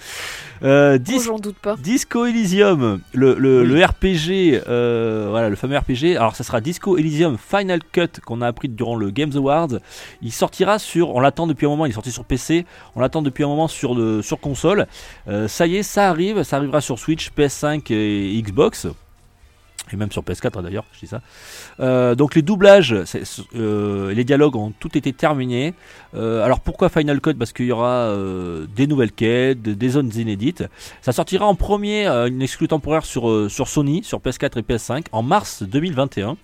Euh, 0.63 0.95
Oh, 0.95 0.97
Dis- 0.97 1.41
doute 1.41 1.55
pas. 1.59 1.75
Disco 1.77 2.25
Elysium, 2.25 2.99
le, 3.13 3.35
le, 3.35 3.61
Oui. 3.61 3.67
le 3.67 3.85
RPG, 3.85 4.61
euh, 4.67 5.27
voilà, 5.29 5.49
le 5.49 5.55
fameux 5.55 5.77
RPG. 5.77 6.17
Alors, 6.17 6.35
ça 6.35 6.43
sera 6.43 6.59
Disco 6.59 6.97
Elysium 6.97 7.37
Final 7.37 7.79
Cut 7.91 8.19
qu'on 8.25 8.41
a 8.41 8.47
appris 8.47 8.67
durant 8.67 8.95
le 8.97 9.11
Games 9.11 9.31
Awards. 9.35 9.79
Il 10.21 10.33
sortira 10.33 10.77
sur, 10.77 11.15
on 11.15 11.21
l'attend 11.21 11.47
depuis 11.47 11.67
un 11.67 11.69
moment, 11.69 11.85
il 11.85 11.91
est 11.91 11.93
sorti 11.93 12.11
sur 12.11 12.25
PC, 12.25 12.65
on 12.95 12.99
l'attend 12.99 13.21
depuis 13.21 13.43
un 13.45 13.47
moment 13.47 13.67
sur, 13.69 13.95
le, 13.95 14.21
sur 14.21 14.39
console. 14.41 14.87
Euh, 15.29 15.47
ça 15.47 15.65
y 15.65 15.77
est, 15.77 15.83
ça 15.83 16.09
arrive, 16.09 16.43
ça 16.43 16.57
arrivera 16.57 16.81
sur 16.81 16.99
Switch, 16.99 17.29
PS5 17.31 17.91
et 17.93 18.41
Xbox. 18.41 18.87
Et 19.93 19.95
même 19.95 20.11
sur 20.11 20.23
PS4 20.23 20.61
d'ailleurs, 20.61 20.85
je 20.93 20.99
dis 20.99 21.07
ça. 21.07 21.21
Euh, 21.79 22.15
donc 22.15 22.35
les 22.35 22.41
doublages, 22.41 22.95
euh, 23.55 24.13
les 24.13 24.23
dialogues 24.23 24.55
ont 24.55 24.71
tout 24.79 24.97
été 24.97 25.13
terminés. 25.13 25.73
Euh, 26.15 26.43
alors 26.43 26.59
pourquoi 26.59 26.89
Final 26.89 27.21
Cut? 27.21 27.35
Parce 27.35 27.53
qu'il 27.53 27.65
y 27.65 27.71
aura 27.71 28.13
des 28.75 28.87
nouvelles 28.87 29.11
quêtes, 29.11 29.61
des 29.61 29.89
zones 29.89 30.11
inédites. 30.15 30.63
Ça 31.01 31.11
sortira 31.11 31.45
en 31.45 31.55
premier, 31.55 32.07
une 32.07 32.41
exclue 32.41 32.67
temporaire 32.67 33.05
sur, 33.05 33.49
sur 33.49 33.67
Sony, 33.67 34.03
sur 34.03 34.19
PS4 34.19 34.59
et 34.59 34.61
PS5, 34.61 35.05
en 35.11 35.23
mars 35.23 35.63
2021. 35.63 36.37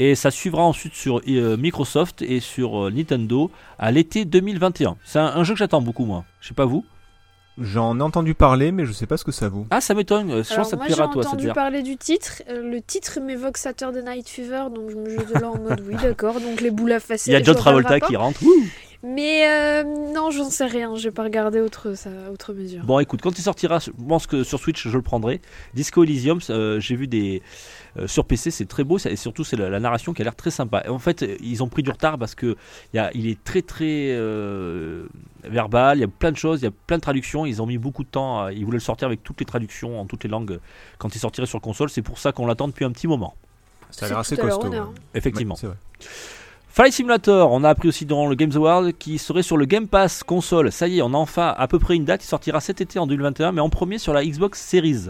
Et 0.00 0.14
ça 0.14 0.30
suivra 0.30 0.62
ensuite 0.62 0.94
sur 0.94 1.20
Microsoft 1.26 2.22
et 2.22 2.38
sur 2.40 2.90
Nintendo 2.90 3.50
à 3.78 3.90
l'été 3.90 4.24
2021. 4.24 4.96
C'est 5.04 5.18
un, 5.18 5.26
un 5.26 5.44
jeu 5.44 5.54
que 5.54 5.58
j'attends 5.58 5.82
beaucoup 5.82 6.04
moi. 6.04 6.24
Je 6.40 6.48
sais 6.48 6.54
pas 6.54 6.66
vous. 6.66 6.84
J'en 7.60 7.98
ai 7.98 8.02
entendu 8.02 8.34
parler, 8.34 8.72
mais 8.72 8.86
je 8.86 8.92
sais 8.92 9.06
pas 9.06 9.16
ce 9.16 9.24
que 9.24 9.32
ça 9.32 9.48
vaut. 9.48 9.66
Ah 9.70 9.80
ça 9.80 9.94
m'étonne, 9.94 10.28
je 10.28 10.36
pense 10.36 10.48
que 10.48 10.64
ça 10.64 10.76
te 10.76 10.82
j'ai 10.82 10.86
plaira 10.86 11.04
à 11.04 11.08
toi 11.08 11.22
cette 11.22 11.32
entendu 11.32 11.52
parler 11.52 11.82
du 11.82 11.96
titre. 11.96 12.42
Euh, 12.48 12.62
le 12.62 12.80
titre 12.80 13.20
m'évoque 13.20 13.56
Saturday 13.56 14.02
Night 14.02 14.28
Fever, 14.28 14.64
donc 14.74 14.90
je 14.90 14.96
me 14.96 15.10
jette 15.10 15.28
de 15.34 15.40
là 15.40 15.50
en 15.50 15.58
mode 15.58 15.82
oui, 15.86 15.96
d'accord. 16.02 16.40
Donc 16.40 16.60
les 16.60 16.70
boules 16.70 16.92
à 16.92 17.00
facer. 17.00 17.30
Il 17.30 17.34
y 17.34 17.36
a 17.36 17.42
John 17.42 17.56
Travolta 17.56 18.00
qui 18.00 18.16
rentre. 18.16 18.40
Mais 19.04 19.48
euh, 19.48 19.84
non, 20.12 20.32
j'en 20.32 20.50
sais 20.50 20.66
rien. 20.66 20.96
J'ai 20.96 21.12
pas 21.12 21.22
regardé 21.22 21.60
autre, 21.60 21.94
ça, 21.94 22.10
autre 22.32 22.52
mesure. 22.52 22.82
Bon, 22.82 22.98
écoute, 22.98 23.20
quand 23.22 23.38
il 23.38 23.42
sortira, 23.42 23.78
je 23.78 23.90
pense 23.92 24.26
que 24.26 24.42
sur 24.42 24.58
Switch, 24.58 24.88
je 24.88 24.96
le 24.96 25.02
prendrai. 25.02 25.40
Disco 25.74 26.02
Elysium, 26.02 26.40
euh, 26.50 26.80
j'ai 26.80 26.96
vu 26.96 27.06
des. 27.06 27.40
euh, 27.96 28.08
sur 28.08 28.24
PC, 28.24 28.50
c'est 28.50 28.66
très 28.66 28.82
beau, 28.82 28.98
et 28.98 29.14
surtout, 29.14 29.44
c'est 29.44 29.54
la, 29.56 29.70
la 29.70 29.78
narration 29.78 30.12
qui 30.12 30.22
a 30.22 30.24
l'air 30.24 30.34
très 30.34 30.50
sympa. 30.50 30.82
Et 30.84 30.88
en 30.88 30.98
fait, 30.98 31.24
ils 31.40 31.62
ont 31.62 31.68
pris 31.68 31.84
du 31.84 31.90
retard 31.90 32.18
parce 32.18 32.34
que 32.34 32.56
il 32.92 32.96
y 32.96 32.98
a- 32.98 33.10
il 33.14 33.28
est 33.28 33.42
très 33.44 33.62
très 33.62 34.08
euh, 34.10 35.06
verbal, 35.44 35.98
il 35.98 36.00
y 36.00 36.04
a 36.04 36.08
plein 36.08 36.32
de 36.32 36.36
choses, 36.36 36.60
il 36.60 36.64
y 36.64 36.68
a 36.68 36.72
plein 36.88 36.96
de 36.96 37.02
traductions. 37.02 37.46
Ils 37.46 37.62
ont 37.62 37.66
mis 37.66 37.78
beaucoup 37.78 38.02
de 38.02 38.08
temps, 38.10 38.46
à- 38.46 38.52
ils 38.52 38.64
voulaient 38.64 38.78
le 38.78 38.80
sortir 38.82 39.06
avec 39.06 39.22
toutes 39.22 39.38
les 39.38 39.46
traductions 39.46 40.00
en 40.00 40.06
toutes 40.06 40.24
les 40.24 40.30
langues 40.30 40.58
quand 40.98 41.14
il 41.14 41.20
sortirait 41.20 41.46
sur 41.46 41.60
console. 41.60 41.88
C'est 41.88 42.02
pour 42.02 42.18
ça 42.18 42.32
qu'on 42.32 42.46
l'attend 42.46 42.66
depuis 42.66 42.84
un 42.84 42.90
petit 42.90 43.06
moment, 43.06 43.34
Ça 43.90 44.06
a 44.06 44.08
C'est 44.08 44.08
l'air 44.08 44.18
assez 44.18 44.36
costaud. 44.36 44.70
effectivement. 45.14 45.54
Ouais, 45.54 45.60
c'est 45.60 45.66
vrai. 45.68 45.76
Flight 46.78 46.92
Simulator, 46.92 47.50
on 47.50 47.64
a 47.64 47.70
appris 47.70 47.88
aussi 47.88 48.06
durant 48.06 48.28
le 48.28 48.36
Games 48.36 48.52
Award 48.54 48.92
qui 48.92 49.18
serait 49.18 49.42
sur 49.42 49.56
le 49.56 49.64
Game 49.64 49.88
Pass 49.88 50.22
console. 50.22 50.70
Ça 50.70 50.86
y 50.86 50.98
est, 50.98 51.02
on 51.02 51.12
a 51.12 51.16
enfin 51.16 51.52
à 51.58 51.66
peu 51.66 51.80
près 51.80 51.96
une 51.96 52.04
date. 52.04 52.22
Il 52.22 52.28
sortira 52.28 52.60
cet 52.60 52.80
été 52.80 53.00
en 53.00 53.08
2021, 53.08 53.50
mais 53.50 53.60
en 53.60 53.68
premier 53.68 53.98
sur 53.98 54.12
la 54.12 54.24
Xbox 54.24 54.60
Series. 54.60 55.08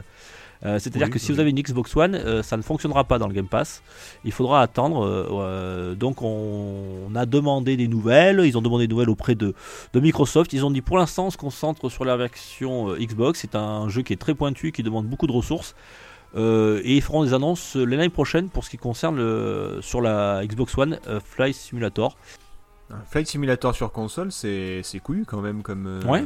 Euh, 0.64 0.79
C'est-à-dire 0.79 1.09
Oui, 1.09 1.12
que 1.12 1.19
si 1.19 1.31
vous 1.31 1.41
avez 1.41 1.51
une 1.51 1.61
Xbox 1.61 1.95
One, 1.95 2.14
euh, 2.14 2.43
ça 2.43 2.57
ne 2.57 2.62
fonctionnera 2.62 3.05
pas 3.05 3.19
dans 3.19 3.29
le 3.29 3.35
Game 3.35 3.49
Pass. 3.49 3.83
Il 4.25 4.33
faudra 4.33 4.62
attendre. 4.62 5.05
euh, 5.05 5.95
donc 5.95 6.23
on, 6.23 7.05
on 7.07 7.14
a 7.14 7.27
demandé 7.27 7.77
des 7.77 7.87
nouvelles. 7.87 8.41
Ils 8.47 8.57
ont 8.57 8.62
demandé 8.62 8.87
des 8.87 8.91
nouvelles 8.95 9.11
auprès 9.11 9.35
de, 9.35 9.53
de 9.93 10.01
Microsoft. 10.01 10.55
Ils 10.55 10.64
ont 10.64 10.71
dit 10.71 10.81
pour 10.81 10.97
l'instant 10.97 11.27
on 11.27 11.31
se 11.31 11.37
concentre 11.37 11.91
sur 11.91 12.07
la 12.07 12.16
version 12.16 12.95
Xbox. 12.95 13.41
C'est 13.41 13.55
un 13.55 13.91
jeu 13.91 14.01
qui 14.01 14.14
est 14.14 14.16
très 14.16 14.33
pointu, 14.35 14.73
qui 14.73 14.83
demande 14.83 15.05
beaucoup 15.05 15.27
de 15.27 15.33
ressources. 15.33 15.75
Euh, 16.37 16.81
et 16.85 16.97
ils 16.97 17.03
feront 17.03 17.24
des 17.24 17.33
annonces 17.35 17.76
euh, 17.76 17.85
l'année 17.85 18.11
prochaine 18.11 18.49
pour 18.51 18.64
ce 18.64 18.70
qui 18.70 18.76
concerne 18.76 19.16
le, 19.16 19.79
sur 19.81 20.01
la 20.03 20.43
Xbox 20.45 20.76
One 20.76 20.99
euh, 21.09 21.20
Flight 21.24 21.55
Simulator. 21.55 22.16
Un 22.91 23.01
Flight 23.11 23.26
Simulator 23.26 23.74
sur 23.74 23.93
console, 23.93 24.31
c'est 24.33 24.83
couillu 25.03 25.24
quand 25.26 25.41
même 25.41 25.62
comme. 25.62 25.87
euh, 25.87 26.03
Ouais. 26.07 26.24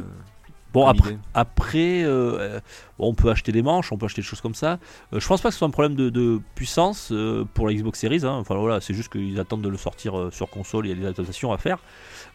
Bon, 0.73 0.81
comme 0.87 0.89
après, 0.89 1.09
idée. 1.11 1.19
après 1.35 2.03
euh, 2.03 2.37
euh, 2.39 2.59
bon, 2.97 3.09
on 3.09 3.13
peut 3.13 3.29
acheter 3.29 3.51
des 3.51 3.61
manches, 3.61 3.91
on 3.91 3.97
peut 3.97 4.07
acheter 4.07 4.21
des 4.23 4.27
choses 4.27 4.41
comme 4.41 4.55
ça. 4.55 4.79
Euh, 5.13 5.19
je 5.19 5.27
pense 5.27 5.39
pas 5.39 5.49
que 5.49 5.53
ce 5.53 5.59
soit 5.59 5.67
un 5.67 5.71
problème 5.71 5.93
de, 5.95 6.09
de 6.09 6.41
puissance 6.55 7.09
euh, 7.11 7.45
pour 7.53 7.67
la 7.67 7.75
Xbox 7.75 7.99
Series. 7.99 8.21
hein. 8.25 8.31
Enfin 8.39 8.55
voilà, 8.55 8.81
c'est 8.81 8.95
juste 8.95 9.11
qu'ils 9.11 9.39
attendent 9.39 9.61
de 9.61 9.69
le 9.69 9.77
sortir 9.77 10.17
euh, 10.17 10.31
sur 10.31 10.49
console, 10.49 10.87
il 10.87 10.89
y 10.89 10.91
a 10.93 10.95
des 10.95 11.05
adaptations 11.05 11.51
à 11.53 11.59
faire. 11.59 11.77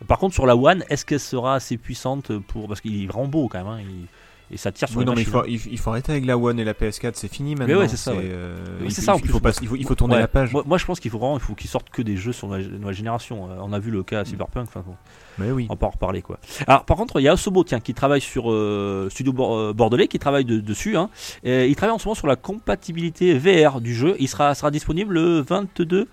Par 0.07 0.19
contre, 0.19 0.35
sur 0.35 0.47
la 0.47 0.55
One, 0.57 0.85
est-ce 0.89 1.05
qu'elle 1.05 1.19
sera 1.19 1.55
assez 1.57 1.77
puissante 1.79 2.39
pour. 2.39 2.69
Parce 2.69 2.81
qu'il 2.81 3.03
est 3.03 3.07
vraiment 3.09 3.27
beau 3.27 3.49
quand 3.49 3.59
même, 3.59 3.67
hein, 3.67 3.81
il- 3.81 4.07
et 4.51 4.57
ça 4.57 4.73
tire 4.73 4.89
sur 4.89 4.99
Oui, 4.99 5.05
les 5.05 5.11
non, 5.11 5.15
mais 5.15 5.23
il 5.23 5.27
faut, 5.27 5.45
il, 5.47 5.61
il 5.73 5.79
faut 5.79 5.91
arrêter 5.91 6.13
avec 6.13 6.25
la 6.25 6.39
One 6.39 6.59
et 6.59 6.65
la 6.65 6.73
PS4, 6.73 7.13
c'est 7.15 7.33
fini 7.33 7.55
maintenant. 7.55 7.79
ouais, 7.79 7.89
c'est 7.89 7.97
ça, 7.97 8.13
ouais. 8.15 8.21
euh, 8.25 8.57
Oui, 8.81 8.87
il 8.89 8.93
ça, 8.93 9.15
en 9.15 9.17
il 9.17 9.23
plus, 9.23 9.31
faut, 9.31 9.41
pas- 9.41 9.51
moi. 9.51 9.59
il 9.63 9.69
faut, 9.69 9.77
il 9.77 9.87
faut 9.87 9.95
tourner 9.95 10.15
Ouais. 10.15 10.21
la 10.21 10.29
page. 10.29 10.53
Moi, 10.53 10.63
moi, 10.67 10.79
je 10.79 10.85
pense 10.87 11.01
qu'il 11.01 11.11
faut 11.11 11.19
vraiment 11.19 11.37
il 11.37 11.41
faut 11.41 11.55
qu'ils 11.55 11.69
sortent 11.71 11.91
que 11.91 12.03
des 12.03 12.17
jeux 12.17 12.33
sur 12.33 12.49
la 12.49 12.59
nouvelle 12.59 12.95
génération. 12.95 13.51
Euh, 13.51 13.57
on 13.61 13.73
a 13.73 13.79
vu 13.79 13.91
le 13.91 14.03
cas 14.03 14.21
à 14.21 14.25
Cyberpunk. 14.25 14.69
Enfin, 14.69 14.83
bon. 14.87 14.95
Mais 15.39 15.51
oui. 15.53 15.67
On 15.71 15.77
peut 15.77 15.87
en 15.87 15.91
reparler 15.91 16.21
quoi. 16.23 16.39
Alors 16.67 16.85
par 16.85 16.97
contre, 16.97 17.21
il 17.21 17.25
y 17.25 17.29
a 17.29 17.35
Osobo 17.35 17.63
tiens, 17.63 17.79
qui 17.81 17.95
travaille 17.95 18.21
sur 18.21 18.51
euh, 18.51 19.09
Studio 19.11 19.33
Bor- 19.33 19.73
Bordelais, 19.75 20.09
qui 20.09 20.19
travaille 20.19 20.45
de- 20.45 20.59
dessus. 20.61 20.97
Hein. 20.97 21.11
Et 21.45 21.69
il 21.69 21.77
travaille 21.77 21.95
en 21.95 21.99
ce 21.99 22.07
moment 22.07 22.15
sur 22.17 22.27
la 22.27 22.37
compatibilité 22.37 23.39
VR 23.39 23.81
du 23.81 23.95
jeu. 23.95 24.17
Il 24.19 24.29
sera, 24.29 24.55
sera 24.55 24.71
disponible 24.71 25.15
le 25.15 25.41
22 25.41 26.09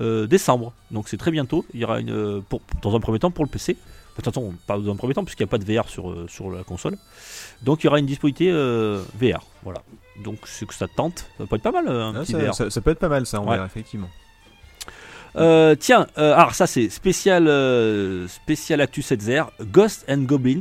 euh, 0.00 0.26
décembre. 0.28 0.72
Donc 0.90 1.08
c'est 1.08 1.16
très 1.16 1.30
bientôt. 1.32 1.64
Il 1.74 1.80
y 1.80 1.84
aura 1.84 2.00
une, 2.00 2.42
pour, 2.48 2.60
dans 2.82 2.94
un 2.94 3.00
premier 3.00 3.18
temps 3.18 3.30
pour 3.32 3.44
le 3.44 3.50
PC. 3.50 3.76
De 4.18 4.22
toute 4.22 4.34
façon, 4.34 4.52
pas 4.66 4.76
dans 4.76 4.92
un 4.92 4.96
premier 4.96 5.14
temps 5.14 5.24
puisqu'il 5.24 5.44
n'y 5.44 5.48
a 5.48 5.50
pas 5.50 5.58
de 5.58 5.64
VR 5.72 5.88
sur, 5.88 6.10
euh, 6.10 6.26
sur 6.28 6.50
la 6.50 6.64
console. 6.64 6.96
Donc 7.62 7.82
il 7.82 7.86
y 7.86 7.88
aura 7.88 7.98
une 8.00 8.06
disponibilité 8.06 8.50
euh, 8.52 9.00
VR. 9.20 9.46
Voilà. 9.62 9.80
Donc 10.24 10.38
c'est 10.44 10.66
que 10.66 10.74
ça 10.74 10.86
tente. 10.88 11.26
Ça 11.38 11.46
peut 11.46 11.54
être 11.56 11.62
pas 11.62 11.70
mal 11.70 11.86
euh, 11.88 12.04
un 12.06 12.16
Ah, 12.16 12.20
petit 12.20 12.32
ça, 12.32 12.38
VR. 12.38 12.54
ça- 12.54 12.68
ça 12.70 12.80
peut 12.80 12.90
être 12.90 12.98
pas 12.98 13.08
mal 13.08 13.24
ça, 13.26 13.40
on 13.40 13.44
Ouais. 13.46 13.54
verra 13.54 13.66
effectivement. 13.66 14.08
Euh, 15.36 15.76
tiens, 15.78 16.06
alors 16.16 16.54
ça 16.54 16.66
c'est 16.66 16.88
spécial, 16.88 17.44
spécial 18.28 18.80
Actu 18.80 19.02
7 19.02 19.20
Ghost 19.60 20.04
and 20.08 20.22
Goblins, 20.22 20.58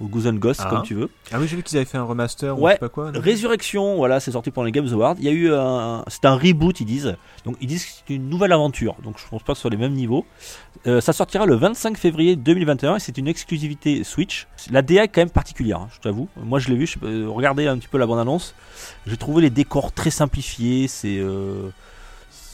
ou 0.00 0.08
Goose 0.08 0.26
and 0.28 0.34
Ghost 0.34 0.60
Ah. 0.64 0.70
comme 0.70 0.82
tu 0.82 0.94
veux. 0.94 1.10
Ah 1.32 1.38
oui, 1.40 1.48
j'ai 1.48 1.56
vu 1.56 1.62
qu'ils 1.62 1.76
avaient 1.76 1.84
fait 1.84 1.98
un 1.98 2.04
remaster 2.04 2.56
ou 2.58 2.62
Ouais, 2.62 2.72
je 2.72 2.76
sais 2.76 2.80
pas 2.80 2.88
quoi. 2.88 3.10
Résurrection, 3.14 3.96
voilà, 3.96 4.20
c'est 4.20 4.32
sorti 4.32 4.50
pendant 4.50 4.66
les 4.66 4.72
Games 4.72 4.88
Awards. 4.92 5.16
Il 5.18 5.24
y 5.24 5.28
a 5.28 5.32
eu 5.32 5.52
un, 5.52 6.04
c'est 6.08 6.24
un 6.24 6.34
reboot, 6.36 6.80
ils 6.80 6.84
disent. 6.86 7.16
Donc 7.44 7.56
ils 7.60 7.66
disent 7.66 7.84
que 7.84 7.90
c'est 8.06 8.14
une 8.14 8.28
nouvelle 8.28 8.52
aventure. 8.52 8.96
Donc 9.02 9.18
je 9.18 9.26
pense 9.28 9.42
pas 9.42 9.52
que 9.52 9.56
ce 9.56 9.62
soit 9.62 9.70
les 9.70 9.76
mêmes 9.76 9.94
niveaux. 9.94 10.24
Euh, 10.86 11.00
ça 11.00 11.12
sortira 11.12 11.46
le 11.46 11.56
25 11.56 11.96
février 11.98 12.36
2021 12.36 12.96
et 12.96 13.00
c'est 13.00 13.18
une 13.18 13.26
exclusivité 13.28 14.04
Switch. 14.04 14.46
La 14.70 14.82
DA 14.82 15.04
est 15.04 15.08
quand 15.08 15.20
même 15.20 15.30
particulière, 15.30 15.78
hein, 15.78 15.88
je 15.92 15.98
t'avoue. 16.00 16.28
Moi 16.36 16.60
je 16.60 16.68
l'ai 16.68 16.76
vu, 16.76 16.86
je, 16.86 16.98
euh, 17.02 17.28
regardez 17.28 17.66
un 17.66 17.76
petit 17.78 17.88
peu 17.88 17.98
la 17.98 18.06
bande 18.06 18.20
annonce. 18.20 18.54
J'ai 19.06 19.16
trouvé 19.16 19.42
les 19.42 19.50
décors 19.50 19.90
très 19.92 20.10
simplifiés. 20.10 20.86
C'est 20.86 21.18
euh, 21.18 21.70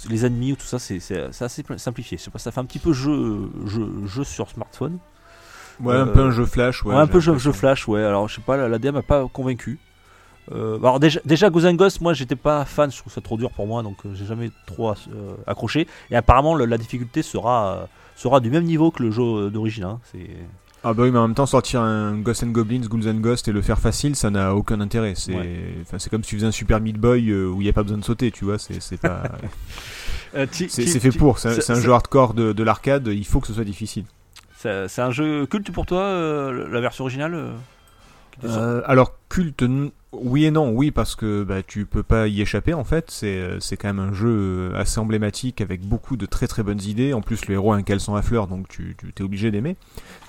les 0.09 0.25
ennemis 0.25 0.53
ou 0.53 0.57
tout 0.57 0.65
ça, 0.67 0.79
c'est 0.79 0.97
assez 1.41 1.63
simplifié. 1.77 2.17
Je 2.19 2.23
sais 2.23 2.31
pas, 2.31 2.39
ça 2.39 2.51
fait 2.51 2.61
un 2.61 2.65
petit 2.65 2.79
peu 2.79 2.93
jeu, 2.93 3.51
jeu, 3.67 3.91
jeu 4.07 4.25
sur 4.25 4.49
smartphone. 4.51 4.99
Ouais, 5.81 5.95
un 5.95 6.07
Euh, 6.07 6.13
peu 6.13 6.21
un 6.21 6.31
jeu 6.31 6.47
flash. 6.47 6.85
Ouais, 6.85 6.95
Ouais, 6.95 7.01
un 7.01 7.07
peu 7.07 7.21
jeu, 7.21 7.37
jeu 7.39 7.53
flash, 7.53 7.89
ouais. 7.89 8.03
Alors, 8.03 8.29
je 8.29 8.37
sais 8.37 8.41
pas, 8.41 8.57
la, 8.57 8.69
la 8.69 8.79
DM 8.79 8.93
m'a 8.93 9.03
pas 9.03 9.27
convaincu. 9.33 9.79
Euh, 10.53 10.77
alors, 10.79 11.01
déjà, 11.01 11.21
déjà 11.25 11.49
and 11.49 11.75
Ghost, 11.75 12.01
moi, 12.01 12.13
j'étais 12.13 12.37
pas 12.37 12.65
fan, 12.65 12.91
je 12.93 12.99
trouve 12.99 13.13
ça 13.13 13.21
trop 13.21 13.37
dur 13.37 13.51
pour 13.51 13.67
moi, 13.67 13.83
donc 13.83 13.97
euh, 14.05 14.11
j'ai 14.15 14.27
jamais 14.27 14.51
trop 14.67 14.91
euh, 14.91 14.95
accroché. 15.47 15.87
Et 16.11 16.17
apparemment, 16.17 16.55
le- 16.55 16.67
la 16.67 16.77
difficulté 16.79 17.23
sera, 17.23 17.89
sera 18.15 18.41
du 18.41 18.51
même 18.51 18.65
niveau 18.65 18.91
que 18.91 19.03
le 19.03 19.11
jeu 19.11 19.51
d'origine. 19.51 19.85
hein. 19.85 20.01
Ah 20.87 20.93
bah 20.93 21.05
oui, 21.05 21.11
mais 21.11 21.19
en 21.19 21.27
même 21.27 21.35
temps, 21.35 21.47
sortir 21.47 21.81
un 21.81 22.15
Ghost 22.19 22.43
and 22.45 22.49
Goblins, 22.49 22.83
Ghouls 22.87 23.09
and 23.09 23.15
Ghost 23.21 23.49
et 23.49 23.53
le 23.53 23.63
faire 23.63 23.79
facile, 23.79 24.15
ça 24.17 24.29
n'a 24.29 24.55
aucun 24.55 24.83
intérêt. 24.83 25.15
C'est 25.17 25.35
Ouais. 25.35 25.85
comme 26.11 26.23
si 26.23 26.29
tu 26.29 26.37
faisais 26.37 26.47
un 26.47 26.51
Super 26.53 26.79
Meat 26.79 26.99
Boy 26.99 27.33
où 27.35 27.63
il 27.63 27.65
n'y 27.65 27.71
a 27.71 27.73
pas 27.73 27.83
besoin 27.83 27.97
de 27.97 28.05
sauter, 28.05 28.31
tu 28.31 28.45
vois. 28.45 28.59
C'est 28.59 29.01
pas... 29.01 29.23
C'est 30.53 31.01
fait 31.01 31.11
pour. 31.13 31.39
C'est 31.39 31.71
un- 31.71 31.75
un 31.75 31.81
jeu 31.81 31.93
hardcore 31.93 32.35
de, 32.35 32.53
de 32.53 32.63
l'arcade, 32.63 33.09
il 33.09 33.25
faut 33.25 33.41
que 33.41 33.47
ce 33.47 33.55
soit 33.55 33.65
difficile. 33.65 34.05
C'est 34.89 35.03
un 35.03 35.11
jeu 35.11 35.47
culte 35.47 35.71
pour 35.73 35.87
toi, 35.87 36.01
euh, 36.03 36.69
la 36.71 36.81
version 36.81 37.05
originale 37.05 37.35
euh, 37.35 37.53
Euh, 38.45 38.83
alors, 38.87 39.13
culte, 39.29 39.65
oui 40.13 40.45
et 40.45 40.51
non. 40.51 40.71
Oui, 40.71 40.91
parce 40.91 41.15
que 41.15 41.45
bah, 41.45 41.63
tu 41.63 41.87
peux 41.87 42.03
pas 42.03 42.27
y 42.27 42.41
échapper 42.41 42.75
en 42.75 42.83
fait. 42.83 43.09
C'est 43.11 43.41
c'est 43.61 43.77
quand 43.77 43.87
même 43.89 44.01
un 44.01 44.13
jeu 44.13 44.73
assez 44.75 44.99
emblématique 44.99 45.61
avec 45.61 45.83
beaucoup 45.83 46.17
de 46.17 46.27
très 46.27 46.49
très 46.49 46.63
bonnes 46.65 46.81
idées. 46.83 47.13
En 47.13 47.21
plus, 47.21 47.47
le 47.47 47.55
héros 47.55 47.73
a 47.73 47.77
un 47.77 47.83
caleçon 47.83 48.17
à 48.17 48.23
fleurs, 48.23 48.49
donc 48.49 48.67
tu, 48.69 48.97
tu 48.99 49.13
es 49.17 49.23
obligé 49.23 49.51
d'aimer. 49.53 49.77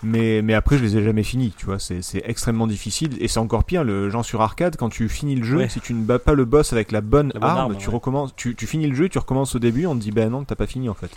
Mais, 0.03 0.41
mais 0.43 0.53
après, 0.53 0.77
je 0.77 0.83
les 0.83 0.97
ai 0.97 1.03
jamais 1.03 1.23
finis, 1.23 1.53
tu 1.57 1.65
vois. 1.65 1.79
C'est 1.79 2.03
c'est 2.03 2.21
extrêmement 2.25 2.67
difficile. 2.67 3.15
Et 3.19 3.27
c'est 3.27 3.39
encore 3.39 3.63
pire, 3.63 3.83
le 3.83 4.09
genre 4.11 4.23
sur 4.25 4.41
arcade, 4.41 4.75
quand 4.77 4.89
tu 4.89 5.09
finis 5.09 5.35
le 5.35 5.43
jeu, 5.43 5.57
Ouais. 5.57 5.69
si 5.69 5.79
tu 5.81 5.93
ne 5.95 6.03
bats 6.03 6.19
pas 6.19 6.33
le 6.33 6.45
boss 6.45 6.73
avec 6.73 6.91
la 6.91 7.01
bonne, 7.01 7.31
La 7.33 7.39
bonne 7.39 7.49
arme, 7.49 7.59
arme, 7.71 7.77
tu 7.77 7.87
ouais. 7.89 7.93
recommences, 7.95 8.35
tu, 8.35 8.53
tu 8.55 8.67
finis 8.67 8.87
le 8.87 8.95
jeu, 8.95 9.09
tu 9.09 9.17
recommences 9.17 9.55
au 9.55 9.59
début, 9.59 9.87
on 9.87 9.95
te 9.95 10.01
dit, 10.01 10.11
ben 10.11 10.29
non, 10.29 10.43
t'as 10.43 10.55
pas 10.55 10.67
fini 10.67 10.89
en 10.89 10.93
fait. 10.95 11.09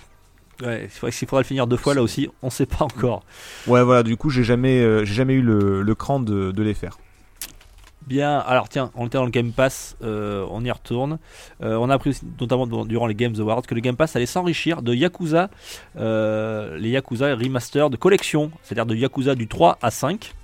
Ouais, 0.63 0.89
c'est 0.91 1.01
vrai 1.01 1.13
qu'il 1.13 1.29
faudra 1.29 1.43
le 1.43 1.47
finir 1.47 1.67
deux 1.67 1.77
fois 1.77 1.95
là 1.95 2.03
aussi, 2.03 2.29
on 2.43 2.51
sait 2.51 2.67
pas 2.67 2.85
encore. 2.85 3.23
Ouais, 3.67 3.83
voilà, 3.83 4.03
du 4.03 4.17
coup, 4.17 4.29
j'ai 4.29 4.43
jamais, 4.43 4.81
euh, 4.81 5.05
j'ai 5.05 5.15
jamais 5.15 5.35
eu 5.35 5.43
le, 5.43 5.83
le 5.83 5.95
cran 5.95 6.19
de, 6.19 6.51
de 6.51 6.63
les 6.63 6.75
faire. 6.75 6.99
Bien, 8.07 8.39
alors 8.39 8.69
tiens, 8.71 8.91
on 8.95 9.07
était 9.07 9.19
dans 9.19 9.25
le 9.27 9.31
Game 9.31 9.53
Pass, 9.53 9.97
euh, 10.03 10.45
on 10.51 10.65
y 10.65 10.71
retourne. 10.71 11.19
Euh, 11.63 11.77
on 11.77 11.91
a 11.91 11.95
appris 11.95 12.11
aussi, 12.11 12.23
notamment 12.41 12.67
durant 12.67 13.07
les 13.07 13.15
Games 13.15 13.35
Awards 13.39 13.63
que 13.63 13.75
le 13.75 13.83
Game 13.83 13.97
Pass 13.97 14.17
allait 14.17 14.25
s'enrichir 14.27 14.81
de 14.81 14.95
Yakuza, 14.95 15.51
les 15.97 16.89
Yakuza 16.91 17.35
remaster 17.37 17.91
de 17.91 17.97
collection, 17.97 18.51
c'est-à-dire 18.63 18.87
de 18.87 18.95
Yakuza 18.95 19.35
du 19.35 19.47
3 19.47 19.79
à 19.83 19.91
5. 19.91 20.35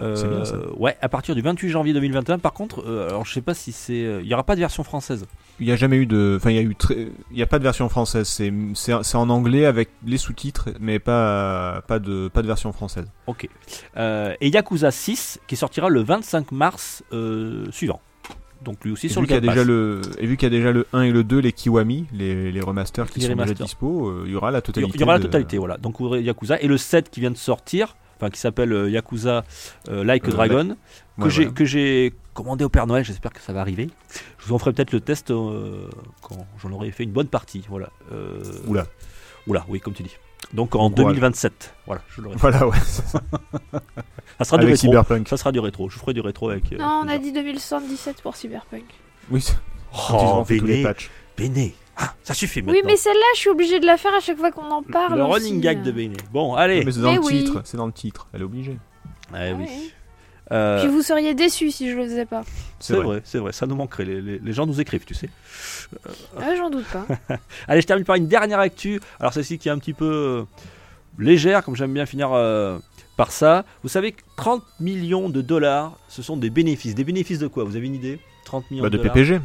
Euh, 0.00 0.14
C'est 0.16 0.28
bien, 0.28 0.44
ça. 0.44 0.56
Ouais, 0.76 0.96
à 1.00 1.08
partir 1.08 1.34
du 1.34 1.40
28 1.40 1.70
janvier 1.70 1.94
2021. 1.94 2.38
Par 2.38 2.52
contre, 2.52 2.84
alors 3.08 3.24
je 3.24 3.32
sais 3.32 3.40
pas 3.40 3.54
si 3.54 3.72
c'est, 3.72 4.18
il 4.20 4.26
y 4.26 4.34
aura 4.34 4.44
pas 4.44 4.54
de 4.54 4.60
version 4.60 4.84
française. 4.84 5.26
Il 5.60 5.66
n'y 5.66 5.72
a 5.72 5.76
jamais 5.76 5.96
eu 5.96 6.06
de. 6.06 6.34
Enfin, 6.36 6.50
il 6.50 6.56
y 6.56 6.58
a 6.58 6.62
eu 6.62 6.74
très. 6.76 7.08
Il 7.32 7.42
a 7.42 7.46
pas 7.46 7.58
de 7.58 7.64
version 7.64 7.88
française. 7.88 8.28
C'est, 8.28 8.52
c'est, 8.74 9.16
en 9.16 9.28
anglais 9.30 9.64
avec 9.66 9.90
les 10.06 10.18
sous-titres, 10.18 10.68
mais 10.80 10.98
pas, 11.00 11.82
pas, 11.88 11.98
de, 11.98 12.28
pas 12.28 12.42
de 12.42 12.46
version 12.46 12.72
française. 12.72 13.06
Ok. 13.26 13.48
Euh, 13.96 14.34
et 14.40 14.48
Yakuza 14.50 14.90
6 14.90 15.40
qui 15.48 15.56
sortira 15.56 15.88
le 15.88 16.00
25 16.02 16.52
mars 16.52 17.02
euh, 17.12 17.64
suivant. 17.72 18.00
Donc 18.64 18.84
lui 18.84 18.90
aussi 18.92 19.06
Et 19.06 19.08
sur 19.08 19.20
le 19.20 19.26
qu'il 19.28 19.34
y 19.34 19.38
a 19.38 19.40
Game 19.40 19.50
déjà 19.50 19.60
Pass. 19.62 19.68
le, 19.68 20.00
et 20.18 20.26
vu 20.26 20.36
qu'il 20.36 20.52
y 20.52 20.54
a 20.54 20.56
déjà 20.56 20.72
le 20.72 20.86
1 20.92 21.02
et 21.02 21.10
le 21.12 21.22
2, 21.24 21.38
les 21.38 21.52
Kiwami, 21.52 22.06
les, 22.12 22.50
les 22.50 22.60
remasters 22.60 23.08
qui 23.08 23.20
Les 23.20 23.26
sont 23.26 23.32
remasters. 23.32 23.54
déjà 23.54 23.64
dispo, 23.64 24.08
euh, 24.08 24.22
il 24.26 24.32
y 24.32 24.34
aura 24.34 24.50
la 24.50 24.58
Il 24.58 24.62
totalité. 24.62 24.98
y 24.98 25.02
aura 25.04 25.12
la 25.12 25.18
de- 25.18 25.24
totalité, 25.24 25.58
voilà. 25.58 25.76
Donc 25.76 25.96
Yakuza 26.00 26.60
et 26.60 26.66
le 26.66 26.76
7 26.76 27.08
qui 27.10 27.20
vient 27.20 27.30
de 27.30 27.36
sortir, 27.36 27.96
enfin 28.16 28.30
qui 28.30 28.40
s'appelle 28.40 28.72
euh, 28.72 28.90
Yakuza 28.90 29.44
Like 29.88 30.26
a 30.26 30.30
Dragon, 30.30 30.76
que 31.18 31.22
Ouais, 31.24 31.30
j'ai 31.30 31.42
voilà. 31.44 31.54
que 31.54 31.64
j'ai 31.64 32.12
commandé 32.38 32.64
au 32.64 32.68
Père 32.68 32.86
Noël. 32.86 33.04
J'espère 33.04 33.32
que 33.32 33.40
ça 33.40 33.52
va 33.52 33.60
arriver. 33.60 33.88
Je 34.38 34.46
vous 34.46 34.54
en 34.54 34.58
ferai 34.58 34.72
peut-être 34.72 34.92
le 34.92 35.00
test 35.00 35.30
euh, 35.30 35.88
quand 36.22 36.46
j'en 36.62 36.72
aurai 36.72 36.90
fait 36.90 37.04
une 37.04 37.12
bonne 37.12 37.26
partie, 37.28 37.64
voilà. 37.68 37.90
Euh, 38.12 38.42
Oula. 38.66 38.86
oula, 39.46 39.64
oui, 39.68 39.80
comme 39.80 39.94
tu 39.94 40.02
dis. 40.02 40.16
Donc 40.52 40.74
en 40.76 40.88
Bon 40.88 40.94
courage. 41.02 41.14
2027, 41.16 41.74
voilà. 41.86 42.00
Je 42.10 42.20
l'aurai. 42.22 42.36
Voilà, 42.36 42.66
ouais. 42.66 42.76
Ça 44.38 44.44
sera 44.44 44.58
du 44.58 44.66
rétro. 44.66 44.76
Cyberpunk. 44.86 45.28
Ça 45.28 45.36
sera 45.36 45.50
du 45.52 45.58
rétro. 45.58 45.88
Je 45.88 45.98
ferai 45.98 46.14
du 46.14 46.20
rétro 46.20 46.48
avec. 46.50 46.72
euh, 46.72 46.76
Non, 46.78 47.02
on 47.04 47.08
a 47.08 47.18
dit 47.18 47.32
2077 47.32 48.22
pour 48.22 48.36
Cyberpunk. 48.36 48.84
Oui, 49.30 49.44
Oh, 50.12 50.44
Béné. 50.48 50.84
Béné. 51.36 51.74
Ah, 51.96 52.14
ça 52.22 52.34
suffit 52.34 52.60
maintenant. 52.62 52.74
Oui, 52.74 52.82
mais 52.86 52.96
celle-là, 52.96 53.26
je 53.34 53.40
suis 53.40 53.50
obligée 53.50 53.80
de 53.80 53.86
la 53.86 53.96
faire 53.96 54.14
à 54.14 54.20
chaque 54.20 54.36
fois 54.38 54.52
qu'on 54.52 54.70
en 54.70 54.82
parle. 54.82 55.16
le 55.16 55.24
aussi, 55.24 55.32
running 55.48 55.60
gag 55.60 55.82
de 55.82 55.90
Béné. 55.90 56.16
Bon, 56.32 56.54
allez. 56.54 56.84
Mais 56.84 56.92
c'est 56.92 57.00
dans 57.00 57.10
Mais 57.10 57.16
le 57.16 57.22
oui. 57.24 57.44
titre. 57.44 57.60
C'est 57.64 57.76
dans 57.76 57.86
le 57.86 57.92
titre. 57.92 58.28
Elle 58.32 58.42
est 58.42 58.44
obligée. 58.44 58.78
Eh 59.34 59.52
oui. 59.52 59.64
Ouais. 59.64 59.68
Euh, 60.50 60.80
Puis 60.80 60.88
vous 60.90 61.02
seriez 61.02 61.34
déçus 61.34 61.70
si 61.70 61.90
je 61.90 61.96
le 61.96 62.04
faisais 62.04 62.24
pas. 62.24 62.42
c'est 62.80 62.94
vrai, 62.96 63.20
c'est 63.24 63.38
vrai, 63.38 63.52
ça 63.52 63.66
nous 63.66 63.76
manquerait. 63.76 64.04
Les, 64.06 64.20
les- 64.22 64.38
les 64.38 64.52
gens 64.52 64.66
nous 64.66 64.80
écrivent, 64.80 65.04
tu 65.04 65.14
sais. 65.14 65.28
Ah, 66.40 66.54
J'en 66.56 66.70
doute 66.70 66.86
pas. 66.86 67.04
Allez, 67.68 67.80
je 67.82 67.86
termine 67.86 68.04
par 68.04 68.16
une 68.16 68.28
dernière 68.28 68.58
actu. 68.60 69.00
Alors, 69.20 69.32
celle-ci 69.34 69.58
qui 69.58 69.68
est 69.68 69.72
un 69.72 69.78
petit 69.78 69.92
peu 69.92 70.06
euh, 70.06 70.42
légère, 71.18 71.62
comme 71.64 71.76
j'aime 71.76 71.92
bien 71.92 72.06
finir 72.06 72.30
euh, 72.32 72.78
par 73.16 73.30
ça. 73.30 73.64
Vous 73.82 73.88
savez 73.90 74.12
que 74.12 74.22
30 74.36 74.62
millions 74.80 75.28
de 75.28 75.42
dollars, 75.42 75.98
ce 76.08 76.22
sont 76.22 76.36
des 76.36 76.50
bénéfices. 76.50 76.94
Des 76.94 77.04
bénéfices 77.04 77.38
de 77.40 77.46
quoi? 77.48 77.64
Vous 77.64 77.76
avez 77.76 77.86
une 77.86 77.94
idée? 77.96 78.18
30 78.46 78.70
millions 78.70 78.82
Bah, 78.84 78.88
de, 78.90 78.96
de 78.96 79.02
dollars. 79.02 79.14
PPG. 79.14 79.40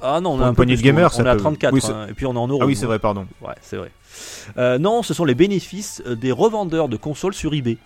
Ah 0.00 0.20
non, 0.20 0.34
on 0.34 0.40
a 0.40 0.46
un 0.46 0.54
poignée 0.54 0.74
plus, 0.74 0.82
de 0.82 0.86
gamers, 0.86 1.10
on 1.18 1.26
à 1.26 1.34
peut- 1.34 1.40
34, 1.40 1.74
oui, 1.74 1.80
c'est- 1.82 1.92
hein, 1.92 2.06
et 2.08 2.14
puis 2.14 2.24
on 2.24 2.32
est 2.34 2.38
en 2.38 2.46
euros. 2.46 2.60
Ah 2.62 2.66
oui, 2.66 2.76
c'est 2.76 2.82
nous. 2.82 2.88
vrai, 2.88 2.98
pardon. 3.00 3.26
Ouais, 3.42 3.54
c'est 3.60 3.76
vrai. 3.76 3.90
Euh, 4.56 4.78
non, 4.78 5.02
ce 5.02 5.12
sont 5.12 5.24
les 5.24 5.34
bénéfices 5.34 6.02
euh, 6.06 6.14
des 6.14 6.30
revendeurs 6.30 6.88
de 6.88 6.96
consoles 6.96 7.34
sur 7.34 7.52
eBay. 7.52 7.76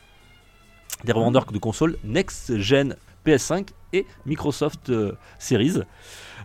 Des 1.04 1.12
revendeurs 1.12 1.46
de 1.46 1.58
consoles 1.58 1.96
next-gen 2.04 2.96
PS5 3.26 3.68
et 3.92 4.06
Microsoft 4.26 4.90
euh, 4.90 5.12
Series. 5.38 5.80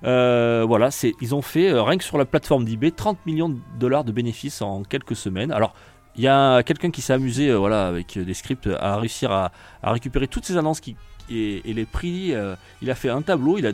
Euh, 0.03 0.63
voilà, 0.67 0.91
c'est, 0.91 1.13
ils 1.21 1.33
ont 1.33 1.41
fait, 1.41 1.69
euh, 1.69 1.81
rien 1.81 1.97
que 1.97 2.03
sur 2.03 2.17
la 2.17 2.25
plateforme 2.25 2.65
d'eBay, 2.65 2.91
30 2.91 3.25
millions 3.25 3.49
de 3.49 3.57
dollars 3.79 4.03
de 4.03 4.11
bénéfices 4.11 4.61
en 4.61 4.83
quelques 4.83 5.15
semaines. 5.15 5.51
Alors, 5.51 5.73
il 6.15 6.23
y 6.23 6.27
a 6.27 6.63
quelqu'un 6.63 6.91
qui 6.91 7.01
s'est 7.01 7.13
amusé 7.13 7.53
voilà, 7.53 7.87
avec 7.87 8.17
des 8.17 8.33
scripts 8.33 8.67
à 8.79 8.97
réussir 8.97 9.31
à, 9.31 9.51
à 9.83 9.91
récupérer 9.91 10.27
toutes 10.27 10.45
ces 10.45 10.57
annonces 10.57 10.79
qui, 10.79 10.95
et, 11.29 11.61
les 11.63 11.85
prix. 11.85 12.33
il 12.81 12.89
a 12.89 12.95
fait 12.95 13.09
un 13.09 13.21
tableau, 13.21 13.59
il 13.59 13.67
a 13.67 13.71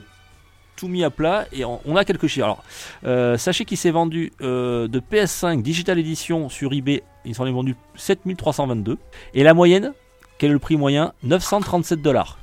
tout 0.75 0.89
mis 0.89 1.05
à 1.05 1.09
plat 1.09 1.45
et 1.53 1.63
on, 1.63 1.79
on 1.85 1.95
a 1.95 2.03
quelques 2.03 2.27
chiffres. 2.27 2.57
Alors, 3.03 3.39
sachez 3.39 3.63
qu'il 3.63 3.77
s'est 3.77 3.91
vendu 3.91 4.33
de 4.41 4.99
PS5 5.09 5.61
Digital 5.61 5.97
Edition 5.99 6.49
sur 6.49 6.73
eBay, 6.73 7.01
il 7.23 7.33
s'en 7.33 7.45
est 7.45 7.51
vendu 7.51 7.77
7322. 7.95 8.97
Et 9.35 9.43
la 9.43 9.53
moyenne, 9.53 9.93
quel 10.43 10.49
est 10.49 10.53
le 10.53 10.59
prix 10.59 10.75
moyen? 10.75 11.13
937 11.23 12.01
dollars. 12.01 12.37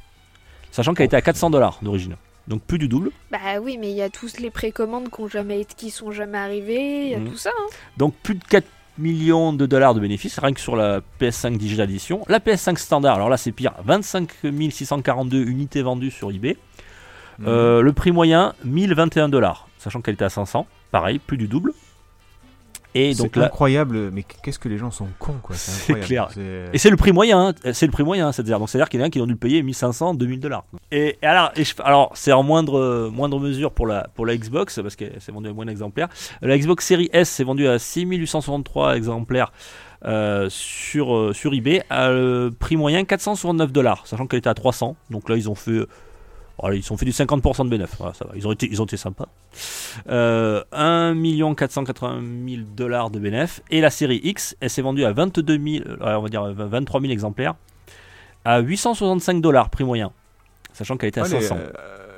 Sachant 0.70 0.94
qu'elle 0.94 1.04
était 1.04 1.16
à 1.18 1.20
400 1.20 1.50
dollars 1.50 1.78
d'origine. 1.82 2.16
Donc 2.48 2.62
plus 2.62 2.78
du 2.78 2.88
double. 2.88 3.10
bah 3.30 3.38
oui, 3.60 3.76
mais 3.78 3.90
il 3.90 3.94
y 3.96 4.00
a 4.00 4.08
tous 4.08 4.38
les 4.38 4.48
précommandes 4.48 5.10
qui, 5.10 5.20
ont 5.20 5.28
jamais, 5.28 5.66
qui 5.76 5.90
sont 5.90 6.10
jamais 6.10 6.38
arrivées. 6.38 7.04
Il 7.04 7.10
y 7.10 7.14
a 7.14 7.18
Mhm. 7.18 7.28
tout 7.28 7.36
ça. 7.36 7.50
hein. 7.50 7.66
Donc 7.98 8.14
plus 8.22 8.36
de 8.36 8.42
4 8.44 8.66
millions 8.96 9.52
de 9.52 9.66
dollars 9.66 9.92
de 9.94 10.00
bénéfices, 10.00 10.38
rien 10.38 10.54
que 10.54 10.60
sur 10.60 10.76
la 10.76 11.02
PS5 11.18 11.58
Digital 11.58 11.90
Edition. 11.90 12.24
La 12.28 12.38
PS5 12.40 12.78
standard, 12.78 13.16
alors 13.16 13.28
là 13.28 13.36
c'est 13.36 13.52
pire, 13.52 13.74
25 13.84 14.30
642 14.70 15.44
unités 15.44 15.82
vendues 15.82 16.10
sur 16.10 16.30
eBay. 16.30 16.56
Mhm. 17.38 17.46
Euh, 17.48 17.82
le 17.82 17.92
prix 17.92 18.12
moyen, 18.12 18.54
1021 18.64 19.28
dollars. 19.28 19.68
Sachant 19.76 20.00
qu'elle 20.00 20.14
était 20.14 20.24
à 20.24 20.30
500. 20.30 20.66
Pareil, 20.90 21.18
plus 21.18 21.36
du 21.36 21.48
double. 21.48 21.74
Et 22.94 23.14
donc 23.14 23.30
c'est 23.34 23.40
là, 23.40 23.46
incroyable, 23.46 24.10
mais 24.12 24.24
qu'est-ce 24.42 24.58
que 24.58 24.68
les 24.68 24.76
gens 24.78 24.90
sont 24.90 25.06
cons, 25.18 25.36
quoi. 25.42 25.54
C'est 25.56 25.94
clair. 26.00 26.28
Et 26.72 26.78
c'est 26.78 26.90
le 26.90 26.96
prix 26.96 27.12
moyen, 27.12 27.48
hein. 27.48 27.54
c'est 27.72 27.86
le 27.86 27.92
prix 27.92 28.02
moyen, 28.02 28.32
c'est-à-dire 28.32 28.58
donc 28.58 28.68
c'est-à-dire 28.68 28.88
qu'il 28.88 28.98
y 29.00 29.02
en 29.02 29.06
a 29.06 29.10
qui 29.10 29.20
ont 29.20 29.26
dû 29.26 29.32
le 29.32 29.38
payer 29.38 29.62
1500, 29.62 30.14
2000 30.14 30.40
dollars. 30.40 30.64
Et, 30.90 31.18
et 31.22 31.26
alors, 31.26 31.52
et 31.54 31.64
je- 31.64 31.74
alors 31.84 32.10
c'est 32.14 32.32
en 32.32 32.42
moindre 32.42 33.08
moindre 33.12 33.38
mesure 33.38 33.70
pour 33.72 33.86
la 33.86 34.08
pour 34.14 34.26
la 34.26 34.36
Xbox 34.36 34.80
parce 34.82 34.96
que 34.96 35.04
c'est 35.20 35.30
vendu 35.32 35.48
à 35.48 35.52
moins 35.52 35.66
d'exemplaires. 35.66 36.08
La 36.42 36.58
Xbox 36.58 36.84
Series 36.86 37.10
S 37.12 37.28
s'est 37.30 37.44
vendue 37.44 37.68
à 37.68 37.78
6863 37.78 38.96
exemplaires 38.96 39.52
euh, 40.06 40.46
sur 40.50 41.14
euh, 41.14 41.32
sur 41.32 41.52
eBay 41.54 41.82
à 41.90 42.08
euh, 42.08 42.50
prix 42.58 42.76
moyen 42.76 43.04
469 43.04 43.70
dollars, 43.72 44.06
sachant 44.06 44.26
qu'elle 44.26 44.38
était 44.38 44.48
à 44.48 44.54
300. 44.54 44.96
Donc 45.10 45.28
là 45.28 45.36
ils 45.36 45.48
ont 45.48 45.54
fait 45.54 45.80
voilà, 46.60 46.76
ils 46.76 46.92
ont 46.92 46.96
fait 46.96 47.04
du 47.06 47.10
50% 47.12 47.64
de 47.64 47.70
bénéfice. 47.70 47.96
Voilà, 47.98 48.14
ça 48.14 48.24
va. 48.24 48.32
Ils 48.36 48.46
ont 48.46 48.52
été, 48.52 48.68
ils 48.70 48.80
ont 48.82 48.84
été 48.84 48.96
sympas. 48.96 49.28
Euh, 50.08 50.62
1 50.72 51.14
480 51.54 52.22
000 52.48 52.62
dollars 52.76 53.10
de 53.10 53.18
bénéfice. 53.18 53.62
Et 53.70 53.80
la 53.80 53.90
série 53.90 54.20
X, 54.22 54.56
elle 54.60 54.70
s'est 54.70 54.82
vendue 54.82 55.04
à 55.04 55.12
22 55.12 55.58
000, 55.58 55.84
euh, 55.88 56.14
on 56.16 56.22
va 56.22 56.28
dire 56.28 56.44
23 56.44 57.00
000 57.00 57.12
exemplaires, 57.12 57.54
à 58.44 58.60
865 58.60 59.40
dollars 59.40 59.70
prix 59.70 59.84
moyen, 59.84 60.12
sachant 60.72 60.96
qu'elle 60.96 61.08
était 61.08 61.20
à 61.20 61.24
Ouais, 61.24 61.28
les, 61.30 61.40
500. 61.40 61.56
euh, 61.58 61.70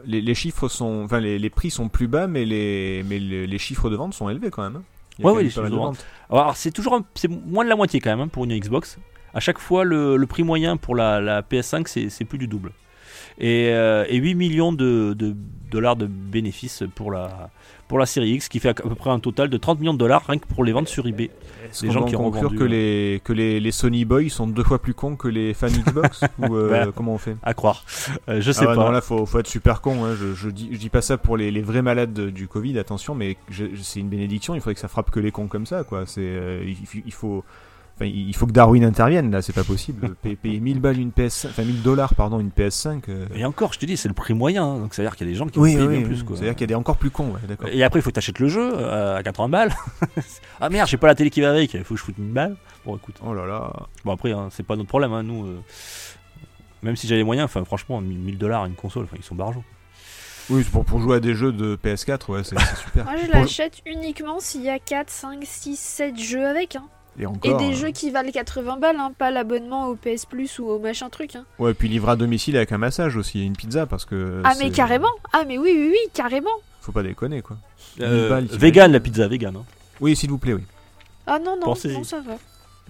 les, 0.06 0.20
les 0.20 0.34
chiffres 0.34 0.68
sont, 0.68 1.02
enfin 1.04 1.20
les, 1.20 1.38
les 1.38 1.50
prix 1.50 1.70
sont 1.70 1.88
plus 1.88 2.08
bas, 2.08 2.26
mais 2.26 2.44
les, 2.44 3.04
mais 3.08 3.18
les, 3.18 3.58
chiffres 3.58 3.90
de 3.90 3.96
vente 3.96 4.14
sont 4.14 4.28
élevés 4.28 4.50
quand 4.50 4.62
même. 4.62 4.76
hein. 4.76 4.82
Ouais, 5.22 5.32
même 5.34 5.42
les 5.44 5.50
chiffres 5.50 5.68
de 5.68 5.74
ventes. 5.76 6.04
Alors 6.30 6.56
c'est 6.56 6.70
toujours, 6.70 6.94
un- 6.94 7.04
c'est 7.14 7.28
moins 7.28 7.64
de 7.64 7.68
la 7.68 7.76
moitié 7.76 8.00
quand 8.00 8.10
même 8.10 8.20
hein, 8.20 8.28
pour 8.28 8.44
une 8.44 8.58
Xbox. 8.58 8.98
À 9.34 9.40
chaque 9.40 9.58
fois, 9.58 9.84
le, 9.84 10.16
le 10.16 10.26
prix 10.26 10.42
moyen 10.42 10.76
pour 10.76 10.94
la, 10.94 11.20
la 11.20 11.42
PS5, 11.42 11.86
c'est 11.86 12.08
c'est 12.10 12.24
plus 12.24 12.38
du 12.38 12.46
double. 12.46 12.72
Et, 13.38 13.68
euh, 13.70 14.04
et 14.08 14.16
8 14.18 14.34
millions 14.34 14.72
de, 14.72 15.14
de 15.14 15.34
dollars 15.70 15.96
de 15.96 16.06
bénéfices 16.06 16.82
pour 16.94 17.10
la, 17.10 17.50
pour 17.88 17.98
la 17.98 18.06
série 18.06 18.30
X, 18.32 18.48
qui 18.48 18.60
fait 18.60 18.68
à 18.68 18.74
peu 18.74 18.94
près 18.94 19.10
un 19.10 19.18
total 19.20 19.48
de 19.48 19.56
30 19.56 19.80
millions 19.80 19.94
de 19.94 19.98
dollars 19.98 20.24
rien 20.26 20.38
que 20.38 20.46
pour 20.46 20.64
les 20.64 20.72
ventes 20.72 20.88
sur 20.88 21.06
eBay. 21.06 21.30
Qu'on 21.80 21.90
gens 21.90 22.04
qui 22.04 22.16
ont 22.16 22.24
conclure 22.24 22.42
vendu, 22.50 22.56
que 22.58 22.64
les 22.64 23.20
que 23.24 23.32
les, 23.32 23.58
les 23.58 23.70
Sony 23.72 24.04
Boys 24.04 24.28
sont 24.28 24.46
deux 24.46 24.62
fois 24.64 24.80
plus 24.82 24.92
cons 24.92 25.16
que 25.16 25.28
les 25.28 25.54
fans 25.54 25.68
Xbox 25.68 26.20
ou 26.38 26.54
euh, 26.56 26.92
comment 26.94 27.14
on 27.14 27.18
fait? 27.18 27.36
À 27.42 27.54
croire. 27.54 27.84
Euh, 28.28 28.42
je 28.42 28.50
Ah 28.50 28.52
sais 28.52 28.66
ouais, 28.66 28.74
pas. 28.74 28.84
non, 28.84 28.90
là 28.90 29.00
faut, 29.00 29.24
faut 29.24 29.38
être 29.38 29.46
super 29.46 29.80
con. 29.80 30.04
hein. 30.04 30.14
Je, 30.20 30.34
je 30.34 30.50
dis 30.50 30.68
je 30.72 30.76
dis 30.76 30.90
pas 30.90 31.00
ça 31.00 31.16
pour 31.16 31.38
les, 31.38 31.50
les 31.50 31.62
vrais 31.62 31.80
malades 31.80 32.12
de- 32.12 32.28
du 32.28 32.46
Covid. 32.48 32.78
Attention, 32.78 33.14
mais 33.14 33.38
c'est 33.80 34.00
une 34.00 34.08
bénédiction. 34.10 34.54
Il 34.54 34.60
faudrait 34.60 34.74
que 34.74 34.80
ça 34.80 34.88
frappe 34.88 35.10
que 35.10 35.20
les 35.20 35.30
cons 35.30 35.46
comme 35.46 35.64
ça, 35.64 35.82
quoi. 35.84 36.04
C'est 36.06 36.20
euh, 36.20 36.62
il 37.06 37.12
faut 37.12 37.42
enfin, 37.94 38.04
il 38.06 38.34
faut 38.34 38.46
que 38.46 38.52
Darwin 38.52 38.84
intervienne 38.84 39.30
là. 39.30 39.42
C'est 39.42 39.52
pas 39.52 39.64
possible. 39.64 40.14
Payer, 40.22 40.36
payer 40.36 40.60
1000 40.60 40.80
balles 40.80 40.98
une 40.98 41.12
PS, 41.12 41.46
enfin 41.50 41.64
1000 41.64 41.82
dollars 41.82 42.14
pardon 42.14 42.40
une 42.40 42.50
PS5. 42.50 43.02
euh, 43.08 43.26
Et 43.34 43.44
encore, 43.44 43.72
je 43.72 43.78
te 43.78 43.86
dis, 43.86 43.96
c'est 43.96 44.08
le 44.08 44.14
prix 44.14 44.34
moyen. 44.34 44.64
hein, 44.64 44.78
donc 44.78 44.94
c'est 44.94 45.02
à 45.02 45.04
dire 45.04 45.16
qu'il 45.16 45.26
y 45.26 45.30
a 45.30 45.32
des 45.32 45.38
gens 45.38 45.46
qui 45.46 45.58
Oui, 45.58 45.72
vont 45.72 45.76
payer 45.78 45.88
oui, 45.88 45.98
bien 45.98 46.08
oui. 46.08 46.14
plus. 46.14 46.22
quoi. 46.24 46.36
C'est-à-dire 46.36 46.54
qu'il 46.54 46.62
y 46.62 46.64
a 46.64 46.68
des 46.68 46.74
encore 46.74 46.96
plus 46.96 47.10
cons. 47.10 47.30
Ouais, 47.32 47.40
d'accord. 47.48 47.68
Et 47.72 47.82
après, 47.82 48.00
il 48.00 48.02
faut 48.02 48.10
que 48.10 48.14
tu 48.14 48.18
achètes 48.18 48.38
le 48.38 48.48
jeu 48.48 48.72
euh, 48.76 49.16
à 49.18 49.22
80 49.22 49.48
balles. 49.48 49.72
ah 50.60 50.68
merde, 50.70 50.88
j'ai 50.88 50.96
pas 50.96 51.06
la 51.08 51.14
télé 51.14 51.30
qui 51.30 51.40
va 51.40 51.50
avec. 51.50 51.74
Il 51.74 51.84
faut 51.84 51.94
que 51.94 52.00
je 52.00 52.04
foute 52.04 52.16
une 52.18 52.32
balle. 52.32 52.56
Bon, 52.84 52.96
écoute. 52.96 53.16
Oh 53.24 53.32
là 53.34 53.46
là. 53.46 53.72
Bon, 54.04 54.12
après, 54.12 54.32
hein, 54.32 54.48
c'est 54.50 54.64
pas 54.66 54.76
notre 54.76 54.88
problème. 54.88 55.12
hein, 55.12 55.22
nous, 55.22 55.46
euh, 55.46 55.60
même 56.82 56.96
si 56.96 57.06
j'avais 57.06 57.18
les 57.20 57.24
moyens, 57.24 57.44
enfin, 57.44 57.64
franchement, 57.64 58.00
1000 58.00 58.38
dollars 58.38 58.66
une 58.66 58.74
console, 58.74 59.04
enfin, 59.04 59.16
ils 59.18 59.24
sont 59.24 59.34
barjots. 59.36 59.62
Oui, 60.50 60.62
c'est 60.64 60.70
pour, 60.72 60.84
pour 60.84 61.00
jouer 61.00 61.18
à 61.18 61.20
des 61.20 61.34
jeux 61.34 61.52
de 61.52 61.76
PS4, 61.76 62.28
ouais, 62.32 62.42
c'est 62.42 62.58
c'est 62.58 62.76
super. 62.84 63.04
Moi, 63.04 63.14
je 63.16 63.26
Pour- 63.30 63.40
l'achète 63.40 63.74
uniquement 63.86 64.40
s'il 64.40 64.62
y 64.62 64.68
a 64.68 64.80
4, 64.80 65.08
5, 65.08 65.38
6, 65.44 65.78
7 65.78 66.18
jeux 66.18 66.44
avec. 66.44 66.74
Hein. 66.74 66.84
Et 67.18 67.54
des 67.54 67.72
euh, 67.72 67.74
jeux 67.74 67.90
qui 67.90 68.10
valent 68.10 68.30
80 68.32 68.78
balles, 68.78 68.96
hein, 68.98 69.12
pas 69.16 69.30
l'abonnement 69.30 69.88
au 69.88 69.96
PS 69.96 70.24
Plus 70.24 70.58
ou 70.58 70.66
au 70.68 70.78
machin 70.78 71.08
truc. 71.10 71.36
Hein. 71.36 71.44
Ouais, 71.58 71.74
puis 71.74 71.88
livrer 71.88 72.12
à 72.12 72.16
domicile 72.16 72.56
avec 72.56 72.72
un 72.72 72.78
massage 72.78 73.16
aussi, 73.16 73.40
et 73.40 73.44
une 73.44 73.56
pizza 73.56 73.86
parce 73.86 74.04
que. 74.04 74.40
Ah, 74.44 74.54
mais 74.58 74.70
carrément 74.70 75.10
Ah, 75.32 75.44
mais 75.46 75.58
oui, 75.58 75.72
oui, 75.74 75.88
oui, 75.90 76.10
carrément 76.14 76.50
Faut 76.80 76.92
pas 76.92 77.02
déconner 77.02 77.42
quoi. 77.42 77.56
Euh, 78.00 78.42
vegan, 78.50 78.90
la 78.92 79.00
pizza 79.00 79.28
vegan. 79.28 79.56
hein. 79.56 79.64
Oui, 80.00 80.16
s'il 80.16 80.30
vous 80.30 80.38
plaît, 80.38 80.54
oui. 80.54 80.62
Ah 81.26 81.38
non, 81.38 81.56
non, 81.60 81.68
non, 81.68 82.04
ça 82.04 82.20
va. 82.20 82.34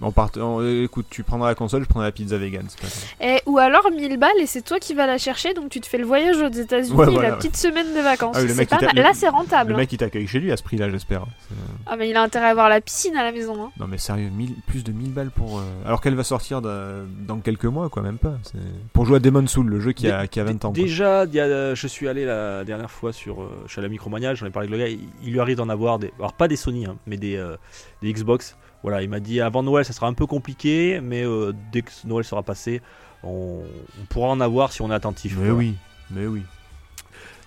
On 0.01 0.11
part... 0.11 0.31
on- 0.37 0.61
Écoute, 0.83 1.05
tu 1.09 1.23
prendras 1.23 1.47
la 1.49 1.55
console, 1.55 1.83
je 1.83 1.87
prendrai 1.87 2.07
la 2.07 2.11
pizza 2.11 2.37
vegan. 2.37 2.65
pas. 2.81 3.25
Et, 3.25 3.41
ou 3.45 3.57
alors 3.59 3.89
1000 3.91 4.17
balles 4.17 4.31
et 4.41 4.45
c'est 4.47 4.61
toi 4.63 4.79
qui 4.79 4.93
vas 4.93 5.05
la 5.07 5.17
chercher, 5.17 5.53
donc 5.53 5.69
tu 5.69 5.79
te 5.79 5.85
fais 5.87 5.97
le 5.97 6.03
voyage 6.05 6.35
aux 6.37 6.49
États-Unis, 6.51 6.91
Ouais, 6.95 7.05
voilà, 7.05 7.21
la 7.21 7.29
ouais. 7.31 7.37
petite 7.37 7.55
semaine 7.55 7.93
de 7.95 8.01
vacances. 8.01 8.35
Ah 8.37 8.41
oui, 8.43 8.49
C'est 8.53 8.65
pas 8.69 8.79
le- 8.81 9.01
Là, 9.01 9.11
c'est 9.13 9.29
rentable. 9.29 9.69
Le 9.69 9.75
hein. 9.75 9.79
mec, 9.79 9.93
il 9.93 9.97
t'accueille 9.97 10.27
chez 10.27 10.39
lui 10.39 10.51
à 10.51 10.57
ce 10.57 10.63
prix-là, 10.63 10.89
j'espère. 10.89 11.25
C'est- 11.47 11.55
Ah, 11.85 11.95
mais 11.95 12.09
il 12.09 12.15
a 12.15 12.21
intérêt 12.23 12.47
à 12.47 12.49
avoir 12.49 12.69
la 12.69 12.81
piscine 12.81 13.15
à 13.15 13.23
la 13.23 13.31
maison. 13.31 13.55
hein. 13.65 13.71
Non, 13.79 13.87
mais 13.87 13.97
sérieux, 13.97 14.29
1000 14.29 14.55
plus 14.67 14.83
de 14.83 14.91
1000 14.91 15.13
balles 15.13 15.31
pour. 15.31 15.59
euh, 15.59 15.63
Alors 15.85 16.01
qu'elle 16.01 16.15
va 16.15 16.23
sortir 16.23 16.61
dans, 16.61 17.05
dans 17.27 17.37
quelques 17.39 17.65
mois, 17.65 17.87
quoi, 17.89 18.01
même 18.01 18.17
pas. 18.17 18.33
C'est- 18.43 18.57
Pour 18.93 19.05
jouer 19.05 19.17
à 19.17 19.19
Demon 19.19 19.45
Soul, 19.47 19.67
le 19.67 19.79
jeu 19.79 19.91
qui 19.93 20.09
a, 20.09 20.27
qui 20.27 20.39
a 20.39 20.43
20 20.43 20.65
ans. 20.65 20.73
quoi. 20.73 20.83
Déjà, 20.83 21.25
il 21.25 21.33
y 21.33 21.39
a- 21.39 21.75
je 21.75 21.87
suis 21.87 22.07
allé 22.07 22.25
la 22.25 22.63
dernière 22.65 22.91
fois 22.91 23.13
sur, 23.13 23.41
euh, 23.43 23.49
chez 23.67 23.79
la 23.81 23.87
Micromania, 23.89 24.33
j'en 24.35 24.47
ai 24.47 24.49
parlé 24.49 24.67
avec 24.67 24.79
le 24.79 24.83
gars, 24.85 24.89
il, 24.91 24.99
il 25.27 25.31
lui 25.33 25.39
arrive 25.39 25.57
d'en 25.57 25.69
avoir 25.69 25.99
des. 25.99 26.11
Alors, 26.19 26.33
pas 26.33 26.47
des 26.47 26.55
Sony, 26.55 26.85
hein, 26.85 26.95
mais 27.07 27.17
des, 27.17 27.35
euh, 27.37 27.55
des 28.01 28.11
Xbox. 28.11 28.57
Voilà, 28.83 29.01
il 29.01 29.09
m'a 29.09 29.19
dit 29.21 29.39
avant 29.41 29.63
Noël, 29.63 29.85
ça 29.85 29.93
sera 29.93 30.07
un 30.07 30.13
peu 30.13 30.25
compliqué, 30.25 30.99
mais 31.01 31.25
euh, 31.25 31.53
dès 31.71 31.81
que 31.83 31.91
Noël 32.05 32.25
sera 32.25 32.43
passé, 32.43 32.81
on, 33.23 33.61
on 34.01 34.05
pourra 34.09 34.27
en 34.27 34.41
avoir 34.41 34.71
si 34.73 34.81
on 34.81 34.91
est 34.91 34.93
attentif. 34.93 35.33
Mais 35.37 35.43
Voilà. 35.45 35.53
oui, 35.55 35.75
mais 36.11 36.25
oui. 36.27 36.41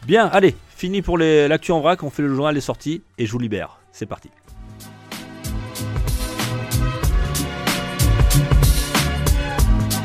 Bien, 0.06 0.26
allez, 0.26 0.56
fini 0.70 1.02
pour 1.02 1.18
l'actu 1.18 1.72
en 1.72 1.80
vrac, 1.80 2.02
on 2.02 2.10
fait 2.10 2.22
le 2.22 2.34
journal 2.34 2.54
des 2.54 2.60
sorties 2.60 3.02
et 3.18 3.26
je 3.26 3.32
vous 3.32 3.38
libère. 3.38 3.78
C'est 3.92 4.06
parti. 4.06 4.30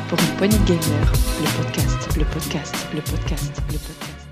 Pour 0.08 0.18
une 0.20 0.36
poignée 0.36 0.58
de 0.58 0.64
gamers, 0.64 1.12
le 1.40 1.62
podcast, 1.64 2.16
le 2.18 2.24
podcast, 2.24 2.88
le 2.94 3.00
podcast, 3.00 3.62
le 3.68 3.78
podcast. 3.78 4.28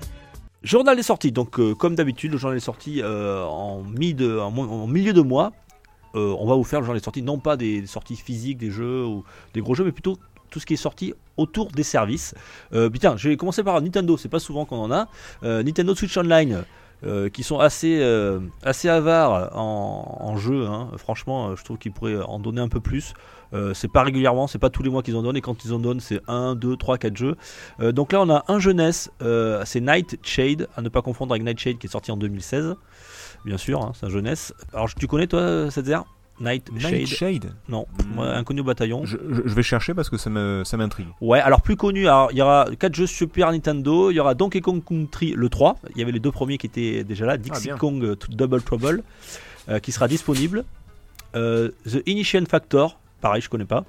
Journal 0.63 0.95
des 0.95 1.03
sorties, 1.03 1.31
donc 1.31 1.59
euh, 1.59 1.73
comme 1.73 1.95
d'habitude, 1.95 2.31
le 2.31 2.37
journal 2.37 2.55
des 2.57 2.63
sorties 2.63 3.01
euh, 3.01 3.43
en, 3.45 3.81
mi 3.83 4.13
de- 4.13 4.37
en 4.37 4.85
milieu 4.87 5.13
de 5.13 5.21
mois, 5.21 5.51
euh, 6.15 6.35
on 6.39 6.47
va 6.47 6.55
vous 6.55 6.63
faire 6.63 6.79
le 6.79 6.85
journal 6.85 6.99
des 6.99 7.03
sorties, 7.03 7.21
non 7.21 7.39
pas 7.39 7.57
des 7.57 7.85
sorties 7.87 8.15
physiques 8.15 8.57
des 8.57 8.71
jeux 8.71 9.05
ou 9.05 9.23
des 9.53 9.61
gros 9.61 9.75
jeux, 9.75 9.83
mais 9.85 9.91
plutôt 9.91 10.17
tout 10.49 10.59
ce 10.59 10.65
qui 10.65 10.73
est 10.73 10.77
sorti 10.77 11.13
autour 11.37 11.71
des 11.71 11.83
services. 11.83 12.35
Euh, 12.73 12.89
putain, 12.89 13.15
je 13.17 13.29
vais 13.29 13.37
commencer 13.37 13.63
par 13.63 13.81
Nintendo, 13.81 14.17
c'est 14.17 14.29
pas 14.29 14.39
souvent 14.39 14.65
qu'on 14.65 14.77
en 14.79 14.91
a. 14.91 15.07
Euh, 15.43 15.63
Nintendo 15.63 15.95
Switch 15.95 16.15
Online, 16.17 16.65
euh, 17.03 17.29
qui 17.29 17.41
sont 17.41 17.57
assez, 17.57 18.03
assez 18.61 18.89
avares 18.89 19.57
en, 19.57 20.17
en 20.19 20.37
jeu. 20.37 20.67
hein. 20.67 20.89
Franchement, 20.97 21.55
je 21.55 21.63
trouve 21.63 21.77
qu'ils 21.77 21.93
pourraient 21.93 22.21
en 22.21 22.37
donner 22.37 22.61
un 22.61 22.67
peu 22.67 22.79
plus. 22.79 23.13
C'est 23.73 23.91
pas 23.91 24.03
régulièrement, 24.03 24.47
c'est 24.47 24.59
pas 24.59 24.69
tous 24.69 24.81
les 24.81 24.89
mois 24.89 25.03
qu'ils 25.03 25.15
en 25.17 25.23
donnent, 25.23 25.35
et 25.35 25.41
quand 25.41 25.65
ils 25.65 25.73
en 25.73 25.79
donnent, 25.79 25.99
c'est 25.99 26.21
1, 26.29 26.55
2, 26.55 26.77
3, 26.77 26.97
4 26.97 27.17
jeux. 27.17 27.35
Donc 27.79 28.13
là, 28.13 28.21
on 28.21 28.29
a 28.29 28.45
un 28.47 28.59
jeunesse, 28.59 29.11
c'est 29.65 29.81
Nightshade, 29.81 30.69
à 30.77 30.81
ne 30.81 30.87
pas 30.87 31.01
confondre 31.01 31.33
avec 31.33 31.43
Nightshade 31.43 31.77
qui 31.77 31.87
est 31.87 31.89
sorti 31.89 32.11
en 32.11 32.17
2016. 32.17 32.75
Bien 33.45 33.57
sûr, 33.57 33.81
hein, 33.81 33.91
c'est 33.95 34.05
un 34.05 34.09
jeunesse. 34.09 34.53
Alors, 34.73 34.93
tu 34.93 35.07
connais 35.07 35.27
toi, 35.27 35.69
Setzer 35.71 35.99
Nightshade 36.39 36.91
Nightshade 36.93 37.53
Non, 37.69 37.85
moi, 38.15 38.27
inconnu 38.35 38.61
au 38.61 38.63
bataillon. 38.63 39.05
je, 39.05 39.17
je- 39.29 39.41
je 39.45 39.53
vais 39.53 39.61
chercher 39.61 39.93
parce 39.93 40.09
que 40.09 40.17
ça 40.17 40.29
me- 40.31 40.63
ça 40.65 40.75
m'intrigue. 40.77 41.07
Ouais, 41.21 41.39
alors 41.39 41.61
plus 41.61 41.75
connu, 41.75 42.07
alors 42.07 42.29
il 42.31 42.37
y 42.37 42.41
aura 42.41 42.65
4 42.79 42.95
jeux 42.95 43.05
Super 43.05 43.51
Nintendo, 43.51 44.09
il 44.09 44.15
y 44.15 44.19
aura 44.19 44.33
Donkey 44.33 44.59
Kong 44.61 44.83
Country 44.83 45.33
le 45.35 45.49
3, 45.49 45.75
il 45.91 45.99
y 45.99 46.01
avait 46.01 46.11
les 46.11 46.19
deux 46.19 46.31
premiers 46.31 46.57
qui 46.57 46.65
étaient 46.65 47.03
déjà 47.03 47.25
là, 47.27 47.37
Dixie 47.37 47.65
bien. 47.67 47.77
Kong 47.77 48.03
euh, 48.03 48.15
Double 48.29 48.61
Trouble, 48.63 49.03
euh, 49.69 49.79
qui 49.79 49.91
sera 49.91 50.07
disponible. 50.07 50.63
Euh, 51.35 51.69
The 51.85 52.01
Initiation 52.07 52.45
Factor, 52.49 52.97
pareil, 53.21 53.41
je 53.41 53.49
connais 53.49 53.65
pas. 53.65 53.85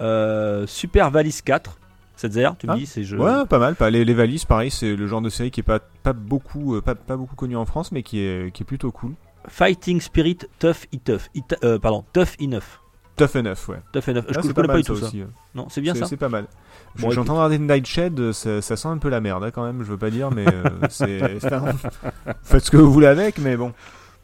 Euh, 0.00 0.66
Super 0.66 1.10
Valise 1.10 1.40
4, 1.42 1.78
7 2.20 2.32
tu 2.58 2.66
me 2.66 2.72
Ah, 2.72 2.76
dis, 2.76 2.86
c'est 2.86 3.02
jeu. 3.04 3.18
Ouais, 3.18 3.46
pas 3.48 3.58
mal. 3.58 3.74
Pas. 3.74 3.90
Les, 3.90 4.04
les 4.04 4.14
valises, 4.14 4.44
pareil, 4.44 4.70
c'est 4.70 4.94
le 4.96 5.06
genre 5.06 5.20
de 5.22 5.28
série 5.30 5.50
qui 5.50 5.60
est 5.60 5.64
pas, 5.64 5.80
pas, 6.02 6.12
beaucoup, 6.12 6.76
euh, 6.76 6.80
pas, 6.80 6.94
pas 6.94 7.16
beaucoup 7.16 7.36
connu 7.36 7.56
en 7.56 7.64
France, 7.64 7.92
mais 7.92 8.02
qui 8.02 8.20
est, 8.20 8.52
qui 8.52 8.62
est 8.62 8.66
plutôt 8.66 8.90
cool. 8.92 9.12
Fighting 9.48 10.00
Spirit 10.00 10.38
Tough 10.58 10.86
et 10.92 10.98
Tough. 10.98 11.22
It- 11.34 11.56
euh, 11.64 11.78
pardon, 11.78 12.04
Tough 12.12 12.36
Enough. 12.40 12.62
Tough 13.16 13.36
enough, 13.36 13.68
ouais. 13.68 13.76
Tough 13.92 14.08
Enough. 14.08 14.24
Je 14.28 14.34
Ah, 14.34 14.38
ne 14.38 14.42
c'est 14.46 14.54
connais 14.54 14.68
pas 14.68 14.76
du 14.78 14.82
tout 14.82 14.96
ça. 14.96 15.06
aussi. 15.06 15.22
Non, 15.54 15.66
c'est 15.68 15.80
bien 15.82 15.94
ça 15.94 16.06
C'est 16.06 16.16
pas 16.16 16.28
mal. 16.30 16.46
Je- 16.96 17.06
Bon, 17.06 17.24
parler 17.24 17.58
de 17.58 17.64
Nightshade, 17.64 18.32
ça, 18.32 18.62
ça 18.62 18.76
sent 18.76 18.88
un 18.88 18.96
peu 18.98 19.08
la 19.10 19.20
merde 19.20 19.44
hein, 19.44 19.50
quand 19.50 19.64
même, 19.64 19.82
je 19.82 19.90
veux 19.90 19.98
pas 19.98 20.10
dire, 20.10 20.30
mais 20.30 20.46
euh, 20.48 20.62
c'est. 20.90 21.38
Faites 22.42 22.64
ce 22.64 22.70
que 22.70 22.76
vous 22.76 22.90
voulez 22.92 23.06
avec, 23.06 23.38
mais 23.38 23.56
bon. 23.56 23.72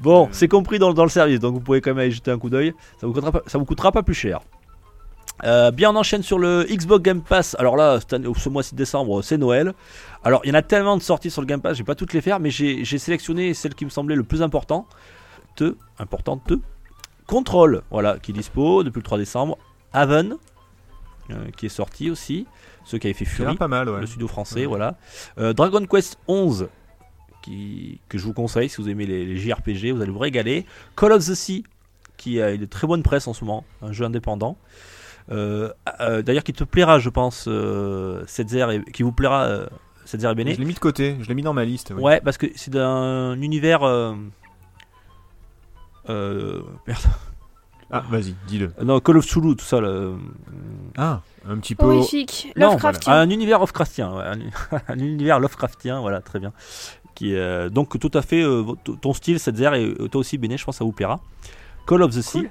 Bon, 0.00 0.24
Euh. 0.26 0.28
c'est 0.32 0.48
compris 0.48 0.78
dans, 0.78 0.92
dans 0.92 1.04
le 1.04 1.08
service, 1.10 1.40
donc 1.40 1.54
vous 1.54 1.60
pouvez 1.60 1.80
quand 1.80 1.90
même 1.90 1.98
aller 1.98 2.10
jeter 2.10 2.30
un 2.30 2.38
coup 2.38 2.50
d'œil. 2.50 2.74
Ça 3.00 3.06
vous 3.06 3.12
coûtera 3.12 3.32
pas, 3.32 3.42
ça 3.46 3.58
vous 3.58 3.64
coûtera 3.64 3.92
pas 3.92 4.02
plus 4.02 4.14
cher. 4.14 4.40
Euh, 5.44 5.70
bien, 5.70 5.90
on 5.90 5.96
enchaîne 5.96 6.22
sur 6.22 6.38
le 6.38 6.64
Xbox 6.68 7.02
Game 7.02 7.20
Pass. 7.22 7.56
Alors 7.58 7.76
là, 7.76 7.98
ce 8.00 8.48
mois-ci 8.48 8.72
de 8.72 8.78
décembre, 8.78 9.22
c'est 9.22 9.36
Noël. 9.38 9.74
Alors, 10.24 10.40
il 10.44 10.48
y 10.48 10.50
en 10.50 10.54
a 10.54 10.62
tellement 10.62 10.96
de 10.96 11.02
sorties 11.02 11.30
sur 11.30 11.42
le 11.42 11.46
Game 11.46 11.60
Pass, 11.60 11.74
je 11.74 11.82
vais 11.82 11.86
pas 11.86 11.94
toutes 11.94 12.12
les 12.14 12.20
faire, 12.20 12.40
mais 12.40 12.50
j'ai 12.50 12.84
sélectionné 12.98 13.52
celle 13.54 13.74
qui 13.74 13.84
me 13.84 13.90
semblait 13.90 14.16
le 14.16 14.24
plus 14.24 14.42
important. 14.42 14.86
Te, 15.56 15.76
importante, 15.98 16.42
te. 16.46 16.54
Control, 17.26 17.82
voilà, 17.90 18.18
qui 18.18 18.30
est 18.30 18.34
dispo 18.34 18.82
depuis 18.84 18.98
le 19.00 19.04
3 19.04 19.18
décembre. 19.18 19.58
Haven, 19.92 20.36
euh, 21.30 21.50
qui 21.56 21.66
est 21.66 21.70
sorti 21.70 22.10
aussi. 22.10 22.46
Ceux 22.84 22.98
qui 22.98 23.08
avaient 23.08 23.14
fait 23.14 23.24
Fury 23.24 23.56
pas 23.56 23.66
mal, 23.68 23.88
ouais. 23.88 24.00
le 24.00 24.06
studio 24.06 24.28
français, 24.28 24.60
Ouais. 24.60 24.66
voilà. 24.66 24.96
Euh, 25.38 25.52
Dragon 25.52 25.84
Quest 25.86 26.18
11, 26.28 26.68
qui, 27.42 28.00
que 28.08 28.16
je 28.16 28.24
vous 28.24 28.32
conseille 28.32 28.68
si 28.68 28.80
vous 28.80 28.88
aimez 28.88 29.06
les, 29.06 29.24
les 29.24 29.36
JRPG, 29.38 29.90
vous 29.92 30.02
allez 30.02 30.12
vous 30.12 30.18
régaler. 30.20 30.66
Call 30.96 31.12
of 31.12 31.24
the 31.26 31.34
Sea, 31.34 31.64
qui 32.16 32.40
a 32.40 32.50
une 32.52 32.68
très 32.68 32.86
bonne 32.86 33.02
presse 33.02 33.26
en 33.26 33.32
ce 33.34 33.44
moment, 33.44 33.64
un 33.82 33.90
jeu 33.92 34.04
indépendant. 34.04 34.56
Euh, 35.30 35.70
euh, 36.00 36.22
D'ailleurs, 36.22 36.44
qui 36.44 36.52
te 36.52 36.64
plaira, 36.64 36.98
je 36.98 37.08
pense, 37.10 37.46
euh, 37.48 38.22
Setzer 38.26 38.66
et 38.72 38.92
qui 38.92 39.02
vous 39.02 39.12
plaira, 39.12 39.44
euh, 39.44 39.66
Setzer 40.04 40.30
et 40.30 40.34
Bene. 40.34 40.52
Je 40.52 40.58
l'ai 40.58 40.64
mis 40.64 40.74
de 40.74 40.78
côté, 40.78 41.16
je 41.20 41.28
l'ai 41.28 41.34
mis 41.34 41.42
dans 41.42 41.52
ma 41.54 41.64
liste. 41.64 41.92
oui. 41.94 42.02
Ouais, 42.02 42.20
parce 42.20 42.38
que 42.38 42.46
c'est 42.54 42.70
d'un 42.70 43.40
univers. 43.40 43.82
euh, 43.82 44.14
euh, 46.08 46.62
merde. 46.86 47.02
Ah, 47.90 48.02
vas-y, 48.10 48.34
dis-le. 48.48 48.72
Non, 48.82 48.98
Call 49.00 49.16
of 49.18 49.26
Cthulhu, 49.26 49.54
tout 49.56 49.64
ça. 49.64 49.80
Là, 49.80 50.10
Ah, 50.96 51.20
un 51.48 51.56
petit 51.58 51.74
peu. 51.76 51.86
Horrifique, 51.86 52.52
Non, 52.56 52.70
Lovecraftien. 52.70 53.12
Un 53.12 53.30
univers 53.30 53.60
Lovecraftien, 53.60 54.12
ouais, 54.12 54.24
un, 54.24 54.78
un 54.88 54.98
univers 54.98 55.38
Lovecraftien, 55.38 56.00
voilà, 56.00 56.20
très 56.20 56.40
bien. 56.40 56.52
Qui 57.14 57.32
est, 57.34 57.38
euh, 57.38 57.68
donc 57.70 57.98
tout 57.98 58.10
à 58.14 58.22
fait 58.22 58.42
euh, 58.42 58.64
ton 59.00 59.12
style, 59.12 59.38
Setzer, 59.38 59.70
et 59.74 60.08
toi 60.08 60.20
aussi, 60.20 60.36
Béné, 60.36 60.56
je 60.56 60.64
pense 60.64 60.74
que 60.74 60.78
ça 60.78 60.84
vous 60.84 60.92
plaira. 60.92 61.20
Call 61.86 62.02
of 62.02 62.10
the 62.14 62.22
Sea. 62.22 62.48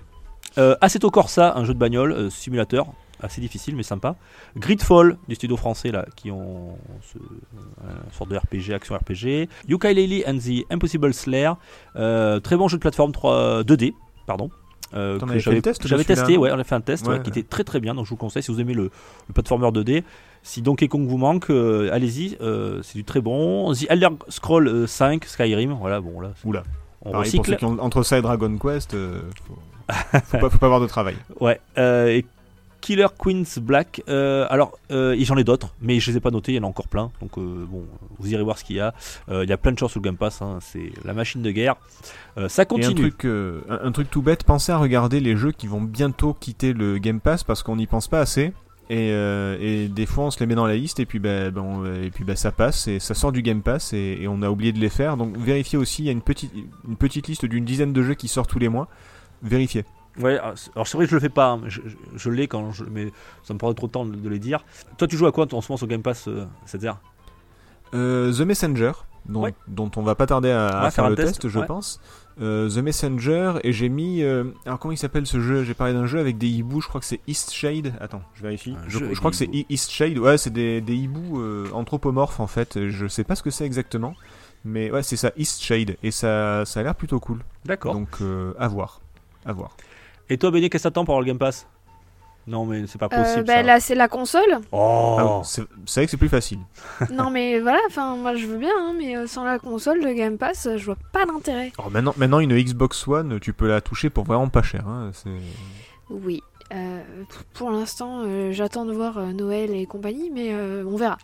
Euh, 0.58 0.76
Assetto 0.82 1.10
Corsa, 1.12 1.56
un 1.58 1.66
jeu 1.66 1.74
de 1.74 1.80
bagnole, 1.80 2.12
euh, 2.14 2.30
simulateur, 2.30 2.86
assez 3.22 3.42
difficile 3.42 3.76
mais 3.76 3.84
sympa. 3.84 4.16
Gridfall, 4.58 5.18
du 5.28 5.36
studio 5.36 5.58
français, 5.58 5.92
là, 5.92 6.06
qui 6.16 6.32
ont 6.32 6.78
ce, 7.02 7.18
une 7.18 8.12
sorte 8.12 8.30
de 8.30 8.38
RPG, 8.38 8.74
action 8.74 8.96
RPG. 8.96 9.50
Yooka-Laylee 9.70 10.24
and 10.28 10.38
the 10.38 10.66
Impossible 10.72 11.14
Slayer, 11.14 11.52
euh, 11.96 12.40
très 12.40 12.56
bon 12.58 12.68
jeu 12.68 12.78
de 12.78 12.82
plateforme 12.82 13.12
3, 13.12 13.64
2D, 13.64 13.94
pardon. 14.28 14.50
Euh, 14.94 15.20
j'avais- 15.38 15.62
testé, 15.62 16.38
ouais, 16.38 16.52
on 16.54 16.60
a 16.60 16.64
fait 16.64 16.76
un 16.76 16.80
test 16.82 17.06
Ouais, 17.08 17.16
ouais, 17.16 17.22
qui 17.22 17.30
était 17.30 17.44
très 17.44 17.64
très 17.66 17.80
bien, 17.82 17.96
donc 17.96 18.06
je 18.06 18.12
vous 18.12 18.16
conseille 18.16 18.44
si 18.44 18.52
vous 18.52 18.62
aimez 18.62 18.74
le, 18.74 18.84
le 19.28 19.34
platformer 19.34 19.68
2D. 19.72 20.04
Si 20.44 20.62
Donkey 20.62 20.88
Kong 20.88 21.06
vous 21.08 21.18
manque, 21.18 21.50
euh, 21.50 21.90
allez-y, 21.92 22.38
c'est 22.84 22.96
du 22.96 23.04
très 23.04 23.20
bon. 23.20 23.74
The 23.74 23.88
Elder 23.90 24.10
Scroll 24.30 24.68
euh, 24.68 24.88
5, 24.88 25.26
Skyrim, 25.26 25.74
voilà, 25.74 26.00
bon 26.00 26.22
là, 26.22 26.32
Oula. 26.46 26.64
on 27.02 27.12
Pareil, 27.12 27.32
pour 27.32 27.40
recycle. 27.42 27.50
ceux 27.52 27.56
qui 27.58 27.66
ont, 27.66 27.78
entre 27.80 28.04
ça 28.04 28.20
et 28.20 28.22
Dragon 28.22 28.56
Quest, 28.58 28.92
faut, 28.92 29.58
faut, 30.26 30.38
pas, 30.38 30.50
faut 30.50 30.58
pas 30.58 30.66
avoir 30.66 30.82
de 30.82 30.88
travail. 30.88 31.16
Ouais, 31.40 31.60
euh, 31.78 32.08
et 32.08 32.26
Killer 32.82 33.08
Queens 33.18 33.60
Black, 33.62 34.04
euh, 34.10 34.46
alors 34.52 34.78
euh, 34.92 35.16
j'en 35.22 35.38
ai 35.38 35.44
d'autres, 35.44 35.74
mais 35.82 36.00
je 36.00 36.12
les 36.12 36.18
ai 36.18 36.20
pas 36.20 36.30
notés, 36.30 36.52
il 36.52 36.56
y 36.56 36.60
en 36.60 36.64
a 36.64 36.68
encore 36.68 36.88
plein, 36.88 37.10
donc 37.20 37.36
euh, 37.40 37.66
bon, 37.68 37.84
vous 38.20 38.32
irez 38.32 38.44
voir 38.44 38.60
ce 38.60 38.64
qu'il 38.64 38.76
y 38.76 38.80
a. 38.80 38.94
Il 39.28 39.50
y 39.50 39.52
a 39.52 39.58
plein 39.58 39.72
de 39.72 39.80
choses 39.80 39.90
sur 39.90 40.00
le 40.00 40.04
Game 40.04 40.18
Pass, 40.18 40.44
hein, 40.44 40.60
c'est 40.62 40.92
la 41.04 41.14
machine 41.14 41.42
de 41.42 41.50
guerre. 41.50 41.78
Ça 42.48 42.62
Et 42.62 42.64
un 42.64 42.66
continue. 42.66 43.10
truc, 43.12 43.26
un, 43.26 43.80
un 43.88 43.92
truc 43.92 44.12
tout 44.12 44.22
bête, 44.22 44.44
pensez 44.44 44.72
à 44.72 44.78
regarder 44.78 45.20
les 45.20 45.36
jeux 45.36 45.52
qui 45.52 45.66
vont 45.66 45.82
bientôt 45.82 46.36
quitter 46.40 46.74
le 46.74 47.00
Game 47.00 47.22
Pass 47.22 47.44
parce 47.44 47.64
qu'on 47.64 47.76
n'y 47.76 47.88
pense 47.88 48.08
pas 48.08 48.20
assez. 48.20 48.54
Et, 48.92 49.08
et 49.10 49.88
des 49.88 50.06
fois 50.06 50.26
on 50.26 50.30
se 50.32 50.40
les 50.40 50.46
met 50.46 50.54
dans 50.54 50.68
la 50.68 50.76
liste 50.76 51.00
et 51.00 51.08
puis, 51.08 51.18
bah, 51.18 51.48
et 51.48 52.12
puis 52.12 52.24
bah, 52.24 52.36
ça 52.36 52.52
passe 52.52 52.88
et 52.88 53.00
ça 53.00 53.16
sort 53.16 53.32
du 53.32 53.42
Game 53.42 53.64
Pass 53.64 53.94
et, 53.94 54.20
et 54.22 54.28
on 54.28 54.44
a 54.44 54.50
oublié 54.52 54.72
de 54.74 54.80
les 54.80 54.90
faire. 54.90 55.18
Donc 55.18 55.36
vérifiez 55.38 55.80
aussi, 55.80 56.04
il 56.04 56.06
y 56.06 56.10
a 56.10 56.12
une 56.12 56.22
petite, 56.22 56.52
une 56.88 56.98
petite 56.98 57.28
liste 57.28 57.46
d'une 57.48 57.66
dizaine 57.66 57.94
de 57.94 58.04
jeux 58.04 58.14
qui 58.14 58.28
sortent 58.28 58.52
tous 58.52 58.60
les 58.60 58.70
mois. 58.70 58.88
Vérifiez. 59.44 59.86
Ouais, 60.20 60.38
alors 60.38 60.58
c'est 60.58 60.72
alors 60.76 60.88
c'est 60.88 60.96
vrai 60.98 61.06
que 61.06 61.10
je 61.12 61.16
le 61.16 61.20
fais 61.22 61.28
pas, 61.30 61.52
hein, 61.52 61.62
je, 61.68 61.82
je- 61.86 61.96
je 62.16 62.30
l'ai 62.30 62.48
quand 62.48 62.72
je, 62.72 62.86
mais 62.86 63.12
ça 63.44 63.54
me 63.54 63.60
prendrait 63.60 63.76
trop 63.76 63.88
de 63.88 63.92
temps 63.92 64.06
de, 64.06 64.16
de 64.16 64.30
les 64.30 64.40
dire. 64.40 64.64
Toi, 64.98 65.08
tu 65.10 65.18
joues 65.18 65.26
à 65.28 65.32
quoi 65.34 65.46
en 65.54 65.62
ce 65.62 65.70
moment 65.70 65.78
sur 65.78 65.88
Game 65.88 66.02
Pass, 66.02 66.28
euh, 66.30 66.46
c'est-à-dire 66.66 66.98
Euh, 67.94 68.32
The 68.34 68.42
Messenger, 68.42 68.92
dont, 69.26 69.42
Ouais. 69.44 69.54
dont 69.68 69.92
on 69.98 70.02
va 70.04 70.16
pas 70.16 70.26
tarder 70.26 70.52
à, 70.52 70.90
faire, 70.92 71.10
le 71.10 71.16
test, 71.16 71.42
test, 71.42 71.50
je 71.50 71.60
ouais. 71.60 71.66
pense. 71.66 72.00
Euh, 72.42 72.70
The 72.70 72.78
Messenger, 72.78 73.54
et 73.64 73.72
j'ai 73.74 73.90
mis. 73.90 74.22
euh, 74.24 74.46
alors, 74.66 74.80
comment 74.80 74.92
il 74.94 74.98
s'appelle 74.98 75.26
ce 75.28 75.40
jeu? 75.40 75.64
J'ai 75.64 75.74
parlé 75.74 75.94
d'un 75.94 76.06
jeu 76.06 76.20
avec 76.20 76.38
des 76.38 76.48
hiboux, 76.48 76.82
je 76.82 76.88
crois 76.88 77.00
que 77.02 77.08
c'est 77.08 77.20
East 77.28 77.52
Shade. 77.54 77.94
Attends, 78.00 78.22
je 78.36 78.42
vérifie. 78.44 78.76
Je, 78.88 79.00
crois 79.16 79.32
que 79.32 79.38
c'est 79.38 79.50
East 79.70 79.92
Shade, 79.92 80.18
ouais, 80.18 80.38
c'est 80.38 80.50
des, 80.50 80.80
des 80.82 80.96
hiboux 80.96 81.42
anthropomorphes 81.74 82.40
en 82.40 82.48
fait. 82.48 82.88
Je 82.90 83.08
sais 83.08 83.24
pas 83.26 83.36
ce 83.36 83.44
que 83.44 83.50
c'est 83.52 83.66
exactement, 83.66 84.16
mais 84.66 84.92
ouais, 84.92 85.04
c'est 85.04 85.16
ça, 85.18 85.32
East 85.38 85.62
Shade, 85.62 85.96
et 86.04 86.12
ça, 86.12 86.64
ça 86.66 86.80
a 86.80 86.84
l'air 86.84 86.96
plutôt 86.96 87.20
cool. 87.20 87.40
D'accord. 87.66 87.94
Donc, 87.94 88.18
à 88.60 88.68
voir. 88.68 89.00
À 89.46 89.54
voir. 89.54 89.76
Et 90.30 90.38
toi, 90.38 90.52
Béné, 90.52 90.70
qu'est-ce 90.70 90.84
que 90.84 90.88
t'attends 90.90 91.06
pour 91.06 91.14
avoir 91.14 91.22
le 91.22 91.28
Game 91.28 91.38
Pass? 91.38 91.68
Non, 92.48 92.66
mais 92.66 92.86
c'est 92.88 93.00
pas 93.00 93.10
Euh, 93.12 93.24
possible. 93.24 93.46
bah, 93.46 93.54
ça. 93.56 93.64
là, 93.64 93.80
c'est 93.80 93.96
la 93.96 94.08
console. 94.08 94.60
Oh 94.72 95.18
Ah, 95.20 95.42
c'est 95.44 95.62
vrai 95.96 96.06
que 96.06 96.12
c'est 96.12 96.18
plus 96.18 96.30
facile. 96.30 96.60
non, 97.12 97.32
mais 97.32 97.60
voilà, 97.60 97.80
enfin, 97.88 98.16
moi 98.16 98.36
je 98.36 98.46
veux 98.46 98.58
bien, 98.58 98.74
hein, 98.78 98.94
mais 98.98 99.18
euh, 99.18 99.26
sans 99.26 99.44
la 99.44 99.58
console, 99.58 100.00
le 100.04 100.14
Game 100.14 100.38
Pass, 100.38 100.68
euh, 100.68 100.78
je 100.78 100.86
vois 100.86 100.98
pas 101.12 101.26
d'intérêt. 101.26 101.72
Alors 101.80 101.90
maintenant, 101.90 102.14
maintenant, 102.18 102.40
une 102.40 102.56
Xbox 102.56 103.08
One, 103.08 103.40
tu 103.40 103.52
peux 103.54 103.68
la 103.68 103.82
toucher 103.82 104.12
pour 104.12 104.26
vraiment 104.26 104.48
pas 104.50 104.62
cher. 104.62 104.88
hein, 104.88 105.10
Oui, 106.10 106.42
Euh, 106.74 107.02
pour 107.54 107.70
l'instant, 107.70 108.24
euh, 108.26 108.52
j'attends 108.52 108.86
de 108.86 108.92
voir 108.94 109.18
euh, 109.20 109.32
Noël 109.34 109.70
et 109.76 109.86
compagnie, 109.86 110.32
mais 110.32 110.50
euh, 110.52 110.84
on 110.88 110.98
verra. 110.98 111.18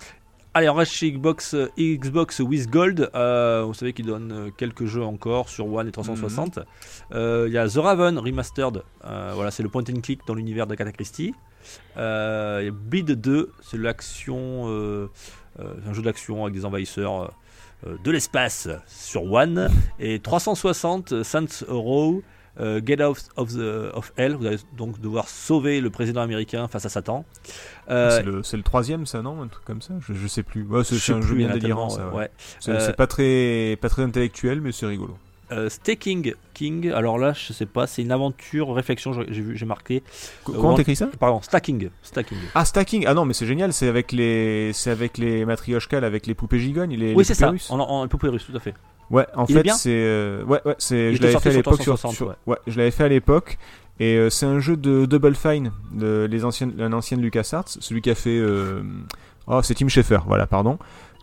Allez, 0.54 0.68
on 0.68 0.74
reste 0.74 0.92
chez 0.92 1.10
Xbox, 1.10 1.54
euh, 1.54 1.70
Xbox 1.78 2.40
with 2.42 2.70
Gold. 2.70 3.10
Euh, 3.16 3.64
vous 3.66 3.74
savez 3.74 3.94
qu'ils 3.94 4.08
donnent 4.08 4.34
euh, 4.34 4.50
quelques 4.52 4.86
jeux 4.86 5.04
encore 5.04 5.48
sur 5.48 5.72
One 5.72 5.88
et 5.88 5.94
360. 5.94 6.60
Euh, 7.14 7.46
Il 7.48 7.54
y 7.54 7.58
a 7.58 7.70
The 7.70 7.78
Raven 7.78 8.20
Remastered. 8.20 8.84
Euh, 9.06 9.32
voilà, 9.34 9.50
c'est 9.52 9.64
le 9.64 9.70
point 9.70 9.84
and 9.84 10.02
click 10.02 10.20
dans 10.28 10.34
l'univers 10.34 10.68
de. 10.68 10.76
Euh, 11.96 12.58
il 12.62 12.66
y 12.66 12.68
a 12.68 12.72
Bleed 12.72 13.12
2, 13.22 13.52
c'est 13.62 13.78
l'action, 13.78 14.68
un 15.58 15.94
jeu 15.94 16.02
d'action 16.02 16.44
avec 16.44 16.54
des 16.54 16.66
envahisseurs 16.66 17.34
de 17.86 18.12
l'espace 18.12 18.68
sur 18.88 19.32
One. 19.32 19.70
Et 20.00 20.20
360 20.20 21.14
euh, 21.14 21.24
Saints 21.24 21.66
Row. 21.68 22.22
Euh, 22.60 22.82
Get 22.86 23.04
Out 23.04 23.18
of, 23.38 23.54
the, 23.54 23.92
of 23.94 24.12
Hell, 24.18 24.36
vous 24.36 24.46
allez 24.46 24.58
donc 24.78 25.00
devoir 25.00 25.28
sauver 25.30 25.80
le 25.82 25.90
président 25.90 26.22
américain 26.22 26.68
face 26.68 26.86
à 26.86 26.90
Satan. 26.90 27.24
Euh, 27.90 28.42
C'est 28.44 28.58
le, 28.58 28.64
troisième, 28.64 29.06
ça, 29.06 29.22
non 29.22 29.42
Un 29.42 29.48
truc 29.48 29.64
comme 29.66 29.82
ça? 29.82 29.94
Je, 30.02 30.14
je 30.14 30.28
sais 30.28 30.44
plus. 30.44 30.64
Ouais, 30.64 30.84
c'est 30.84 31.14
un 31.14 31.22
jeu 31.22 31.36
bien 31.36 31.50
délirant, 31.54 31.90
ça. 31.90 32.10
ouais. 32.10 32.30
C'est 32.60 32.72
Euh, 32.72 32.94
pas 32.94 33.08
très, 33.08 33.78
pas 33.82 33.90
très 33.90 34.04
intellectuel, 34.04 34.62
mais 34.62 34.72
c'est 34.72 34.86
rigolo. 34.86 35.18
Euh, 35.52 35.68
Staking 35.70 36.34
King, 36.54 36.92
alors 36.92 37.18
là 37.18 37.34
je 37.34 37.52
sais 37.52 37.66
pas, 37.66 37.86
c'est 37.86 38.02
une 38.02 38.14
aventure, 38.14 38.74
réflexion, 38.74 39.12
j'ai 39.30 39.66
marqué. 39.66 40.02
Euh, 40.48 40.54
Comment 40.54 40.76
t'écris 40.76 40.96
ça? 40.96 41.10
Pardon, 41.20 41.42
Stacking, 41.42 41.90
Stacking. 42.04 42.38
Ah, 42.56 42.64
Stacking 42.64 43.04
Ah 43.06 43.14
non, 43.14 43.26
mais 43.26 43.34
c'est 43.34 43.46
génial, 43.46 43.74
c'est 43.74 43.90
avec 43.90 44.14
les, 44.14 44.72
c'est 44.72 44.92
avec 44.92 45.18
les 45.18 45.44
matrioshkas, 45.44 45.98
avec 45.98 46.26
les 46.26 46.36
poupées 46.36 46.60
gigognes, 46.60 46.96
les, 46.96 47.14
oui 47.14 47.26
c'est 47.26 47.34
poupées 47.34 47.44
ça, 47.46 47.50
russes. 47.50 47.70
en, 47.70 47.80
en 47.82 48.08
poupée 48.08 48.30
russe, 48.30 48.46
tout 48.50 48.56
à 48.56 48.62
fait. 48.62 48.74
Ouais, 49.12 49.28
en 49.36 49.46
Il 49.46 49.56
fait, 49.56 49.70
c'est, 49.72 49.90
euh, 49.92 50.44
ouais, 50.46 50.62
ouais, 50.66 50.76
c'est, 50.78 51.14
je 51.16 51.22
l'avais 51.22 51.40
fait 51.40 51.50
à 51.50 51.54
l'époque 51.54 51.82
sur, 51.82 51.96
360, 51.98 52.14
sur- 52.16 52.28
ouais. 52.30 52.34
ouais, 52.48 52.58
je 52.68 52.78
l'avais 52.78 52.92
fait 52.92 53.04
à 53.04 53.08
l'époque. 53.10 53.58
Et 54.00 54.16
euh, 54.18 54.30
c'est 54.32 54.46
un 54.48 54.60
jeu 54.60 54.78
de 54.78 55.06
Double 55.06 55.36
Fine, 55.36 55.72
de, 55.92 56.28
les 56.32 56.44
anciennes, 56.46 56.74
un 56.80 56.94
ancien 56.94 57.18
de 57.18 57.22
LucasArts, 57.22 57.66
celui 57.68 58.02
qui 58.02 58.10
a 58.10 58.16
fait, 58.16 58.38
euh, 58.40 58.82
oh, 59.48 59.60
c'est 59.62 59.76
Tim 59.76 59.90
Schafer, 59.90 60.20
voilà, 60.26 60.48
pardon. 60.48 60.80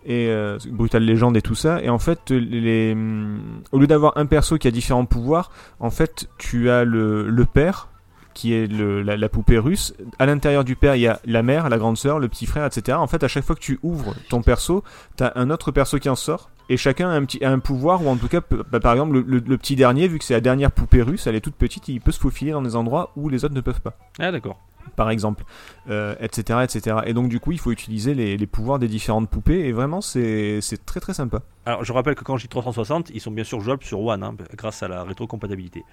Et 0.07 0.29
euh, 0.29 0.59
Brutal 0.71 1.05
Legend 1.05 1.37
et 1.37 1.43
tout 1.43 1.57
ça. 1.57 1.83
Et 1.83 1.89
en 1.89 1.99
fait, 1.99 2.31
les, 2.31 2.93
hum, 2.93 3.41
au 3.73 3.79
lieu 3.79 3.87
d'avoir 3.89 4.17
un 4.17 4.27
perso 4.27 4.59
qui 4.59 4.69
a 4.69 4.71
différents 4.71 5.07
pouvoirs, 5.07 5.51
en 5.81 5.91
fait, 5.91 6.29
tu 6.39 6.71
as 6.71 6.85
le, 6.85 7.29
le 7.29 7.45
père 7.47 7.89
qui 8.33 8.53
est 8.55 8.69
le- 8.71 9.03
la, 9.03 9.17
la 9.17 9.29
poupée 9.29 9.59
russe. 9.59 9.95
À 10.21 10.27
l'intérieur 10.27 10.63
du 10.63 10.77
père, 10.77 10.95
il 10.95 11.01
y 11.01 11.09
a 11.09 11.19
la 11.25 11.43
mère, 11.43 11.69
la 11.69 11.79
grande 11.79 11.97
sœur, 11.99 12.21
le 12.21 12.29
petit 12.29 12.47
frère, 12.47 12.65
etc. 12.65 12.97
En 12.97 13.09
fait, 13.09 13.25
à 13.25 13.29
chaque 13.29 13.45
fois 13.45 13.57
que 13.57 13.61
tu 13.61 13.81
ouvres 13.83 14.15
ton 14.31 14.41
perso, 14.43 14.85
t'as 15.17 15.33
un 15.35 15.51
autre 15.51 15.73
perso 15.73 15.99
qui 15.99 16.09
en 16.09 16.15
sort. 16.15 16.49
Et 16.69 16.77
chacun 16.77 17.09
a 17.09 17.13
un, 17.15 17.25
petit, 17.25 17.43
a 17.45 17.51
un 17.51 17.59
pouvoir, 17.61 18.05
ou 18.05 18.09
en 18.09 18.17
tout 18.17 18.29
cas, 18.29 18.41
bah, 18.71 18.81
par 18.81 18.93
exemple, 18.93 19.15
le, 19.15 19.21
le- 19.23 19.43
le 19.47 19.57
petit 19.59 19.75
dernier, 19.77 20.07
vu 20.09 20.19
que 20.19 20.25
c'est 20.25 20.35
la 20.35 20.41
dernière 20.41 20.71
poupée 20.71 21.03
russe, 21.03 21.27
elle 21.27 21.35
est 21.35 21.41
toute 21.41 21.55
petite, 21.57 21.89
il 21.89 22.01
peut 22.01 22.13
se 22.13 22.21
faufiler 22.21 22.53
dans 22.53 22.63
des 22.63 22.77
endroits 22.77 23.11
où 23.17 23.29
les 23.29 23.45
autres 23.45 23.55
ne 23.55 23.61
peuvent 23.63 23.81
pas. 23.81 23.97
Ah 24.19 24.31
d'accord. 24.33 24.61
Par 24.97 25.11
exemple, 25.11 25.45
euh, 25.91 26.15
etc., 26.21 26.61
etc. 26.65 26.97
Et 27.07 27.13
donc, 27.13 27.29
du 27.29 27.41
coup, 27.41 27.53
il 27.53 27.59
faut 27.59 27.71
utiliser 27.73 28.15
les, 28.15 28.37
les 28.39 28.47
pouvoirs 28.47 28.79
des 28.79 28.89
différentes 28.89 29.29
poupées, 29.29 29.67
et 29.67 29.73
vraiment, 29.73 30.01
c'est 30.01 30.61
très 30.87 31.01
très 31.01 31.13
sympa. 31.15 31.43
Alors 31.67 31.85
je 31.85 31.93
rappelle 31.93 32.15
que 32.15 32.25
quand 32.25 32.37
je 32.39 32.45
dis 32.45 32.49
360, 32.49 33.11
ils 33.11 33.21
sont 33.21 33.31
bien 33.31 33.45
sûr 33.45 33.61
jouables 33.61 33.85
sur 33.85 34.01
One, 34.01 34.23
hein, 34.23 34.35
grâce 34.57 34.83
à 34.83 34.89
la 34.89 35.05
rétrocompatibilité. 35.05 35.85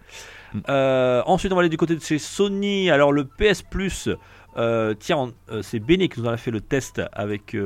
Mm. 0.54 0.60
Euh, 0.70 1.22
ensuite 1.26 1.52
on 1.52 1.56
va 1.56 1.62
aller 1.62 1.70
du 1.70 1.76
côté 1.76 1.96
de 1.96 2.02
chez 2.02 2.18
Sony. 2.20 2.90
Alors 2.90 3.12
le 3.12 3.26
PS 3.26 3.62
Plus, 3.62 4.08
euh, 4.56 4.94
tiens, 4.98 5.32
c'est 5.62 5.80
Béné 5.80 6.08
qui 6.08 6.22
nous 6.22 6.28
en 6.28 6.32
a 6.32 6.38
fait 6.38 6.52
le 6.52 6.62
test 6.62 7.02
avec 7.12 7.58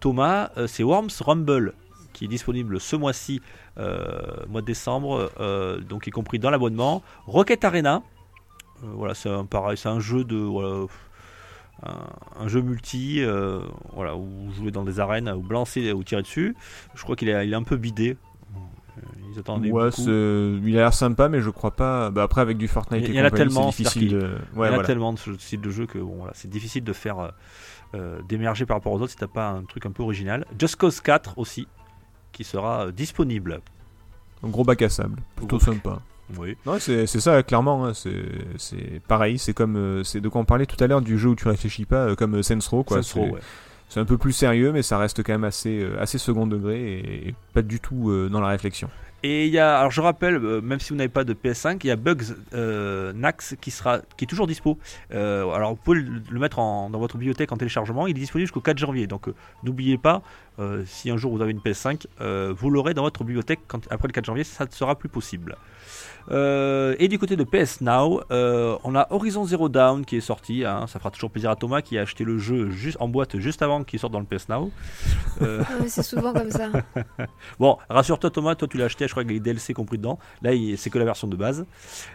Thomas. 0.00 0.50
C'est 0.66 0.82
Worms 0.82 1.08
Rumble 1.24 1.72
qui 2.18 2.24
est 2.24 2.28
disponible 2.28 2.80
ce 2.80 2.96
mois-ci, 2.96 3.40
euh, 3.78 4.44
mois 4.48 4.60
de 4.60 4.66
décembre, 4.66 5.30
euh, 5.38 5.78
donc 5.80 6.08
y 6.08 6.10
compris 6.10 6.40
dans 6.40 6.50
l'abonnement. 6.50 7.02
Rocket 7.26 7.64
Arena, 7.64 8.02
euh, 8.82 8.88
voilà, 8.94 9.14
c'est 9.14 9.28
un 9.30 9.44
pareil, 9.44 9.76
c'est 9.76 9.88
un 9.88 10.00
jeu 10.00 10.24
de 10.24 10.36
voilà, 10.36 10.86
un, 11.84 12.42
un 12.44 12.48
jeu 12.48 12.60
multi, 12.60 13.22
euh, 13.22 13.60
voilà, 13.94 14.16
où 14.16 14.24
vous 14.26 14.52
jouez 14.52 14.72
dans 14.72 14.82
des 14.82 14.98
arènes, 14.98 15.28
où 15.30 15.42
balancer 15.42 15.92
ou 15.92 16.02
tirer 16.02 16.22
dessus. 16.22 16.56
Je 16.96 17.02
crois 17.04 17.14
qu'il 17.14 17.28
est, 17.28 17.46
il 17.46 17.52
est 17.52 17.56
un 17.56 17.62
peu 17.62 17.76
bidé. 17.76 18.16
Ils 19.32 19.38
attendaient 19.38 19.70
Ouais, 19.70 19.90
il 19.90 20.74
a 20.76 20.80
l'air 20.80 20.94
sympa, 20.94 21.28
mais 21.28 21.40
je 21.40 21.50
crois 21.50 21.70
pas. 21.70 22.10
Bah, 22.10 22.24
après, 22.24 22.40
avec 22.40 22.56
du 22.58 22.66
Fortnite 22.66 23.04
Il 23.06 23.14
y 23.14 23.20
en 23.20 23.24
a 23.24 23.30
tellement, 23.30 23.70
c'est 23.70 23.84
difficile 23.84 24.08
de. 24.08 24.18
Il 24.52 24.56
y 24.56 24.58
Ouais, 24.58 24.66
en 24.66 24.70
a 24.70 24.74
voilà. 24.74 24.84
tellement 24.86 25.12
de 25.12 25.18
ce 25.20 25.34
style 25.34 25.60
de 25.60 25.70
jeu 25.70 25.86
que 25.86 25.98
bon, 25.98 26.16
voilà, 26.16 26.32
c'est 26.34 26.50
difficile 26.50 26.82
de 26.82 26.92
faire 26.92 27.30
euh, 27.94 28.20
d'émerger 28.28 28.66
par 28.66 28.76
rapport 28.78 28.92
aux 28.92 29.00
autres 29.00 29.12
si 29.12 29.16
t'as 29.16 29.28
pas 29.28 29.50
un 29.50 29.62
truc 29.62 29.86
un 29.86 29.92
peu 29.92 30.02
original. 30.02 30.44
Just 30.58 30.76
Cause 30.76 31.00
4 31.00 31.38
aussi, 31.38 31.68
qui 32.32 32.44
sera 32.44 32.86
euh, 32.86 32.92
disponible. 32.92 33.60
Un 34.44 34.48
gros 34.48 34.64
bac 34.64 34.82
à 34.82 34.88
sable. 34.88 35.20
Plutôt 35.36 35.56
Gros- 35.58 35.64
sympa. 35.72 36.00
Oui. 36.36 36.56
Non, 36.66 36.78
c'est 36.78 37.06
c'est 37.06 37.20
ça, 37.20 37.42
clairement. 37.42 37.86
hein, 37.86 37.94
c'est 37.94 38.22
c'est 38.58 39.00
pareil. 39.08 39.38
C'est 39.38 39.54
comme. 39.54 39.76
euh, 39.76 40.04
c'est 40.04 40.20
de 40.20 40.28
quoi 40.28 40.40
on 40.42 40.44
parlait 40.44 40.66
tout 40.66 40.76
à 40.82 40.86
l'heure 40.86 41.00
du 41.00 41.18
jeu 41.18 41.30
où 41.30 41.34
tu 41.34 41.48
réfléchis 41.48 41.86
pas, 41.86 42.08
euh, 42.10 42.14
comme 42.14 42.36
euh, 42.36 42.42
Saints 42.42 42.58
Row, 42.70 42.84
quoi. 42.84 43.02
Saints 43.02 43.18
Row, 43.20 43.26
C'est- 43.28 43.32
ouais. 43.34 43.40
C'est 43.90 44.00
un 44.00 44.04
peu 44.04 44.18
plus 44.18 44.32
sérieux, 44.34 44.70
mais 44.70 44.82
ça 44.82 44.98
reste 44.98 45.22
quand 45.22 45.32
même 45.32 45.44
assez, 45.44 45.80
euh, 45.80 45.98
assez 45.98 46.18
second 46.18 46.46
degré 46.46 46.78
et, 46.98 47.28
et 47.28 47.34
pas 47.54 47.62
du 47.62 47.80
tout 47.80 48.10
euh, 48.10 48.28
dans 48.28 48.40
la 48.42 48.48
réflexion. 48.48 48.90
Et 49.24 49.46
il 49.46 49.52
y 49.52 49.58
a, 49.58 49.78
alors 49.78 49.90
je 49.90 50.00
rappelle, 50.00 50.36
euh, 50.36 50.60
même 50.60 50.78
si 50.78 50.90
vous 50.90 50.96
n'avez 50.96 51.08
pas 51.08 51.24
de 51.24 51.34
PS5, 51.34 51.80
il 51.82 51.88
y 51.88 51.90
a 51.90 51.96
Bugs 51.96 52.34
euh, 52.54 53.12
Nax 53.14 53.56
qui 53.60 53.72
sera, 53.72 53.98
qui 54.16 54.24
est 54.24 54.28
toujours 54.28 54.46
dispo. 54.46 54.78
Euh, 55.12 55.50
alors 55.50 55.70
vous 55.70 55.76
pouvez 55.76 56.00
le, 56.00 56.38
mettre 56.38 56.60
en- 56.60 56.88
dans 56.88 57.00
votre 57.00 57.16
bibliothèque 57.18 57.50
en 57.50 57.56
téléchargement. 57.56 58.06
Il 58.06 58.12
est 58.16 58.20
disponible 58.20 58.46
jusqu'au 58.46 58.60
4 58.60 58.78
janvier. 58.78 59.08
Donc 59.08 59.26
n'oubliez 59.64 59.98
pas, 59.98 60.22
si 60.86 61.10
un 61.10 61.16
jour 61.16 61.32
vous 61.36 61.42
avez 61.42 61.50
une 61.52 61.58
PS5, 61.60 62.06
euh, 62.20 62.54
vous 62.56 62.70
l'aurez 62.70 62.94
dans 62.94 63.02
votre 63.02 63.24
bibliothèque 63.24 63.60
après 63.90 64.06
le 64.08 64.12
4 64.12 64.24
janvier. 64.24 64.44
Ça 64.44 64.64
ne 64.66 64.70
sera 64.70 64.96
plus 64.96 65.08
possible. 65.08 65.56
Euh, 66.30 66.94
et 66.98 67.08
du 67.08 67.18
côté 67.18 67.36
de 67.36 67.44
PS 67.44 67.80
Now, 67.80 68.22
euh, 68.30 68.76
on 68.84 68.94
a 68.94 69.06
Horizon 69.10 69.44
Zero 69.44 69.68
Dawn 69.68 70.04
qui 70.04 70.16
est 70.16 70.20
sorti. 70.20 70.64
hein. 70.64 70.86
ça 70.86 70.98
fera 70.98 71.10
toujours 71.10 71.30
plaisir 71.30 71.50
à 71.50 71.56
Thomas 71.56 71.80
qui 71.80 71.98
a 71.98 72.02
acheté 72.02 72.24
le 72.24 72.38
jeu 72.38 72.70
juste 72.70 72.98
en 73.00 73.08
boîte 73.08 73.38
juste 73.38 73.62
avant 73.62 73.84
qu'il 73.84 73.98
sorte 73.98 74.12
dans 74.12 74.20
le 74.20 74.26
PS 74.26 74.48
Now. 74.48 74.70
Euh, 75.42 75.62
Euh, 75.78 75.84
c'est 75.86 76.02
souvent 76.02 76.32
comme 76.32 76.50
ça. 76.50 76.68
Bon, 77.58 77.78
rassure-toi 77.88 78.30
Thomas, 78.30 78.54
toi 78.54 78.68
tu 78.68 78.76
l'as 78.76 78.86
acheté, 78.86 79.06
je 79.06 79.12
crois 79.12 79.22
qu'il 79.22 79.32
y 79.32 79.34
a 79.34 79.38
les 79.38 79.40
DLC 79.40 79.72
compris 79.74 79.98
dedans. 79.98 80.18
Là, 80.42 80.50
c'est 80.76 80.90
que 80.90 80.98
la 80.98 81.04
version 81.04 81.28
de 81.28 81.36
base. 81.36 81.64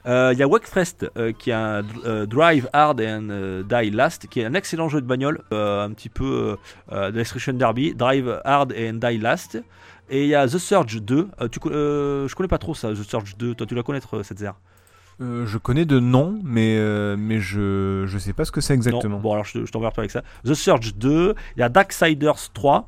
Il 0.06 0.38
y 0.38 0.44
a 0.44 0.48
Wakefest 0.48 1.10
qui 1.40 1.50
est 1.50 1.54
un 1.54 1.82
Drive 2.26 2.70
Hard 2.74 3.02
and 3.02 3.64
Die 3.68 3.90
Last, 3.92 4.28
qui 4.28 4.42
est 4.42 4.46
un 4.46 4.54
excellent 4.54 4.90
jeu 4.90 5.02
de 5.02 5.08
bagnole, 5.08 5.42
un 5.52 5.92
petit 5.92 6.10
peu 6.10 6.58
de 6.92 7.12
Destruction 7.12 7.54
Derby. 7.54 7.94
Drive 7.94 8.42
Hard 8.46 8.74
and 8.78 8.96
Die 8.96 9.18
Last. 9.18 9.58
Et 10.10 10.24
il 10.24 10.28
y 10.30 10.36
a 10.36 10.48
The 10.48 10.58
Surge 10.58 11.02
2. 11.02 11.30
Euh, 11.42 11.48
tu, 11.48 11.60
euh, 11.68 12.28
je 12.28 12.36
connais 12.36 12.48
pas 12.50 12.58
trop 12.58 12.74
ça, 12.76 12.92
The 12.92 13.04
Surge 13.04 13.36
2. 13.38 13.56
Toi, 13.56 13.66
tu 13.68 13.74
la 13.76 13.84
connaître 13.84 14.22
cette 14.24 14.40
zère 14.40 14.56
Euh, 15.22 15.46
je 15.46 15.58
connais 15.58 15.86
de 15.86 16.00
nom, 16.00 16.40
mais, 16.44 16.76
euh, 16.78 17.16
mais 17.18 17.40
je, 17.40 18.04
je 18.06 18.18
sais 18.18 18.34
pas 18.34 18.46
ce 18.46 18.52
que 18.52 18.62
c'est 18.62 18.74
exactement. 18.74 19.16
Non 19.18 19.22
Bon, 19.22 19.34
alors 19.34 19.46
je, 19.46 19.66
je 19.66 19.72
t'emmerde 19.72 19.94
pas 19.96 20.02
avec 20.02 20.12
ça. 20.12 20.22
The 20.46 20.54
Surge 20.54 20.96
2. 20.96 21.36
Il 21.56 21.60
y 21.60 21.64
a 21.64 21.70
Darksiders 21.70 22.52
3. 22.54 22.88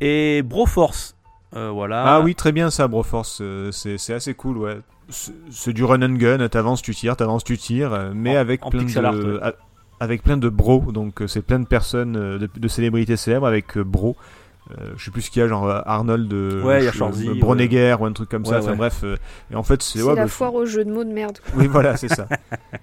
Et 0.00 0.42
Broforce. 0.42 1.16
Euh, 1.56 1.70
voilà. 1.70 2.04
Ah 2.06 2.20
oui, 2.20 2.34
très 2.34 2.52
bien 2.52 2.70
ça, 2.70 2.88
Broforce. 2.88 3.38
euh, 3.40 3.70
c'est 3.70 3.96
c'est 3.96 4.12
assez 4.14 4.34
cool, 4.34 4.58
ouais. 4.58 4.78
C'est 5.08 5.72
du 5.72 5.84
run 5.84 6.02
and 6.02 6.14
gun, 6.16 6.48
t'avances, 6.48 6.82
tu 6.82 6.94
tires, 6.94 7.16
t'avances, 7.16 7.44
tu 7.44 7.56
tires, 7.58 7.92
euh, 7.92 8.12
mais 8.14 8.36
En- 8.36 8.40
avec 8.40 8.64
en 8.66 8.70
plein 8.70 8.84
de. 8.84 8.98
art, 9.04 9.14
ouais. 9.14 9.52
Avec 10.00 10.22
plein 10.24 10.36
de 10.36 10.48
bros, 10.48 10.80
donc 10.92 11.22
euh, 11.22 11.26
c'est 11.28 11.42
plein 11.42 11.60
de 11.60 11.66
personnes, 11.66 12.16
euh, 12.16 12.38
de, 12.38 12.48
de 12.54 12.68
célébrités 12.68 13.16
célèbres 13.16 13.46
avec 13.46 13.76
euh, 13.78 13.84
bros. 13.84 14.16
Euh, 14.70 14.92
je 14.96 15.04
sais 15.04 15.10
plus 15.10 15.20
ce 15.20 15.30
qu'il 15.30 15.40
y 15.40 15.44
a, 15.44 15.48
genre 15.48 15.68
euh, 15.68 15.80
Arnold, 15.84 16.32
euh, 16.32 16.62
Ouais, 16.62 16.80
il 16.80 16.84
y 16.84 16.88
a 16.88 16.90
je- 16.90 16.96
Schwarzy, 16.96 17.28
euh, 17.28 17.34
Bronegger 17.34 17.96
ou 18.00 18.06
un 18.06 18.12
truc 18.14 18.30
comme 18.30 18.44
Ouais, 18.44 18.48
ça. 18.48 18.60
Enfin 18.60 18.74
bref, 18.74 19.00
euh, 19.04 19.16
et 19.52 19.56
en 19.56 19.62
fait 19.62 19.82
c'est 19.82 19.98
la 19.98 20.14
bah, 20.14 20.26
foire 20.26 20.54
au 20.54 20.64
jeu 20.64 20.86
de 20.86 20.90
mots 20.90 21.04
de 21.04 21.12
merde. 21.12 21.38
quoi. 21.38 21.60
Oui, 21.60 21.66
voilà, 21.66 21.98
c'est 21.98 22.08
ça. 22.08 22.26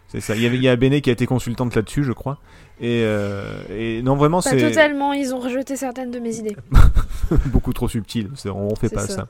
c'est 0.08 0.22
ça. 0.22 0.36
Il 0.36 0.44
y 0.44 0.45
avait, 0.45 0.58
il 0.58 0.64
y 0.64 0.70
a 0.70 0.76
Béné 0.76 1.02
qui 1.02 1.10
a 1.10 1.14
été 1.14 1.26
consultante 1.26 1.74
là-dessus, 1.76 2.03
je 2.03 2.12
crois. 2.12 2.38
Et, 2.80 3.02
euh, 3.03 3.44
et 3.70 4.02
non, 4.03 4.16
vraiment, 4.16 4.41
Pas 4.41 4.52
c'est 4.52 4.58
totalement, 4.70 5.14
ils 5.14 5.34
ont 5.34 5.40
rejeté 5.40 5.76
certaines 5.76 6.12
de 6.12 6.20
mes 6.20 6.36
idées. 6.38 6.56
beaucoup 7.48 7.74
trop 7.74 7.88
subtil. 7.90 8.30
On 8.45 8.76
fait 8.76 8.88
C'est 8.90 8.95
pas 8.95 9.08
ça. 9.08 9.16
ça. 9.16 9.28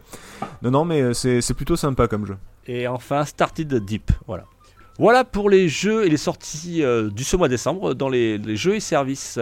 Non, 0.61 0.71
non, 0.71 0.85
mais 0.85 1.13
c'est 1.13 1.53
plutôt 1.53 1.75
sympa 1.77 2.07
comme 2.07 2.25
jeu. 2.25 2.35
Et 2.67 2.87
enfin, 2.87 3.23
Started 3.25 3.73
Deep. 3.85 4.11
Voilà. 4.27 4.43
Voilà 4.99 5.23
pour 5.23 5.49
les 5.49 5.67
jeux 5.69 6.05
et 6.05 6.09
les 6.09 6.17
sorties 6.17 6.83
euh, 6.83 7.09
du 7.09 7.23
ce 7.23 7.35
mois 7.37 7.47
de 7.47 7.53
décembre 7.53 7.93
dans 7.93 8.09
les, 8.09 8.37
les 8.37 8.55
jeux 8.57 8.75
et 8.75 8.79
services. 8.81 9.39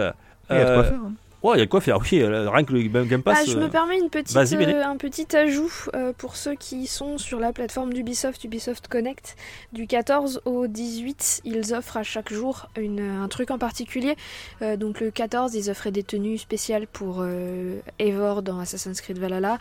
Il 0.48 0.56
y 0.56 0.58
a 0.60 0.64
de 0.64 0.74
quoi 0.74 0.84
faire. 0.84 0.94
hein. 1.04 1.12
Ouais, 1.42 1.56
il 1.56 1.58
y 1.58 1.62
a 1.62 1.64
de 1.64 1.70
quoi 1.70 1.80
faire. 1.80 1.98
Oui, 1.98 2.20
euh, 2.20 2.50
rien 2.50 2.64
que 2.64 2.72
le 2.72 3.04
Game 3.04 3.22
Pass. 3.22 3.38
Ah, 3.40 3.44
je 3.46 3.56
euh, 3.56 3.60
me 3.60 3.68
permets 3.68 3.98
une 3.98 4.10
petite, 4.10 4.36
euh, 4.36 4.84
un 4.84 4.96
petit 4.96 5.34
ajout 5.36 5.72
euh, 5.94 6.12
pour 6.16 6.36
ceux 6.36 6.54
qui 6.54 6.86
sont 6.86 7.18
sur 7.18 7.40
la 7.40 7.52
plateforme 7.52 7.92
d'Ubisoft, 7.92 8.44
Ubisoft 8.44 8.88
Connect. 8.88 9.36
Du 9.72 9.86
14 9.86 10.42
au 10.44 10.66
18, 10.66 11.42
ils 11.44 11.74
offrent 11.74 11.96
à 11.96 12.02
chaque 12.02 12.32
jour 12.32 12.68
une, 12.78 13.00
un 13.00 13.28
truc 13.28 13.50
en 13.50 13.58
particulier. 13.58 14.16
Euh, 14.62 14.76
donc 14.76 15.00
le 15.00 15.10
14, 15.10 15.54
ils 15.54 15.70
offraient 15.70 15.92
des 15.92 16.02
tenues 16.02 16.38
spéciales 16.38 16.86
pour 16.86 17.20
euh, 17.20 17.80
Eivor 17.98 18.42
dans 18.42 18.58
Assassin's 18.60 19.00
Creed 19.00 19.18
Valhalla. 19.18 19.58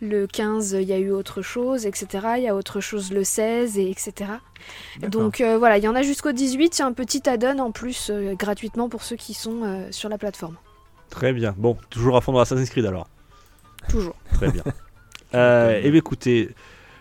Le 0.00 0.26
15, 0.26 0.76
il 0.80 0.88
y 0.88 0.92
a 0.92 0.98
eu 0.98 1.10
autre 1.10 1.42
chose, 1.42 1.86
etc. 1.86 2.26
Il 2.36 2.42
y 2.42 2.48
a 2.48 2.54
autre 2.54 2.80
chose 2.80 3.12
le 3.12 3.24
16, 3.24 3.78
et 3.78 3.90
etc. 3.90 4.32
Donc 5.08 5.40
euh, 5.40 5.58
voilà, 5.58 5.78
il 5.78 5.84
y 5.84 5.88
en 5.88 5.94
a 5.94 6.02
jusqu'au 6.02 6.32
18. 6.32 6.78
Il 6.78 6.80
y 6.80 6.82
a 6.82 6.86
un 6.86 6.92
petit 6.92 7.28
add-on 7.28 7.58
en 7.58 7.72
plus 7.72 8.10
euh, 8.10 8.34
gratuitement 8.34 8.88
pour 8.88 9.02
ceux 9.02 9.16
qui 9.16 9.34
sont 9.34 9.62
euh, 9.62 9.88
sur 9.90 10.08
la 10.08 10.18
plateforme. 10.18 10.56
Très 11.12 11.34
bien. 11.34 11.54
Bon, 11.58 11.76
toujours 11.90 12.16
à 12.16 12.22
fond 12.22 12.32
dans 12.32 12.40
Assassin's 12.40 12.70
Creed 12.70 12.86
alors. 12.86 13.06
Toujours. 13.88 14.16
Très 14.32 14.50
bien. 14.50 14.62
euh, 15.34 15.78
et 15.78 15.90
bien 15.90 15.98
écoutez, 15.98 16.48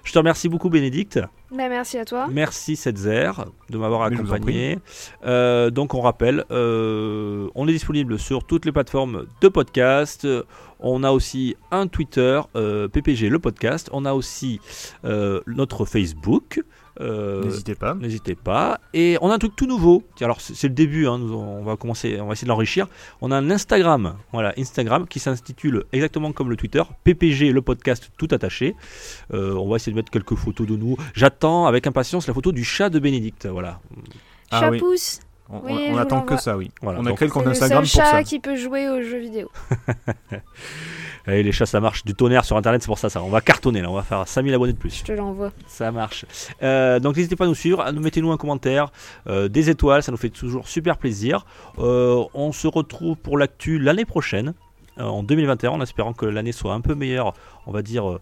je 0.04 0.12
te 0.12 0.18
remercie 0.18 0.50
beaucoup 0.50 0.70
Bénédicte. 0.70 1.18
Bah, 1.50 1.70
merci 1.70 1.98
à 1.98 2.04
toi. 2.04 2.28
Merci 2.30 2.76
Setzer 2.76 3.32
de 3.70 3.78
m'avoir 3.78 4.04
accompagné. 4.04 4.80
Euh, 5.24 5.70
donc 5.70 5.94
on 5.94 6.02
rappelle, 6.02 6.44
euh, 6.52 7.48
on 7.56 7.70
est 7.70 7.72
disponible 7.72 8.20
sur 8.20 8.44
toutes 8.44 8.66
les 8.66 8.74
plateformes 8.74 9.28
de 9.40 9.48
podcast. 9.48 10.28
On 10.82 11.04
a 11.04 11.12
aussi 11.12 11.56
un 11.72 11.88
Twitter, 11.88 12.42
euh, 12.56 12.88
PPG 12.90 13.30
le 13.30 13.40
podcast. 13.40 13.90
On 13.94 14.04
a 14.04 14.14
aussi 14.14 14.60
euh, 15.06 15.40
notre 15.48 15.86
Facebook. 15.86 16.62
Euh, 17.02 17.44
N'hésitez 17.44 17.74
pas. 17.76 17.96
N'hésitez 17.96 18.36
pas. 18.36 18.80
Et 18.94 19.18
on 19.22 19.30
a 19.32 19.34
un 19.36 19.40
truc 19.40 19.56
tout 19.56 19.66
nouveau. 19.66 20.04
Alors 20.22 20.40
c'est 20.40 20.68
le 20.68 20.74
début. 20.74 21.08
hein, 21.08 21.18
nous, 21.18 21.34
on 21.34 21.64
va 21.64 21.76
commencer. 21.76 22.20
On 22.22 22.28
va 22.28 22.34
essayer 22.34 22.46
de 22.46 22.50
l'enrichir. 22.50 22.88
On 23.22 23.32
a 23.32 23.36
un 23.38 23.50
Instagram. 23.50 24.16
Voilà, 24.32 24.54
Instagram 24.58 25.08
qui 25.08 25.20
s'intitule 25.20 25.84
exactement 25.92 26.32
comme 26.32 26.50
le 26.50 26.56
Twitter, 26.56 26.84
PPG 27.04 27.52
le 27.52 27.62
podcast 27.62 28.12
tout 28.18 28.28
attaché. 28.32 28.76
Euh, 29.34 29.54
on 29.56 29.68
va 29.70 29.78
essayer 29.78 29.92
de 29.92 29.98
mettre 29.98 30.12
quelques 30.12 30.36
photos 30.36 30.68
de 30.68 30.76
nous. 30.76 30.96
J'attends 31.16 31.66
avec 31.66 31.88
impatience 31.88 32.28
la 32.28 32.34
photo 32.34 32.52
du 32.52 32.64
chat 32.64 32.90
de 32.90 33.00
Bénédicte. 33.00 33.48
Voilà. 33.48 33.80
Ah 34.52 34.70
oui. 34.70 34.80
On, 35.50 35.58
on- 35.58 35.62
Oui, 35.66 35.88
on 35.90 35.98
attend 35.98 36.22
que 36.22 36.38
ça, 36.38 36.56
oui. 36.56 36.72
Voilà, 36.82 37.00
on 37.02 37.06
a 37.08 37.12
créé 37.14 37.28
le 37.28 37.32
C'est 37.32 37.34
compte 37.34 37.46
le 37.46 37.52
Instagram 37.52 37.84
seul 37.86 38.02
pour 38.04 38.10
chat 38.12 38.18
ça. 38.18 38.24
qui 38.24 38.40
peut 38.40 38.56
jouer 38.56 38.88
aux 38.90 39.02
jeux 39.02 39.20
vidéo. 39.20 39.50
Et 41.28 41.44
les 41.44 41.52
chats, 41.52 41.66
ça 41.66 41.80
marche. 41.80 42.04
Du 42.04 42.14
tonnerre 42.14 42.46
sur 42.46 42.58
Internet, 42.58 42.82
c'est 42.82 42.88
pour 42.88 42.98
ça. 42.98 43.10
ça. 43.10 43.22
On 43.22 43.30
va 43.30 43.42
cartonner 43.42 43.82
là. 43.82 43.90
On 43.90 43.96
va 43.96 44.04
faire 44.04 44.28
5000 44.28 44.54
abonnés 44.54 44.74
de 44.74 44.78
plus. 44.78 45.00
Je 45.00 45.04
te 45.04 45.12
l'envoie. 45.12 45.52
Ça 45.68 45.92
marche. 45.92 46.26
Euh, 46.64 47.00
donc 47.00 47.16
n'hésitez 47.16 47.36
pas 47.36 47.46
à 47.46 47.48
nous 47.48 47.56
suivre, 47.56 47.90
nous 47.92 48.02
mettez-nous 48.02 48.32
un 48.32 48.38
commentaire, 48.38 48.92
euh, 49.28 49.48
des 49.48 49.70
étoiles, 49.70 50.04
ça 50.04 50.12
nous 50.12 50.18
fait 50.18 50.30
toujours 50.30 50.68
super 50.68 50.98
plaisir. 50.98 51.46
Euh, 51.80 52.24
on 52.34 52.52
se 52.52 52.68
retrouve 52.68 53.18
pour 53.18 53.38
l'actu 53.38 53.80
l'année 53.80 54.06
prochaine, 54.06 54.54
en 54.98 55.24
2021, 55.24 55.72
en 55.72 55.82
espérant 55.82 56.14
que 56.14 56.26
l'année 56.26 56.52
soit 56.52 56.74
un 56.74 56.82
peu 56.82 56.96
meilleure, 56.96 57.34
on 57.66 57.72
va 57.72 57.82
dire, 57.82 58.20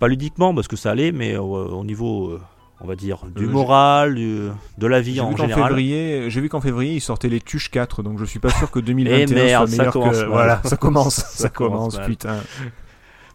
pas 0.00 0.08
ludiquement 0.08 0.54
parce 0.54 0.66
que 0.66 0.76
ça 0.76 0.90
allait, 0.90 1.12
mais 1.12 1.36
au 1.36 1.84
niveau, 1.84 2.38
on 2.84 2.86
va 2.86 2.96
dire, 2.96 3.18
du 3.34 3.46
Euh, 3.46 3.48
moral, 3.48 4.14
du- 4.14 4.48
de 4.78 4.86
la 4.86 5.00
vie 5.00 5.18
en 5.20 5.34
général. 5.34 5.68
février, 5.68 6.26
j'ai 6.28 6.40
vu 6.42 6.48
qu'en 6.50 6.60
février, 6.60 6.92
ils 6.94 7.00
sortaient 7.00 7.30
les 7.30 7.40
Tuches 7.40 7.70
4, 7.70 8.02
donc 8.02 8.18
je 8.18 8.24
suis 8.26 8.38
pas 8.38 8.50
sûr 8.50 8.70
que 8.70 8.78
2021 8.78 9.26
Eh 9.26 9.34
merde, 9.34 9.68
soit 9.68 9.76
ça 9.76 9.82
meilleur 9.82 9.92
commence 9.94 10.16
que... 10.16 10.20
mal. 10.20 10.28
Voilà, 10.28 10.60
ça 10.64 10.76
commence, 10.84 11.14
Ça 11.14 11.22
ça, 11.28 11.48
commence 11.48 11.98
putain. 12.06 12.36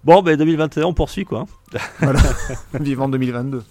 Bon, 0.04 0.22
ben 0.22 0.38
2021, 0.38 0.84
on 0.86 0.94
poursuit 0.94 1.26
quoi. 1.26 1.46
Vivant 2.80 3.10
2022. 3.10 3.64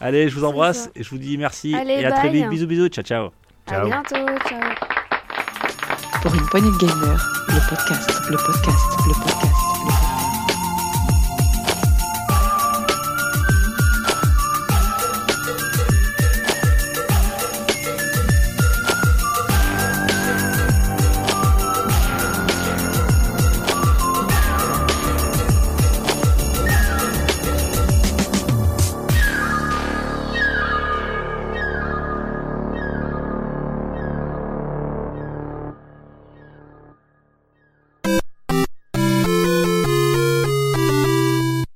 Allez, 0.00 0.28
je 0.28 0.34
vous 0.34 0.44
embrasse 0.44 0.84
ça. 0.84 0.90
et 0.96 1.02
je 1.04 1.10
vous 1.10 1.18
dis 1.18 1.38
merci 1.38 1.74
Allez, 1.74 1.94
et 1.94 2.04
à 2.04 2.10
très 2.12 2.28
vite. 2.28 2.48
Bisous, 2.48 2.66
bisous, 2.66 2.88
ciao, 2.88 3.04
ciao. 3.04 3.26
À 3.68 3.70
Ciao. 3.70 3.86
bientôt. 3.86 4.16
Ciao. 4.48 4.60
Pour 6.22 6.34
une 6.34 6.46
poignée 6.46 6.70
de 6.70 6.78
gamers, 6.78 7.44
le 7.48 7.68
podcast, 7.70 8.10
le 8.30 8.36
podcast, 8.36 8.98
le 9.06 9.12
podcast. 9.14 9.71